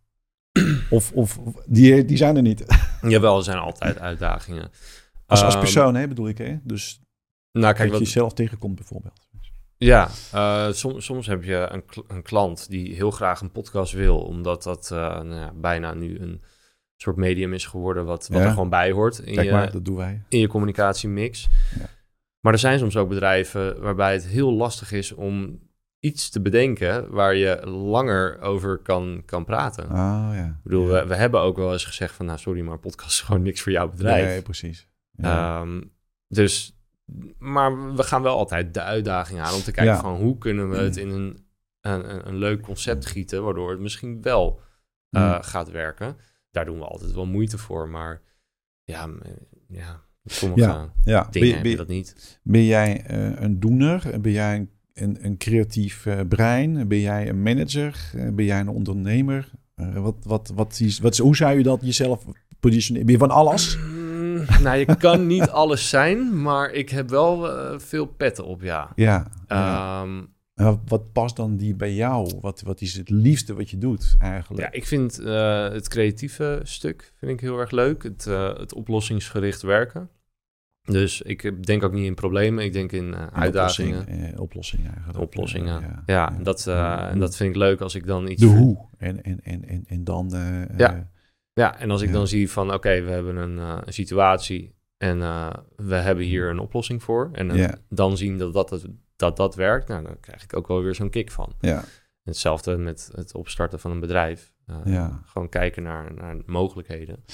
of, 0.90 1.12
of 1.12 1.38
die, 1.66 2.04
die 2.04 2.16
zijn 2.16 2.36
er 2.36 2.42
niet. 2.42 2.64
Jawel, 3.02 3.36
er 3.36 3.44
zijn 3.44 3.58
altijd 3.58 3.98
uitdagingen. 3.98 4.70
Als, 5.26 5.42
als 5.42 5.54
ehm, 5.54 5.62
persoon, 5.62 5.94
hè, 5.94 6.08
bedoel 6.08 6.28
ik, 6.28 6.38
hè? 6.38 6.56
Dus 6.62 7.00
nou, 7.52 7.74
kijk, 7.74 7.90
dat 7.90 7.98
je 7.98 8.04
jezelf 8.04 8.32
tegenkomt 8.32 8.74
bijvoorbeeld. 8.74 9.28
Ja, 9.76 10.08
uh, 10.34 10.72
soms, 10.72 11.04
soms 11.04 11.26
heb 11.26 11.44
je 11.44 11.68
een, 11.70 11.84
een, 12.08 12.22
klant 12.22 12.70
die 12.70 12.94
heel 12.94 13.10
graag 13.10 13.40
een 13.40 13.52
podcast 13.52 13.92
wil, 13.92 14.18
omdat 14.18 14.62
dat 14.62 14.90
uh, 14.92 14.98
nou 14.98 15.34
ja, 15.34 15.52
bijna 15.54 15.94
nu 15.94 16.18
een 16.18 16.42
soort 16.96 17.16
medium 17.16 17.52
is 17.52 17.66
geworden 17.66 18.04
wat, 18.04 18.28
wat 18.28 18.40
er 18.40 18.50
gewoon 18.50 18.68
bij 18.68 18.90
hoort 18.90 19.18
in, 19.18 19.34
Kijk 19.34 19.64
je, 19.66 19.72
dat 19.72 19.84
doen 19.84 19.96
wij. 19.96 20.22
in 20.28 20.38
je 20.38 20.46
communicatiemix. 20.46 21.48
Ja. 21.78 21.88
Maar 22.40 22.52
er 22.52 22.58
zijn 22.58 22.78
soms 22.78 22.96
ook 22.96 23.08
bedrijven 23.08 23.80
waarbij 23.80 24.12
het 24.12 24.26
heel 24.26 24.52
lastig 24.52 24.92
is 24.92 25.12
om 25.12 25.60
iets 26.00 26.30
te 26.30 26.40
bedenken 26.40 27.10
waar 27.10 27.34
je 27.34 27.66
langer 27.66 28.40
over 28.40 28.78
kan, 28.78 29.22
kan 29.24 29.44
praten. 29.44 29.84
Oh, 29.84 30.30
ja. 30.32 30.46
Ik 30.46 30.62
bedoel, 30.62 30.86
we, 30.86 31.06
we, 31.06 31.14
hebben 31.14 31.40
ook 31.40 31.56
wel 31.56 31.72
eens 31.72 31.84
gezegd 31.84 32.14
van, 32.14 32.26
nou 32.26 32.38
sorry, 32.38 32.60
maar 32.60 32.78
podcast 32.78 33.10
is 33.10 33.20
gewoon 33.26 33.42
niks 33.42 33.60
voor 33.60 33.72
jouw 33.72 33.88
bedrijf. 33.88 34.26
Nee, 34.26 34.42
precies. 34.42 34.88
Ja. 35.10 35.60
Um, 35.60 35.92
dus, 36.28 36.78
maar 37.38 37.94
we 37.94 38.02
gaan 38.02 38.22
wel 38.22 38.36
altijd 38.36 38.74
de 38.74 38.82
uitdaging 38.82 39.40
aan 39.40 39.54
om 39.54 39.62
te 39.62 39.72
kijken 39.72 39.98
van 39.98 40.16
hoe 40.16 40.38
kunnen 40.38 40.70
we 40.70 40.76
het 40.76 40.96
in 40.96 41.08
een, 41.08 41.46
een, 41.80 42.28
een 42.28 42.36
leuk 42.36 42.62
concept 42.62 43.06
gieten, 43.06 43.42
waardoor 43.44 43.70
het 43.70 43.80
misschien 43.80 44.22
wel 44.22 44.60
uh, 45.10 45.38
gaat 45.40 45.70
werken. 45.70 46.16
Daar 46.50 46.64
doen 46.64 46.78
we 46.78 46.84
altijd 46.84 47.12
wel 47.12 47.26
moeite 47.26 47.58
voor, 47.58 47.88
maar 47.88 48.22
ja, 48.84 49.08
ja 49.68 50.06
sommige 50.24 50.60
ja, 50.60 50.92
ja. 51.04 51.28
dingen 51.30 51.52
ben, 51.52 51.62
ben, 51.62 51.76
dat 51.76 51.88
niet. 51.88 52.40
Ben 52.42 52.64
jij 52.64 53.10
uh, 53.10 53.40
een 53.40 53.60
doener? 53.60 54.20
Ben 54.20 54.32
jij 54.32 54.56
een 54.56 54.70
een, 55.00 55.18
een 55.20 55.36
creatief 55.36 56.06
uh, 56.06 56.20
brein? 56.28 56.88
Ben 56.88 57.00
jij 57.00 57.28
een 57.28 57.42
manager? 57.42 58.10
Uh, 58.16 58.28
ben 58.32 58.44
jij 58.44 58.60
een 58.60 58.68
ondernemer? 58.68 59.50
Uh, 59.76 59.94
wat, 59.94 60.16
wat, 60.22 60.52
wat, 60.54 60.80
is, 60.80 60.98
wat, 60.98 61.16
hoe 61.16 61.36
zou 61.36 61.56
je 61.56 61.62
dat 61.62 61.80
jezelf 61.82 62.24
positioneren? 62.60 63.06
Ben 63.06 63.14
je 63.14 63.20
van 63.20 63.36
alles? 63.36 63.78
Mm, 63.78 64.44
nou, 64.62 64.76
je 64.76 64.96
kan 64.96 65.26
niet 65.26 65.50
alles 65.62 65.88
zijn, 65.88 66.42
maar 66.42 66.70
ik 66.70 66.88
heb 66.88 67.10
wel 67.10 67.48
veel 67.80 68.06
petten 68.06 68.44
op, 68.46 68.62
ja. 68.62 68.92
Ja. 68.94 69.26
Um, 70.02 70.36
wat 70.86 71.12
past 71.12 71.36
dan 71.36 71.56
die 71.56 71.74
bij 71.74 71.94
jou? 71.94 72.32
Wat, 72.40 72.60
wat 72.60 72.80
is 72.80 72.94
het 72.94 73.10
liefste 73.10 73.54
wat 73.54 73.70
je 73.70 73.78
doet 73.78 74.16
eigenlijk? 74.18 74.62
Ja, 74.62 74.72
ik 74.72 74.86
vind 74.86 75.16
het 75.72 75.88
creatieve 75.88 76.60
stuk 76.62 77.12
vind 77.16 77.32
ik 77.32 77.40
heel 77.40 77.58
erg 77.58 77.70
leuk. 77.70 78.02
Het, 78.02 78.24
het 78.58 78.74
oplossingsgericht 78.74 79.62
werken. 79.62 80.08
Dus 80.88 81.22
ik 81.22 81.66
denk 81.66 81.84
ook 81.84 81.92
niet 81.92 82.04
in 82.04 82.14
problemen, 82.14 82.64
ik 82.64 82.72
denk 82.72 82.92
in 82.92 83.06
uh, 83.06 83.26
uitdagingen. 83.32 84.00
Oplossing, 84.00 84.34
eh, 84.34 84.40
oplossingen 84.40 84.92
eigenlijk. 84.92 85.18
Oplossingen, 85.18 85.80
ja. 85.80 86.02
ja, 86.06 86.38
Dat, 86.42 86.66
uh, 86.68 87.10
en 87.10 87.18
dat 87.18 87.36
vind 87.36 87.50
ik 87.50 87.56
leuk 87.56 87.80
als 87.80 87.94
ik 87.94 88.06
dan 88.06 88.28
iets... 88.28 88.40
De 88.40 88.46
hoe. 88.46 88.88
En, 88.98 89.22
en, 89.22 89.40
en, 89.42 89.68
en, 89.68 89.84
en 89.86 90.04
dan... 90.04 90.30
ja. 90.76 91.10
ja, 91.52 91.78
en 91.78 91.90
als 91.90 92.02
ik 92.02 92.12
dan 92.12 92.26
zie 92.26 92.50
van 92.50 92.72
oké, 92.72 93.02
we 93.02 93.10
hebben 93.10 93.36
een, 93.36 93.56
een 93.56 93.92
situatie 93.92 94.74
en 94.96 95.18
we 95.76 95.94
hebben 95.94 96.24
hier 96.24 96.50
een 96.50 96.58
oplossing 96.58 97.02
voor. 97.02 97.30
En 97.32 97.78
dan 97.88 98.16
zien 98.16 98.38
dat 98.38 98.52
dat, 98.52 98.86
dat 99.16 99.36
dat 99.36 99.54
werkt, 99.54 99.88
nou, 99.88 100.02
dan 100.02 100.20
krijg 100.20 100.42
ik 100.42 100.56
ook 100.56 100.68
wel 100.68 100.82
weer 100.82 100.94
zo'n 100.94 101.10
kick 101.10 101.30
van. 101.30 101.54
Ja. 101.60 101.84
Hetzelfde 102.22 102.76
met 102.76 103.10
het 103.14 103.34
opstarten 103.34 103.80
van 103.80 103.90
een 103.90 104.00
bedrijf. 104.00 104.52
ja. 104.84 105.22
Gewoon 105.24 105.48
kijken 105.48 105.82
naar, 105.82 106.14
naar 106.14 106.36
mogelijkheden. 106.46 107.24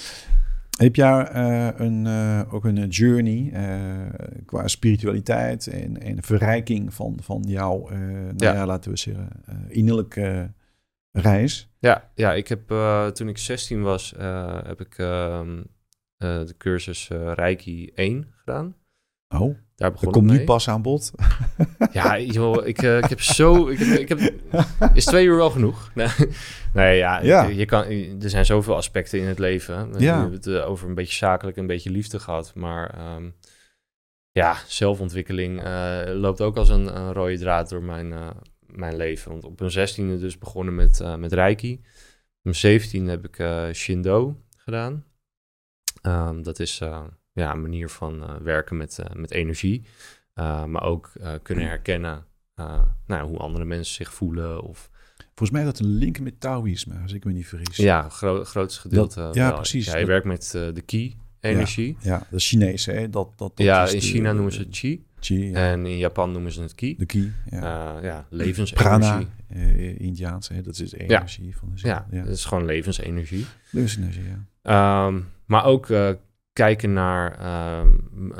Heb 0.79 0.97
jij 0.97 1.35
uh, 1.35 1.69
een, 1.77 2.05
uh, 2.05 2.55
ook 2.55 2.65
een 2.65 2.89
journey 2.89 3.51
uh, 3.53 4.43
qua 4.47 4.69
spiritualiteit 4.69 5.67
en, 5.67 6.03
en 6.03 6.23
verrijking 6.23 6.95
van, 6.95 7.19
van 7.23 7.43
jouw, 7.43 7.89
nou 7.89 8.35
ja. 8.37 8.53
ja. 8.53 8.67
laten 8.67 8.91
we 8.91 8.97
zeggen, 8.97 9.29
innerlijke 9.69 10.53
reis? 11.13 11.69
Ja, 11.79 12.11
ja 12.15 12.33
ik 12.35 12.49
heb 12.49 12.69
toen 13.15 13.29
ik 13.29 13.39
16 13.39 13.83
was, 13.83 14.15
heb 14.65 14.81
ik 14.81 14.99
ehm, 14.99 15.63
de 16.17 16.55
cursus 16.59 17.09
Reiki 17.35 17.91
1 17.95 18.33
gedaan. 18.37 18.77
Oh. 19.29 19.57
Daar 19.77 19.93
begon 19.93 20.13
dat 20.13 20.17
komt 20.17 20.31
nu 20.31 20.45
pas 20.45 20.69
aan 20.69 20.83
bod. 20.83 21.13
Ja, 21.93 22.19
joh, 22.19 22.67
ik, 22.67 22.83
uh, 22.83 22.99
ik 22.99 23.05
heb 23.05 23.21
zo... 23.21 23.69
Ik 23.69 23.79
heb, 23.79 23.99
ik 23.99 24.09
heb, 24.09 24.33
is 24.95 25.05
twee 25.05 25.27
uur 25.27 25.37
wel 25.37 25.51
genoeg? 25.51 25.91
Nee, 25.95 26.09
nee 26.75 26.97
ja, 26.97 27.21
ja. 27.21 27.43
Je, 27.45 27.65
kan, 27.65 27.85
er 28.23 28.31
zijn 28.31 28.47
zoveel 28.47 28.77
aspecten 28.77 29.19
in 29.19 29.27
het 29.27 29.39
leven. 29.39 29.75
Ja. 29.75 29.99
We 29.99 30.05
hebben 30.05 30.33
het 30.33 30.47
uh, 30.47 30.69
over 30.71 30.89
een 30.89 30.95
beetje 30.95 31.15
zakelijk, 31.15 31.57
een 31.57 31.67
beetje 31.67 31.91
liefde 31.91 32.21
gehad. 32.21 32.55
Maar 32.55 33.15
um, 33.17 33.35
ja, 34.31 34.57
zelfontwikkeling 34.67 35.65
uh, 35.65 36.01
loopt 36.07 36.41
ook 36.41 36.57
als 36.57 36.69
een, 36.69 36.97
een, 36.97 37.13
rode 37.13 37.39
draad 37.39 37.69
door 37.69 37.83
mijn, 37.83 38.15
mijn 38.67 38.97
leven. 38.97 39.31
Want 39.31 39.45
op 39.45 39.59
mijn 39.59 39.71
zestiende 39.71 40.19
dus 40.19 40.39
begonnen 40.39 40.75
met, 40.75 41.01
uh, 41.01 41.15
met 41.15 41.33
Reiki. 41.33 41.73
Op 41.73 42.41
mijn 42.43 42.57
zeventiende 42.57 43.11
heb 43.11 43.25
ik 43.25 43.47
Shindo 43.75 44.37
gedaan. 44.57 45.05
Um, 46.03 46.43
dat 46.43 46.59
is 46.59 46.81
ja, 47.35 47.55
manier 47.55 47.89
van 47.89 48.43
werken 48.43 48.77
met, 48.77 48.99
met 49.17 49.31
energie. 49.31 49.85
maar 50.67 50.83
ook 50.83 51.13
kunnen 51.43 51.67
herkennen 51.67 52.25
nou, 53.07 53.29
hoe 53.29 53.39
andere 53.39 53.65
mensen 53.65 53.95
zich 53.95 54.15
voelen 54.15 54.63
of 54.63 54.91
Volgens 55.35 55.51
mij 55.51 55.65
dat 55.65 55.79
een 55.79 55.95
link 55.95 56.21
met 56.21 56.41
Taoïsme, 56.41 56.95
als 57.03 57.13
ik 57.13 57.25
me 57.25 57.33
niet 57.33 57.47
vergis. 57.47 57.77
Ja, 57.77 58.09
gro 58.09 58.45
grootste 58.45 58.81
gedeelte. 58.81 59.29
ja, 59.33 59.53
precies. 59.53 59.87
Ja, 59.87 59.97
je 59.97 60.07
werkt 60.07 60.27
met 60.27 60.53
uh, 60.57 60.69
de 60.75 60.81
Qi-energie. 60.81 61.97
Ja, 62.01 62.11
ja, 62.11 62.19
dat 62.19 62.41
is 62.41 62.49
Chinees, 62.49 62.87
hè? 62.87 63.11
Dat, 63.11 63.29
dat, 63.37 63.53
ja, 63.55 63.89
in 63.89 64.01
China 64.01 64.33
noemen 64.33 64.53
ze 64.53 64.61
het. 64.61 64.79
Qi 64.79 65.05
ja. 65.51 65.71
En 65.71 65.87
in 65.87 65.99
Japan 65.99 66.33
noemen 66.33 66.53
ze 66.53 66.63
het 66.63 66.75
Qi. 66.75 66.97
De 66.97 67.07
Qi, 67.07 67.33
ja. 67.51 67.97
Uh, 67.97 68.03
ja, 68.03 68.27
levensenergie. 68.31 68.99
Prana, 68.99 69.23
uh, 69.55 70.01
Indiaans, 70.01 70.49
hè? 70.49 70.63
Dat 70.63 70.79
is 70.79 70.91
de 70.91 70.99
energie 70.99 71.47
ja. 71.47 71.53
van 71.53 71.69
de 71.73 71.79
zin. 71.79 71.91
Ja, 71.91 72.07
ja, 72.11 72.23
dat 72.23 72.35
is 72.35 72.45
gewoon 72.45 72.65
levensenergie. 72.65 73.47
Levensenergie, 73.71 74.23
ja. 74.63 75.07
Um, 75.07 75.29
maar 75.47 75.65
ook 75.65 75.87
kijken 76.55 76.93
naar 76.93 77.31
um, 77.81 78.33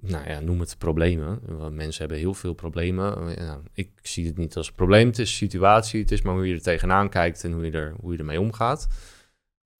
nou 0.00 0.28
ja, 0.28 0.40
noem 0.40 0.60
het 0.60 0.78
problemen. 0.78 1.40
Want 1.46 1.74
mensen 1.74 2.00
hebben 2.00 2.18
heel 2.18 2.34
veel 2.34 2.54
problemen. 2.54 3.34
ik 3.72 3.90
zie 4.02 4.26
het 4.26 4.36
niet 4.36 4.56
als 4.56 4.68
een 4.68 4.74
probleem. 4.74 5.06
Het 5.06 5.18
is 5.18 5.36
situatie. 5.36 6.00
Het 6.00 6.12
is 6.12 6.22
maar 6.22 6.34
hoe 6.34 6.48
je 6.48 6.54
er 6.54 6.62
tegenaan 6.62 7.08
kijkt 7.08 7.44
en 7.44 7.52
hoe 7.52 7.64
je, 7.64 7.70
er, 7.70 7.94
hoe 8.00 8.12
je 8.12 8.18
ermee 8.18 8.40
omgaat. 8.40 8.88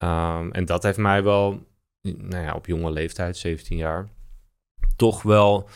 Um, 0.03 0.51
en 0.51 0.65
dat 0.65 0.83
heeft 0.83 0.97
mij 0.97 1.23
wel, 1.23 1.67
nou 2.01 2.43
ja, 2.43 2.53
op 2.53 2.65
jonge 2.65 2.91
leeftijd, 2.91 3.37
17 3.37 3.77
jaar, 3.77 4.07
toch 4.95 5.21
wel 5.21 5.69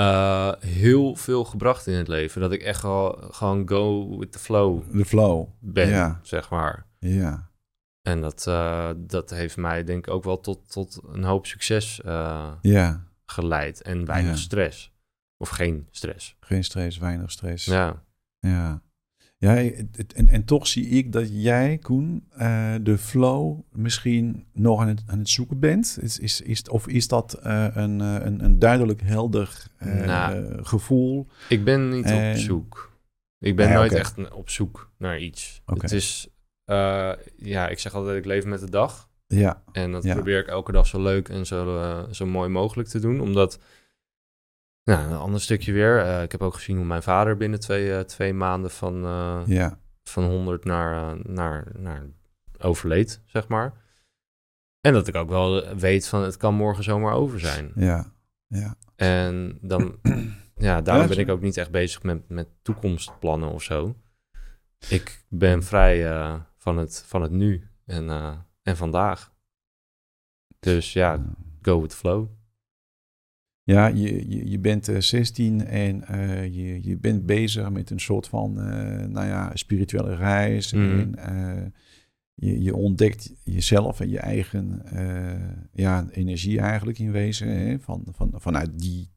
uh, 0.00 0.52
heel 0.60 1.14
veel 1.14 1.44
gebracht 1.44 1.86
in 1.86 1.94
het 1.94 2.08
leven. 2.08 2.40
Dat 2.40 2.52
ik 2.52 2.62
echt 2.62 2.82
wel 2.82 3.18
gewoon 3.30 3.68
go 3.68 4.18
with 4.18 4.32
the 4.32 4.38
flow. 4.38 4.98
The 4.98 5.04
flow. 5.04 5.48
Ben, 5.60 5.88
ja. 5.88 6.20
zeg 6.22 6.50
maar. 6.50 6.86
Ja. 6.98 7.47
En 8.08 8.20
dat, 8.20 8.44
uh, 8.48 8.90
dat 8.96 9.30
heeft 9.30 9.56
mij 9.56 9.84
denk 9.84 10.06
ik 10.06 10.12
ook 10.14 10.24
wel 10.24 10.40
tot, 10.40 10.70
tot 10.70 11.00
een 11.12 11.24
hoop 11.24 11.46
succes 11.46 12.00
uh, 12.06 12.52
ja 12.62 13.06
geleid 13.26 13.82
en 13.82 14.04
weinig 14.04 14.30
Ja. 14.30 14.36
stress. 14.36 14.92
Of 15.36 15.48
geen 15.48 15.86
stress. 15.90 16.36
Geen 16.40 16.64
stress, 16.64 16.98
weinig 16.98 17.30
stress. 17.30 17.64
Ja. 17.64 18.02
Ja. 18.38 18.82
Ja, 19.40 19.56
en, 19.56 20.28
en 20.28 20.44
toch 20.44 20.66
zie 20.66 20.86
ik 20.88 21.12
dat 21.12 21.42
jij, 21.42 21.78
Koen, 21.78 22.26
eh, 22.30 22.74
de 22.82 22.98
flow 22.98 23.60
misschien 23.72 24.46
nog 24.52 24.80
aan 24.80 24.88
het, 24.88 25.02
aan 25.06 25.18
het 25.18 25.28
zoeken 25.28 25.58
bent. 25.58 25.98
Is, 26.00 26.18
is, 26.18 26.40
is, 26.40 26.68
of 26.68 26.86
is 26.88 27.08
dat 27.08 27.32
eh, 27.34 27.66
een, 27.72 28.00
eh, 28.00 28.14
een, 28.20 28.44
een 28.44 28.58
duidelijk 28.58 29.00
helder 29.02 29.66
eh, 29.76 30.06
Nou. 30.06 30.64
gevoel? 30.64 31.26
Ik 31.48 31.64
ben 31.64 31.88
niet 31.88 32.12
op 32.12 32.36
zoek. 32.36 32.92
Ik 33.38 33.56
ben 33.56 33.66
Nee, 33.68 33.76
nooit 33.76 33.92
echt 33.92 34.32
op 34.32 34.50
zoek 34.50 34.90
naar 34.98 35.18
iets. 35.18 35.62
Het 35.64 35.92
is, 35.92 36.28
eh, 36.68 37.12
ja, 37.36 37.68
ik 37.68 37.78
zeg 37.78 37.94
altijd, 37.94 38.16
ik 38.18 38.24
leef 38.24 38.44
met 38.44 38.60
de 38.60 38.70
dag. 38.70 39.08
Ja, 39.26 39.62
En 39.72 39.92
dat 39.92 40.02
Ja. 40.02 40.14
probeer 40.14 40.38
ik 40.40 40.46
elke 40.46 40.72
dag 40.72 40.86
zo 40.86 41.02
leuk 41.02 41.28
en 41.28 41.46
zo, 41.46 41.80
eh, 41.80 42.02
zo 42.12 42.26
mooi 42.26 42.48
mogelijk 42.48 42.88
te 42.88 42.98
doen. 43.00 43.20
Omdat, 43.20 43.58
nou, 44.84 45.10
een 45.10 45.16
ander 45.16 45.40
stukje 45.40 45.72
weer. 45.72 45.98
eh, 46.00 46.22
ik 46.22 46.32
heb 46.32 46.42
ook 46.42 46.54
gezien 46.54 46.76
hoe 46.76 46.84
mijn 46.86 47.02
vader 47.02 47.36
binnen 47.36 47.60
twee, 47.60 48.04
twee 48.04 48.34
maanden 48.34 48.70
van, 48.70 48.94
ja, 49.46 49.78
van 50.02 50.24
100 50.24 50.64
naar, 50.64 51.16
naar, 51.22 51.66
naar 51.76 52.06
overleed, 52.58 53.20
zeg 53.26 53.48
maar. 53.48 53.72
En 54.80 54.92
dat 54.92 55.06
ik 55.08 55.14
ook 55.14 55.28
wel 55.28 55.74
weet 55.76 56.08
van, 56.08 56.22
het 56.22 56.36
kan 56.36 56.54
morgen 56.54 56.84
zomaar 56.84 57.12
over 57.14 57.40
zijn. 57.40 57.72
ja, 57.74 58.12
ja. 58.46 58.76
En 58.96 59.58
dan, 59.60 59.98
ja, 60.56 60.80
daarom 60.82 61.06
ben 61.08 61.18
ik 61.18 61.28
ook 61.28 61.40
niet 61.40 61.56
echt 61.56 61.70
bezig 61.70 62.02
met, 62.02 62.28
met 62.28 62.48
toekomstplannen 62.62 63.48
of 63.50 63.62
zo. 63.62 63.94
Ik 64.88 65.24
ben 65.28 65.62
vrij 65.62 66.06
van, 66.68 66.76
het, 66.78 67.04
van 67.06 67.22
het 67.22 67.30
nu 67.30 67.68
en, 67.84 68.08
eh, 68.08 68.36
en 68.62 68.76
vandaag. 68.76 69.32
Dus 70.60 70.92
ja, 70.92 71.24
go 71.62 71.80
with 71.80 71.94
flow. 71.94 72.28
Ja, 73.62 73.86
je, 73.86 74.28
je, 74.30 74.50
je 74.50 74.58
bent 74.58 74.88
eh, 74.88 75.00
16 75.00 75.64
en 75.66 76.04
eh, 76.04 76.44
je, 76.44 76.82
je 76.82 76.96
bent 76.96 77.26
bezig 77.26 77.70
met 77.70 77.90
een 77.90 78.00
soort 78.00 78.28
van, 78.28 78.60
eh, 78.60 79.06
nou 79.06 79.26
ja, 79.26 79.50
spirituele 79.54 80.14
reis. 80.14 80.72
Mhm. 80.72 80.98
En 80.98 81.14
eh, 81.16 81.66
je, 82.34 82.62
je 82.62 82.74
ontdekt 82.74 83.34
jezelf 83.44 84.00
en 84.00 84.08
je 84.08 84.18
eigen 84.18 84.84
eh, 84.84 85.58
ja, 85.72 86.06
energie 86.10 86.60
eigenlijk 86.60 86.98
in 86.98 87.12
wezen. 87.12 87.48
Hè? 87.48 87.78
Van, 87.80 88.06
van, 88.10 88.32
vanuit 88.34 88.78
die 88.78 89.10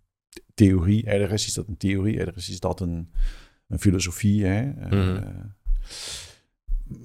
theorie. 0.54 1.06
Ergens 1.06 1.46
is 1.46 1.54
dat 1.54 1.68
een 1.68 1.78
theorie, 1.78 2.20
ergens 2.20 2.50
is 2.50 2.60
dat 2.60 2.80
een, 2.80 3.12
een 3.68 3.80
filosofie. 3.80 4.46
Hè? 4.46 4.72
Eh, 4.72 4.92
Mhm. 4.92 5.24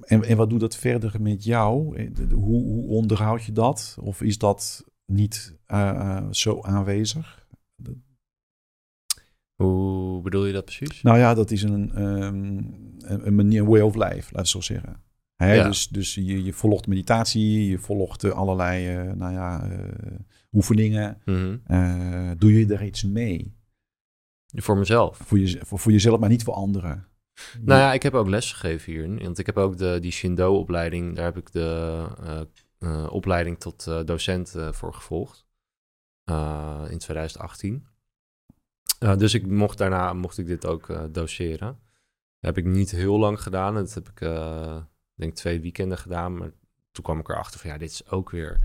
En, 0.01 0.25
en 0.25 0.37
wat 0.37 0.51
doet 0.51 0.61
dat 0.61 0.77
verder 0.77 1.21
met 1.21 1.45
jou? 1.45 1.97
Eh, 1.97 2.09
Hoe, 2.33 2.63
hoe 2.63 2.87
onderhoud 2.89 3.45
je 3.45 3.53
dat? 3.53 3.97
Of 4.01 4.23
is 4.23 4.39
dat 4.39 4.85
niet 5.07 5.57
eh, 5.67 5.89
eh, 5.89 6.25
zo 6.31 6.61
aanwezig? 6.63 7.45
Hoe 9.55 10.23
bedoel 10.23 10.47
je 10.47 10.53
dat 10.53 10.65
precies? 10.65 11.03
Nou 11.03 11.19
ja, 11.19 11.35
dat 11.35 11.51
is 11.51 11.63
een, 11.63 11.93
ehm, 11.93 12.63
een, 13.27 13.35
manier, 13.35 13.65
way 13.65 13.81
of 13.81 13.95
life, 13.95 14.33
laten 14.33 14.43
we 14.43 14.47
zo 14.47 14.61
zeggen. 14.61 15.05
Hè, 15.37 15.53
Ja. 15.53 15.67
Dus, 15.67 15.89
dus 15.89 16.15
je, 16.15 16.45
je 16.45 16.53
volgt 16.53 16.87
meditatie, 16.87 17.67
je 17.67 17.79
volgt 17.79 18.25
allerlei 18.33 19.05
nou 19.15 19.33
ja, 19.33 19.69
oefeningen. 20.53 21.21
Mhm. 21.25 22.37
Doe 22.39 22.53
je 22.53 22.75
er 22.75 22.85
iets 22.85 23.05
mee? 23.05 23.55
Voor 24.47 24.79
mezelf. 24.79 25.17
Voor, 25.17 25.39
je, 25.39 25.59
voor, 25.63 25.79
voor 25.79 25.93
jezelf, 25.93 26.21
maar 26.21 26.29
niet 26.29 26.45
voor 26.45 26.55
anderen. 26.55 27.07
Nou 27.61 27.81
ja, 27.81 27.93
ik 27.93 28.03
heb 28.03 28.15
ook 28.15 28.29
les 28.29 28.53
gegeven 28.53 28.93
hierin. 28.93 29.19
Want 29.23 29.39
ik 29.39 29.47
heb 29.47 29.57
ook 29.57 29.77
de, 29.77 29.99
die 30.01 30.13
Shindo-opleiding. 30.13 31.17
Daar 31.17 31.25
heb 31.25 31.37
ik 31.37 31.53
de 31.53 32.07
eh, 32.21 32.41
eh, 32.79 33.13
opleiding 33.13 33.61
tot 33.61 33.87
eh, 33.87 34.05
docent 34.05 34.55
voor 34.71 34.95
gevolgd. 34.95 35.45
in 36.89 36.99
2018. 36.99 37.87
Eh, 38.99 39.17
dus 39.17 39.35
ik 39.35 39.47
mocht 39.47 39.79
daarna 39.79 40.13
mocht 40.13 40.39
ik 40.39 40.47
dit 40.47 40.67
ook 40.67 41.13
doseren. 41.15 41.79
Dat 42.41 42.55
heb 42.55 42.59
ik 42.59 42.65
niet 42.65 42.91
heel 42.91 43.19
lang 43.19 43.43
gedaan. 43.43 43.75
Dat 43.75 43.95
heb 43.95 44.09
ik 44.09 44.21
denk 45.15 45.35
twee 45.35 45.61
weekenden 45.61 45.99
gedaan. 45.99 46.37
Maar 46.37 46.51
toen 46.91 47.05
kwam 47.05 47.19
ik 47.19 47.29
erachter 47.29 47.61
van 47.61 47.71
ja, 47.71 47.79
dit 47.79 47.91
is 47.91 48.11
ook 48.11 48.31
weer 48.31 48.61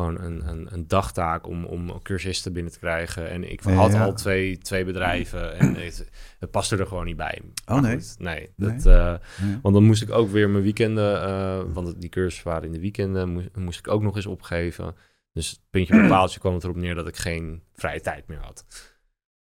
gewoon 0.00 0.20
een, 0.20 0.48
een, 0.48 0.68
een 0.70 0.88
dagtaak 0.88 1.46
om, 1.46 1.64
om 1.64 2.02
cursisten 2.02 2.52
binnen 2.52 2.72
te 2.72 2.78
krijgen. 2.78 3.30
En 3.30 3.50
ik 3.50 3.60
had 3.60 3.92
ja. 3.92 4.04
al 4.04 4.12
twee, 4.12 4.58
twee 4.58 4.84
bedrijven 4.84 5.58
en 5.58 5.74
het, 5.74 6.10
het 6.38 6.50
paste 6.50 6.76
er 6.76 6.86
gewoon 6.86 7.04
niet 7.04 7.16
bij. 7.16 7.40
Oh, 7.44 7.66
Maar 7.66 7.82
nee? 7.82 7.96
goed, 7.96 8.14
nee. 8.18 8.50
Nee? 8.56 8.74
Dat, 8.74 8.86
eh, 8.86 9.14
want 9.62 9.74
dan 9.74 9.84
moest 9.84 10.02
ik 10.02 10.10
ook 10.10 10.30
weer 10.30 10.50
mijn 10.50 10.62
weekenden, 10.62 11.22
eh, 11.22 11.62
want 11.72 12.00
die 12.00 12.10
cursussen 12.10 12.48
waren 12.48 12.64
in 12.64 12.72
de 12.72 12.80
weekenden, 12.80 13.28
moest, 13.28 13.56
moest 13.56 13.78
ik 13.78 13.88
ook 13.88 14.02
nog 14.02 14.16
eens 14.16 14.26
opgeven. 14.26 14.94
Dus 15.32 15.50
het 15.50 15.60
puntje 15.70 15.96
bij 15.96 16.08
paaltje 16.08 16.40
kwam 16.40 16.54
het 16.54 16.64
erop 16.64 16.76
neer 16.76 16.94
dat 16.94 17.08
ik 17.08 17.16
geen 17.16 17.62
vrije 17.72 18.00
tijd 18.00 18.26
meer 18.26 18.40
had. 18.42 18.64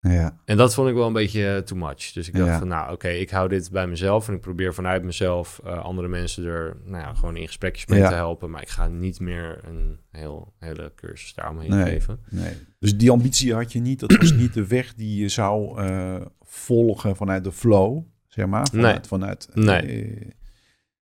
Ja, 0.08 0.36
En 0.44 0.56
dat 0.56 0.74
vond 0.74 0.88
ik 0.88 0.94
wel 0.94 1.06
een 1.06 1.12
beetje 1.12 1.54
eh, 1.54 1.58
too 1.58 1.78
much. 1.78 2.12
Dus 2.12 2.28
ik 2.28 2.34
dacht 2.34 2.48
Ja. 2.50 2.58
van, 2.58 2.68
nou 2.68 2.92
oké, 2.92 3.08
ik 3.08 3.30
hou 3.30 3.48
dit 3.48 3.70
bij 3.70 3.86
mezelf 3.86 4.28
en 4.28 4.34
ik 4.34 4.40
probeer 4.40 4.74
vanuit 4.74 5.02
mezelf 5.04 5.60
eh, 5.64 5.78
andere 5.84 6.08
mensen 6.08 6.44
er 6.44 6.76
nou 6.84 7.02
ja, 7.02 7.14
gewoon 7.14 7.36
in 7.36 7.46
gesprekjes 7.46 7.86
mee 7.86 7.98
Ja. 7.98 8.08
te 8.08 8.14
helpen. 8.14 8.50
Maar 8.50 8.62
ik 8.62 8.68
ga 8.68 8.88
niet 8.88 9.20
meer 9.20 9.60
een 9.64 9.98
heel, 10.10 10.52
hele 10.58 10.92
cursus 10.96 11.34
daaromheen 11.34 11.70
Nee. 11.70 11.84
geven. 11.84 12.18
nee. 12.30 12.52
Dus 12.78 12.96
die 12.96 13.10
ambitie 13.10 13.54
had 13.54 13.72
je 13.72 13.80
niet. 13.80 14.00
Dat 14.00 14.16
was 14.16 14.32
niet 14.32 14.54
de 14.54 14.66
weg 14.66 14.94
die 14.94 15.20
je 15.20 15.28
zou 15.28 15.78
eh, 15.80 16.20
volgen 16.42 17.16
vanuit 17.16 17.44
de 17.44 17.52
flow, 17.52 18.02
zeg 18.28 18.46
maar. 18.46 18.66
Vanuit, 18.68 18.94
Nee. 18.94 19.04
vanuit, 19.08 19.48
Nee. 19.54 20.28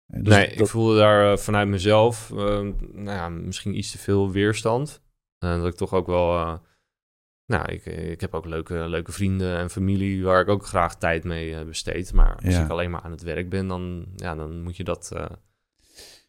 dus 0.07 0.33
nee, 0.35 0.47
ik 0.47 0.67
voelde 0.67 0.97
daar 0.97 1.39
vanuit 1.39 1.67
mezelf 1.67 2.31
nou 2.33 3.03
ja, 3.03 3.29
misschien 3.29 3.77
iets 3.77 3.91
te 3.91 3.97
veel 3.97 4.31
weerstand. 4.31 5.01
En 5.39 5.59
dat 5.59 5.67
ik 5.67 5.75
toch 5.75 5.93
ook 5.93 6.07
wel... 6.07 6.59
nou, 7.45 7.71
ik, 7.71 7.85
ik 7.85 8.21
heb 8.21 8.33
ook 8.33 8.45
leuke, 8.45 8.73
leuke 8.73 9.11
vrienden 9.11 9.57
en 9.57 9.69
familie 9.69 10.23
waar 10.23 10.41
ik 10.41 10.47
ook 10.49 10.65
graag 10.65 10.95
tijd 10.97 11.23
mee 11.23 11.55
eh, 11.55 11.65
besteed. 11.65 12.13
Maar 12.13 12.35
als 12.35 12.53
Ja. 12.55 12.63
ik 12.63 12.69
alleen 12.69 12.91
maar 12.91 13.01
aan 13.01 13.11
het 13.11 13.21
werk 13.21 13.49
ben, 13.49 13.67
dan, 13.67 14.05
ja, 14.15 14.35
dan 14.35 14.61
moet 14.63 14.77
je 14.77 14.83
dat 14.83 15.11
eh, 15.13 15.25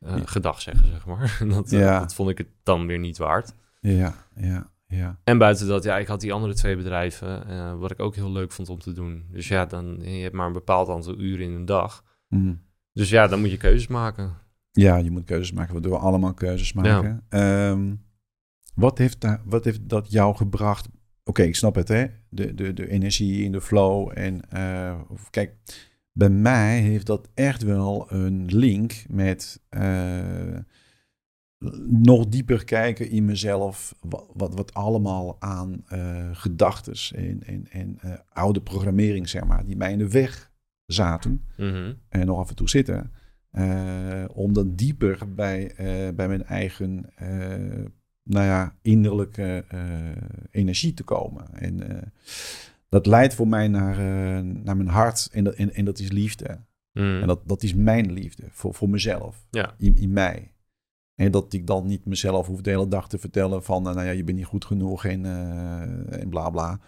eh, 0.01 0.23
gedag 0.25 0.61
zeggen, 0.61 0.89
zeg 0.89 1.07
maar. 1.07 1.39
dat, 1.55 1.71
Ja. 1.71 2.01
dat 2.01 2.15
vond 2.15 2.31
ik 2.31 2.39
het 2.39 2.49
dan 2.63 2.87
weer 2.87 2.99
niet 2.99 3.19
waard. 3.19 3.53
Ja, 3.81 4.15
ja, 4.37 4.71
ja. 4.87 5.19
En 5.25 5.39
buiten 5.39 5.67
dat, 5.67 5.85
ja, 5.85 5.99
ik 5.99 6.07
had 6.07 6.21
die 6.21 6.33
andere 6.33 6.55
twee 6.55 6.77
bedrijven, 6.77 7.79
wat 7.79 7.91
ik 7.91 8.01
ook 8.01 8.15
heel 8.15 8.33
leuk 8.33 8.53
vond 8.53 8.69
om 8.69 8.79
te 8.79 8.93
doen. 8.93 9.27
Dus 9.31 9.49
ja, 9.49 9.67
dan, 9.67 9.97
je 10.01 10.23
hebt 10.23 10.35
maar 10.35 10.47
een 10.47 10.53
bepaald 10.53 10.89
aantal 10.89 11.19
uren 11.19 11.47
in 11.47 11.53
een 11.55 11.65
dag. 11.65 12.05
Mhm. 12.29 12.55
Dus 12.93 13.09
ja, 13.11 13.27
dan 13.27 13.41
moet 13.41 13.51
je 13.51 13.57
keuzes 13.57 13.87
maken. 13.87 14.35
Ja, 14.73 14.97
je 14.97 15.11
moet 15.11 15.25
keuzes 15.25 15.53
maken, 15.53 15.73
waardoor 15.73 15.93
we 15.93 15.99
allemaal 15.99 16.35
keuzes 16.35 16.73
maken. 16.73 17.25
Ehm, 17.29 17.95
wat, 18.75 18.99
heeft 18.99 19.21
daar, 19.21 19.41
wat 19.45 19.65
heeft 19.65 19.89
dat 19.89 20.11
jou 20.11 20.37
gebracht? 20.37 20.89
Oké, 21.28 21.43
ik 21.43 21.57
snap 21.57 21.74
het, 21.74 21.89
hè? 21.89 22.07
De, 22.28 22.55
de, 22.55 22.73
de 22.73 22.89
energie 22.90 23.44
in 23.44 23.53
de 23.53 23.61
flow. 23.61 24.11
En 24.15 24.51
eh, 24.51 25.01
kijk, 25.31 25.55
bij 26.12 26.28
mij 26.28 26.81
heeft 26.81 27.07
dat 27.07 27.28
echt 27.35 27.62
wel 27.62 28.12
een 28.12 28.44
link 28.47 29.05
met 29.09 29.62
eh, 29.69 30.59
nog 31.89 32.27
dieper 32.27 32.65
kijken 32.65 33.11
in 33.11 33.24
mezelf. 33.24 33.94
Wat, 34.01 34.31
wat, 34.32 34.55
wat 34.55 34.74
allemaal 34.74 35.36
aan 35.40 35.82
eh 35.89 36.28
gedachtes 36.32 37.12
en, 37.12 37.43
en, 37.43 37.66
en 37.70 37.98
oude 38.28 38.62
programmering, 38.62 39.28
zeg 39.28 39.44
maar, 39.44 39.65
die 39.66 39.77
mij 39.77 39.93
in 39.93 39.98
de 39.98 40.11
weg 40.11 40.53
zaten 40.86 41.44
Mhm. 41.57 41.94
en 42.09 42.27
nog 42.27 42.39
af 42.39 42.48
en 42.48 42.55
toe 42.57 42.69
zitten. 42.69 43.12
om 44.32 44.53
dan 44.53 44.74
dieper 44.74 45.35
bij, 45.35 45.73
bij 46.15 46.28
mijn 46.28 46.44
eigen 46.44 47.07
nou 48.28 48.44
ja, 48.44 48.74
innerlijke 48.82 49.65
eh, 49.69 49.81
energie 50.51 50.94
te 50.94 51.03
komen. 51.03 51.44
En 51.55 51.89
eh, 51.97 52.03
dat 52.89 53.07
leidt 53.07 53.35
voor 53.35 53.48
mij 53.48 53.69
naar, 53.69 53.93
eh, 53.98 54.43
naar 54.43 54.77
mijn 54.77 54.89
hart 54.89 55.28
en 55.32 55.44
dat, 55.44 55.55
en, 55.55 55.74
en 55.74 55.85
dat 55.85 55.98
is 55.98 56.11
liefde. 56.12 56.61
Mhm. 56.93 57.20
En 57.20 57.27
dat, 57.27 57.40
dat 57.48 57.62
is 57.62 57.74
mijn 57.74 58.12
liefde 58.12 58.43
voor, 58.51 58.74
voor 58.74 58.89
mezelf, 58.89 59.47
Ja. 59.51 59.74
in, 59.78 59.97
in 59.97 60.12
mij. 60.12 60.51
En 61.15 61.31
dat 61.31 61.53
ik 61.53 61.66
dan 61.66 61.86
niet 61.86 62.05
mezelf 62.07 62.47
hoef 62.47 62.61
de 62.61 62.70
hele 62.70 62.89
dag 62.89 63.09
te 63.09 63.19
vertellen 63.19 63.62
van, 63.65 63.82
nou 63.82 64.03
ja, 64.05 64.11
je 64.11 64.24
bent 64.24 64.36
niet 64.39 64.47
goed 64.47 64.65
genoeg 64.65 65.05
en, 65.05 65.24
eh, 65.24 66.20
en 66.20 66.28
bla 66.28 66.51
bla. 66.51 66.81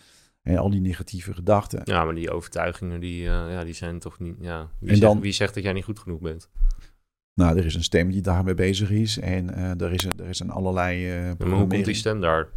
En 0.42 0.56
al 0.56 0.70
die 0.70 0.80
negatieve 0.80 1.34
gedachten. 1.34 1.80
Ja, 1.84 2.04
maar 2.04 2.14
die 2.14 2.30
overtuigingen, 2.30 3.00
die, 3.00 3.20
ja, 3.22 3.64
die 3.64 3.74
zijn 3.74 3.98
toch 3.98 4.18
niet... 4.18 4.36
Ja. 4.40 4.68
Wie, 4.78 4.90
En 4.90 4.96
zegt, 4.96 5.12
dan- 5.12 5.20
wie 5.20 5.32
zegt 5.32 5.54
dat 5.54 5.62
jij 5.62 5.72
niet 5.72 5.84
goed 5.84 5.98
genoeg 5.98 6.20
bent? 6.20 6.48
Nou, 7.38 7.58
er 7.58 7.64
is 7.64 7.74
een 7.74 7.82
stem 7.82 8.10
die 8.10 8.20
daarmee 8.22 8.54
bezig 8.54 8.90
is. 8.90 9.18
En 9.18 9.54
eh, 9.54 9.80
er, 9.80 9.92
is 9.92 10.04
een, 10.04 10.12
er 10.18 10.28
is 10.28 10.40
een 10.40 10.50
allerlei. 10.50 11.10
eh 11.10 11.22
Maar 11.38 11.48
hoe 11.48 11.66
komt 11.66 11.84
die 11.84 11.94
stem 11.94 12.20
daar? 12.20 12.48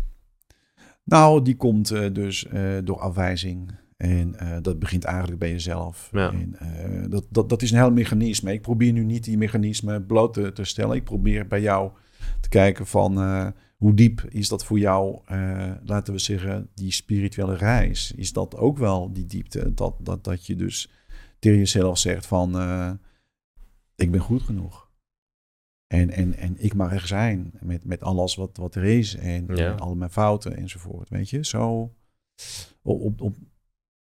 Nou, 1.04 1.42
die 1.42 1.56
komt 1.56 1.92
eh, 1.92 2.14
dus 2.14 2.48
eh, 2.48 2.78
door 2.84 3.00
afwijzing. 3.00 3.72
En 3.98 4.36
eh, 4.40 4.58
dat 4.62 4.80
begint 4.80 5.04
eigenlijk 5.04 5.40
bij 5.40 5.52
jezelf. 5.52 6.10
Ja. 6.12 6.32
En, 6.32 6.56
eh, 6.60 7.10
dat, 7.10 7.26
dat, 7.30 7.50
dat 7.50 7.62
is 7.62 7.72
een 7.72 7.78
heel 7.78 7.92
mechanisme. 7.92 8.54
Ik 8.54 8.62
probeer 8.62 8.92
nu 8.92 9.04
niet 9.04 9.24
die 9.24 9.38
mechanisme 9.38 10.02
bloot 10.02 10.34
te, 10.34 10.52
te 10.52 10.64
stellen. 10.64 10.96
Ik 10.96 11.04
probeer 11.04 11.48
bij 11.48 11.62
jou 11.62 11.92
te 12.40 12.50
kijken 12.50 12.88
van 12.88 13.20
eh, 13.22 13.48
hoe 13.78 13.94
diep 13.94 14.26
is 14.30 14.48
dat 14.50 14.66
voor 14.66 14.80
jou, 14.80 15.20
eh, 15.26 15.72
laten 15.84 16.14
we 16.14 16.20
zeggen, 16.20 16.70
die 16.76 16.92
spirituele 16.92 17.56
reis. 17.56 18.14
Is 18.16 18.34
dat 18.34 18.56
ook 18.56 18.78
wel 18.78 19.14
die 19.14 19.26
diepte? 19.26 19.74
Dat, 19.74 19.96
dat, 20.00 20.24
dat 20.24 20.46
je 20.46 20.56
dus 20.56 20.92
tegen 21.40 21.58
jezelf 21.58 21.98
zegt 21.98 22.26
van, 22.26 22.58
eh, 22.58 22.92
ik 24.02 24.12
ben 24.12 24.20
goed 24.20 24.42
genoeg. 24.42 24.90
En, 25.88 26.10
en, 26.10 26.34
en 26.36 26.56
ik 26.64 26.74
mag 26.74 26.94
er 26.94 27.08
zijn 27.08 27.52
met, 27.62 27.86
met 27.86 28.04
alles 28.04 28.36
wat, 28.36 28.58
wat 28.58 28.76
er 28.76 28.84
is. 28.84 29.16
En 29.16 29.56
Ja. 29.56 29.72
al 29.74 29.96
mijn 29.96 30.12
fouten 30.12 30.56
enzovoort. 30.58 31.10
Weet 31.10 31.30
je, 31.30 31.46
zo 31.46 31.94
op, 32.82 33.22
op, 33.22 33.36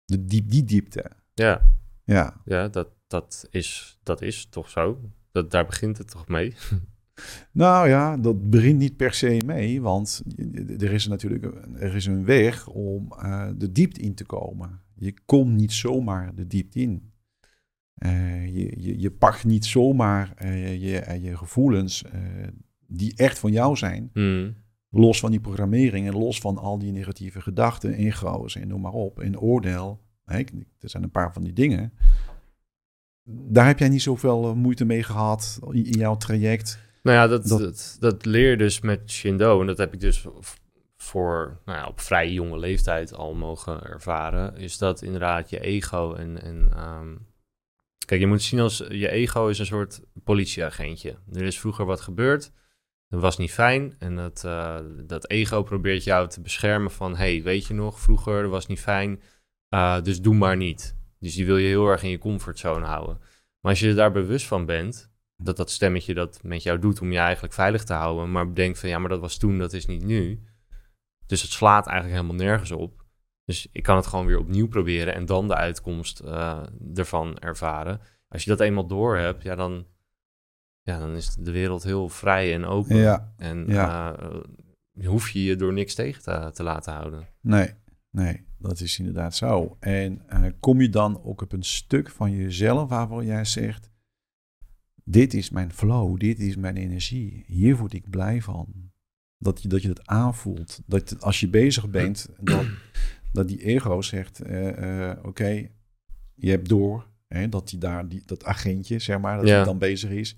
de 0.04 0.24
diep, 0.24 0.50
die 0.50 0.64
diepte. 0.64 1.10
Ja, 1.34 1.72
Ja, 2.04 2.40
ja 2.44 2.68
dat, 2.68 2.88
dat, 3.06 3.46
is, 3.50 3.98
dat 4.02 4.22
is 4.22 4.46
toch 4.46 4.70
zo? 4.70 5.10
Dat, 5.32 5.50
daar 5.50 5.66
begint 5.66 5.98
het 5.98 6.10
toch 6.10 6.28
mee? 6.28 6.54
nou 7.52 7.88
ja, 7.88 8.16
dat 8.16 8.50
begint 8.50 8.78
niet 8.78 8.96
per 8.96 9.14
se 9.14 9.40
mee. 9.46 9.80
Want 9.80 10.22
er 10.78 10.92
is 10.92 11.06
natuurlijk 11.06 11.44
een- 11.44 11.76
er 11.76 11.94
is 11.94 12.06
een 12.06 12.24
weg 12.24 12.68
om 12.68 13.12
eh, 13.12 13.50
de 13.56 13.72
diepte 13.72 14.00
in 14.00 14.14
te 14.14 14.24
komen. 14.24 14.80
Je 14.94 15.14
komt 15.24 15.52
niet 15.54 15.72
zomaar 15.72 16.34
de 16.34 16.46
diepte 16.46 16.80
in. 16.80 17.12
Eh, 17.94 18.46
je, 18.54 18.74
je, 18.76 19.00
je 19.00 19.10
pakt 19.10 19.44
niet 19.44 19.64
zomaar 19.64 20.32
eh, 20.36 20.82
je, 20.82 20.98
eh, 20.98 21.24
je 21.24 21.36
gevoelens 21.36 22.04
die 22.86 23.12
echt 23.16 23.38
van 23.38 23.52
jou 23.52 23.76
zijn. 23.76 24.10
Mhm. 24.12 24.50
Los 24.90 25.20
van 25.20 25.30
die 25.30 25.40
programmering 25.40 26.06
en 26.06 26.12
los 26.12 26.38
van 26.40 26.58
al 26.58 26.78
die 26.78 26.92
negatieve 26.92 27.40
gedachten, 27.40 27.92
ego's 27.94 28.56
en 28.56 28.68
noem 28.68 28.80
maar 28.80 28.92
op. 28.92 29.20
En 29.20 29.38
oordeel. 29.38 30.00
Hè, 30.24 30.38
er 30.78 30.88
zijn 30.90 31.02
een 31.02 31.10
paar 31.10 31.32
van 31.32 31.42
die 31.42 31.52
dingen. 31.52 31.92
Daar 33.24 33.66
heb 33.66 33.78
jij 33.78 33.88
niet 33.88 34.02
zoveel 34.02 34.54
moeite 34.54 34.84
mee 34.84 35.02
gehad 35.02 35.58
in, 35.70 35.84
in 35.84 35.98
jouw 35.98 36.16
traject. 36.16 36.78
Nou 37.02 37.16
ja, 37.16 37.26
dat, 37.26 37.46
Dat- 37.46 37.60
dat... 37.60 37.96
Dat, 38.00 38.24
leer 38.24 38.50
je 38.50 38.56
dus 38.56 38.80
met 38.80 39.10
Shindo. 39.10 39.60
En 39.60 39.66
dat 39.66 39.78
heb 39.78 39.92
ik 39.94 40.00
dus 40.00 40.26
voor, 40.96 41.60
nou 41.64 41.78
ja, 41.78 41.86
op 41.86 42.00
vrij 42.00 42.32
jonge 42.32 42.58
leeftijd 42.58 43.14
al 43.14 43.34
mogen 43.34 43.82
ervaren. 43.82 44.56
Is 44.56 44.78
dat 44.78 45.02
inderdaad 45.02 45.50
je 45.50 45.60
ego 45.60 46.14
en... 46.14 46.42
en 46.42 46.68
ehm, 46.74 47.14
kijk, 48.04 48.20
je 48.20 48.26
moet 48.26 48.42
zien 48.42 48.60
als 48.60 48.84
je 48.88 49.08
ego 49.08 49.48
is 49.48 49.58
een 49.58 49.66
soort 49.66 50.00
politieagentje. 50.24 51.18
Er 51.32 51.42
is 51.42 51.60
vroeger 51.60 51.84
wat 51.84 52.00
gebeurd. 52.00 52.52
Dat 53.08 53.20
was 53.20 53.38
niet 53.38 53.52
fijn. 53.52 53.94
En 53.98 54.16
dat, 54.16 54.44
eh, 54.44 54.78
dat 55.06 55.30
ego 55.30 55.62
probeert 55.62 56.04
jou 56.04 56.28
te 56.28 56.40
beschermen 56.40 56.90
van... 56.90 57.16
hey, 57.16 57.42
weet 57.42 57.66
je 57.66 57.74
nog, 57.74 58.00
vroeger 58.00 58.48
was 58.48 58.66
niet 58.66 58.80
fijn. 58.80 59.22
eh, 59.68 60.02
dus 60.02 60.20
doe 60.20 60.34
maar 60.34 60.56
niet. 60.56 60.96
Dus 61.18 61.34
die 61.34 61.46
wil 61.46 61.56
je 61.56 61.66
heel 61.66 61.88
erg 61.88 62.02
in 62.02 62.10
je 62.10 62.18
comfortzone 62.18 62.86
houden. 62.86 63.18
Maar 63.60 63.72
als 63.72 63.80
je 63.80 63.94
daar 63.94 64.12
bewust 64.12 64.46
van 64.46 64.66
bent 64.66 65.12
dat 65.36 65.56
dat 65.56 65.70
stemmetje 65.70 66.14
dat 66.14 66.40
met 66.42 66.62
jou 66.62 66.78
doet 66.78 67.00
om 67.00 67.12
je 67.12 67.18
eigenlijk 67.18 67.54
veilig 67.54 67.84
te 67.84 67.92
houden, 67.92 68.32
maar 68.32 68.48
bedenkt 68.48 68.78
van 68.78 68.88
ja, 68.88 68.98
maar 68.98 69.08
dat 69.08 69.20
was 69.20 69.36
toen, 69.36 69.58
dat 69.58 69.72
is 69.72 69.86
niet 69.86 70.04
nu. 70.04 70.42
Dus 71.26 71.42
het 71.42 71.50
slaat 71.50 71.86
eigenlijk 71.86 72.20
helemaal 72.20 72.46
nergens 72.46 72.70
op. 72.70 73.03
Dus 73.44 73.68
ik 73.72 73.82
kan 73.82 73.96
het 73.96 74.06
gewoon 74.06 74.26
weer 74.26 74.38
opnieuw 74.38 74.68
proberen 74.68 75.14
en 75.14 75.26
dan 75.26 75.48
de 75.48 75.54
uitkomst 75.54 76.20
eh, 76.20 76.62
ervan 76.94 77.38
ervaren. 77.38 78.00
Als 78.28 78.44
je 78.44 78.50
dat 78.50 78.60
eenmaal 78.60 78.86
door 78.86 79.16
hebt, 79.16 79.42
ja, 79.42 79.54
dan, 79.54 79.86
ja, 80.82 80.98
dan 80.98 81.14
is 81.14 81.34
de 81.34 81.50
wereld 81.50 81.82
heel 81.82 82.08
vrij 82.08 82.54
en 82.54 82.64
open. 82.64 82.96
Ja, 82.96 83.34
En 83.36 83.64
Ja. 83.66 84.16
eh, 84.18 85.06
hoef 85.06 85.28
je 85.30 85.42
je 85.44 85.56
door 85.56 85.72
niks 85.72 85.94
tegen 85.94 86.22
te, 86.22 86.50
te 86.54 86.62
laten 86.62 86.92
houden. 86.92 87.26
nee, 87.40 87.70
nee, 88.10 88.44
dat 88.58 88.80
is 88.80 88.98
inderdaad 88.98 89.34
zo. 89.34 89.76
En 89.80 90.22
eh, 90.28 90.44
kom 90.60 90.80
je 90.80 90.88
dan 90.88 91.22
ook 91.24 91.40
op 91.42 91.52
een 91.52 91.64
stuk 91.64 92.10
van 92.10 92.30
jezelf 92.30 92.88
waarvan 92.88 93.26
jij 93.26 93.44
zegt: 93.44 93.90
Dit 95.04 95.34
is 95.34 95.50
mijn 95.50 95.72
flow, 95.72 96.18
dit 96.20 96.38
is 96.38 96.56
mijn 96.56 96.76
energie, 96.76 97.44
hier 97.46 97.76
word 97.76 97.92
ik 97.92 98.10
blij 98.10 98.42
van. 98.42 98.92
Dat 99.38 99.62
je 99.62 99.68
dat, 99.68 99.82
je 99.82 99.88
dat 99.88 100.06
aanvoelt. 100.06 100.80
Dat 100.86 101.22
als 101.22 101.40
je 101.40 101.48
bezig 101.48 101.90
bent, 101.90 102.28
dat, 102.40 102.64
dat 103.34 103.48
die 103.48 103.64
ego 103.64 104.02
zegt: 104.02 104.40
eh, 104.40 105.08
eh, 105.10 105.18
Oké, 105.24 105.68
je 106.34 106.50
hebt 106.50 106.68
door 106.68 107.06
hè, 107.28 107.48
dat 107.48 107.68
die 107.68 107.78
daar, 107.78 108.08
die, 108.08 108.22
dat 108.26 108.44
agentje, 108.44 108.98
zeg 108.98 109.18
maar, 109.20 109.36
dat 109.36 109.46
Ja. 109.48 109.54
hij 109.54 109.64
dan 109.64 109.78
bezig 109.78 110.10
is. 110.10 110.36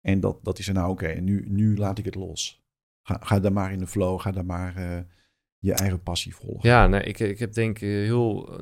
En 0.00 0.20
dat, 0.20 0.38
dat 0.42 0.58
is 0.58 0.68
er 0.68 0.74
nou 0.74 0.90
oké, 0.90 1.08
nu, 1.20 1.44
nu 1.48 1.76
laat 1.76 1.98
ik 1.98 2.04
het 2.04 2.14
los. 2.14 2.62
Ga, 3.02 3.18
ga 3.22 3.40
daar 3.40 3.52
maar 3.52 3.72
in 3.72 3.78
de 3.78 3.86
flow, 3.86 4.20
ga 4.20 4.30
daar 4.30 4.44
maar 4.46 4.76
eh, 4.76 4.98
je 5.58 5.72
eigen 5.72 6.02
passie 6.02 6.34
volgen. 6.34 6.68
Ja, 6.68 6.86
nee, 6.86 7.02
ik, 7.02 7.18
ik 7.18 7.38
heb 7.38 7.52
denk 7.52 7.76
ik 7.78 7.88
heel 7.88 8.60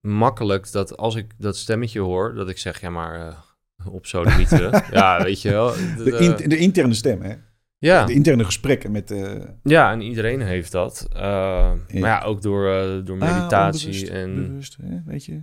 makkelijk 0.00 0.72
dat 0.72 0.96
als 0.96 1.14
ik 1.14 1.34
dat 1.38 1.56
stemmetje 1.56 2.00
hoor, 2.00 2.34
dat 2.34 2.48
ik 2.48 2.58
zeg, 2.58 2.80
ja 2.80 2.90
maar 2.90 3.44
op 3.90 4.06
sodemieteren. 4.06 4.84
ja, 4.98 5.22
weet 5.22 5.42
je 5.42 5.50
wel. 5.50 5.72
De, 5.72 6.02
De- 6.04 6.16
in- 6.42 6.48
de 6.48 6.56
interne 6.56 6.94
stem, 6.94 7.22
hè? 7.22 7.34
Ja, 7.78 8.04
De 8.06 8.12
interne 8.12 8.44
gesprekken 8.44 8.92
met... 8.92 9.10
eh, 9.10 9.32
ja, 9.62 9.92
en 9.92 10.00
iedereen 10.00 10.40
heeft 10.40 10.72
dat. 10.72 11.08
Eh, 11.12 11.20
Maar 11.20 11.76
ja, 12.00 12.22
ook 12.22 12.42
door, 12.42 12.66
eh, 12.68 13.04
door 13.04 13.20
ah, 13.20 13.34
meditatie. 13.36 13.86
onbewust, 13.88 14.08
en, 14.12 14.34
Bewust, 14.34 14.76
hè? 14.82 15.02
weet 15.06 15.24
je? 15.24 15.42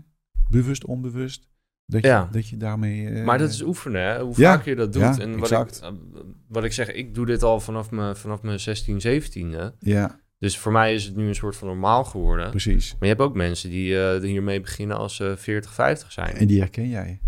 Bewust, 0.50 0.86
onbewust. 0.86 1.52
Dat 1.86 2.02
je, 2.02 2.08
Ja. 2.08 2.30
dat 2.32 2.48
je 2.48 2.58
daarmee... 2.58 3.10
maar 3.24 3.38
dat 3.38 3.50
is 3.50 3.62
oefenen, 3.62 4.02
hè? 4.02 4.22
hoe 4.22 4.34
Ja, 4.38 4.54
vaak 4.56 4.66
je 4.66 4.76
dat 4.76 4.94
doet. 4.94 5.02
en 5.02 5.40
wat 5.40 5.52
ik, 5.52 5.58
exact. 5.60 5.92
wat 6.48 6.64
ik 6.64 6.72
zeg, 6.72 6.92
ik 6.92 7.16
doe 7.16 7.26
dit 7.26 7.44
al 7.44 7.60
vanaf 7.60 7.92
mijn, 7.92 8.16
vanaf 8.16 8.42
mijn 8.42 8.60
16, 8.60 9.00
17e. 9.02 9.78
Ja, 9.80 10.20
Dus 10.40 10.58
voor 10.58 10.72
mij 10.72 10.94
is 10.94 11.04
het 11.06 11.16
nu 11.16 11.28
een 11.28 11.36
soort 11.36 11.56
van 11.56 11.68
normaal 11.68 12.04
geworden. 12.04 12.50
precies. 12.50 12.92
Maar 12.92 13.00
je 13.02 13.08
hebt 13.08 13.22
ook 13.22 13.36
mensen 13.36 13.70
die 13.70 14.20
hiermee 14.20 14.62
beginnen 14.62 14.98
als 14.98 15.16
ze 15.16 15.34
40, 15.38 15.74
50 15.74 16.12
zijn. 16.12 16.36
En 16.36 16.48
die 16.48 16.60
herken 16.60 16.90
jij. 16.90 17.20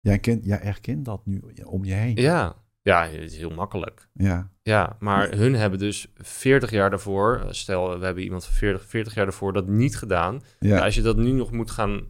Jij, 0.00 0.18
kent, 0.18 0.44
jij 0.44 0.58
herkent 0.62 1.04
dat 1.04 1.26
nu 1.26 1.42
om 1.64 1.84
je 1.84 1.92
heen. 1.92 2.16
Ja, 2.16 2.56
ja, 2.84 3.08
het 3.08 3.32
is 3.32 3.36
heel 3.36 3.50
makkelijk. 3.50 4.08
Ja, 4.12 4.50
Ja, 4.62 4.96
maar 4.98 5.30
hun 5.30 5.54
hebben 5.54 5.78
dus 5.78 6.06
40 6.16 6.70
jaar 6.70 6.90
daarvoor, 6.90 7.40
eh, 7.40 7.46
stel 7.50 7.98
we 7.98 8.04
hebben 8.04 8.22
iemand 8.22 8.44
van 8.44 8.54
40, 8.54 8.84
40 8.84 9.14
jaar 9.14 9.24
daarvoor 9.24 9.52
dat 9.52 9.66
niet 9.66 9.96
gedaan. 9.96 10.42
ja. 10.58 10.78
Als 10.84 10.94
je 10.94 11.02
dat 11.02 11.16
nu 11.16 11.30
nog 11.30 11.50
moet 11.50 11.70
gaan 11.70 12.06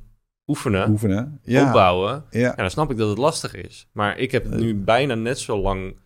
oefenen, 0.46 0.88
oefenen. 0.88 1.40
Ja, 1.42 1.66
opbouwen, 1.66 2.24
ja. 2.30 2.40
ja, 2.40 2.55
dan 2.55 2.70
snap 2.70 2.90
ik 2.90 2.96
dat 2.96 3.09
het 3.09 3.18
lastig 3.18 3.55
is. 3.55 3.88
Maar 3.92 4.18
ik 4.18 4.30
heb 4.30 4.44
het 4.44 4.55
nu 4.55 4.74
bijna 4.74 5.14
net 5.14 5.38
zo 5.38 5.60
lang 5.60 6.01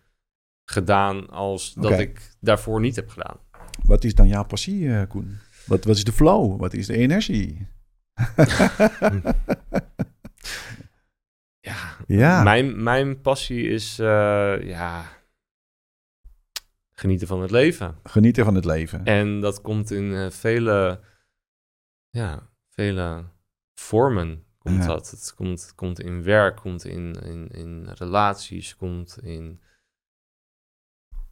gedaan 0.65 1.29
als 1.29 1.73
dat 1.73 1.99
ik 1.99 2.31
daarvoor 2.39 2.79
niet 2.79 2.95
heb 2.95 3.09
gedaan. 3.09 3.37
Wat 3.85 4.03
is 4.03 4.15
dan 4.15 4.27
jouw 4.27 4.45
passie, 4.45 4.93
eh, 4.93 5.07
Koen? 5.07 5.37
Wat, 5.65 5.83
wat 5.83 5.95
is 5.95 6.03
de 6.03 6.11
flow? 6.11 6.59
Wat 6.59 6.73
is 6.73 6.87
de 6.87 6.97
energie? 6.97 7.67
Ja, 12.17 12.43
Mijn, 12.43 12.83
mijn 12.83 13.21
passie 13.21 13.67
is, 13.67 13.99
eh, 13.99 14.61
ja, 14.61 15.05
genieten 16.91 17.27
van 17.27 17.41
het 17.41 17.51
leven. 17.51 17.95
genieten 18.03 18.45
van 18.45 18.55
het 18.55 18.65
leven. 18.65 19.05
En 19.05 19.39
dat 19.41 19.61
komt 19.61 19.91
in 19.91 20.13
eh, 20.13 20.29
vele, 20.29 20.99
ja, 22.09 22.49
vele 22.69 23.23
vormen. 23.73 24.43
Komt 24.57 24.77
Ja. 24.83 24.87
dat. 24.87 25.11
Het 25.11 25.33
komt, 25.35 25.73
komt 25.75 25.99
in 25.99 26.23
werk, 26.23 26.55
komt 26.55 26.85
in, 26.85 27.13
in, 27.13 27.47
in 27.47 27.87
relaties, 27.89 28.75
komt 28.75 29.17
in 29.21 29.61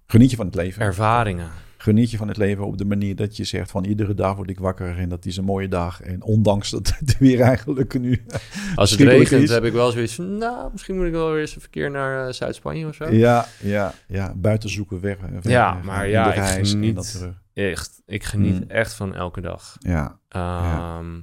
Geniet 0.08 0.30
je 0.30 0.36
van 0.36 0.46
het 0.46 0.56
leven. 0.56 0.82
ervaringen. 0.82 1.50
Geniet 1.78 2.12
je 2.12 2.18
van 2.18 2.28
het 2.28 2.38
leven 2.38 2.66
op 2.66 2.78
de 2.78 2.86
manier 2.86 3.16
dat 3.16 3.38
je 3.38 3.44
zegt 3.44 3.72
van 3.72 3.84
iedere 3.86 4.14
dag 4.14 4.36
word 4.36 4.50
ik 4.50 4.60
wakker 4.60 4.98
en 4.98 5.10
dat 5.10 5.26
is 5.26 5.38
een 5.38 5.44
mooie 5.44 5.68
dag. 5.68 6.02
En 6.02 6.24
ondanks 6.24 6.70
dat 6.70 6.94
het 7.00 7.18
weer 7.18 7.40
eigenlijk 7.42 8.00
nu... 8.00 8.24
Als 8.76 8.92
het 8.92 9.00
regent 9.00 9.44
is. 9.44 9.50
heb 9.50 9.64
ik 9.64 9.74
wel 9.74 9.92
zoiets 9.92 10.16
van, 10.16 10.38
nou, 10.38 10.70
misschien 10.72 10.96
moet 10.96 11.06
ik 11.06 11.12
wel 11.12 11.32
weer 11.32 11.42
eens 11.42 11.56
een 11.56 11.62
verkeer 11.62 11.92
naar 11.92 12.28
eh, 12.28 12.34
Zuid-Spanje 12.34 12.88
of 12.88 12.96
zo. 12.96 13.10
Ja, 13.12 13.46
ja, 13.62 13.94
ja, 14.08 14.34
buiten 14.36 14.70
zoeken 14.70 15.00
weg. 15.02 15.18
weg 15.20 15.44
Ja, 15.44 15.76
weg, 15.76 15.84
maar 15.84 16.08
ja, 16.08 16.34
ik 16.34 16.68
geniet-. 16.68 17.30
Echt, 17.54 18.02
ik 18.06 18.24
geniet 18.24 18.60
Mm. 18.64 18.70
echt 18.70 18.94
van 18.94 19.16
elke 19.16 19.42
dag. 19.42 19.76
Ja, 19.80 20.20
Ehm, 20.30 21.20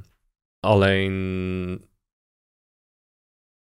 Alleen, 0.60 1.84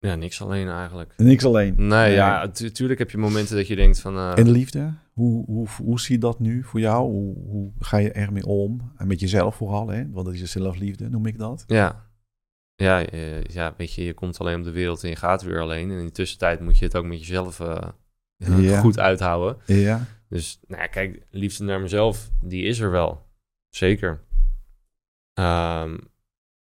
Ja, 0.03 0.15
niks 0.15 0.41
alleen 0.41 0.69
eigenlijk. 0.69 1.13
Niks 1.17 1.45
alleen? 1.45 1.73
Nee, 1.77 2.13
ja, 2.13 2.49
natuurlijk 2.59 2.99
heb 2.99 3.11
je 3.11 3.17
momenten 3.17 3.55
dat 3.55 3.67
je 3.67 3.75
denkt 3.75 3.99
van... 3.99 4.15
Uh... 4.15 4.37
En 4.37 4.49
liefde? 4.49 4.93
Hoe, 5.11 5.45
hoe, 5.45 5.67
hoe 5.81 5.99
zie 5.99 6.15
je 6.15 6.21
dat 6.21 6.39
nu 6.39 6.63
voor 6.63 6.79
jou? 6.79 7.11
Hoe, 7.11 7.35
hoe 7.47 7.71
ga 7.79 7.97
je 7.97 8.11
ermee 8.11 8.45
om? 8.45 8.91
En 8.97 9.07
met 9.07 9.19
jezelf 9.19 9.55
vooral, 9.55 9.87
hè? 9.87 10.09
Want 10.09 10.25
dat 10.25 10.33
is 10.33 10.39
je 10.39 10.45
zelfliefde, 10.45 11.09
noem 11.09 11.25
ik 11.25 11.37
dat. 11.37 11.63
Ja. 11.67 12.09
Ja, 12.75 13.13
uh, 13.13 13.43
ja, 13.43 13.73
weet 13.77 13.93
je, 13.93 14.03
je 14.03 14.13
komt 14.13 14.39
alleen 14.39 14.57
op 14.57 14.63
de 14.63 14.71
wereld 14.71 15.03
en 15.03 15.09
je 15.09 15.15
gaat 15.15 15.41
weer 15.41 15.61
alleen. 15.61 15.91
En 15.91 15.97
in 15.97 16.05
de 16.05 16.11
tussentijd 16.11 16.59
moet 16.59 16.77
je 16.77 16.85
het 16.85 16.95
ook 16.95 17.05
met 17.05 17.19
jezelf 17.19 17.59
uh, 17.59 18.79
goed 18.79 18.99
uithouden. 18.99 19.57
Ja. 19.65 20.05
Dus, 20.29 20.59
nou 20.67 20.81
ja, 20.81 20.87
kijk, 20.87 21.25
liefde 21.29 21.63
naar 21.63 21.81
mezelf, 21.81 22.29
die 22.41 22.63
is 22.63 22.79
er 22.79 22.91
wel. 22.91 23.25
Zeker. 23.69 24.21
Um, 25.39 25.99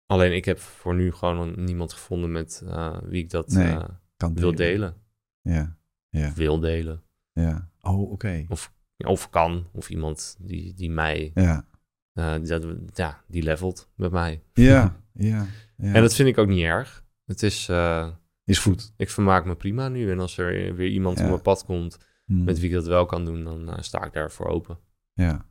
Alleen 0.06 0.32
ik 0.32 0.44
heb 0.44 0.58
voor 0.58 0.94
nu 0.94 1.12
gewoon 1.12 1.64
niemand 1.64 1.92
gevonden 1.92 2.32
met 2.32 2.62
uh, 2.64 2.98
wie 3.02 3.22
ik 3.22 3.30
dat 3.30 3.48
nee, 3.48 3.72
uh, 3.72 3.84
kan 4.16 4.34
wil 4.34 4.54
delen. 4.54 4.94
Ja, 5.40 5.76
ja. 6.08 6.32
Wil 6.34 6.60
delen. 6.60 7.02
Ja. 7.32 7.70
Oh, 7.80 8.00
oké. 8.00 8.12
Okay. 8.12 8.46
Of, 8.48 8.72
of 8.96 9.30
kan. 9.30 9.68
Of 9.72 9.90
iemand 9.90 10.36
die, 10.40 10.74
die 10.74 10.90
mij... 10.90 11.30
Ja. 11.34 11.68
Uh, 12.14 12.34
die, 12.34 12.46
dat, 12.46 12.64
ja, 12.94 13.24
die 13.26 13.42
levelt 13.42 13.90
met 13.94 14.12
mij. 14.12 14.42
Ja, 14.52 15.00
ja, 15.12 15.46
ja. 15.76 15.92
En 15.92 16.02
dat 16.02 16.14
vind 16.14 16.28
ik 16.28 16.38
ook 16.38 16.48
niet 16.48 16.64
erg. 16.64 17.04
Het 17.24 17.42
is... 17.42 17.70
is 18.44 18.58
goed. 18.58 18.92
Ik 18.96 19.10
vermaak 19.10 19.44
me 19.44 19.54
prima 19.54 19.88
nu. 19.88 20.10
En 20.10 20.20
als 20.20 20.38
er 20.38 20.74
weer 20.74 20.88
iemand 20.88 21.18
ja. 21.18 21.24
op 21.24 21.30
mijn 21.30 21.42
pad 21.42 21.64
komt 21.64 21.98
hmm. 22.24 22.44
met 22.44 22.58
wie 22.58 22.68
ik 22.68 22.74
dat 22.74 22.86
wel 22.86 23.06
kan 23.06 23.24
doen, 23.24 23.44
dan 23.44 23.84
sta 23.84 24.04
ik 24.04 24.12
daarvoor 24.12 24.46
open. 24.46 24.78
Ja. 25.12 25.46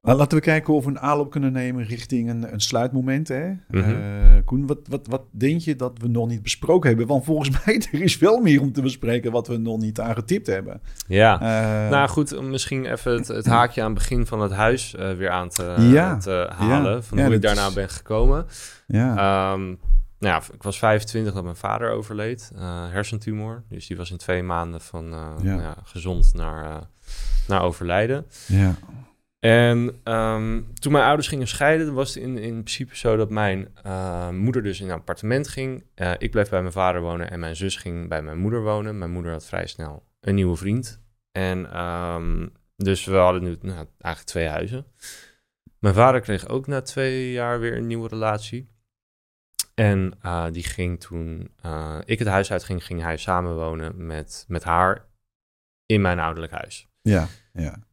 Laten 0.00 0.38
we 0.38 0.44
kijken 0.44 0.74
of 0.74 0.84
we 0.84 0.90
een 0.90 1.00
aanloop 1.00 1.30
kunnen 1.30 1.52
nemen 1.52 1.84
richting 1.84 2.30
een, 2.30 2.52
een 2.52 2.60
sluitmoment. 2.60 3.28
Hè? 3.28 3.52
Mhm. 3.68 3.78
Eh, 3.78 4.44
Koen, 4.44 4.66
wat, 4.66 4.78
wat, 4.88 5.06
wat 5.06 5.22
denk 5.30 5.60
je 5.60 5.76
dat 5.76 5.98
we 5.98 6.08
nog 6.08 6.28
niet 6.28 6.42
besproken 6.42 6.88
hebben? 6.88 7.06
Want 7.06 7.24
volgens 7.24 7.50
mij 7.64 7.82
er 7.92 8.02
is 8.02 8.18
wel 8.18 8.40
meer 8.40 8.60
om 8.60 8.72
te 8.72 8.82
bespreken 8.82 9.32
wat 9.32 9.48
we 9.48 9.56
nog 9.56 9.78
niet 9.78 10.00
aangetipt 10.00 10.46
hebben. 10.46 10.80
Ja, 11.06 11.34
uh, 11.34 11.90
nou 11.90 12.08
goed, 12.08 12.40
misschien 12.42 12.86
even 12.86 13.12
het, 13.12 13.28
het, 13.28 13.46
haakje 13.46 13.80
aan 13.82 13.90
het 13.90 13.98
begin 13.98 14.26
van 14.26 14.40
het 14.40 14.52
huis 14.52 14.94
uh, 14.98 15.12
weer 15.12 15.30
aan 15.30 15.48
te, 15.48 15.74
ja, 15.78 16.16
te 16.16 16.50
halen. 16.56 16.94
Ja, 16.94 17.02
van 17.02 17.20
hoe 17.20 17.34
ik 17.34 17.42
daarna 17.42 17.72
ben 17.72 17.88
gekomen. 17.88 18.46
Ja. 18.86 19.52
Um, 19.52 19.78
nou 20.18 20.34
ja, 20.34 20.42
ik 20.54 20.62
was 20.62 20.78
25 20.78 21.34
dat 21.34 21.44
mijn 21.44 21.56
vader 21.56 21.90
overleed. 21.90 22.52
hersentumor. 22.90 23.62
Dus 23.68 23.86
die 23.86 23.96
was 23.96 24.10
in 24.10 24.16
twee 24.16 24.42
maanden 24.42 24.80
van 24.80 25.08
nou 25.08 25.74
gezond 25.84 26.34
naar, 26.34 26.80
naar 27.46 27.62
overlijden. 27.62 28.26
Ja. 28.46 28.74
En 29.38 30.00
um, 30.04 30.74
toen 30.74 30.92
mijn 30.92 31.04
ouders 31.04 31.28
gingen 31.28 31.48
scheiden, 31.48 31.94
was 31.94 32.14
het 32.14 32.22
in, 32.22 32.38
in 32.38 32.50
principe 32.52 32.96
zo 32.96 33.16
dat 33.16 33.30
mijn 33.30 33.68
uh, 33.86 34.28
moeder 34.30 34.62
dus 34.62 34.80
in 34.80 34.86
een 34.86 34.98
appartement 34.98 35.48
ging. 35.48 35.84
Uh, 35.94 36.12
ik 36.18 36.30
bleef 36.30 36.50
bij 36.50 36.60
mijn 36.60 36.72
vader 36.72 37.00
wonen 37.00 37.30
en 37.30 37.40
mijn 37.40 37.56
zus 37.56 37.76
ging 37.76 38.08
bij 38.08 38.22
mijn 38.22 38.38
moeder 38.38 38.62
wonen. 38.62 38.98
Mijn 38.98 39.10
moeder 39.10 39.32
had 39.32 39.46
vrij 39.46 39.66
snel 39.66 40.06
een 40.20 40.34
nieuwe 40.34 40.56
vriend. 40.56 41.02
En 41.32 41.80
um, 41.80 42.52
dus 42.76 43.04
we 43.04 43.16
hadden 43.16 43.42
nu 43.42 43.56
nou, 43.60 43.86
eigenlijk 43.98 44.24
twee 44.24 44.48
huizen. 44.48 44.86
Mijn 45.78 45.94
vader 45.94 46.20
kreeg 46.20 46.48
ook 46.48 46.66
na 46.66 46.82
twee 46.82 47.32
jaar 47.32 47.60
weer 47.60 47.76
een 47.76 47.86
nieuwe 47.86 48.08
relatie. 48.08 48.76
En 49.74 50.18
uh, 50.22 50.46
die 50.50 50.62
ging 50.62 51.00
toen 51.00 51.50
ik 52.04 52.18
het 52.18 52.28
huis 52.28 52.52
uitging, 52.52 52.84
ging 52.84 53.02
hij 53.02 53.16
samenwonen 53.16 54.06
met, 54.06 54.44
met 54.48 54.64
haar 54.64 55.06
in 55.86 56.00
mijn 56.00 56.18
ouderlijk 56.18 56.52
huis. 56.52 56.88
Ja, 57.02 57.26
ja. 57.52 57.86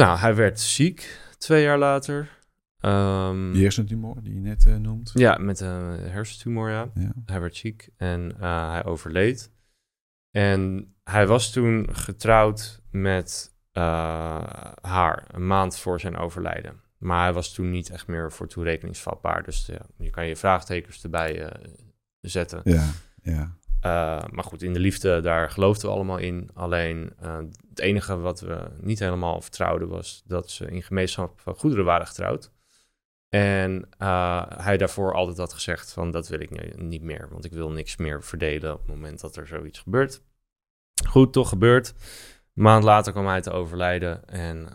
Nou, 0.00 0.18
hij 0.18 0.34
werd 0.34 0.60
ziek 0.60 1.18
twee 1.38 1.62
jaar 1.62 1.78
later. 1.78 2.38
Um, 2.80 3.52
die 3.52 3.62
hersentumor 3.62 4.22
die 4.22 4.34
je 4.34 4.40
net 4.40 4.64
uh, 4.66 4.76
noemt? 4.76 5.10
Ja, 5.14 5.38
met 5.38 5.60
een 5.60 5.98
hersentumor, 6.10 6.70
ja. 6.70 6.90
ja. 6.94 7.12
Hij 7.24 7.40
werd 7.40 7.56
ziek 7.56 7.88
en 7.96 8.32
uh, 8.40 8.70
hij 8.70 8.84
overleed. 8.84 9.52
En 10.30 10.92
hij 11.04 11.26
was 11.26 11.52
toen 11.52 11.88
getrouwd 11.92 12.82
met 12.90 13.54
uh, 13.72 14.42
haar, 14.80 15.24
een 15.30 15.46
maand 15.46 15.78
voor 15.78 16.00
zijn 16.00 16.16
overlijden. 16.16 16.80
Maar 16.98 17.22
hij 17.22 17.32
was 17.32 17.52
toen 17.52 17.70
niet 17.70 17.90
echt 17.90 18.06
meer 18.06 18.32
voor 18.32 18.48
toerekeningsvatbaar. 18.48 19.42
Dus 19.42 19.66
ja, 19.66 19.86
je 19.96 20.10
kan 20.10 20.26
je 20.26 20.36
vraagtekens 20.36 21.02
erbij 21.02 21.52
zetten. 22.20 22.60
Ja, 22.64 22.88
ja. 23.22 23.56
Uh, 23.86 24.22
maar 24.30 24.44
goed, 24.44 24.62
in 24.62 24.72
de 24.72 24.78
liefde, 24.78 25.20
daar 25.20 25.50
geloofden 25.50 25.88
we 25.88 25.94
allemaal 25.94 26.18
in. 26.18 26.50
Alleen 26.54 27.12
uh, 27.22 27.36
het 27.68 27.78
enige 27.78 28.18
wat 28.18 28.40
we 28.40 28.70
niet 28.80 28.98
helemaal 28.98 29.40
vertrouwden 29.40 29.88
was 29.88 30.22
dat 30.26 30.50
ze 30.50 30.66
in 30.66 30.82
gemeenschap 30.82 31.40
van 31.40 31.54
goederen 31.54 31.84
waren 31.84 32.06
getrouwd. 32.06 32.52
En 33.28 33.88
uh, 33.98 34.46
hij 34.48 34.76
daarvoor 34.76 35.14
altijd 35.14 35.36
had 35.36 35.52
gezegd 35.52 35.92
van 35.92 36.10
dat 36.10 36.28
wil 36.28 36.40
ik 36.40 36.76
niet 36.76 37.02
meer, 37.02 37.28
want 37.30 37.44
ik 37.44 37.52
wil 37.52 37.70
niks 37.70 37.96
meer 37.96 38.22
verdelen 38.22 38.72
op 38.72 38.78
het 38.78 38.88
moment 38.88 39.20
dat 39.20 39.36
er 39.36 39.46
zoiets 39.46 39.78
gebeurt. 39.78 40.22
Goed, 41.08 41.32
toch 41.32 41.48
gebeurd. 41.48 41.88
Een 42.54 42.62
maand 42.62 42.84
later 42.84 43.12
kwam 43.12 43.26
hij 43.26 43.40
te 43.40 43.50
overlijden 43.50 44.28
en 44.28 44.68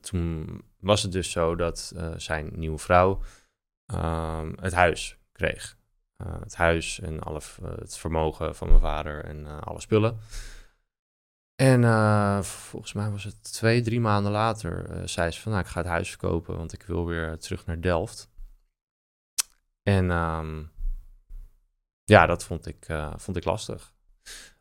toen 0.00 0.60
was 0.80 1.02
het 1.02 1.12
dus 1.12 1.30
zo 1.30 1.56
dat 1.56 1.92
zijn 2.16 2.50
nieuwe 2.54 2.78
vrouw 2.78 3.20
het 4.60 4.72
huis 4.72 5.18
kreeg. 5.32 5.78
Eh, 6.20 6.40
het 6.40 6.54
huis 6.56 7.00
en 7.00 7.20
alle, 7.20 7.40
eh, 7.62 7.70
het 7.78 7.96
vermogen 7.96 8.56
van 8.56 8.68
mijn 8.68 8.80
vader 8.80 9.24
en 9.24 9.46
eh, 9.46 9.60
alle 9.60 9.80
spullen. 9.80 10.18
En 11.54 11.84
volgens 12.44 12.92
mij 12.92 13.10
was 13.10 13.24
het 13.24 13.52
twee, 13.52 13.82
drie 13.82 14.00
maanden 14.00 14.32
later, 14.32 15.02
zei 15.08 15.30
ze 15.30 15.40
van, 15.40 15.52
nou, 15.52 15.64
ik 15.64 15.70
ga 15.70 15.80
het 15.80 15.88
huis 15.88 16.08
verkopen, 16.08 16.56
want 16.56 16.72
ik 16.72 16.82
wil 16.82 17.06
weer 17.06 17.38
terug 17.38 17.66
naar 17.66 17.80
Delft. 17.80 18.30
En 19.82 20.10
ehm, 20.10 20.62
ja, 22.04 22.26
dat 22.26 22.44
vond 22.44 22.66
ik, 22.66 22.86
vond 23.16 23.36
ik 23.36 23.44
lastig. 23.44 23.92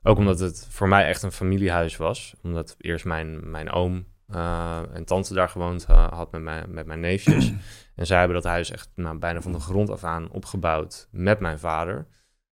Ook 0.04 0.18
omdat 0.18 0.40
het 0.40 0.68
voor 0.70 0.88
mij 0.88 1.08
echt 1.08 1.24
een 1.24 1.32
familiehuis 1.32 1.98
was. 1.98 2.36
Omdat 2.42 2.76
eerst 2.78 3.06
mijn, 3.06 3.50
mijn 3.52 3.72
oom 3.72 4.06
uh, 4.36 4.96
en 4.96 5.06
tante 5.06 5.34
daar 5.34 5.50
gewoond 5.50 5.86
uh, 5.90 6.08
had 6.08 6.32
met 6.32 6.42
mijn, 6.42 6.74
met 6.74 6.86
mijn 6.86 7.00
neefjes. 7.00 7.54
en 7.96 8.06
zij 8.06 8.18
hebben 8.18 8.36
dat 8.36 8.52
huis 8.52 8.72
echt 8.72 8.90
nou, 8.96 9.18
bijna 9.18 9.42
van 9.42 9.52
de 9.52 9.60
grond 9.60 9.90
af 9.90 10.04
aan 10.04 10.32
opgebouwd 10.32 11.08
met 11.12 11.40
mijn 11.40 11.60
vader. 11.60 12.08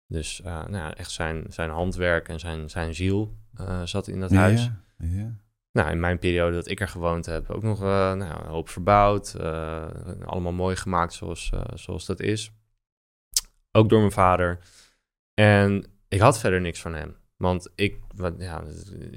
Dus 0.07 0.39
uh, 0.39 0.45
nou 0.45 0.75
ja, 0.75 0.95
echt 0.95 1.11
zijn, 1.11 1.45
zijn 1.49 1.69
handwerk 1.69 2.29
en 2.29 2.39
zijn, 2.39 2.69
zijn 2.69 2.95
ziel 2.95 3.37
zat 3.83 4.07
in 4.07 4.19
dat 4.19 4.31
huis. 4.31 4.71
Ja, 4.97 5.35
Nou, 5.71 5.91
in 5.91 5.99
mijn 5.99 6.19
periode 6.19 6.55
dat 6.55 6.69
ik 6.69 6.79
er 6.79 6.87
gewoond 6.87 7.25
heb, 7.25 7.49
ook 7.49 7.63
nog 7.63 7.79
nou, 7.79 8.21
een 8.21 8.49
hoop 8.49 8.69
verbouwd. 8.69 9.35
allemaal 10.25 10.51
mooi 10.51 10.75
gemaakt 10.75 11.13
zoals, 11.13 11.51
zoals 11.73 12.05
dat 12.05 12.19
is. 12.19 12.51
Ook 13.71 13.89
door 13.89 13.99
mijn 13.99 14.11
vader. 14.11 14.59
En 15.33 15.85
ik 16.07 16.19
had 16.19 16.39
verder 16.39 16.61
niks 16.61 16.81
van 16.81 16.93
hem. 16.93 17.15
Want 17.43 17.69
ik, 17.75 17.99
wat, 18.15 18.33
ja, 18.37 18.63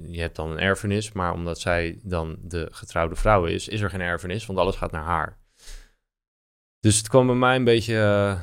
je 0.07 0.21
hebt 0.21 0.37
dan 0.37 0.51
een 0.51 0.59
erfenis, 0.59 1.13
maar 1.13 1.33
omdat 1.33 1.61
zij 1.61 2.01
dan 2.03 2.39
de 2.43 2.69
getrouwde 2.71 3.17
vrouw 3.17 3.45
is, 3.45 3.69
is 3.69 3.81
er 3.81 3.91
geen 3.91 4.01
erfenis, 4.01 4.47
want 4.47 4.59
alles 4.59 4.77
gaat 4.77 4.91
naar 4.91 5.05
haar. 5.05 5.39
Dus 6.81 6.97
het 6.97 7.09
kwam 7.09 7.27
bij 7.27 7.37
mij 7.37 7.57
een 7.57 7.65
beetje. 7.65 7.95
Uh, 7.95 8.41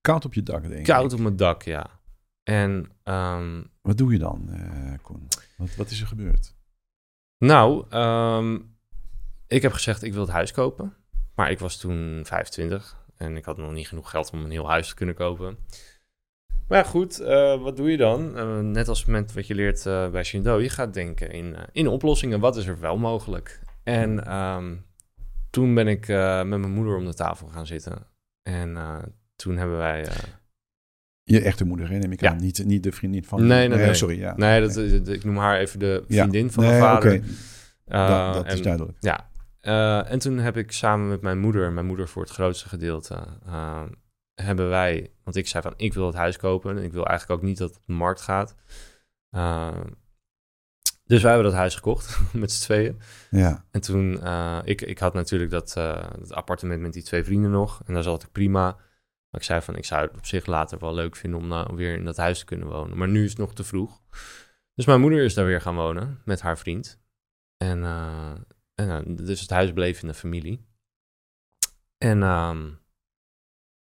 koud 0.00 0.24
op 0.24 0.34
je 0.34 0.42
dak, 0.42 0.62
denk 0.62 0.74
ik. 0.74 0.84
Koud 0.84 1.12
op 1.12 1.18
mijn 1.18 1.36
dak, 1.36 1.62
ja. 1.62 2.00
En. 2.42 2.92
Um, 3.04 3.70
wat 3.82 3.98
doe 3.98 4.12
je 4.12 4.18
dan, 4.18 4.48
uh, 4.50 4.94
Koen? 5.02 5.28
Wat, 5.56 5.74
wat 5.74 5.90
is 5.90 6.00
er 6.00 6.06
gebeurd? 6.06 6.54
Nou, 7.38 7.96
um, 7.96 8.76
ik 9.46 9.62
heb 9.62 9.72
gezegd, 9.72 10.02
ik 10.02 10.12
wil 10.12 10.22
het 10.22 10.30
huis 10.30 10.52
kopen. 10.52 10.96
Maar 11.34 11.50
ik 11.50 11.58
was 11.58 11.76
toen 11.76 12.22
25 12.24 12.96
en 13.16 13.36
ik 13.36 13.44
had 13.44 13.56
nog 13.56 13.72
niet 13.72 13.88
genoeg 13.88 14.10
geld 14.10 14.30
om 14.30 14.44
een 14.44 14.50
heel 14.50 14.68
huis 14.68 14.88
te 14.88 14.94
kunnen 14.94 15.14
kopen. 15.14 15.58
Maar 16.70 16.84
goed, 16.84 17.20
uh, 17.20 17.62
wat 17.62 17.76
doe 17.76 17.90
je 17.90 17.96
dan? 17.96 18.36
Uh, 18.36 18.58
net 18.58 18.88
als 18.88 18.98
het 18.98 19.06
moment 19.06 19.32
wat 19.32 19.46
je 19.46 19.54
leert 19.54 19.84
uh, 19.86 20.08
bij 20.08 20.24
Shindo, 20.24 20.60
je 20.60 20.68
gaat 20.68 20.94
denken 20.94 21.30
in, 21.30 21.56
in 21.72 21.88
oplossingen. 21.88 22.40
Wat 22.40 22.56
is 22.56 22.66
er 22.66 22.80
wel 22.80 22.98
mogelijk? 22.98 23.60
En 23.82 24.34
um, 24.36 24.84
toen 25.50 25.74
ben 25.74 25.88
ik 25.88 26.08
met 26.08 26.46
mijn 26.46 26.70
moeder 26.70 26.96
om 26.96 27.04
de 27.04 27.14
tafel 27.14 27.46
gaan 27.46 27.66
zitten. 27.66 28.06
En 28.42 28.78
toen 29.36 29.56
hebben 29.56 29.76
wij... 29.76 30.06
je 31.22 31.40
echte 31.40 31.64
moeder, 31.64 31.90
hè? 31.90 31.98
neem 31.98 32.12
ik 32.12 32.20
ja. 32.20 32.30
aan. 32.30 32.36
Niet, 32.36 32.64
niet 32.64 32.82
de 32.82 32.92
vriendin 32.92 33.24
van... 33.24 33.46
Nee, 33.46 33.68
nee, 33.68 33.78
nee. 33.78 33.94
Sorry, 33.94 34.18
ja. 34.18 34.36
Nee, 34.36 34.60
dat, 34.60 34.74
nee. 34.74 35.00
ik 35.02 35.24
noem 35.24 35.36
haar 35.36 35.58
even 35.58 35.78
de 35.78 36.04
vriendin 36.08 36.44
ja. 36.44 36.50
van 36.50 36.64
mijn 36.64 36.80
vader. 36.80 37.14
Okay. 37.14 37.22
dat, 37.84 38.34
dat 38.34 38.44
en, 38.44 38.52
is 38.52 38.62
duidelijk. 38.62 38.98
Ja. 39.00 39.28
en 40.04 40.18
toen 40.18 40.38
heb 40.38 40.56
ik 40.56 40.72
samen 40.72 41.08
met 41.08 41.20
mijn 41.20 41.38
moeder, 41.38 41.72
mijn 41.72 41.86
moeder 41.86 42.08
voor 42.08 42.22
het 42.22 42.32
grootste 42.32 42.68
gedeelte 42.68 43.18
hebben 44.42 44.68
wij, 44.68 45.12
want 45.24 45.36
ik 45.36 45.46
zei 45.46 45.62
van 45.62 45.74
ik 45.76 45.94
wil 45.94 46.06
het 46.06 46.14
huis 46.14 46.36
kopen 46.36 46.76
en 46.76 46.84
ik 46.84 46.92
wil 46.92 47.06
eigenlijk 47.06 47.40
ook 47.40 47.46
niet 47.46 47.58
dat 47.58 47.68
het 47.68 47.78
op 47.78 47.86
de 47.86 47.92
markt 47.92 48.20
gaat. 48.20 48.54
Uh, 49.30 49.80
dus 51.04 51.22
wij 51.22 51.32
hebben 51.32 51.50
dat 51.50 51.58
huis 51.58 51.74
gekocht 51.74 52.20
met 52.32 52.52
z'n 52.52 52.62
tweeën. 52.62 53.00
Ja. 53.30 53.64
En 53.70 53.80
toen, 53.80 54.12
uh, 54.12 54.58
ik, 54.64 54.80
ik 54.80 54.98
had 54.98 55.14
natuurlijk 55.14 55.50
dat, 55.50 55.74
uh, 55.78 56.10
dat 56.18 56.32
appartement 56.32 56.80
met 56.80 56.92
die 56.92 57.02
twee 57.02 57.24
vrienden 57.24 57.50
nog 57.50 57.82
en 57.86 57.94
daar 57.94 58.02
zat 58.02 58.22
ik 58.22 58.32
prima. 58.32 58.62
Maar 59.30 59.40
ik 59.40 59.46
zei 59.46 59.60
van 59.60 59.76
ik 59.76 59.84
zou 59.84 60.06
het 60.06 60.16
op 60.16 60.26
zich 60.26 60.46
later 60.46 60.78
wel 60.78 60.94
leuk 60.94 61.16
vinden 61.16 61.40
om 61.40 61.48
nou 61.48 61.76
weer 61.76 61.94
in 61.94 62.04
dat 62.04 62.16
huis 62.16 62.38
te 62.38 62.44
kunnen 62.44 62.68
wonen. 62.68 62.96
Maar 62.96 63.08
nu 63.08 63.24
is 63.24 63.30
het 63.30 63.38
nog 63.38 63.54
te 63.54 63.64
vroeg. 63.64 64.02
Dus 64.74 64.86
mijn 64.86 65.00
moeder 65.00 65.22
is 65.22 65.34
daar 65.34 65.46
weer 65.46 65.60
gaan 65.60 65.74
wonen 65.74 66.20
met 66.24 66.40
haar 66.40 66.58
vriend. 66.58 67.00
En, 67.56 67.84
en 68.74 69.16
dus 69.16 69.40
het 69.40 69.50
huis 69.50 69.72
bleef 69.72 70.02
in 70.02 70.08
de 70.08 70.14
familie. 70.14 70.68
En 71.98 72.22
um, 72.22 72.79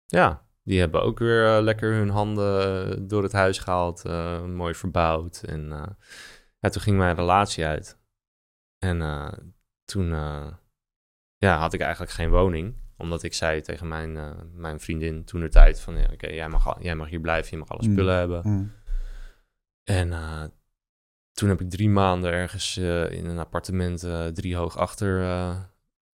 ja, 0.06 0.46
die 0.62 0.78
hebben 0.80 1.02
ook 1.02 1.18
weer 1.18 1.60
lekker 1.60 1.92
hun 1.92 2.08
handen 2.08 3.08
door 3.08 3.22
het 3.22 3.32
huis 3.32 3.58
gehaald, 3.58 4.04
mooi 4.46 4.74
verbouwd. 4.74 5.42
En 5.42 5.68
ja, 6.58 6.68
toen 6.68 6.82
ging 6.82 6.96
mijn 6.96 7.16
relatie 7.16 7.64
uit. 7.64 7.98
En 8.78 8.98
toen 9.84 10.08
ja, 11.36 11.58
had 11.58 11.72
ik 11.72 11.80
eigenlijk 11.80 12.12
geen 12.12 12.30
woning 12.30 12.84
omdat 12.98 13.22
ik 13.22 13.34
zei 13.34 13.60
tegen 13.60 13.88
mijn, 13.88 14.36
mijn 14.54 14.80
vriendin 14.80 15.24
toen 15.24 15.40
de 15.40 15.48
tijd 15.48 15.80
van... 15.80 15.96
Ja, 15.96 16.08
oké, 16.12 16.28
jij, 16.28 16.48
mag, 16.48 16.82
jij 16.82 16.94
mag 16.94 17.08
hier 17.08 17.20
blijven, 17.20 17.50
je 17.50 17.56
mag 17.56 17.68
alle 17.68 17.82
spullen 17.82 18.12
mm. 18.12 18.18
hebben. 18.18 18.52
Mm. 18.52 18.72
En 19.84 20.10
toen 21.32 21.48
heb 21.48 21.60
ik 21.60 21.70
drie 21.70 21.88
maanden 21.88 22.32
ergens 22.32 22.76
in 22.76 23.26
een 23.26 23.38
appartement 23.38 24.06
drie 24.34 24.56
hoog 24.56 24.76
achter 24.76 25.24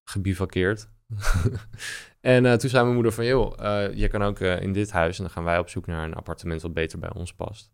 gebivakkeerd. 0.05 0.89
en 2.23 2.59
toen 2.59 2.71
zei 2.71 2.83
mijn 2.83 2.95
moeder 2.95 3.13
van, 3.13 3.25
joh, 3.25 3.57
je 3.95 4.09
kan 4.09 4.23
ook 4.23 4.41
in 4.41 4.73
dit 4.73 4.91
huis 4.91 5.17
en 5.17 5.25
dan 5.25 5.33
gaan 5.33 5.45
wij 5.45 5.59
op 5.59 5.69
zoek 5.69 5.87
naar 5.87 6.05
een 6.05 6.15
appartement 6.15 6.63
wat 6.63 6.73
beter 6.73 6.99
bij 6.99 7.13
ons 7.13 7.35
past. 7.35 7.73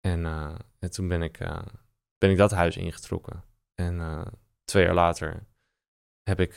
En, 0.00 0.24
en 0.78 0.90
toen 0.90 1.08
ben 1.08 1.22
ik, 1.22 1.38
ben 2.18 2.30
ik 2.30 2.36
dat 2.36 2.50
huis 2.50 2.76
ingetrokken. 2.76 3.44
En 3.74 4.24
twee 4.64 4.84
jaar 4.84 4.94
later 4.94 5.46
heb 6.22 6.40
ik 6.40 6.56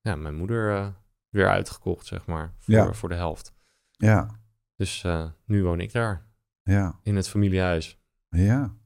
ja, 0.00 0.16
mijn 0.16 0.34
moeder 0.34 0.94
weer 1.28 1.48
uitgekocht, 1.48 2.06
zeg 2.06 2.26
maar, 2.26 2.54
voor, 2.58 2.74
ja. 2.74 2.92
voor 2.92 3.08
de 3.08 3.14
helft. 3.14 3.54
Ja. 3.90 4.40
Dus 4.76 5.06
nu 5.44 5.64
woon 5.64 5.80
ik 5.80 5.92
daar. 5.92 6.26
Ja. 6.62 6.98
In 7.02 7.16
het 7.16 7.28
familiehuis. 7.28 7.98
Ja. 8.28 8.76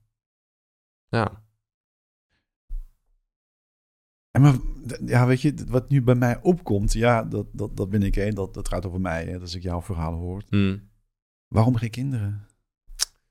Ja. 1.08 1.41
En 4.32 4.40
maar, 4.40 4.54
ja, 5.06 5.26
weet 5.26 5.40
je, 5.40 5.54
wat 5.68 5.88
nu 5.88 6.02
bij 6.02 6.14
mij 6.14 6.38
opkomt, 6.42 6.92
ja, 6.92 7.22
dat, 7.22 7.46
dat, 7.52 7.76
dat 7.76 7.90
ben 7.90 8.02
ik, 8.02 8.14
hè, 8.14 8.30
dat, 8.30 8.54
dat 8.54 8.68
gaat 8.68 8.86
over 8.86 9.00
mij, 9.00 9.24
hè, 9.24 9.38
als 9.40 9.54
ik 9.54 9.62
jouw 9.62 9.82
verhaal 9.82 10.14
hoor. 10.14 10.42
Hmm. 10.48 10.90
Waarom 11.48 11.76
geen 11.76 11.90
kinderen? 11.90 12.46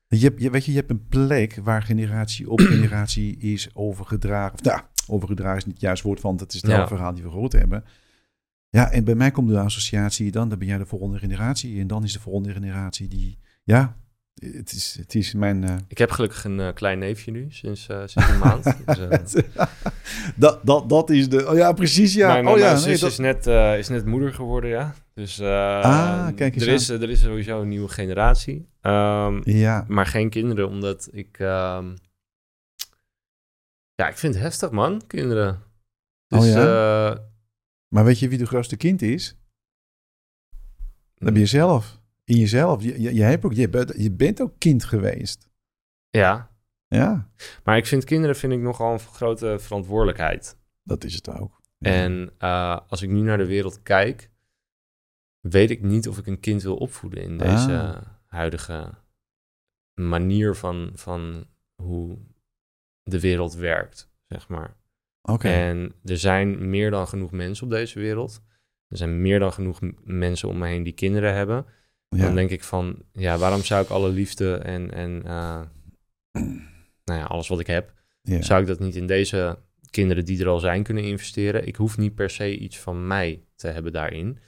Je, 0.06 0.18
hebt, 0.18 0.40
je, 0.42 0.50
weet 0.50 0.64
je, 0.64 0.72
je 0.72 0.78
hebt 0.78 0.90
een 0.90 1.06
plek 1.08 1.54
waar 1.54 1.82
generatie 1.82 2.50
op 2.50 2.60
generatie 2.74 3.36
is 3.36 3.74
overgedragen. 3.74 4.58
Of, 4.58 4.64
nou, 4.64 4.80
overgedragen 5.06 5.56
is 5.56 5.64
niet 5.64 5.74
het 5.74 5.82
juiste 5.82 6.06
woord, 6.06 6.20
want 6.20 6.40
het 6.40 6.54
is 6.54 6.62
het 6.62 6.70
ja. 6.70 6.86
verhaal 6.86 7.14
die 7.14 7.22
we 7.22 7.30
gehoord 7.30 7.52
hebben. 7.52 7.84
Ja, 8.68 8.90
en 8.90 9.04
bij 9.04 9.14
mij 9.14 9.30
komt 9.30 9.48
de 9.48 9.58
associatie 9.58 10.30
dan, 10.30 10.48
dan 10.48 10.58
ben 10.58 10.68
jij 10.68 10.78
de 10.78 10.86
volgende 10.86 11.18
generatie. 11.18 11.80
En 11.80 11.86
dan 11.86 12.04
is 12.04 12.12
de 12.12 12.20
volgende 12.20 12.52
generatie 12.52 13.08
die, 13.08 13.38
ja, 13.64 13.96
het 14.42 14.72
is, 14.72 14.96
het 14.98 15.14
is 15.14 15.34
mijn... 15.34 15.62
Uh... 15.62 15.76
Ik 15.88 15.98
heb 15.98 16.10
gelukkig 16.10 16.44
een 16.44 16.58
uh, 16.58 16.68
klein 16.74 16.98
neefje 16.98 17.30
nu, 17.30 17.46
sinds, 17.48 17.88
uh, 17.88 18.02
sinds 18.06 18.28
een 18.28 18.38
maand. 18.38 18.64
dus, 19.32 19.42
dat, 20.36 20.66
dat, 20.66 20.88
dat 20.88 21.10
is 21.10 21.28
de... 21.28 21.48
Oh 21.50 21.56
ja, 21.56 21.72
precies, 21.72 22.14
ja. 22.14 22.32
Mijn, 22.32 22.48
oh, 22.48 22.58
ja, 22.58 22.76
zus 22.76 23.00
dat... 23.00 23.10
is, 23.10 23.18
net, 23.18 23.46
is 23.78 23.88
net 23.88 24.06
moeder 24.06 24.34
geworden, 24.34 24.70
ja. 24.70 24.94
Dus 25.14 25.40
ah, 25.40 26.26
kijk 26.34 26.54
eens 26.54 26.66
er, 26.66 26.72
is, 26.72 26.88
er 26.88 27.10
is 27.10 27.20
sowieso 27.20 27.60
een 27.60 27.68
nieuwe 27.68 27.88
generatie. 27.88 28.68
Um, 28.82 29.40
ja. 29.44 29.84
Maar 29.88 30.06
geen 30.06 30.30
kinderen, 30.30 30.68
omdat 30.68 31.08
ik... 31.12 31.38
Um... 31.38 31.94
Ja, 33.94 34.08
ik 34.08 34.16
vind 34.16 34.34
het 34.34 34.42
heftig, 34.42 34.70
man, 34.70 35.02
kinderen. 35.06 35.62
Dus, 36.26 36.38
oh 36.38 36.46
ja? 36.46 37.18
maar 37.88 38.04
weet 38.04 38.18
je 38.18 38.28
wie 38.28 38.38
de 38.38 38.46
grootste 38.46 38.76
kind 38.76 39.02
is? 39.02 39.36
Dat 41.14 41.32
ben 41.32 41.42
je 41.42 41.46
zelf 41.46 42.01
in 42.24 42.36
jezelf. 42.36 42.82
Je, 42.82 43.00
je, 43.00 43.14
je, 43.14 43.22
hebt 43.22 43.44
ook, 43.44 43.52
je, 43.52 43.68
bent, 43.68 43.94
je 43.96 44.10
bent 44.10 44.40
ook 44.40 44.58
kind 44.58 44.84
geweest. 44.84 45.48
Ja. 46.10 46.50
Ja. 46.86 47.30
Maar 47.64 47.76
ik 47.76 47.86
vind 47.86 48.04
kinderen 48.04 48.36
vind 48.36 48.52
ik 48.52 48.60
nogal 48.60 48.92
een 48.92 48.98
grote 48.98 49.58
verantwoordelijkheid. 49.58 50.56
Dat 50.82 51.04
is 51.04 51.14
het 51.14 51.28
ook. 51.30 51.60
En 51.78 52.32
uh, 52.38 52.78
als 52.88 53.02
ik 53.02 53.10
nu 53.10 53.20
naar 53.20 53.38
de 53.38 53.46
wereld 53.46 53.82
kijk, 53.82 54.30
weet 55.40 55.70
ik 55.70 55.82
niet 55.82 56.08
of 56.08 56.18
ik 56.18 56.26
een 56.26 56.40
kind 56.40 56.62
wil 56.62 56.76
opvoeden 56.76 57.22
in 57.22 57.36
deze 57.36 57.78
ah. 57.78 58.02
huidige 58.26 58.94
manier 59.94 60.54
van, 60.54 60.90
van 60.94 61.46
hoe 61.74 62.18
de 63.02 63.20
wereld 63.20 63.54
werkt, 63.54 64.10
zeg 64.26 64.48
maar. 64.48 64.76
Oké. 65.22 65.48
En 65.48 65.94
er 66.04 66.18
zijn 66.18 66.70
meer 66.70 66.90
dan 66.90 67.08
genoeg 67.08 67.30
mensen 67.30 67.64
op 67.64 67.70
deze 67.70 67.98
wereld. 67.98 68.42
Er 68.88 68.96
zijn 68.96 69.20
meer 69.20 69.38
dan 69.38 69.52
genoeg 69.52 69.80
mensen 70.04 70.48
om 70.48 70.58
me 70.58 70.66
heen 70.66 70.82
die 70.82 70.92
kinderen 70.92 71.34
hebben. 71.34 71.66
Ja. 72.16 72.22
Dan 72.22 72.34
denk 72.34 72.50
ik 72.50 72.64
van, 72.64 72.96
ja, 73.12 73.38
waarom 73.38 73.62
zou 73.62 73.82
ik 73.82 73.90
alle 73.90 74.08
liefde 74.08 74.54
en, 74.54 74.94
en 74.94 75.22
uh, 75.26 75.60
nou 77.04 77.20
ja, 77.20 77.24
alles 77.24 77.48
wat 77.48 77.60
ik 77.60 77.66
heb, 77.66 77.92
ja. 78.22 78.42
zou 78.42 78.60
ik 78.60 78.66
dat 78.66 78.78
niet 78.78 78.96
in 78.96 79.06
deze 79.06 79.58
kinderen 79.90 80.24
die 80.24 80.40
er 80.40 80.48
al 80.48 80.58
zijn 80.58 80.82
kunnen 80.82 81.04
investeren? 81.04 81.66
Ik 81.66 81.76
hoef 81.76 81.98
niet 81.98 82.14
per 82.14 82.30
se 82.30 82.58
iets 82.58 82.78
van 82.78 83.06
mij 83.06 83.42
te 83.56 83.68
hebben 83.68 83.92
daarin. 83.92 84.38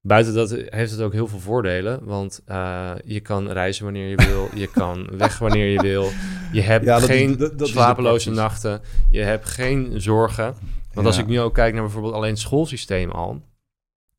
Buiten 0.00 0.34
dat 0.34 0.50
heeft 0.50 0.90
het 0.90 1.00
ook 1.00 1.12
heel 1.12 1.26
veel 1.26 1.38
voordelen, 1.38 2.04
want 2.04 2.42
uh, 2.48 2.92
je 3.04 3.20
kan 3.20 3.50
reizen 3.50 3.84
wanneer 3.84 4.08
je 4.08 4.16
wil, 4.16 4.48
je 4.54 4.70
kan 4.70 5.08
weg 5.16 5.38
wanneer 5.38 5.66
je 5.66 5.80
wil, 5.80 6.10
je 6.52 6.60
hebt 6.60 6.84
ja, 6.84 7.00
geen 7.00 7.36
dat, 7.36 7.58
dat, 7.58 7.68
slapeloze 7.68 8.30
nachten, 8.30 8.80
je 9.10 9.20
hebt 9.20 9.48
geen 9.48 10.00
zorgen. 10.00 10.54
Want 10.92 11.06
als 11.06 11.18
ik 11.18 11.26
nu 11.26 11.40
ook 11.40 11.54
kijk 11.54 11.72
naar 11.72 11.82
bijvoorbeeld 11.82 12.14
alleen 12.14 12.30
het 12.30 12.38
schoolsysteem 12.38 13.10
al, 13.10 13.42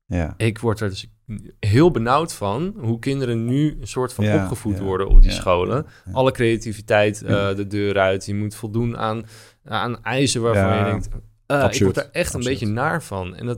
ja. 0.05 0.33
ik 0.37 0.59
word 0.59 0.79
er 0.79 0.89
dus 0.89 1.12
heel 1.59 1.91
benauwd 1.91 2.33
van 2.33 2.73
hoe 2.77 2.99
kinderen 2.99 3.45
nu 3.45 3.77
een 3.81 3.87
soort 3.87 4.13
van 4.13 4.33
opgevoed 4.33 4.79
worden 4.79 5.07
op 5.07 5.21
die 5.21 5.31
scholen. 5.31 5.85
Alle 6.11 6.31
creativiteit 6.31 7.23
uh, 7.23 7.55
de 7.55 7.67
deur 7.67 7.99
uit. 7.99 8.25
Je 8.25 8.35
moet 8.35 8.55
voldoen 8.55 8.97
aan, 8.97 9.25
aan 9.63 10.03
eisen 10.03 10.41
waarvan 10.41 10.77
je 10.77 10.83
denkt... 10.83 11.09
Uh, 11.47 11.67
ik 11.71 11.83
word 11.83 11.97
er 11.97 12.09
echt 12.11 12.33
een 12.33 12.43
beetje 12.43 12.67
naar 12.67 13.03
van. 13.03 13.35
En 13.35 13.45
dat, 13.45 13.57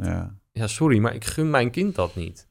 ja. 0.51 0.67
sorry, 0.67 0.97
maar 0.99 1.15
ik 1.15 1.25
gun 1.25 1.49
mijn 1.49 1.71
kind 1.71 1.95
dat 1.95 2.15
niet. 2.15 2.47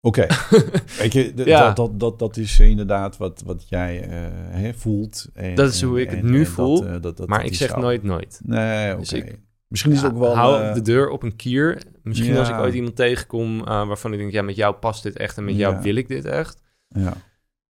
Oké, 0.00 0.26
weet 0.98 1.12
je, 1.12 1.34
dat, 1.34 1.76
dat, 1.76 2.00
dat, 2.00 2.18
dat 2.18 2.36
is 2.36 2.60
inderdaad 2.60 3.16
wat, 3.16 3.42
wat 3.46 3.68
jij 3.68 4.08
uh, 4.54 4.72
voelt. 4.76 5.28
En, 5.34 5.54
dat 5.54 5.72
is 5.72 5.82
hoe 5.82 6.00
ik 6.00 6.10
het 6.10 6.22
nu 6.22 6.46
voel, 6.46 7.00
dat, 7.00 7.26
maar 7.26 7.44
ik 7.44 7.54
zeg 7.54 7.76
nooit 7.76 8.02
nooit. 8.02 8.40
Nee, 8.44 8.96
dus 8.96 9.12
oké. 9.12 9.24
Dus 9.24 9.34
Misschien 9.68 9.92
is 9.92 10.02
het 10.02 10.12
ook 10.12 10.18
wel... 10.18 10.36
Hou 10.36 10.62
uh, 10.62 10.74
de 10.74 10.82
deur 10.82 11.08
op 11.08 11.22
een 11.22 11.36
kier. 11.36 11.82
Misschien 12.02 12.36
als 12.36 12.48
ik 12.48 12.54
ooit 12.54 12.74
iemand 12.74 12.96
tegenkom 12.96 13.58
uh, 13.58 13.64
waarvan 13.64 14.12
ik 14.12 14.18
denk... 14.18 14.32
ja, 14.32 14.42
met 14.42 14.56
jou 14.56 14.74
past 14.74 15.02
dit 15.02 15.16
echt 15.16 15.36
en 15.36 15.44
met 15.44 15.56
jou 15.56 15.82
wil 15.82 15.94
ik 15.94 16.08
dit 16.08 16.24
echt. 16.24 16.62
Ja. 16.88 17.12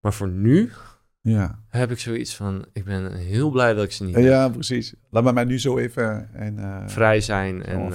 Maar 0.00 0.12
voor 0.12 0.28
nu 0.28 0.70
ja. 1.20 1.62
heb 1.68 1.90
ik 1.90 1.98
zoiets 1.98 2.36
van... 2.36 2.66
ik 2.72 2.84
ben 2.84 3.14
heel 3.14 3.50
blij 3.50 3.74
dat 3.74 3.84
ik 3.84 3.92
ze 3.92 4.04
niet 4.04 4.16
Ja, 4.16 4.42
heb. 4.42 4.52
precies. 4.52 4.94
Laat 5.10 5.24
me 5.24 5.32
mij 5.32 5.44
nu 5.44 5.58
zo 5.58 5.78
even... 5.78 6.34
En, 6.34 6.58
uh, 6.58 6.82
vrij 6.86 7.20
zijn 7.20 7.64
en 7.64 7.92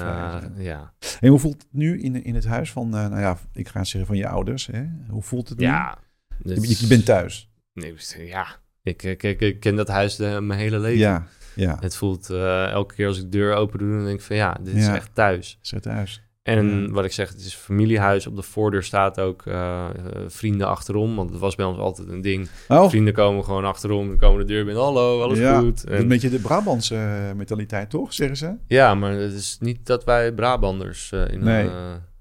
ja. 0.58 0.94
En 1.20 1.30
hoe 1.30 1.40
voelt 1.40 1.62
het 1.62 1.74
nu 1.74 2.02
in, 2.02 2.24
in 2.24 2.36
het 2.36 2.46
huis 2.46 2.72
van... 2.72 2.90
nou 2.90 3.20
ja, 3.20 3.38
ik 3.54 3.68
ga 3.68 3.84
zeggen 3.84 4.08
van 4.08 4.18
je 4.18 4.28
ouders. 4.28 4.68
Hè? 4.68 4.86
Hoe 5.10 5.24
voelt 5.24 5.50
het 5.50 5.60
ja, 5.60 5.98
nu? 6.44 6.56
Dus... 6.56 6.70
Je, 6.70 6.82
je, 6.82 6.88
bent 6.88 7.06
thuis. 7.06 7.52
Nee, 7.74 7.96
ja. 8.18 8.48
Ik, 8.84 9.04
ik, 9.04 9.24
ik, 9.24 9.42
ik 9.42 9.60
ken 9.60 9.76
dat 9.76 9.88
huis 9.88 10.16
de, 10.16 10.38
mijn 10.42 10.60
hele 10.60 10.80
leven. 10.80 11.00
Ja. 11.00 11.28
Ja. 11.56 11.78
Het 11.80 11.96
voelt 11.96 12.30
uh, 12.32 12.70
elke 12.70 12.96
keer 12.96 13.08
als 13.08 13.18
ik 13.18 13.24
de 13.24 13.38
deur 13.38 13.56
open 13.56 13.80
doe, 13.80 13.90
dan 13.90 14.06
denk 14.06 14.20
ik 14.20 14.26
van 14.26 14.36
ja, 14.36 14.58
dit 14.62 14.76
is 14.76 14.88
echt 14.88 15.10
thuis. 15.14 15.58
Is 15.62 15.74
thuis. 15.82 16.22
En 16.44 16.92
wat 16.92 17.06
ik 17.06 17.12
zeg, 17.12 17.30
het 17.30 17.40
is 17.40 17.56
familiehuis. 17.56 18.28
Op 18.28 18.36
de 18.36 18.42
voordeur 18.42 18.84
staat 18.84 19.20
ook 19.20 19.46
uh, 19.46 19.90
vrienden 20.28 20.68
achterom. 20.68 21.16
Want 21.16 21.30
het 21.30 21.40
was 21.40 21.56
bij 21.56 21.66
ons 21.66 21.78
altijd 21.78 22.08
een 22.08 22.22
ding. 22.22 22.50
Oh. 22.68 22.90
Vrienden 22.90 23.14
komen 23.14 23.44
gewoon 23.44 23.66
achterom. 23.66 24.08
Dan 24.08 24.18
komen 24.18 24.40
de 24.40 24.54
deur 24.54 24.66
binnen. 24.66 24.84
Hallo, 24.84 25.22
alles 25.22 25.40
ja. 25.40 25.60
goed. 25.60 25.84
En... 25.84 26.00
Een 26.00 26.08
beetje 26.08 26.30
de 26.30 26.40
Brabantse 26.40 27.32
mentaliteit, 27.36 27.90
toch? 27.90 28.14
Zeggen 28.14 28.38
ze? 28.38 28.56
Ja, 28.68 28.96
maar 28.96 29.12
het 29.12 29.34
is 29.34 29.58
niet 29.60 29.86
dat 29.86 30.04
wij 30.04 30.34
Brabanders 30.34 31.12
in 31.12 31.44
nee. 31.44 31.70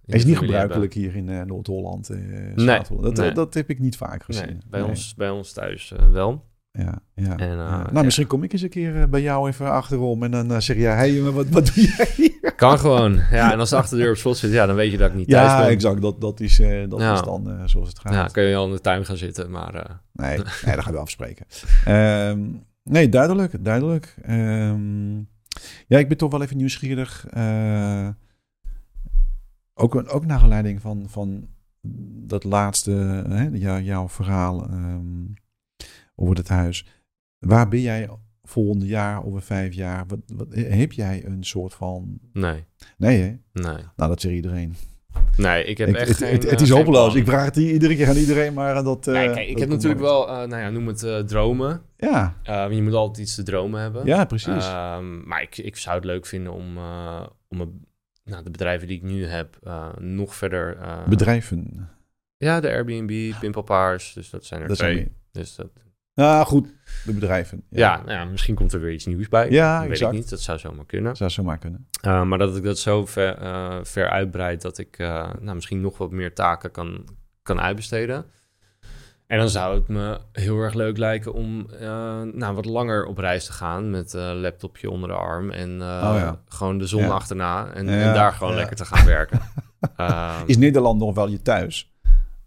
Het 0.07 0.15
is 0.15 0.25
niet 0.25 0.39
gebruikelijk 0.39 0.95
hier 0.95 1.17
in 1.17 1.47
Noord-Holland. 1.47 2.09
nee, 2.09 2.81
dat, 3.01 3.17
nee. 3.17 3.33
dat, 3.33 3.55
heb 3.55 3.71
ik 3.71 3.79
niet 3.79 3.97
vaak 3.97 4.23
gezien. 4.23 4.47
Nee, 4.47 4.59
bij, 4.71 4.83
Ons, 4.83 5.15
bij 5.15 5.31
ons 5.31 5.53
thuis 5.53 5.93
wel 6.13 6.45
ja, 6.73 7.03
ja. 7.15 7.37
En, 7.37 7.57
uh, 7.59 7.87
Nou, 7.91 8.05
misschien 8.05 8.27
kom 8.27 8.43
ik 8.43 8.53
eens 8.53 8.63
een 8.63 8.69
keer 8.69 8.95
uh, 8.95 9.05
bij 9.05 9.23
jou 9.23 9.49
even 9.49 9.71
achterom 9.71 10.23
en 10.23 10.31
dan 10.31 10.53
uh, 10.53 10.59
zeg 10.59 10.77
je, 10.77 10.83
hé 10.83 10.89
hey, 10.89 11.21
wat, 11.21 11.49
wat 11.49 11.75
doe 11.75 11.85
jij 11.85 12.09
hier? 12.17 12.53
Kan 12.57 12.79
gewoon. 12.79 13.21
Ja, 13.31 13.53
en 13.53 13.59
als 13.59 13.71
de 13.71 13.77
achterdeur 13.77 14.11
op 14.11 14.17
slot 14.17 14.37
zit, 14.37 14.53
ja, 14.53 14.67
dan 14.67 14.77
weet 14.77 14.91
je 14.91 14.99
dat 14.99 15.11
ik 15.11 15.17
niet 15.17 15.29
thuis 15.29 15.51
ja, 15.51 15.57
ben. 15.57 15.67
Ja, 15.67 15.73
exact. 15.73 16.03
Dat, 16.03 16.21
dat 16.21 16.41
is, 16.41 16.57
dat 16.89 17.01
ja. 17.01 17.15
is 17.15 17.23
dan 17.23 17.69
zoals 17.69 17.89
het 17.89 17.99
gaat. 17.99 18.13
Ja, 18.13 18.27
kun 18.27 18.43
je 18.43 18.57
al 18.57 18.67
in 18.67 18.73
de 18.73 18.81
tuin 18.81 19.05
gaan 19.05 19.17
zitten, 19.17 19.51
maar... 19.51 20.01
nee, 20.13 20.39
nee, 20.65 20.75
dat 20.75 20.85
gaan 20.85 20.93
we 20.93 20.99
afspreken. 20.99 21.47
um, 21.89 22.65
nee, 22.83 23.09
duidelijk, 23.09 23.65
duidelijk. 23.65 24.17
Um, 24.29 25.29
ja, 25.87 25.99
ik 25.99 26.09
ben 26.09 26.17
toch 26.17 26.31
wel 26.31 26.43
even 26.43 26.57
nieuwsgierig. 26.57 27.27
ook, 29.75 29.95
ook 30.15 30.27
naar 30.27 30.41
aanleiding 30.41 30.81
van, 30.81 31.05
van 31.09 31.49
dat 32.27 32.45
laatste, 32.45 32.91
hè, 33.29 33.79
jouw 33.79 34.09
verhaal... 34.09 34.71
Um, 34.71 35.35
over 36.15 36.37
het 36.37 36.49
huis. 36.49 36.87
Waar 37.39 37.69
ben 37.69 37.81
jij 37.81 38.09
volgende 38.43 38.87
jaar, 38.87 39.25
over 39.25 39.43
vijf 39.43 39.75
jaar? 39.75 40.05
Wat, 40.07 40.19
wat, 40.27 40.47
heb 40.55 40.93
jij 40.93 41.25
een 41.25 41.45
soort 41.45 41.75
van... 41.75 42.19
Nee. 42.33 42.65
Nee, 42.97 43.21
hè? 43.21 43.29
Nee. 43.53 43.83
Nou, 43.97 44.11
dat 44.11 44.21
zegt 44.21 44.35
iedereen. 44.35 44.75
Nee, 45.37 45.65
ik 45.65 45.79
heb 45.79 45.95
echt 45.95 46.09
het, 46.09 46.17
geen, 46.17 46.33
het, 46.33 46.51
het, 46.51 46.61
is 46.61 46.71
uh, 46.71 46.75
hopeloos. 46.77 47.15
Ik 47.15 47.27
vraag 47.27 47.45
het 47.45 47.57
iedere 47.57 47.97
keer 47.97 48.09
aan 48.09 48.17
iedereen, 48.17 48.53
maar 48.53 48.85
dat... 48.85 49.07
Uh, 49.07 49.15
nee, 49.15 49.31
kijk, 49.31 49.49
ik 49.49 49.59
heb 49.59 49.69
natuurlijk 49.69 50.01
wel, 50.01 50.29
uh, 50.29 50.35
nou 50.35 50.57
ja, 50.57 50.71
noem 50.71 50.87
het 50.87 51.29
dromen. 51.29 51.83
Ja. 51.97 52.37
je 52.71 52.83
moet 52.83 52.93
altijd 52.93 53.27
iets 53.27 53.35
te 53.35 53.43
dromen 53.43 53.81
hebben. 53.81 54.07
Ja, 54.07 54.25
precies. 54.25 54.67
Ehm, 54.67 55.29
maar 55.29 55.43
ik, 55.43 55.59
ik 55.59 55.77
zou 55.77 55.97
het 55.97 56.05
leuk 56.05 56.27
vinden 56.27 56.53
om, 56.53 56.77
om 57.49 57.61
een, 57.61 57.87
nou, 58.25 58.43
de 58.43 58.51
bedrijven 58.51 58.89
die 58.89 58.97
ik 58.97 59.03
nu 59.03 59.27
heb 59.27 59.59
nog 59.99 60.35
verder... 60.35 60.79
Bedrijven? 61.09 61.89
Ja, 62.37 62.61
de 62.61 62.69
Airbnb, 62.69 63.33
Pimpelpaars. 63.41 64.13
Dus 64.13 64.31
dat 64.31 64.45
zijn 64.45 64.63
er 64.63 64.69
Dat 64.69 64.77
twee. 64.77 64.95
zijn 64.95 65.13
dus 65.33 65.55
dat, 65.55 65.71
Nou 66.15 66.47
goed, 66.47 66.69
de 67.05 67.13
bedrijven. 67.13 67.63
ja, 67.69 67.97
nou 67.97 68.11
ja, 68.11 68.25
misschien 68.25 68.55
komt 68.55 68.73
er 68.73 68.81
weer 68.81 68.93
iets 68.93 69.07
nieuws 69.07 69.29
bij. 69.29 69.51
Ja, 69.51 69.81
dat 69.81 69.91
exact. 69.91 70.01
weet 70.01 70.09
ik 70.09 70.15
niet. 70.25 70.31
Dat 70.31 70.41
zou 70.41 70.59
zomaar 70.59 70.87
kunnen. 70.87 71.17
Zou 71.17 71.31
zomaar 71.31 71.59
kunnen. 71.59 71.87
Uh, 72.07 72.23
maar 72.23 72.39
dat 72.39 72.57
ik 72.57 72.63
dat 72.63 72.79
zo 72.79 73.07
ver, 73.07 73.43
uh, 73.43 73.77
ver 73.83 74.09
uitbreid 74.09 74.63
dat 74.63 74.79
ik 74.79 74.99
uh, 74.99 75.31
nou, 75.41 75.55
misschien 75.55 75.81
nog 75.81 75.99
wat 75.99 76.11
meer 76.11 76.35
taken 76.35 76.71
kan, 76.71 77.05
kan 77.43 77.61
uitbesteden. 77.61 78.25
En 79.27 79.39
dan 79.39 79.49
zou 79.49 79.75
het 79.75 79.89
me 79.89 80.19
heel 80.33 80.59
erg 80.59 80.75
leuk 80.75 80.99
lijken 80.99 81.33
om 81.33 81.67
nou, 82.35 82.55
wat 82.55 82.65
langer 82.65 83.05
op 83.05 83.19
reis 83.19 83.45
te 83.45 83.53
gaan 83.53 83.91
met 83.91 84.13
een 84.13 84.41
laptopje 84.41 84.91
onder 84.91 85.09
de 85.09 85.15
arm 85.15 85.51
en 85.51 85.73
Oh 85.73 86.15
ja. 86.17 86.41
gewoon 86.49 86.79
de 86.79 86.87
zon 86.87 87.11
achterna 87.11 87.73
en, 87.73 87.89
en 87.89 88.15
daar 88.15 88.33
gewoon 88.33 88.55
lekker 88.55 88.77
te 88.77 88.85
gaan 88.85 89.07
werken. 89.07 89.41
Is 90.47 90.57
Nederland 90.57 90.99
nog 90.99 91.15
wel 91.15 91.29
je 91.29 91.43
thuis? 91.43 91.92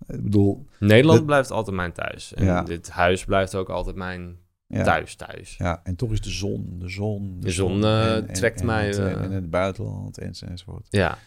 Ik 0.08 0.24
bedoel, 0.24 0.66
Nederland 0.80 1.26
blijft 1.26 1.52
altijd 1.52 1.76
mijn 1.76 1.92
thuis. 1.92 2.34
En 2.34 2.46
Ja. 2.46 2.62
dit 2.64 2.90
huis 2.90 3.26
blijft 3.26 3.56
ook 3.56 3.70
altijd 3.70 3.96
mijn 3.96 4.38
ja. 4.68 4.84
thuis 4.84 5.16
thuis. 5.16 5.56
Ja, 5.58 5.80
en 5.84 5.96
toch 5.96 6.12
is 6.12 6.22
de 6.22 6.30
zon, 6.30 6.76
de 6.80 6.90
zon, 6.90 7.38
De 7.40 7.52
zon, 7.52 7.84
eh, 7.86 8.16
trekt 8.18 8.64
mij, 8.64 8.88
Het, 8.88 8.98
eh, 8.98 9.22
en 9.24 9.32
het 9.32 9.50
buitenland 9.50 10.18
en, 10.18 10.34
enzovoort. 10.48 10.88
Ja, 10.90 11.18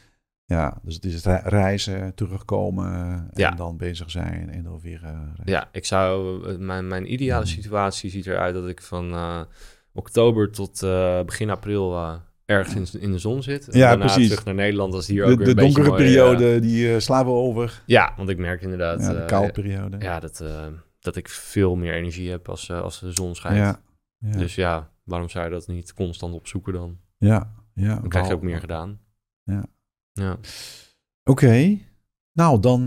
Ja, 0.45 0.78
dus 0.82 0.95
het 0.95 1.05
is 1.05 1.15
het 1.15 1.24
re- 1.24 1.43
reizen, 1.49 2.15
terugkomen 2.15 2.93
en 2.95 3.31
Ja. 3.35 3.51
dan 3.51 3.77
bezig 3.77 4.11
zijn 4.11 4.51
en 4.51 4.62
dan 4.62 4.81
weer... 4.81 5.01
eh, 5.05 5.20
ja 5.45 5.69
ik 5.73 5.85
zou, 5.85 6.43
mijn, 6.59 6.86
mijn 6.86 7.12
ideale 7.12 7.45
Mhm. 7.45 7.53
situatie 7.55 8.11
ziet 8.11 8.27
eruit 8.27 8.55
dat 8.55 8.69
ik 8.69 8.82
van 8.82 9.15
oktober 9.93 10.51
tot 10.51 10.81
begin 11.27 11.51
april 11.51 12.19
ergens 12.49 12.95
in, 12.95 13.12
de 13.12 13.19
zon 13.19 13.43
zit. 13.43 13.69
En 13.69 13.79
Ja, 13.79 13.89
daarna 13.89 14.05
precies. 14.05 14.29
terug 14.29 14.45
naar 14.45 14.55
Nederland 14.55 14.95
als 14.95 15.07
hier 15.07 15.25
De, 15.25 15.31
ook 15.33 15.37
weer 15.39 15.45
de 15.45 15.51
een 15.51 15.57
beetje 15.57 15.75
donkere 15.75 15.97
mooi, 15.97 16.16
eh, 16.16 16.23
periode, 16.25 16.61
die 16.61 16.93
eh, 16.95 17.01
slaan 17.01 17.25
we 17.25 17.31
over. 17.31 17.83
ja, 17.87 18.12
want 18.16 18.29
ik 18.29 18.39
merk 18.39 18.62
inderdaad 18.62 19.01
Ja, 19.01 19.12
de 19.12 19.19
eh, 19.19 19.27
koude 19.27 19.53
periode. 19.53 19.97
ja, 19.99 20.20
dat, 20.20 20.45
dat 20.99 21.16
ik 21.16 21.29
veel 21.29 21.77
meer 21.77 21.95
energie 21.95 22.31
heb 22.31 22.49
als, 22.49 22.70
als 22.70 23.01
de 23.01 23.12
zon 23.12 23.35
schijnt. 23.35 23.57
ja. 23.57 23.81
Ja. 24.19 24.39
Dus 24.39 24.55
ja, 24.55 24.91
waarom 25.05 25.29
zou 25.29 25.45
je 25.45 25.51
dat 25.51 25.66
niet 25.69 25.95
constant 25.95 26.35
opzoeken 26.35 26.73
dan? 26.73 26.99
ja, 27.19 27.53
ja. 27.75 27.95
Dan 27.95 28.09
krijg 28.09 28.27
je 28.29 28.35
ook 28.35 28.43
meer 28.43 28.61
gedaan. 28.61 29.01
Ja. 29.43 29.65
Ja. 30.12 30.37
Oké, 31.25 31.79
nou 32.33 32.61
dan 32.61 32.87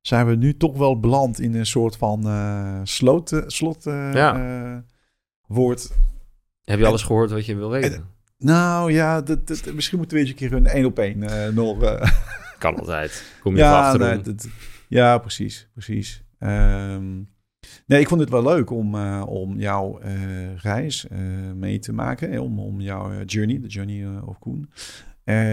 zijn 0.00 0.26
we 0.26 0.34
nu 0.34 0.56
toch 0.56 0.76
wel 0.76 1.00
beland 1.00 1.40
in 1.40 1.54
een 1.54 1.66
soort 1.66 1.96
van 1.96 2.26
eh 2.26 2.80
slot, 2.84 3.42
slot 3.46 3.84
Ja. 3.84 4.84
woord. 5.46 5.90
Heb 6.64 6.78
je 6.78 6.86
alles 6.86 7.02
gehoord 7.02 7.30
wat 7.30 7.46
je 7.46 7.54
wil 7.56 7.70
weten? 7.70 8.16
Nou 8.38 8.92
ja, 8.92 9.20
dat, 9.20 9.46
dat- 9.46 9.72
misschien 9.74 9.98
moeten 9.98 10.16
we 10.16 10.22
eens 10.22 10.30
een 10.32 10.36
keer 10.38 10.52
een 10.52 10.66
één 10.66 10.84
op 10.84 10.98
één 10.98 11.22
eh, 11.22 11.48
nog. 11.54 11.82
eh, 11.82 12.10
Kan 12.58 12.76
altijd. 12.78 13.36
Kom 13.40 13.52
je 13.52 13.58
ja, 13.58 13.96
nee, 13.96 14.20
dat- 14.20 14.48
ja, 14.88 15.18
precies, 15.18 15.68
precies. 15.72 16.24
Ehm, 16.38 17.16
nee, 17.86 18.00
ik 18.00 18.08
vond 18.08 18.20
het 18.20 18.30
wel 18.30 18.42
leuk 18.42 18.70
om, 18.70 18.94
eh, 18.94 19.22
om 19.26 19.58
jouw 19.58 20.00
reis 20.56 21.06
mee 21.54 21.78
te 21.78 21.92
maken. 21.92 22.38
Om, 22.38 22.58
om 22.60 22.80
jouw 22.80 23.24
journey, 23.24 23.60
de 23.60 23.66
journey 23.68 24.20
of 24.20 24.38
Koen. 24.38 24.70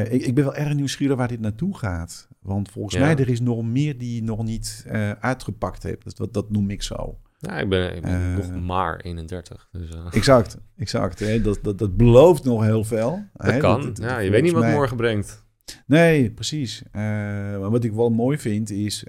Ik, 0.09 0.21
ik 0.25 0.35
ben 0.35 0.43
wel 0.43 0.55
erg 0.55 0.73
nieuwsgierig 0.73 1.17
waar 1.17 1.27
dit 1.27 1.39
naartoe 1.39 1.77
gaat. 1.77 2.27
Want 2.41 2.71
volgens 2.71 2.95
Ja. 2.95 3.01
mij 3.01 3.15
er 3.15 3.29
is 3.29 3.39
nog 3.41 3.63
meer 3.63 3.97
die 3.97 4.15
je 4.15 4.23
nog 4.23 4.43
niet 4.43 4.85
uitgepakt 5.19 5.83
hebt. 5.83 6.17
Dat, 6.17 6.33
dat 6.33 6.51
noem 6.51 6.69
ik 6.69 6.81
zo. 6.83 7.19
Ja, 7.45 7.59
ik 7.59 7.69
ben, 7.69 7.95
ik 7.95 8.01
ben 8.01 8.11
Eh. 8.11 8.35
nog 8.53 8.61
maar 8.63 8.99
31. 8.99 9.67
Dus, 9.71 9.89
eh, 9.89 10.05
Exact, 10.11 10.57
exact. 10.77 11.19
Hè? 11.19 11.41
Dat, 11.41 11.59
dat, 11.61 11.77
dat 11.77 11.97
belooft 11.97 12.43
nog 12.43 12.63
heel 12.63 12.83
veel. 12.83 13.23
dat 13.33 13.51
hè? 13.51 13.57
kan. 13.57 13.81
dat- 13.81 13.97
ja, 13.97 14.19
je 14.19 14.29
weet 14.29 14.43
niet 14.43 14.51
wat 14.51 14.61
mij- 14.61 14.73
morgen 14.73 14.97
brengt. 14.97 15.43
Nee, 15.85 16.31
precies. 16.31 16.83
Eh, 16.91 17.01
maar 17.01 17.69
wat 17.69 17.83
ik 17.83 17.91
wel 17.91 18.09
mooi 18.09 18.37
vind 18.37 18.69
is, 18.69 19.03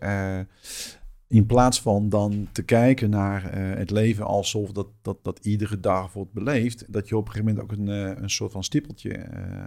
in 1.28 1.46
plaats 1.46 1.80
van 1.82 2.08
dan 2.08 2.48
te 2.52 2.62
kijken 2.62 3.10
naar 3.10 3.52
het 3.58 3.90
leven 3.90 4.24
alsof 4.26 4.72
dat, 4.72 4.86
dat, 5.02 5.18
dat 5.24 5.38
iedere 5.44 5.80
dag 5.80 6.12
wordt 6.12 6.32
beleefd, 6.32 6.92
dat 6.92 7.08
je 7.08 7.16
op 7.16 7.26
een 7.26 7.32
gegeven 7.32 7.54
moment 7.54 7.72
ook 7.72 7.78
een, 7.78 8.22
een 8.22 8.30
soort 8.30 8.52
van 8.52 8.64
stippeltje 8.64 9.24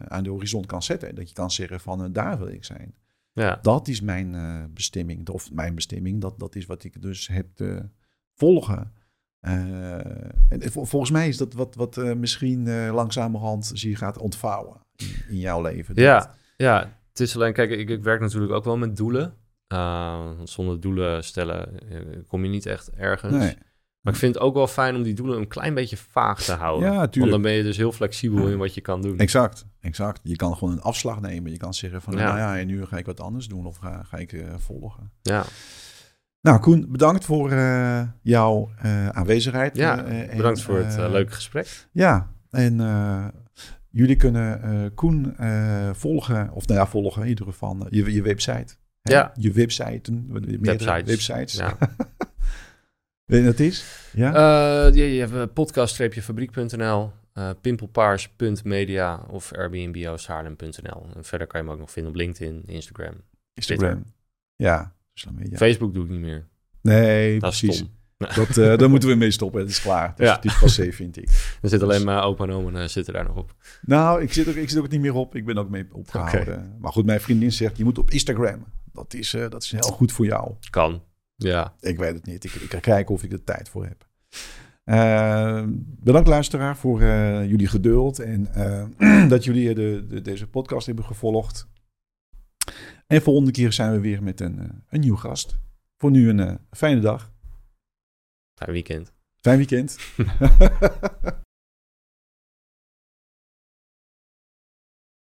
aan 0.08 0.24
de 0.24 0.30
horizon 0.30 0.66
kan 0.66 0.84
zetten. 0.84 1.16
Dat 1.16 1.28
je 1.30 1.36
kan 1.36 1.52
zeggen 1.52 1.80
van 1.80 2.12
daar 2.12 2.38
wil 2.38 2.48
ik 2.48 2.66
zijn. 2.66 2.94
Ja, 3.34 3.60
Dat 3.62 3.88
is 3.88 4.02
mijn 4.02 4.36
bestemming, 4.74 5.30
of 5.30 5.52
mijn 5.54 5.76
bestemming, 5.76 6.22
dat, 6.22 6.40
dat 6.40 6.56
is 6.56 6.66
wat 6.66 6.84
ik 6.84 7.02
dus 7.02 7.28
heb 7.28 7.48
volgen. 8.40 8.92
En 9.40 10.72
vol- 10.72 10.86
volgens 10.86 11.12
mij 11.12 11.28
is 11.28 11.38
dat 11.38 11.54
wat, 11.54 11.76
wat 11.76 11.98
eh, 11.98 12.14
misschien 12.14 12.68
eh, 12.68 12.94
langzamerhand 12.94 13.72
zich 13.74 13.98
gaat 13.98 14.18
ontvouwen 14.18 14.78
in, 14.96 15.08
in 15.30 15.38
jouw 15.38 15.62
leven. 15.62 15.96
ja, 16.02 16.34
ja, 16.58 16.98
het 17.10 17.20
is 17.20 17.36
alleen, 17.36 17.54
kijk, 17.54 17.70
ik, 17.72 17.90
ik 17.90 18.04
werk 18.04 18.20
natuurlijk 18.22 18.52
ook 18.52 18.64
wel 18.64 18.78
met 18.78 18.96
doelen. 18.96 19.34
Uh, 19.74 20.24
want 20.36 20.50
zonder 20.50 20.80
doelen 20.80 21.24
stellen 21.24 21.80
kom 22.28 22.44
je 22.44 22.50
niet 22.50 22.66
echt 22.66 22.90
ergens. 22.92 23.34
Nee. 23.34 23.56
Maar 24.02 24.14
ik 24.14 24.20
vind 24.20 24.34
het 24.34 24.44
ook 24.44 24.54
wel 24.54 24.68
fijn 24.68 24.96
om 24.96 25.04
die 25.04 25.14
doelen 25.14 25.38
een 25.38 25.48
klein 25.48 25.74
beetje 25.74 25.98
vaag 25.98 26.44
te 26.44 26.54
houden. 26.54 26.92
Ja, 26.92 26.96
Want 26.98 27.12
tuurlijk. 27.12 27.34
dan 27.34 27.42
ben 27.42 27.52
je 27.52 27.64
dus 27.64 27.78
heel 27.78 27.92
flexibel 27.92 28.48
in 28.48 28.58
wat 28.58 28.74
je 28.74 28.82
kan 28.82 29.02
doen. 29.02 29.18
Exact, 29.18 29.66
exact. 29.80 30.20
Je 30.24 30.36
kan 30.36 30.56
gewoon 30.58 30.74
een 30.74 30.82
afslag 30.82 31.22
nemen. 31.22 31.52
Je 31.52 31.58
kan 31.58 31.74
zeggen 31.74 32.02
van, 32.02 32.14
Ja. 32.14 32.20
nou 32.24 32.38
ja, 32.38 32.58
en 32.58 32.68
nu 32.68 32.86
ga 32.86 32.98
ik 32.98 33.06
wat 33.06 33.20
anders 33.20 33.48
doen 33.48 33.66
of 33.66 33.78
ga, 33.78 34.04
ga 34.04 34.18
ik 34.18 34.44
volgen. 34.58 35.12
Ja, 35.22 35.44
Nou, 36.42 36.60
Koen, 36.60 36.86
bedankt 36.90 37.26
voor 37.26 37.52
eh, 37.52 38.02
jouw 38.22 38.72
eh, 38.78 39.10
aanwezigheid. 39.10 39.78
ja 39.78 40.06
Eh, 40.06 40.30
en, 40.30 40.38
bedankt 40.38 40.62
voor 40.62 40.78
het 40.78 41.12
leuke 41.12 41.32
gesprek. 41.32 41.88
Ja, 41.92 42.32
en 42.50 42.78
jullie 43.90 44.16
kunnen 44.16 44.94
Koen 44.94 45.36
volgen, 45.96 46.52
of 46.52 46.68
nou 46.68 46.80
ja, 46.80 46.88
volgen 46.88 47.22
in 47.22 47.28
ieder 47.28 47.46
geval 47.46 47.88
je, 47.90 48.14
je 48.14 48.22
website. 48.22 48.76
Hè? 49.02 49.14
Ja. 49.14 49.32
Je 49.36 49.52
meerdere 50.60 50.92
Websites. 50.92 51.06
websites. 51.06 51.54
Ja. 51.54 51.78
Weet 53.26 53.42
je 53.42 53.48
het 53.48 53.60
is? 53.60 54.10
Ja? 54.14 54.86
Je, 54.86 55.14
je 55.16 55.28
hebt 55.28 55.54
podcast-fabriek.nl, 55.54 57.12
pimpelpaars.media 57.62 59.26
of 59.28 59.54
airbnboshaarlem.nl. 59.54 61.08
En 61.16 61.24
verder 61.24 61.48
kan 61.48 61.62
je 61.62 61.66
hem 61.66 61.76
ook 61.76 61.82
nog 61.82 61.92
vinden 61.92 62.12
op 62.12 62.18
LinkedIn, 62.18 62.64
Instagram. 62.66 63.14
Instagram. 63.54 64.04
Ja. 64.56 64.94
Social 65.20 65.42
media. 65.44 65.58
Facebook 65.58 65.94
doe 65.94 66.04
ik 66.04 66.10
niet 66.10 66.20
meer. 66.20 66.48
Nee, 66.82 67.40
Dat 67.40 67.50
precies. 67.50 67.84
Dat, 68.36 68.58
eh, 68.58 68.78
daar 68.78 68.90
moeten 68.90 69.10
we 69.10 69.16
mee 69.16 69.32
stoppen. 69.32 69.60
Het 69.62 69.70
is 69.70 69.82
klaar. 69.82 70.14
Dus 70.16 70.28
Ja. 70.28 70.36
Het 70.36 70.46
is 70.46 70.60
passé, 70.60 70.92
vind 70.92 71.18
ik. 71.18 71.30
Er 71.62 71.70
zit 71.70 71.84
alleen 71.84 72.04
maar 72.06 72.24
opa 72.24 72.44
en 72.44 72.52
oma 72.52 72.82
eh, 72.82 72.88
zitten 72.88 73.14
daar 73.14 73.24
nog 73.24 73.36
op. 73.36 73.56
Nou, 73.82 74.22
ik 74.22 74.34
zit, 74.34 74.48
ook, 74.48 74.56
ik 74.56 74.70
zit 74.70 74.80
ook 74.80 74.90
niet 74.90 75.02
meer 75.02 75.14
op. 75.14 75.36
Ik 75.36 75.46
ben 75.46 75.58
ook 75.58 75.70
mee 75.70 75.86
opgehouden. 75.92 76.76
Maar 76.80 76.92
goed, 76.92 77.06
mijn 77.06 77.22
vriendin 77.22 77.52
zegt, 77.52 77.78
je 77.78 77.84
moet 77.84 77.98
op 77.98 78.12
Instagram. 78.12 78.66
Dat 78.94 79.14
is, 79.14 79.34
eh, 79.34 79.50
dat 79.50 79.64
is 79.64 79.72
heel 79.72 79.82
goed 79.82 80.12
voor 80.12 80.26
jou. 80.26 80.54
Kan. 80.70 81.04
Ja, 81.36 81.74
Ik 81.80 81.98
weet 81.98 82.14
het 82.14 82.26
niet. 82.26 82.44
Ik, 82.44 82.54
ik 82.54 82.72
ga 82.72 82.80
kijken 82.80 83.16
of 83.16 83.24
ik 83.24 83.32
er 83.32 83.44
tijd 83.44 83.70
voor 83.70 83.86
heb. 83.86 84.08
Eh, 84.84 85.64
bedankt 85.80 86.28
luisteraar 86.28 86.78
voor 86.78 87.02
jullie 87.46 87.68
geduld 87.68 88.20
en 88.20 88.48
dat 89.30 89.44
jullie 89.44 89.74
de, 89.74 90.06
de, 90.10 90.22
deze 90.22 90.48
podcast 90.48 90.86
hebben 90.86 91.06
gevolgd. 91.06 91.68
En 93.08 93.22
volgende 93.22 93.52
keer 93.52 93.74
zijn 93.74 93.92
we 93.92 94.00
weer 94.00 94.24
met 94.24 94.40
een, 94.40 94.60
eh, 94.60 94.66
een 94.90 95.00
nieuw 95.00 95.16
gast. 95.16 95.58
Voor 95.98 96.12
nu 96.12 96.30
een 96.30 96.40
eh, 96.40 96.56
fijne 96.72 97.02
dag. 97.02 97.32
fijn 98.56 98.72
weekend. 98.72 99.14
Fijn 99.36 99.58
weekend. 99.58 99.98